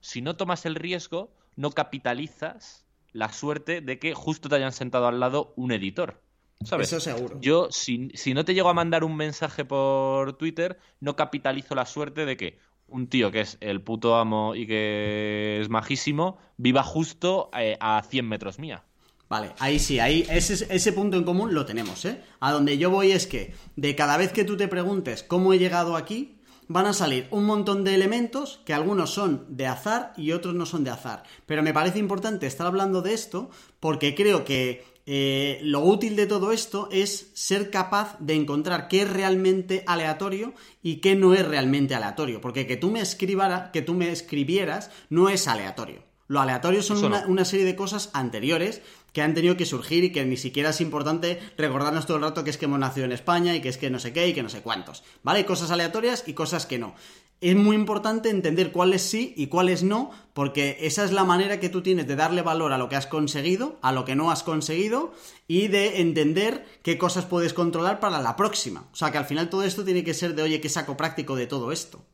Si 0.00 0.20
no 0.20 0.36
tomas 0.36 0.66
el 0.66 0.74
riesgo, 0.74 1.34
no 1.56 1.70
capitalizas 1.70 2.87
la 3.18 3.32
suerte 3.32 3.80
de 3.80 3.98
que 3.98 4.14
justo 4.14 4.48
te 4.48 4.54
hayan 4.54 4.72
sentado 4.72 5.08
al 5.08 5.18
lado 5.18 5.52
un 5.56 5.72
editor. 5.72 6.22
¿Sabes? 6.64 6.88
Eso 6.88 7.00
seguro. 7.00 7.38
Yo, 7.40 7.68
si, 7.70 8.10
si 8.14 8.34
no 8.34 8.44
te 8.44 8.54
llego 8.54 8.68
a 8.68 8.74
mandar 8.74 9.04
un 9.04 9.16
mensaje 9.16 9.64
por 9.64 10.38
Twitter, 10.38 10.78
no 11.00 11.16
capitalizo 11.16 11.74
la 11.74 11.84
suerte 11.84 12.26
de 12.26 12.36
que 12.36 12.58
un 12.86 13.08
tío 13.08 13.30
que 13.30 13.40
es 13.40 13.58
el 13.60 13.82
puto 13.82 14.16
amo 14.16 14.54
y 14.54 14.66
que 14.66 15.58
es 15.60 15.68
majísimo 15.68 16.38
viva 16.56 16.82
justo 16.82 17.50
eh, 17.56 17.76
a 17.80 18.02
100 18.02 18.28
metros 18.28 18.58
mía. 18.58 18.84
Vale, 19.28 19.52
ahí 19.58 19.78
sí, 19.78 20.00
ahí 20.00 20.26
ese, 20.30 20.66
ese 20.74 20.92
punto 20.92 21.18
en 21.18 21.24
común 21.24 21.52
lo 21.52 21.66
tenemos, 21.66 22.04
¿eh? 22.06 22.22
A 22.40 22.50
donde 22.50 22.78
yo 22.78 22.88
voy 22.90 23.12
es 23.12 23.26
que 23.26 23.52
de 23.76 23.94
cada 23.94 24.16
vez 24.16 24.32
que 24.32 24.44
tú 24.44 24.56
te 24.56 24.68
preguntes 24.68 25.22
cómo 25.22 25.52
he 25.52 25.58
llegado 25.58 25.96
aquí, 25.96 26.37
van 26.68 26.86
a 26.86 26.92
salir 26.92 27.26
un 27.30 27.44
montón 27.44 27.82
de 27.82 27.94
elementos 27.94 28.60
que 28.64 28.74
algunos 28.74 29.10
son 29.10 29.46
de 29.48 29.66
azar 29.66 30.12
y 30.16 30.32
otros 30.32 30.54
no 30.54 30.66
son 30.66 30.84
de 30.84 30.90
azar. 30.90 31.24
Pero 31.46 31.62
me 31.62 31.74
parece 31.74 31.98
importante 31.98 32.46
estar 32.46 32.66
hablando 32.66 33.02
de 33.02 33.14
esto 33.14 33.50
porque 33.80 34.14
creo 34.14 34.44
que 34.44 34.84
eh, 35.06 35.58
lo 35.62 35.80
útil 35.80 36.16
de 36.16 36.26
todo 36.26 36.52
esto 36.52 36.90
es 36.92 37.30
ser 37.32 37.70
capaz 37.70 38.18
de 38.20 38.34
encontrar 38.34 38.88
qué 38.88 39.02
es 39.02 39.10
realmente 39.10 39.82
aleatorio 39.86 40.52
y 40.82 40.96
qué 40.96 41.16
no 41.16 41.32
es 41.32 41.48
realmente 41.48 41.94
aleatorio. 41.94 42.42
Porque 42.42 42.66
que 42.66 42.76
tú 42.76 42.90
me, 42.90 43.00
escribara, 43.00 43.72
que 43.72 43.80
tú 43.80 43.94
me 43.94 44.12
escribieras 44.12 44.90
no 45.08 45.30
es 45.30 45.48
aleatorio. 45.48 46.04
Lo 46.26 46.40
aleatorio 46.40 46.82
son 46.82 47.02
una, 47.02 47.26
una, 47.26 47.46
serie 47.46 47.64
de 47.64 47.74
cosas 47.74 48.10
anteriores 48.12 48.82
que 49.12 49.22
han 49.22 49.34
tenido 49.34 49.56
que 49.56 49.66
surgir 49.66 50.04
y 50.04 50.12
que 50.12 50.24
ni 50.24 50.36
siquiera 50.36 50.70
es 50.70 50.80
importante 50.80 51.40
recordarnos 51.56 52.06
todo 52.06 52.18
el 52.18 52.22
rato 52.22 52.44
que 52.44 52.50
es 52.50 52.58
que 52.58 52.66
hemos 52.66 52.78
nacido 52.78 53.06
en 53.06 53.12
España 53.12 53.54
y 53.54 53.60
que 53.60 53.68
es 53.68 53.78
que 53.78 53.90
no 53.90 53.98
sé 53.98 54.12
qué 54.12 54.28
y 54.28 54.34
que 54.34 54.42
no 54.42 54.48
sé 54.48 54.62
cuántos, 54.62 55.02
¿vale? 55.22 55.44
Cosas 55.44 55.70
aleatorias 55.70 56.24
y 56.26 56.34
cosas 56.34 56.66
que 56.66 56.78
no. 56.78 56.94
Es 57.40 57.54
muy 57.54 57.76
importante 57.76 58.30
entender 58.30 58.72
cuáles 58.72 59.02
sí 59.02 59.32
y 59.36 59.46
cuáles 59.46 59.84
no, 59.84 60.10
porque 60.34 60.78
esa 60.80 61.04
es 61.04 61.12
la 61.12 61.22
manera 61.22 61.60
que 61.60 61.68
tú 61.68 61.82
tienes 61.82 62.08
de 62.08 62.16
darle 62.16 62.42
valor 62.42 62.72
a 62.72 62.78
lo 62.78 62.88
que 62.88 62.96
has 62.96 63.06
conseguido, 63.06 63.78
a 63.80 63.92
lo 63.92 64.04
que 64.04 64.16
no 64.16 64.32
has 64.32 64.42
conseguido 64.42 65.12
y 65.46 65.68
de 65.68 66.00
entender 66.00 66.66
qué 66.82 66.98
cosas 66.98 67.26
puedes 67.26 67.54
controlar 67.54 68.00
para 68.00 68.20
la 68.20 68.34
próxima. 68.34 68.88
O 68.92 68.96
sea 68.96 69.12
que 69.12 69.18
al 69.18 69.24
final 69.24 69.50
todo 69.50 69.62
esto 69.62 69.84
tiene 69.84 70.02
que 70.02 70.14
ser 70.14 70.34
de, 70.34 70.42
oye, 70.42 70.60
qué 70.60 70.68
saco 70.68 70.96
práctico 70.96 71.36
de 71.36 71.46
todo 71.46 71.70
esto. 71.70 72.04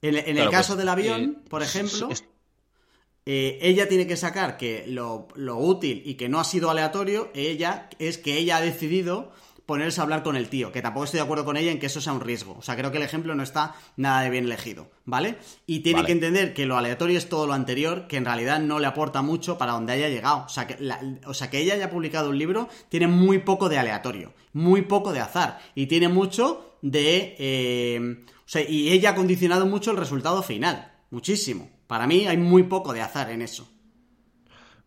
En, 0.00 0.16
el 0.16 0.50
caso 0.50 0.72
pues, 0.72 0.78
del 0.78 0.88
avión, 0.88 1.20
eh, 1.22 1.48
por 1.48 1.62
ejemplo, 1.62 2.08
eh, 3.24 3.58
ella 3.62 3.88
tiene 3.88 4.06
que 4.06 4.16
sacar 4.16 4.56
que 4.56 4.84
lo, 4.88 5.28
útil 5.56 6.02
y 6.04 6.14
que 6.14 6.28
no 6.28 6.40
ha 6.40 6.44
sido 6.44 6.70
aleatorio, 6.70 7.30
ella 7.34 7.88
es 7.98 8.18
que 8.18 8.36
ella 8.36 8.56
ha 8.56 8.60
decidido 8.60 9.32
ponerse 9.64 10.00
a 10.00 10.04
hablar 10.04 10.24
con 10.24 10.34
el 10.34 10.48
tío, 10.48 10.72
que 10.72 10.82
tampoco 10.82 11.04
estoy 11.04 11.18
de 11.18 11.24
acuerdo 11.24 11.44
con 11.44 11.56
ella 11.56 11.70
en 11.70 11.78
que 11.78 11.86
eso 11.86 12.00
sea 12.00 12.12
un 12.12 12.20
riesgo. 12.20 12.56
O 12.58 12.62
sea, 12.62 12.76
creo 12.76 12.90
que 12.90 12.96
el 12.96 13.04
ejemplo 13.04 13.34
no 13.36 13.44
está 13.44 13.76
nada 13.96 14.22
de 14.22 14.30
bien 14.30 14.44
elegido, 14.44 14.90
¿vale? 15.04 15.38
Y 15.66 15.80
tiene 15.80 16.04
que 16.04 16.12
entender 16.12 16.52
que 16.52 16.66
lo 16.66 16.76
aleatorio 16.76 17.16
es 17.16 17.28
todo 17.28 17.46
lo 17.46 17.52
anterior, 17.52 18.08
que 18.08 18.16
en 18.16 18.24
realidad 18.24 18.58
no 18.58 18.80
le 18.80 18.88
aporta 18.88 19.22
mucho 19.22 19.56
para 19.56 19.72
donde 19.72 19.92
haya 19.92 20.08
llegado. 20.08 20.44
O 20.46 20.48
sea, 20.48 20.66
que, 20.66 20.76
o 21.24 21.32
sea, 21.32 21.48
que 21.48 21.60
ella 21.60 21.74
haya 21.74 21.90
publicado 21.90 22.30
un 22.30 22.38
libro 22.38 22.68
tiene 22.88 23.06
muy 23.06 23.38
poco 23.38 23.68
de 23.68 23.78
aleatorio, 23.78 24.34
muy 24.52 24.82
poco 24.82 25.12
de 25.12 25.20
azar, 25.20 25.60
y 25.76 25.86
tiene 25.86 26.08
mucho 26.08 26.76
de... 26.82 27.36
Eh, 27.38 28.24
o 28.44 28.48
sea, 28.52 28.68
y 28.68 28.90
ella 28.90 29.10
ha 29.10 29.14
condicionado 29.14 29.64
mucho 29.64 29.92
el 29.92 29.96
resultado 29.96 30.42
final, 30.42 30.92
muchísimo. 31.10 31.70
Para 31.92 32.06
mí 32.06 32.26
hay 32.26 32.38
muy 32.38 32.62
poco 32.62 32.94
de 32.94 33.02
azar 33.02 33.28
en 33.28 33.42
eso. 33.42 33.68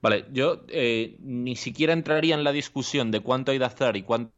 Vale, 0.02 0.26
yo 0.32 0.64
eh, 0.70 1.18
ni 1.20 1.56
siquiera 1.56 1.94
entraría 1.94 2.34
en 2.34 2.44
la 2.44 2.52
discusión 2.52 3.12
de 3.12 3.20
cuánto 3.20 3.52
hay 3.52 3.60
de 3.60 3.66
azar 3.66 3.96
y 3.96 4.02
cuánto 4.02 4.34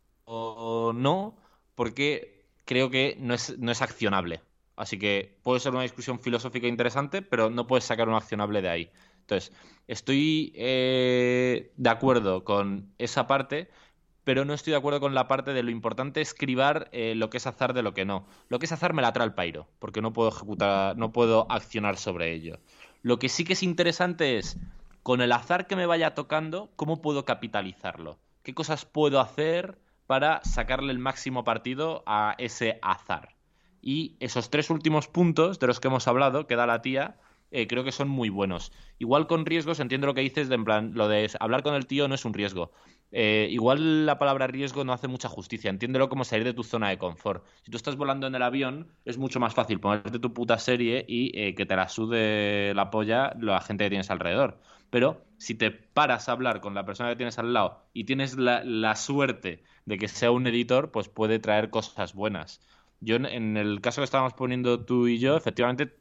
no, 0.94 1.38
porque 1.76 2.46
creo 2.66 2.90
que 2.90 3.16
no 3.20 3.34
es, 3.34 3.58
no 3.58 3.72
es 3.72 3.82
accionable. 3.82 4.42
Así 4.76 5.00
que 5.00 5.40
puede 5.44 5.62
ser 5.62 5.72
una 5.72 5.84
discusión 5.84 6.20
filosófica 6.20 6.68
interesante, 6.68 7.22
pero 7.22 7.50
no 7.50 7.68
puedes 7.68 7.86
sacar 7.86 8.10
un 8.10 8.16
accionable 8.16 8.62
de 8.62 8.70
ahí. 8.70 8.92
Entonces, 9.22 9.54
estoy 9.88 10.52
eh, 10.56 11.72
de 11.78 11.90
acuerdo 11.90 12.44
con 12.44 12.94
esa 12.98 13.28
parte, 13.28 13.70
pero 14.28 14.44
no 14.44 14.54
estoy 14.54 14.72
de 14.72 14.78
acuerdo 14.78 15.00
con 15.00 15.16
la 15.16 15.30
parte 15.30 15.54
de 15.54 15.64
lo 15.64 15.72
importante 15.72 16.20
escribir 16.20 16.90
eh, 16.92 17.16
lo 17.16 17.30
que 17.30 17.38
es 17.38 17.48
azar 17.48 17.74
de 17.74 17.82
lo 17.82 17.94
que 17.94 18.04
no. 18.04 18.28
Lo 18.50 18.60
que 18.60 18.66
es 18.66 18.72
azar 18.74 18.92
me 18.92 19.02
la 19.02 19.14
trae 19.14 19.24
al 19.24 19.34
pairo, 19.34 19.70
porque 19.80 20.02
no 20.02 20.12
puedo 20.12 20.28
ejecutar, 20.28 20.98
no 20.98 21.14
puedo 21.14 21.50
accionar 21.50 21.96
sobre 21.96 22.34
ello. 22.34 22.60
Lo 23.04 23.20
que 23.20 23.30
sí 23.30 23.46
que 23.46 23.54
es 23.54 23.64
interesante 23.64 24.38
es, 24.38 24.58
con 25.02 25.22
el 25.22 25.32
azar 25.32 25.66
que 25.66 25.78
me 25.78 25.86
vaya 25.86 26.14
tocando, 26.14 26.70
¿cómo 26.76 27.02
puedo 27.02 27.24
capitalizarlo? 27.24 28.20
¿Qué 28.44 28.54
cosas 28.54 28.84
puedo 28.84 29.22
hacer 29.22 29.80
para 30.08 30.44
sacarle 30.44 30.92
el 30.92 31.00
máximo 31.00 31.46
partido 31.46 32.04
a 32.06 32.36
ese 32.38 32.80
azar? 32.82 33.38
Y 33.82 34.18
esos 34.20 34.50
tres 34.50 34.70
últimos 34.70 35.08
puntos 35.08 35.58
de 35.58 35.68
los 35.68 35.80
que 35.80 35.88
hemos 35.88 36.06
hablado, 36.06 36.48
que 36.48 36.58
da 36.58 36.68
la 36.68 36.82
tía, 36.82 37.16
eh, 37.52 37.68
creo 37.68 37.84
que 37.86 37.94
son 37.94 38.10
muy 38.10 38.28
buenos. 38.28 38.74
Igual 39.00 39.28
con 39.28 39.46
riesgos, 39.46 39.80
entiendo 39.80 40.08
lo 40.08 40.14
que 40.14 40.22
dices, 40.22 40.52
en 40.52 40.66
plan, 40.66 40.92
lo 40.96 41.08
de 41.08 41.32
hablar 41.40 41.64
con 41.64 41.76
el 41.76 41.88
tío 41.88 42.08
no 42.08 42.16
es 42.16 42.26
un 42.26 42.34
riesgo. 42.34 42.72
Eh, 43.12 43.48
igual 43.52 44.06
la 44.06 44.20
palabra 44.20 44.48
riesgo 44.48 44.84
no 44.84 44.94
hace 44.94 45.08
mucha 45.08 45.30
justicia. 45.30 45.70
Entiéndelo 45.70 46.10
como 46.10 46.24
salir 46.26 46.46
de 46.46 46.54
tu 46.54 46.64
zona 46.64 46.90
de 46.90 46.98
confort. 46.98 47.46
Si 47.64 47.72
tú 47.72 47.78
estás 47.78 47.96
volando 47.96 48.28
en 48.28 48.36
el 48.36 48.44
avión, 48.44 48.92
es 49.06 49.18
mucho 49.18 49.40
más 49.40 49.54
fácil 49.54 49.80
ponerte 49.80 50.20
tu 50.20 50.34
puta 50.34 50.58
serie 50.60 51.06
y 51.08 51.32
eh, 51.40 51.56
que 51.56 51.66
te 51.66 51.76
la 51.76 51.88
sude 51.90 52.74
la 52.76 52.90
polla 52.92 53.34
la 53.40 53.62
gente 53.62 53.86
que 53.86 53.90
tienes 53.90 54.12
alrededor. 54.12 54.60
Pero 54.90 55.26
si 55.38 55.56
te 55.56 55.72
paras 55.72 56.30
a 56.30 56.34
hablar 56.34 56.62
con 56.62 56.74
la 56.74 56.86
persona 56.86 57.10
que 57.10 57.16
tienes 57.16 57.38
al 57.40 57.54
lado 57.54 57.86
y 57.94 58.06
tienes 58.06 58.38
la, 58.38 58.64
la 58.64 58.96
suerte 58.96 59.64
de 59.86 59.98
que 59.98 60.08
sea 60.08 60.32
un 60.32 60.48
editor, 60.48 60.92
pues 60.92 61.10
puede 61.10 61.40
traer 61.40 61.70
cosas 61.70 62.14
buenas. 62.14 62.62
Yo, 63.00 63.16
en 63.18 63.58
el 63.58 63.82
caso 63.82 64.02
que 64.02 64.06
estábamos 64.06 64.34
poniendo 64.34 64.84
tú 64.86 65.08
y 65.08 65.20
yo, 65.20 65.38
efectivamente 65.38 65.98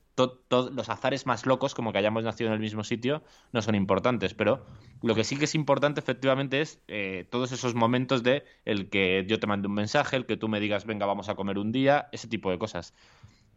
los 0.48 0.88
azares 0.88 1.26
más 1.26 1.46
locos, 1.46 1.74
como 1.74 1.92
que 1.92 1.98
hayamos 1.98 2.24
nacido 2.24 2.48
en 2.48 2.54
el 2.54 2.60
mismo 2.60 2.84
sitio, 2.84 3.22
no 3.52 3.62
son 3.62 3.74
importantes. 3.74 4.34
Pero 4.34 4.64
lo 5.02 5.14
que 5.14 5.24
sí 5.24 5.36
que 5.36 5.44
es 5.44 5.54
importante, 5.54 6.00
efectivamente, 6.00 6.60
es 6.60 6.80
eh, 6.88 7.26
todos 7.30 7.52
esos 7.52 7.74
momentos 7.74 8.22
de 8.22 8.44
el 8.64 8.88
que 8.88 9.24
yo 9.28 9.38
te 9.38 9.46
mande 9.46 9.68
un 9.68 9.74
mensaje, 9.74 10.16
el 10.16 10.26
que 10.26 10.36
tú 10.36 10.48
me 10.48 10.60
digas, 10.60 10.86
venga, 10.86 11.06
vamos 11.06 11.28
a 11.28 11.34
comer 11.34 11.58
un 11.58 11.72
día, 11.72 12.08
ese 12.12 12.28
tipo 12.28 12.50
de 12.50 12.58
cosas. 12.58 12.94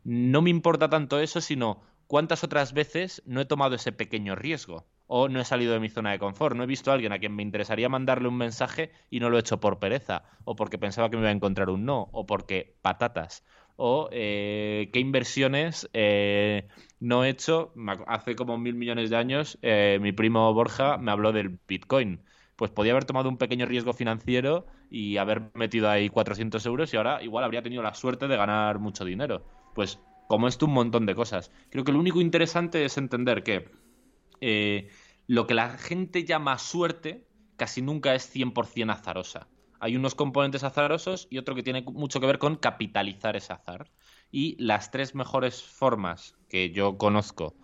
No 0.04 0.42
me 0.42 0.50
importa 0.50 0.90
tanto 0.90 1.20
eso, 1.20 1.42
sino 1.42 1.82
cuántas 2.08 2.44
otras 2.44 2.74
veces 2.74 3.22
no 3.26 3.42
he 3.42 3.46
tomado 3.46 3.76
ese 3.76 3.92
pequeño 3.92 4.36
riesgo 4.36 4.86
o 5.12 5.28
no 5.28 5.40
he 5.40 5.46
salido 5.46 5.74
de 5.74 5.80
mi 5.80 5.90
zona 5.90 6.12
de 6.12 6.20
confort. 6.20 6.56
No 6.56 6.64
he 6.64 6.68
visto 6.68 6.92
a 6.92 6.94
alguien 6.94 7.12
a 7.12 7.20
quien 7.20 7.36
me 7.36 7.42
interesaría 7.42 7.90
mandarle 7.90 8.28
un 8.28 8.38
mensaje 8.38 8.92
y 9.10 9.20
no 9.20 9.30
lo 9.30 9.38
he 9.38 9.40
hecho 9.40 9.60
por 9.60 9.80
pereza, 9.80 10.24
o 10.44 10.56
porque 10.56 10.78
pensaba 10.78 11.10
que 11.10 11.18
me 11.18 11.24
iba 11.24 11.30
a 11.30 11.34
encontrar 11.34 11.70
un 11.70 11.84
no, 11.84 12.10
o 12.12 12.28
porque 12.28 12.76
patatas 12.82 13.44
o 13.82 14.10
eh, 14.12 14.90
qué 14.92 15.00
inversiones 15.00 15.90
eh, 15.94 16.68
no 17.00 17.24
he 17.24 17.30
hecho. 17.30 17.74
Hace 18.08 18.36
como 18.36 18.58
mil 18.58 18.76
millones 18.76 19.10
de 19.10 19.16
años 19.16 19.58
eh, 19.62 20.00
mi 20.02 20.12
primo 20.12 20.54
Borja 20.54 20.98
me 20.98 21.12
habló 21.12 21.32
del 21.32 21.60
Bitcoin. 21.68 22.22
Pues 22.58 22.72
podía 22.72 22.92
haber 22.92 23.06
tomado 23.06 23.30
un 23.30 23.38
pequeño 23.38 23.66
riesgo 23.66 23.94
financiero 23.94 24.66
y 24.92 25.16
haber 25.16 25.50
metido 25.54 25.90
ahí 25.90 26.10
400 26.10 26.66
euros 26.66 26.94
y 26.94 26.98
ahora 26.98 27.24
igual 27.24 27.46
habría 27.46 27.64
tenido 27.64 27.82
la 27.82 27.94
suerte 27.94 28.28
de 28.28 28.36
ganar 28.36 28.80
mucho 28.80 29.06
dinero. 29.06 29.46
Pues 29.74 30.00
como 30.28 30.50
esto 30.50 30.66
un 30.66 30.74
montón 30.74 31.06
de 31.06 31.16
cosas. 31.16 31.50
Creo 31.70 31.86
que 31.86 31.94
lo 31.94 32.00
único 32.00 32.20
interesante 32.20 32.84
es 32.84 32.98
entender 32.98 33.44
que 33.44 34.90
lo 35.28 35.48
que 35.48 35.54
la 35.54 35.70
gente 35.78 36.26
llama 36.26 36.58
suerte 36.58 37.26
casi 37.56 37.82
nunca 37.82 38.14
es 38.14 38.36
100% 38.36 38.92
azarosa 38.92 39.48
hay 39.80 39.96
unos 39.96 40.16
componentes 40.16 40.64
azarosos 40.64 41.28
y 41.30 41.38
otro 41.38 41.56
que 41.56 41.64
tiene 41.64 41.82
mucho 41.82 42.20
que 42.20 42.28
ver 42.28 42.38
con 42.38 42.58
capitalizar 42.58 43.36
ese 43.36 43.54
azar. 43.54 43.90
Y 44.32 44.56
las 44.64 44.92
tres 44.92 45.16
mejores 45.16 45.64
formas 45.64 46.36
que 46.50 46.72
yo 46.72 46.98
conozco 46.98 47.56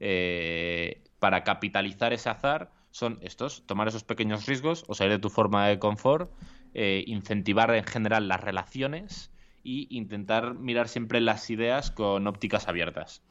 eh, 0.00 1.02
para 1.18 1.44
capitalizar 1.44 2.12
ese 2.12 2.30
azar 2.30 2.72
son 2.90 3.18
estos, 3.22 3.66
tomar 3.66 3.88
esos 3.88 4.04
pequeños 4.04 4.46
riesgos 4.46 4.84
o 4.86 4.94
salir 4.94 5.14
de 5.14 5.18
tu 5.18 5.30
forma 5.30 5.66
de 5.66 5.78
confort, 5.78 6.30
eh, 6.74 7.02
incentivar 7.06 7.74
en 7.74 7.84
general 7.84 8.28
las 8.28 8.40
relaciones 8.40 9.32
y 9.64 9.88
intentar 9.96 10.54
mirar 10.54 10.88
siempre 10.88 11.20
las 11.20 11.50
ideas 11.50 11.90
con 11.90 12.26
ópticas 12.26 12.68
abiertas. 12.68 13.22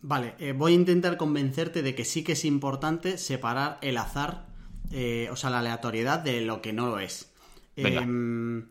Vale, 0.00 0.34
eh, 0.38 0.52
voy 0.52 0.72
a 0.72 0.76
intentar 0.76 1.18
convencerte 1.18 1.82
de 1.82 1.94
que 1.94 2.06
sí 2.06 2.24
que 2.24 2.32
es 2.32 2.46
importante 2.46 3.18
separar 3.18 3.78
el 3.82 3.98
azar, 3.98 4.46
o 5.30 5.36
sea, 5.36 5.50
la 5.50 5.58
aleatoriedad 5.58 6.18
de 6.18 6.40
lo 6.40 6.62
que 6.62 6.72
no 6.72 6.86
lo 6.86 6.98
es. 6.98 7.29
Em, 7.86 8.68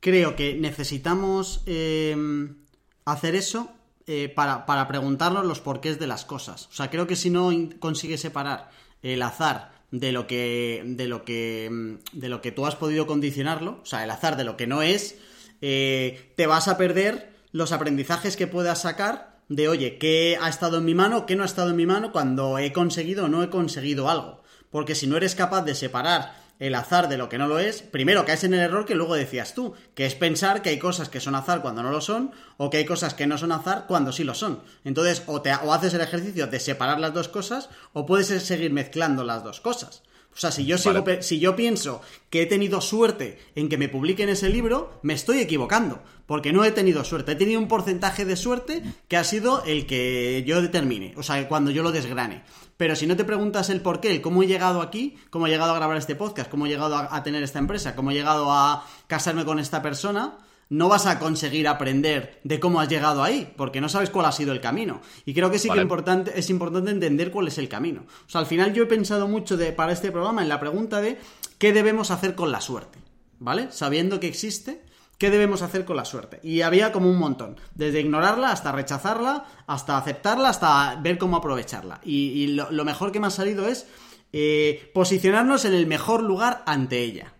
creo 0.00 0.36
que 0.36 0.54
necesitamos 0.54 1.62
em, 1.66 2.56
hacer 3.04 3.34
eso 3.34 3.72
eh, 4.06 4.28
para, 4.28 4.64
preguntarnos 4.88 5.44
los 5.44 5.60
porqués 5.60 5.98
de 5.98 6.06
las 6.06 6.24
cosas. 6.24 6.66
O 6.66 6.72
sea, 6.72 6.90
creo 6.90 7.06
que 7.06 7.16
si 7.16 7.30
no 7.30 7.50
consigues 7.78 8.20
separar 8.20 8.70
el 9.02 9.22
azar 9.22 9.72
de 9.90 10.12
lo 10.12 10.26
que. 10.26 10.82
de 10.84 11.08
lo 11.08 11.24
que. 11.24 11.66
Em, 11.66 11.98
de 12.12 12.28
lo 12.28 12.40
que 12.40 12.52
tú 12.52 12.66
has 12.66 12.76
podido 12.76 13.06
condicionarlo, 13.06 13.80
o 13.82 13.86
sea, 13.86 14.04
el 14.04 14.10
azar 14.10 14.36
de 14.36 14.44
lo 14.44 14.56
que 14.56 14.66
no 14.66 14.82
es, 14.82 15.16
eh, 15.60 16.32
te 16.36 16.46
vas 16.46 16.68
a 16.68 16.76
perder 16.76 17.32
los 17.52 17.72
aprendizajes 17.72 18.36
que 18.36 18.46
puedas 18.46 18.82
sacar 18.82 19.38
de, 19.48 19.68
oye, 19.68 19.98
¿qué 19.98 20.38
ha 20.40 20.48
estado 20.48 20.78
en 20.78 20.84
mi 20.84 20.94
mano? 20.94 21.26
¿Qué 21.26 21.36
no 21.36 21.42
ha 21.42 21.46
estado 21.46 21.70
en 21.70 21.76
mi 21.76 21.86
mano 21.86 22.12
cuando 22.12 22.58
he 22.58 22.72
conseguido 22.72 23.24
o 23.24 23.28
no 23.28 23.42
he 23.42 23.50
conseguido 23.50 24.08
algo? 24.08 24.42
Porque 24.70 24.94
si 24.94 25.06
no 25.06 25.16
eres 25.16 25.34
capaz 25.34 25.62
de 25.62 25.74
separar 25.74 26.34
el 26.58 26.74
azar 26.74 27.08
de 27.08 27.16
lo 27.18 27.28
que 27.28 27.38
no 27.38 27.46
lo 27.46 27.58
es, 27.58 27.82
primero 27.82 28.24
caes 28.24 28.44
en 28.44 28.54
el 28.54 28.60
error 28.60 28.84
que 28.84 28.94
luego 28.94 29.14
decías 29.14 29.54
tú, 29.54 29.74
que 29.94 30.06
es 30.06 30.14
pensar 30.14 30.62
que 30.62 30.70
hay 30.70 30.78
cosas 30.78 31.08
que 31.08 31.20
son 31.20 31.34
azar 31.34 31.62
cuando 31.62 31.82
no 31.82 31.90
lo 31.90 32.00
son, 32.00 32.32
o 32.56 32.70
que 32.70 32.78
hay 32.78 32.84
cosas 32.84 33.14
que 33.14 33.26
no 33.26 33.38
son 33.38 33.52
azar 33.52 33.84
cuando 33.86 34.12
sí 34.12 34.24
lo 34.24 34.34
son. 34.34 34.60
Entonces, 34.84 35.22
o, 35.26 35.40
te, 35.40 35.52
o 35.52 35.72
haces 35.72 35.94
el 35.94 36.00
ejercicio 36.00 36.46
de 36.46 36.60
separar 36.60 36.98
las 37.00 37.14
dos 37.14 37.28
cosas, 37.28 37.68
o 37.92 38.06
puedes 38.06 38.26
seguir 38.26 38.72
mezclando 38.72 39.24
las 39.24 39.44
dos 39.44 39.60
cosas. 39.60 40.02
O 40.38 40.40
sea, 40.40 40.52
si 40.52 40.64
yo, 40.66 40.78
sigo, 40.78 41.04
si 41.20 41.40
yo 41.40 41.56
pienso 41.56 42.00
que 42.30 42.42
he 42.42 42.46
tenido 42.46 42.80
suerte 42.80 43.40
en 43.56 43.68
que 43.68 43.76
me 43.76 43.88
publiquen 43.88 44.28
ese 44.28 44.48
libro, 44.48 45.00
me 45.02 45.14
estoy 45.14 45.40
equivocando, 45.40 46.00
porque 46.26 46.52
no 46.52 46.64
he 46.64 46.70
tenido 46.70 47.02
suerte. 47.02 47.32
He 47.32 47.34
tenido 47.34 47.58
un 47.58 47.66
porcentaje 47.66 48.24
de 48.24 48.36
suerte 48.36 48.82
que 49.08 49.16
ha 49.16 49.24
sido 49.24 49.64
el 49.64 49.86
que 49.86 50.44
yo 50.46 50.62
determine, 50.62 51.14
o 51.16 51.24
sea, 51.24 51.48
cuando 51.48 51.72
yo 51.72 51.82
lo 51.82 51.90
desgrane. 51.90 52.44
Pero 52.78 52.94
si 52.94 53.08
no 53.08 53.16
te 53.16 53.24
preguntas 53.24 53.68
el 53.70 53.80
por 53.80 54.00
qué, 54.00 54.12
el 54.12 54.22
cómo 54.22 54.42
he 54.42 54.46
llegado 54.46 54.80
aquí, 54.80 55.18
cómo 55.30 55.46
he 55.46 55.50
llegado 55.50 55.72
a 55.72 55.74
grabar 55.74 55.96
este 55.96 56.14
podcast, 56.14 56.48
cómo 56.48 56.64
he 56.64 56.68
llegado 56.68 56.96
a, 56.96 57.22
tener 57.24 57.42
esta 57.42 57.58
empresa, 57.58 57.96
cómo 57.96 58.12
he 58.12 58.14
llegado 58.14 58.52
a 58.52 58.86
casarme 59.08 59.44
con 59.44 59.58
esta 59.58 59.82
persona, 59.82 60.38
no 60.70 60.88
vas 60.88 61.06
a 61.06 61.18
conseguir 61.18 61.66
aprender 61.66 62.40
de 62.44 62.60
cómo 62.60 62.80
has 62.80 62.88
llegado 62.88 63.24
ahí, 63.24 63.52
porque 63.56 63.80
no 63.80 63.88
sabes 63.88 64.10
cuál 64.10 64.26
ha 64.26 64.32
sido 64.32 64.52
el 64.52 64.60
camino. 64.60 65.00
Y 65.26 65.34
creo 65.34 65.50
que 65.50 65.58
sí 65.58 65.68
que 65.68 65.80
importante, 65.80 66.38
es 66.38 66.50
importante 66.50 66.92
entender 66.92 67.32
cuál 67.32 67.48
es 67.48 67.58
el 67.58 67.68
camino. 67.68 68.02
O 68.26 68.30
sea, 68.30 68.42
al 68.42 68.46
final 68.46 68.72
yo 68.72 68.84
he 68.84 68.86
pensado 68.86 69.26
mucho 69.26 69.56
de, 69.56 69.72
para 69.72 69.92
este 69.92 70.12
programa 70.12 70.42
en 70.42 70.48
la 70.48 70.60
pregunta 70.60 71.00
de 71.00 71.18
qué 71.58 71.72
debemos 71.72 72.12
hacer 72.12 72.36
con 72.36 72.52
la 72.52 72.60
suerte, 72.60 73.00
¿vale? 73.40 73.72
Sabiendo 73.72 74.20
que 74.20 74.28
existe, 74.28 74.84
¿Qué 75.18 75.30
debemos 75.30 75.62
hacer 75.62 75.84
con 75.84 75.96
la 75.96 76.04
suerte? 76.04 76.38
Y 76.44 76.62
había 76.62 76.92
como 76.92 77.10
un 77.10 77.18
montón, 77.18 77.56
desde 77.74 78.00
ignorarla 78.00 78.52
hasta 78.52 78.70
rechazarla, 78.70 79.44
hasta 79.66 79.98
aceptarla, 79.98 80.48
hasta 80.48 80.94
ver 81.02 81.18
cómo 81.18 81.36
aprovecharla. 81.36 82.00
Y, 82.04 82.46
lo, 82.46 82.84
mejor 82.84 83.10
que 83.10 83.18
me 83.18 83.26
ha 83.26 83.30
salido 83.30 83.66
es 83.66 83.88
eh, 84.32 84.90
posicionarnos 84.94 85.64
en 85.64 85.74
el 85.74 85.88
mejor 85.88 86.22
lugar 86.22 86.62
ante 86.66 87.02
ella. 87.02 87.34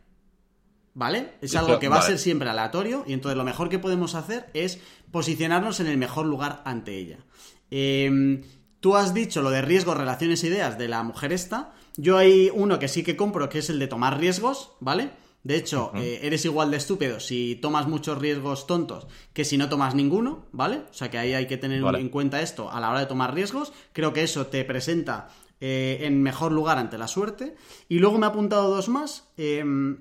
¿Vale? 0.95 1.35
Es 1.41 1.55
algo 1.55 1.79
que 1.79 1.89
va 1.89 2.01
a 2.01 2.03
ser 2.03 2.19
siempre 2.19 2.51
aleatorio 2.51 3.05
y 3.07 3.13
entonces 3.13 3.37
lo 3.37 3.45
mejor 3.45 3.69
que 3.69 3.79
podemos 3.79 4.17
hacer 4.17 4.51
es 4.53 4.81
posicionarnos 5.13 5.79
en 5.79 5.87
el 5.87 5.97
mejor 5.97 6.27
lugar 6.27 6.61
ante 6.65 6.97
ella. 6.97 7.19
Em, 7.71 8.43
tú 8.81 8.97
has 8.97 9.15
dicho 9.15 9.41
lo 9.41 9.51
de 9.51 9.63
riesgos, 9.63 9.97
relaciones, 9.97 10.43
ideas 10.43 10.77
de 10.77 10.89
la 10.89 11.05
mujer 11.05 11.33
esta. 11.33 11.73
Yo 11.97 12.17
hay 12.17 12.51
uno 12.53 12.81
que 12.81 12.89
sí 12.89 13.05
que 13.05 13.17
compro, 13.17 13.49
que 13.49 13.61
es 13.61 13.71
el 13.71 13.79
de 13.79 13.87
tomar 13.87 14.19
riesgos, 14.19 14.73
¿vale? 14.81 15.11
De 15.45 15.57
hecho, 15.57 15.93
eh, 15.95 16.21
eres 16.23 16.45
igual 16.45 16.71
de 16.71 16.77
estúpido 16.77 17.21
si 17.21 17.55
tomas 17.57 17.87
muchos 17.87 18.19
riesgos 18.19 18.67
tontos 18.67 19.07
que 19.33 19.45
si 19.45 19.57
no 19.57 19.69
tomas 19.69 19.95
ninguno, 19.95 20.47
¿vale? 20.53 20.83
O 20.91 20.95
sea 20.95 21.11
que 21.11 21.19
ahí 21.19 21.33
hay 21.33 21.47
que 21.47 21.57
tener 21.57 21.83
en 21.83 22.09
cuenta 22.09 22.43
esto 22.43 22.71
a 22.71 22.81
la 22.81 22.91
hora 22.91 23.01
de 23.01 23.07
tomar 23.07 23.35
riesgos. 23.35 23.73
Creo 23.93 24.13
que 24.13 24.25
eso 24.25 24.49
te 24.49 24.65
presenta 24.65 25.29
eh, 25.61 26.01
en 26.03 26.23
mejor 26.23 26.53
lugar 26.53 26.79
ante 26.79 26.99
la 26.99 27.07
suerte. 27.07 27.55
Y 27.89 27.99
luego 27.99 28.19
me 28.19 28.27
ha 28.27 28.31
apuntado 28.31 28.69
dos 28.69 28.89
más. 28.89 29.29
Em, 29.37 29.99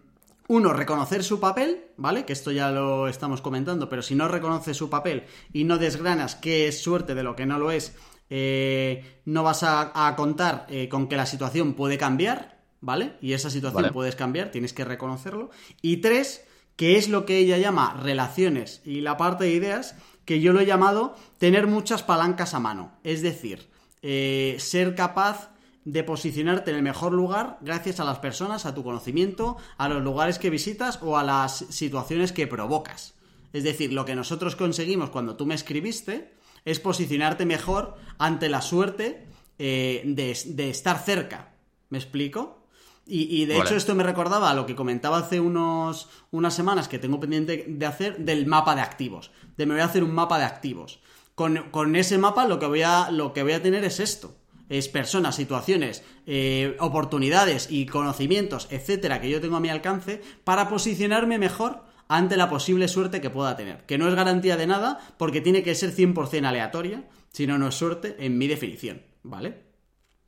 uno, 0.48 0.74
reconocer 0.74 1.24
su 1.24 1.40
papel, 1.40 1.86
¿vale? 1.98 2.26
Que 2.26 2.34
esto 2.34 2.52
ya 2.52 2.72
lo 2.72 3.08
estamos 3.08 3.42
comentando, 3.42 3.90
pero 3.90 4.02
si 4.02 4.16
no 4.16 4.28
reconoces 4.28 4.76
su 4.76 4.90
papel 4.90 5.24
y 5.54 5.66
no 5.66 5.78
desgranas 5.78 6.36
qué 6.36 6.68
es 6.68 6.82
suerte 6.82 7.16
de 7.16 7.24
lo 7.24 7.36
que 7.36 7.46
no 7.46 7.60
lo 7.60 7.70
es, 7.72 7.96
eh, 8.30 9.22
no 9.26 9.44
vas 9.44 9.64
a 9.64 10.14
contar 10.18 10.68
con 10.90 11.08
que 11.08 11.16
la 11.16 11.26
situación 11.26 11.74
puede 11.74 11.98
cambiar, 11.98 12.57
¿vale? 12.82 13.14
Y 13.22 13.34
esa 13.34 13.50
situación 13.50 13.92
puedes 13.92 14.16
cambiar, 14.16 14.52
tienes 14.52 14.74
que 14.74 14.86
reconocerlo. 14.86 15.50
Y 15.82 15.98
tres, 15.98 16.46
que 16.76 16.98
es 16.98 17.10
lo 17.10 17.26
que 17.26 17.38
ella 17.38 17.58
llama 17.58 18.00
relaciones 18.02 18.82
y 18.86 19.02
la 19.02 19.18
parte 19.18 19.46
de 19.46 19.52
ideas, 19.52 19.96
que 20.26 20.42
yo 20.42 20.54
lo 20.54 20.60
he 20.60 20.66
llamado 20.66 21.16
tener 21.38 21.68
muchas 21.68 22.04
palancas 22.04 22.54
a 22.54 22.60
mano. 22.60 22.92
Es 23.04 23.22
decir, 23.22 23.68
eh, 24.02 24.58
ser 24.60 24.94
capaz 24.96 25.52
de 25.86 26.04
posicionarte 26.04 26.72
en 26.72 26.78
el 26.78 26.84
mejor 26.84 27.14
lugar 27.14 27.58
gracias 27.62 28.02
a 28.02 28.04
las 28.04 28.20
personas, 28.20 28.66
a 28.66 28.76
tu 28.76 28.84
conocimiento, 28.84 29.56
a 29.78 29.88
los 29.88 30.04
lugares 30.04 30.38
que 30.38 30.50
visitas 30.50 31.00
o 31.02 31.18
a 31.18 31.24
las 31.24 31.60
situaciones 31.70 32.34
que 32.34 32.46
provocas. 32.46 33.14
Es 33.54 33.64
decir, 33.64 33.94
lo 33.94 34.04
que 34.04 34.14
nosotros 34.14 34.58
conseguimos 34.58 35.10
cuando 35.10 35.38
tú 35.38 35.46
me 35.46 35.56
escribiste 35.56 36.34
es 36.66 36.82
posicionarte 36.82 37.46
mejor 37.46 37.96
ante 38.18 38.50
la 38.50 38.62
suerte 38.62 39.26
eh, 39.58 40.04
de, 40.06 40.38
de 40.46 40.70
estar 40.70 41.00
cerca. 41.00 41.54
¿Me 41.90 41.98
explico? 41.98 42.67
Y, 43.10 43.46
de 43.46 43.58
hecho 43.58 43.76
esto 43.76 43.96
me 43.96 44.04
recordaba 44.04 44.50
a 44.50 44.54
lo 44.54 44.66
que 44.66 44.76
comentaba 44.76 45.20
hace 45.20 45.40
unos, 45.40 46.10
unas 46.32 46.54
semanas 46.54 46.90
que 46.90 47.00
tengo 47.00 47.20
pendiente 47.20 47.66
de 47.68 47.86
hacer 47.86 48.18
del 48.18 48.46
mapa 48.46 48.76
de 48.76 48.82
activos. 48.82 49.32
De 49.56 49.66
me 49.66 49.76
voy 49.76 49.82
a 49.82 49.86
hacer 49.86 50.04
un 50.04 50.14
mapa 50.14 50.38
de 50.38 50.46
activos. 50.46 51.00
Con, 51.36 51.96
ese 51.96 52.18
mapa 52.18 52.48
lo 52.48 52.60
que, 52.60 52.66
voy 52.66 52.82
a, 52.82 53.12
lo 53.12 53.32
que 53.32 53.44
voy 53.44 53.54
a 53.54 53.62
tener 53.62 53.86
es 53.86 54.00
esto. 54.00 54.36
Es 54.70 54.90
personas, 54.90 55.36
situaciones, 55.36 56.04
eh, 56.26 56.76
oportunidades 56.80 57.68
y 57.72 57.86
conocimientos, 57.86 58.68
etcétera, 58.72 59.22
que 59.22 59.30
yo 59.30 59.40
tengo 59.40 59.56
a 59.56 59.62
mi 59.62 59.70
alcance 59.70 60.22
para 60.44 60.68
posicionarme 60.68 61.38
mejor 61.38 61.84
ante 62.10 62.36
la 62.36 62.50
posible 62.50 62.88
suerte 62.90 63.22
que 63.22 63.30
pueda 63.30 63.56
tener. 63.56 63.86
Que 63.86 63.98
no 63.98 64.10
es 64.10 64.16
garantía 64.16 64.58
de 64.58 64.68
nada 64.68 65.00
porque 65.18 65.40
tiene 65.40 65.64
que 65.64 65.76
ser 65.76 65.96
100% 65.96 66.46
aleatoria 66.46 67.06
si 67.32 67.48
no, 67.48 67.58
no 67.58 67.68
es 67.70 67.76
suerte 67.76 68.16
en 68.20 68.38
mi 68.38 68.48
definición, 68.48 69.04
¿vale? 69.24 69.67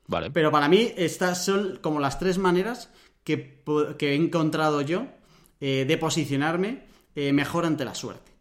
Vale. 0.10 0.31
Pero 0.31 0.52
para 0.52 0.68
mí 0.68 0.91
estas 0.98 1.45
son 1.45 1.77
como 1.84 1.99
las 1.99 2.18
tres 2.18 2.40
maneras 2.40 2.91
que, 3.23 3.61
he 3.99 4.15
encontrado 4.15 4.81
yo 4.81 5.06
eh, 5.61 5.86
de 5.88 5.98
posicionarme 5.99 6.84
eh, 7.14 7.31
mejor 7.31 7.64
ante 7.64 7.86
la 7.86 7.94
suerte. 7.94 8.31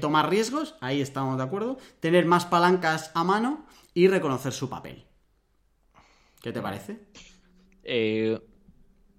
tomar 0.00 0.30
riesgos, 0.30 0.76
ahí 0.80 1.00
estamos 1.00 1.36
de 1.36 1.42
acuerdo. 1.42 1.78
Tener 1.98 2.24
más 2.24 2.46
palancas 2.46 3.10
a 3.14 3.24
mano 3.24 3.66
y 3.94 4.06
reconocer 4.06 4.52
su 4.52 4.70
papel. 4.70 5.06
¿Qué 6.40 6.52
te 6.52 6.62
parece? 6.62 7.00
Eh, 7.82 8.38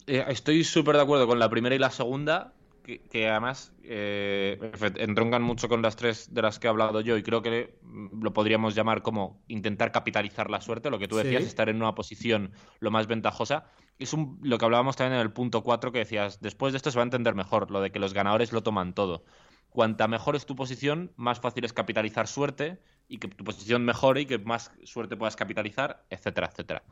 estoy 0.08 0.64
súper 0.64 0.96
de 0.96 1.02
acuerdo 1.02 1.28
con 1.28 1.38
la 1.38 1.50
primera 1.50 1.76
y 1.76 1.80
la 1.80 1.92
segunda 1.92 2.54
que, 2.98 3.30
además 3.30 3.74
eh, 3.84 4.72
entroncan 4.98 5.42
mucho 5.42 5.70
con 5.70 5.82
las 5.82 5.96
tres 5.96 6.34
de 6.34 6.42
las 6.42 6.60
que 6.60 6.68
he 6.68 6.70
hablado 6.70 7.02
yo 7.02 7.18
y 7.18 7.24
creo 7.24 7.42
que 7.42 7.78
lo 8.20 8.34
podríamos 8.34 8.76
llamar 8.76 9.02
como 9.02 9.42
intentar 9.48 9.92
capitalizar 9.92 10.50
la 10.50 10.62
suerte, 10.62 10.90
lo 10.90 11.00
que 11.00 11.08
tú 11.08 11.18
decías, 11.18 11.44
estar 11.44 11.70
en 11.70 11.78
una 11.78 11.94
posición 11.96 12.52
lo 12.80 12.92
más 12.92 13.08
ventajosa. 13.08 13.66
Es 14.00 14.16
lo 14.42 14.58
que 14.58 14.66
hablábamos 14.66 14.96
también 14.96 15.20
en 15.20 15.22
el 15.22 15.34
punto 15.34 15.64
4 15.64 15.92
que 15.92 16.00
decías, 16.00 16.40
después 16.42 16.74
de 16.74 16.78
esto 16.78 16.92
se 16.92 16.98
va 16.98 17.04
a 17.04 17.06
entender 17.06 17.36
mejor, 17.36 17.70
lo 17.70 17.82
de 17.82 17.92
que 17.92 18.00
los 18.00 18.14
ganadores 18.14 18.54
lo 18.54 18.64
toman 18.64 18.94
todo. 18.94 19.24
Cuanta 19.70 20.08
mejor 20.08 20.36
es 20.36 20.46
tu 20.46 20.56
posición, 20.56 21.12
más 21.16 21.40
fácil 21.40 21.64
es 21.64 21.74
capitalizar 21.74 22.28
suerte 22.28 22.80
y 23.08 23.20
que 23.20 23.28
tu 23.28 23.44
posición 23.44 23.86
mejore 23.86 24.22
y 24.22 24.26
que 24.26 24.40
más 24.40 24.72
suerte 24.84 25.16
puedas 25.16 25.36
capitalizar, 25.36 26.06
etcétera, 26.10 26.50
etcétera. 26.52 26.84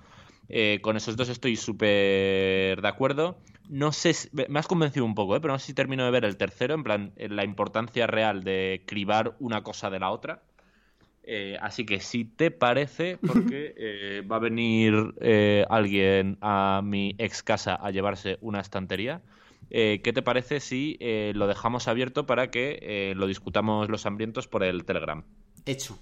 Eh, 0.50 0.80
con 0.82 0.96
esos 0.96 1.18
dos 1.18 1.30
estoy 1.30 1.56
súper 1.56 2.82
de 2.82 2.88
acuerdo. 2.88 3.40
No 3.70 3.92
sé, 3.92 4.14
me 4.32 4.60
has 4.60 4.68
convencido 4.68 5.06
un 5.06 5.16
poco, 5.16 5.36
¿eh? 5.36 5.42
pero 5.42 5.54
no 5.54 5.60
sé 5.60 5.68
si 5.68 5.74
termino 5.74 6.06
de 6.06 6.12
ver 6.12 6.26
el 6.26 6.38
tercero, 6.38 6.74
en 6.74 6.84
plan, 6.84 7.14
la 7.18 7.44
importancia 7.44 8.08
real 8.08 8.44
de 8.44 8.84
cribar 8.86 9.36
una 9.40 9.64
cosa 9.64 9.90
de 9.90 10.00
la 10.00 10.12
otra. 10.12 10.44
Eh, 11.24 11.58
así 11.62 11.86
que 11.86 12.00
si 12.00 12.24
te 12.24 12.52
parece, 12.52 13.18
porque 13.18 14.24
va 14.32 14.38
a 14.38 14.40
venir 14.40 15.14
alguien 15.70 16.38
a 16.42 16.82
mi 16.84 17.16
ex 17.18 17.44
casa 17.44 17.76
a 17.76 17.92
llevarse 17.92 18.38
una 18.40 18.62
estantería, 18.62 19.22
¿qué 19.70 20.12
te 20.14 20.22
parece 20.22 20.62
si 20.62 20.98
lo 21.34 21.48
dejamos 21.48 21.90
abierto 21.90 22.26
para 22.26 22.50
que 22.50 23.14
lo 23.18 23.28
discutamos 23.28 23.90
los 23.90 24.06
hambrientos 24.06 24.48
por 24.48 24.64
el 24.64 24.86
Telegram? 24.86 25.26
Hecho. 25.66 26.00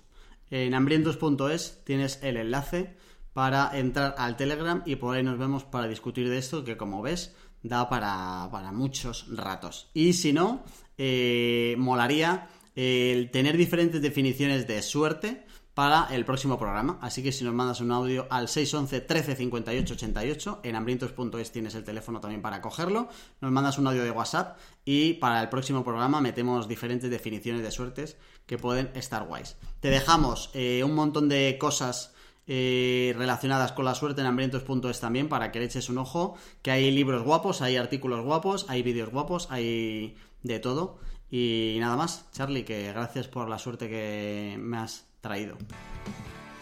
En 0.52 0.76
hambrientos.es 0.76 1.82
tienes 1.84 2.22
el 2.22 2.38
enlace 2.38 2.96
para 3.34 3.78
entrar 3.78 4.16
al 4.18 4.38
Telegram 4.38 4.84
y 4.86 4.96
por 4.96 5.16
ahí 5.16 5.24
nos 5.24 5.38
vemos 5.38 5.64
para 5.64 5.88
discutir 5.88 6.30
de 6.30 6.38
esto, 6.38 6.64
que 6.64 6.78
como 6.78 7.02
ves, 7.02 7.36
da 7.68 7.90
para, 7.90 8.72
muchos 8.72 9.26
ratos. 9.30 9.90
Y 9.94 10.14
si 10.14 10.34
no, 10.34 10.64
eh, 10.98 11.76
molaría 11.78 12.48
el 12.76 13.32
tener 13.32 13.58
diferentes 13.58 14.02
definiciones 14.02 14.68
de 14.68 14.82
suerte 14.82 15.46
para 15.74 16.08
el 16.12 16.26
próximo 16.26 16.58
programa. 16.58 16.98
Así 17.02 17.22
que 17.22 17.32
si 17.32 17.44
nos 17.44 17.54
mandas 17.54 17.82
un 17.82 17.92
audio 17.92 18.28
al 18.30 18.48
611 18.48 19.02
13 19.02 19.36
58 19.36 19.94
88, 19.94 20.60
en 20.64 20.76
hambrientos.es 20.76 21.52
tienes 21.52 21.76
el 21.76 21.84
teléfono 21.84 22.22
también 22.22 22.42
para 22.42 22.62
cogerlo. 22.62 23.10
Nos 23.42 23.52
mandas 23.52 23.78
un 23.78 23.88
audio 23.88 24.04
de 24.04 24.12
WhatsApp 24.12 24.58
y 24.86 25.16
para 25.16 25.42
el 25.42 25.50
próximo 25.50 25.84
programa 25.84 26.22
metemos 26.22 26.68
diferentes 26.68 27.10
definiciones 27.10 27.62
de 27.62 27.72
suertes 27.72 28.18
que 28.46 28.58
pueden 28.58 28.90
estar 28.96 29.28
guays. 29.28 29.58
Te 29.82 29.90
dejamos 29.90 30.50
eh, 30.54 30.82
un 30.84 30.96
montón 30.96 31.28
de 31.28 31.58
cosas 31.60 32.15
eh, 32.48 33.14
relacionadas 33.18 33.72
con 33.72 33.86
la 33.86 33.96
suerte 33.96 34.22
en 34.22 34.28
hambrientos.es 34.28 35.00
también 35.00 35.30
para 35.30 35.52
que 35.52 35.60
le 35.60 35.66
eches 35.66 35.90
un 35.90 35.98
ojo, 35.98 36.36
que 36.62 36.72
hay 36.72 36.92
libros 36.92 37.24
guapos, 37.24 37.62
hay 37.62 37.78
artículos 37.78 38.24
guapos, 38.24 38.66
hay 38.70 38.84
vídeos 38.84 39.10
guapos, 39.10 39.48
hay 39.52 40.16
de 40.44 40.60
todo. 40.60 41.00
Y 41.30 41.78
nada 41.80 41.96
más, 41.96 42.30
Charlie, 42.32 42.64
que 42.64 42.92
gracias 42.94 43.28
por 43.28 43.50
la 43.50 43.58
suerte 43.58 43.90
que 43.90 44.58
me 44.60 44.78
has 44.78 45.08
traído. 45.22 45.58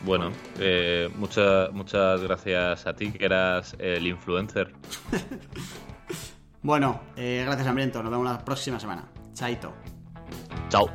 Bueno, 0.05 0.31
eh, 0.59 1.09
muchas 1.15 1.71
muchas 1.71 2.21
gracias 2.21 2.85
a 2.87 2.93
ti, 2.93 3.11
que 3.11 3.25
eras 3.25 3.75
el 3.79 4.05
influencer. 4.07 4.73
bueno, 6.61 7.01
eh, 7.15 7.43
gracias, 7.45 7.67
Hambriento. 7.67 8.01
Nos 8.03 8.11
vemos 8.11 8.25
la 8.25 8.43
próxima 8.43 8.79
semana. 8.79 9.09
Chaito. 9.33 9.73
Chao. 10.69 10.87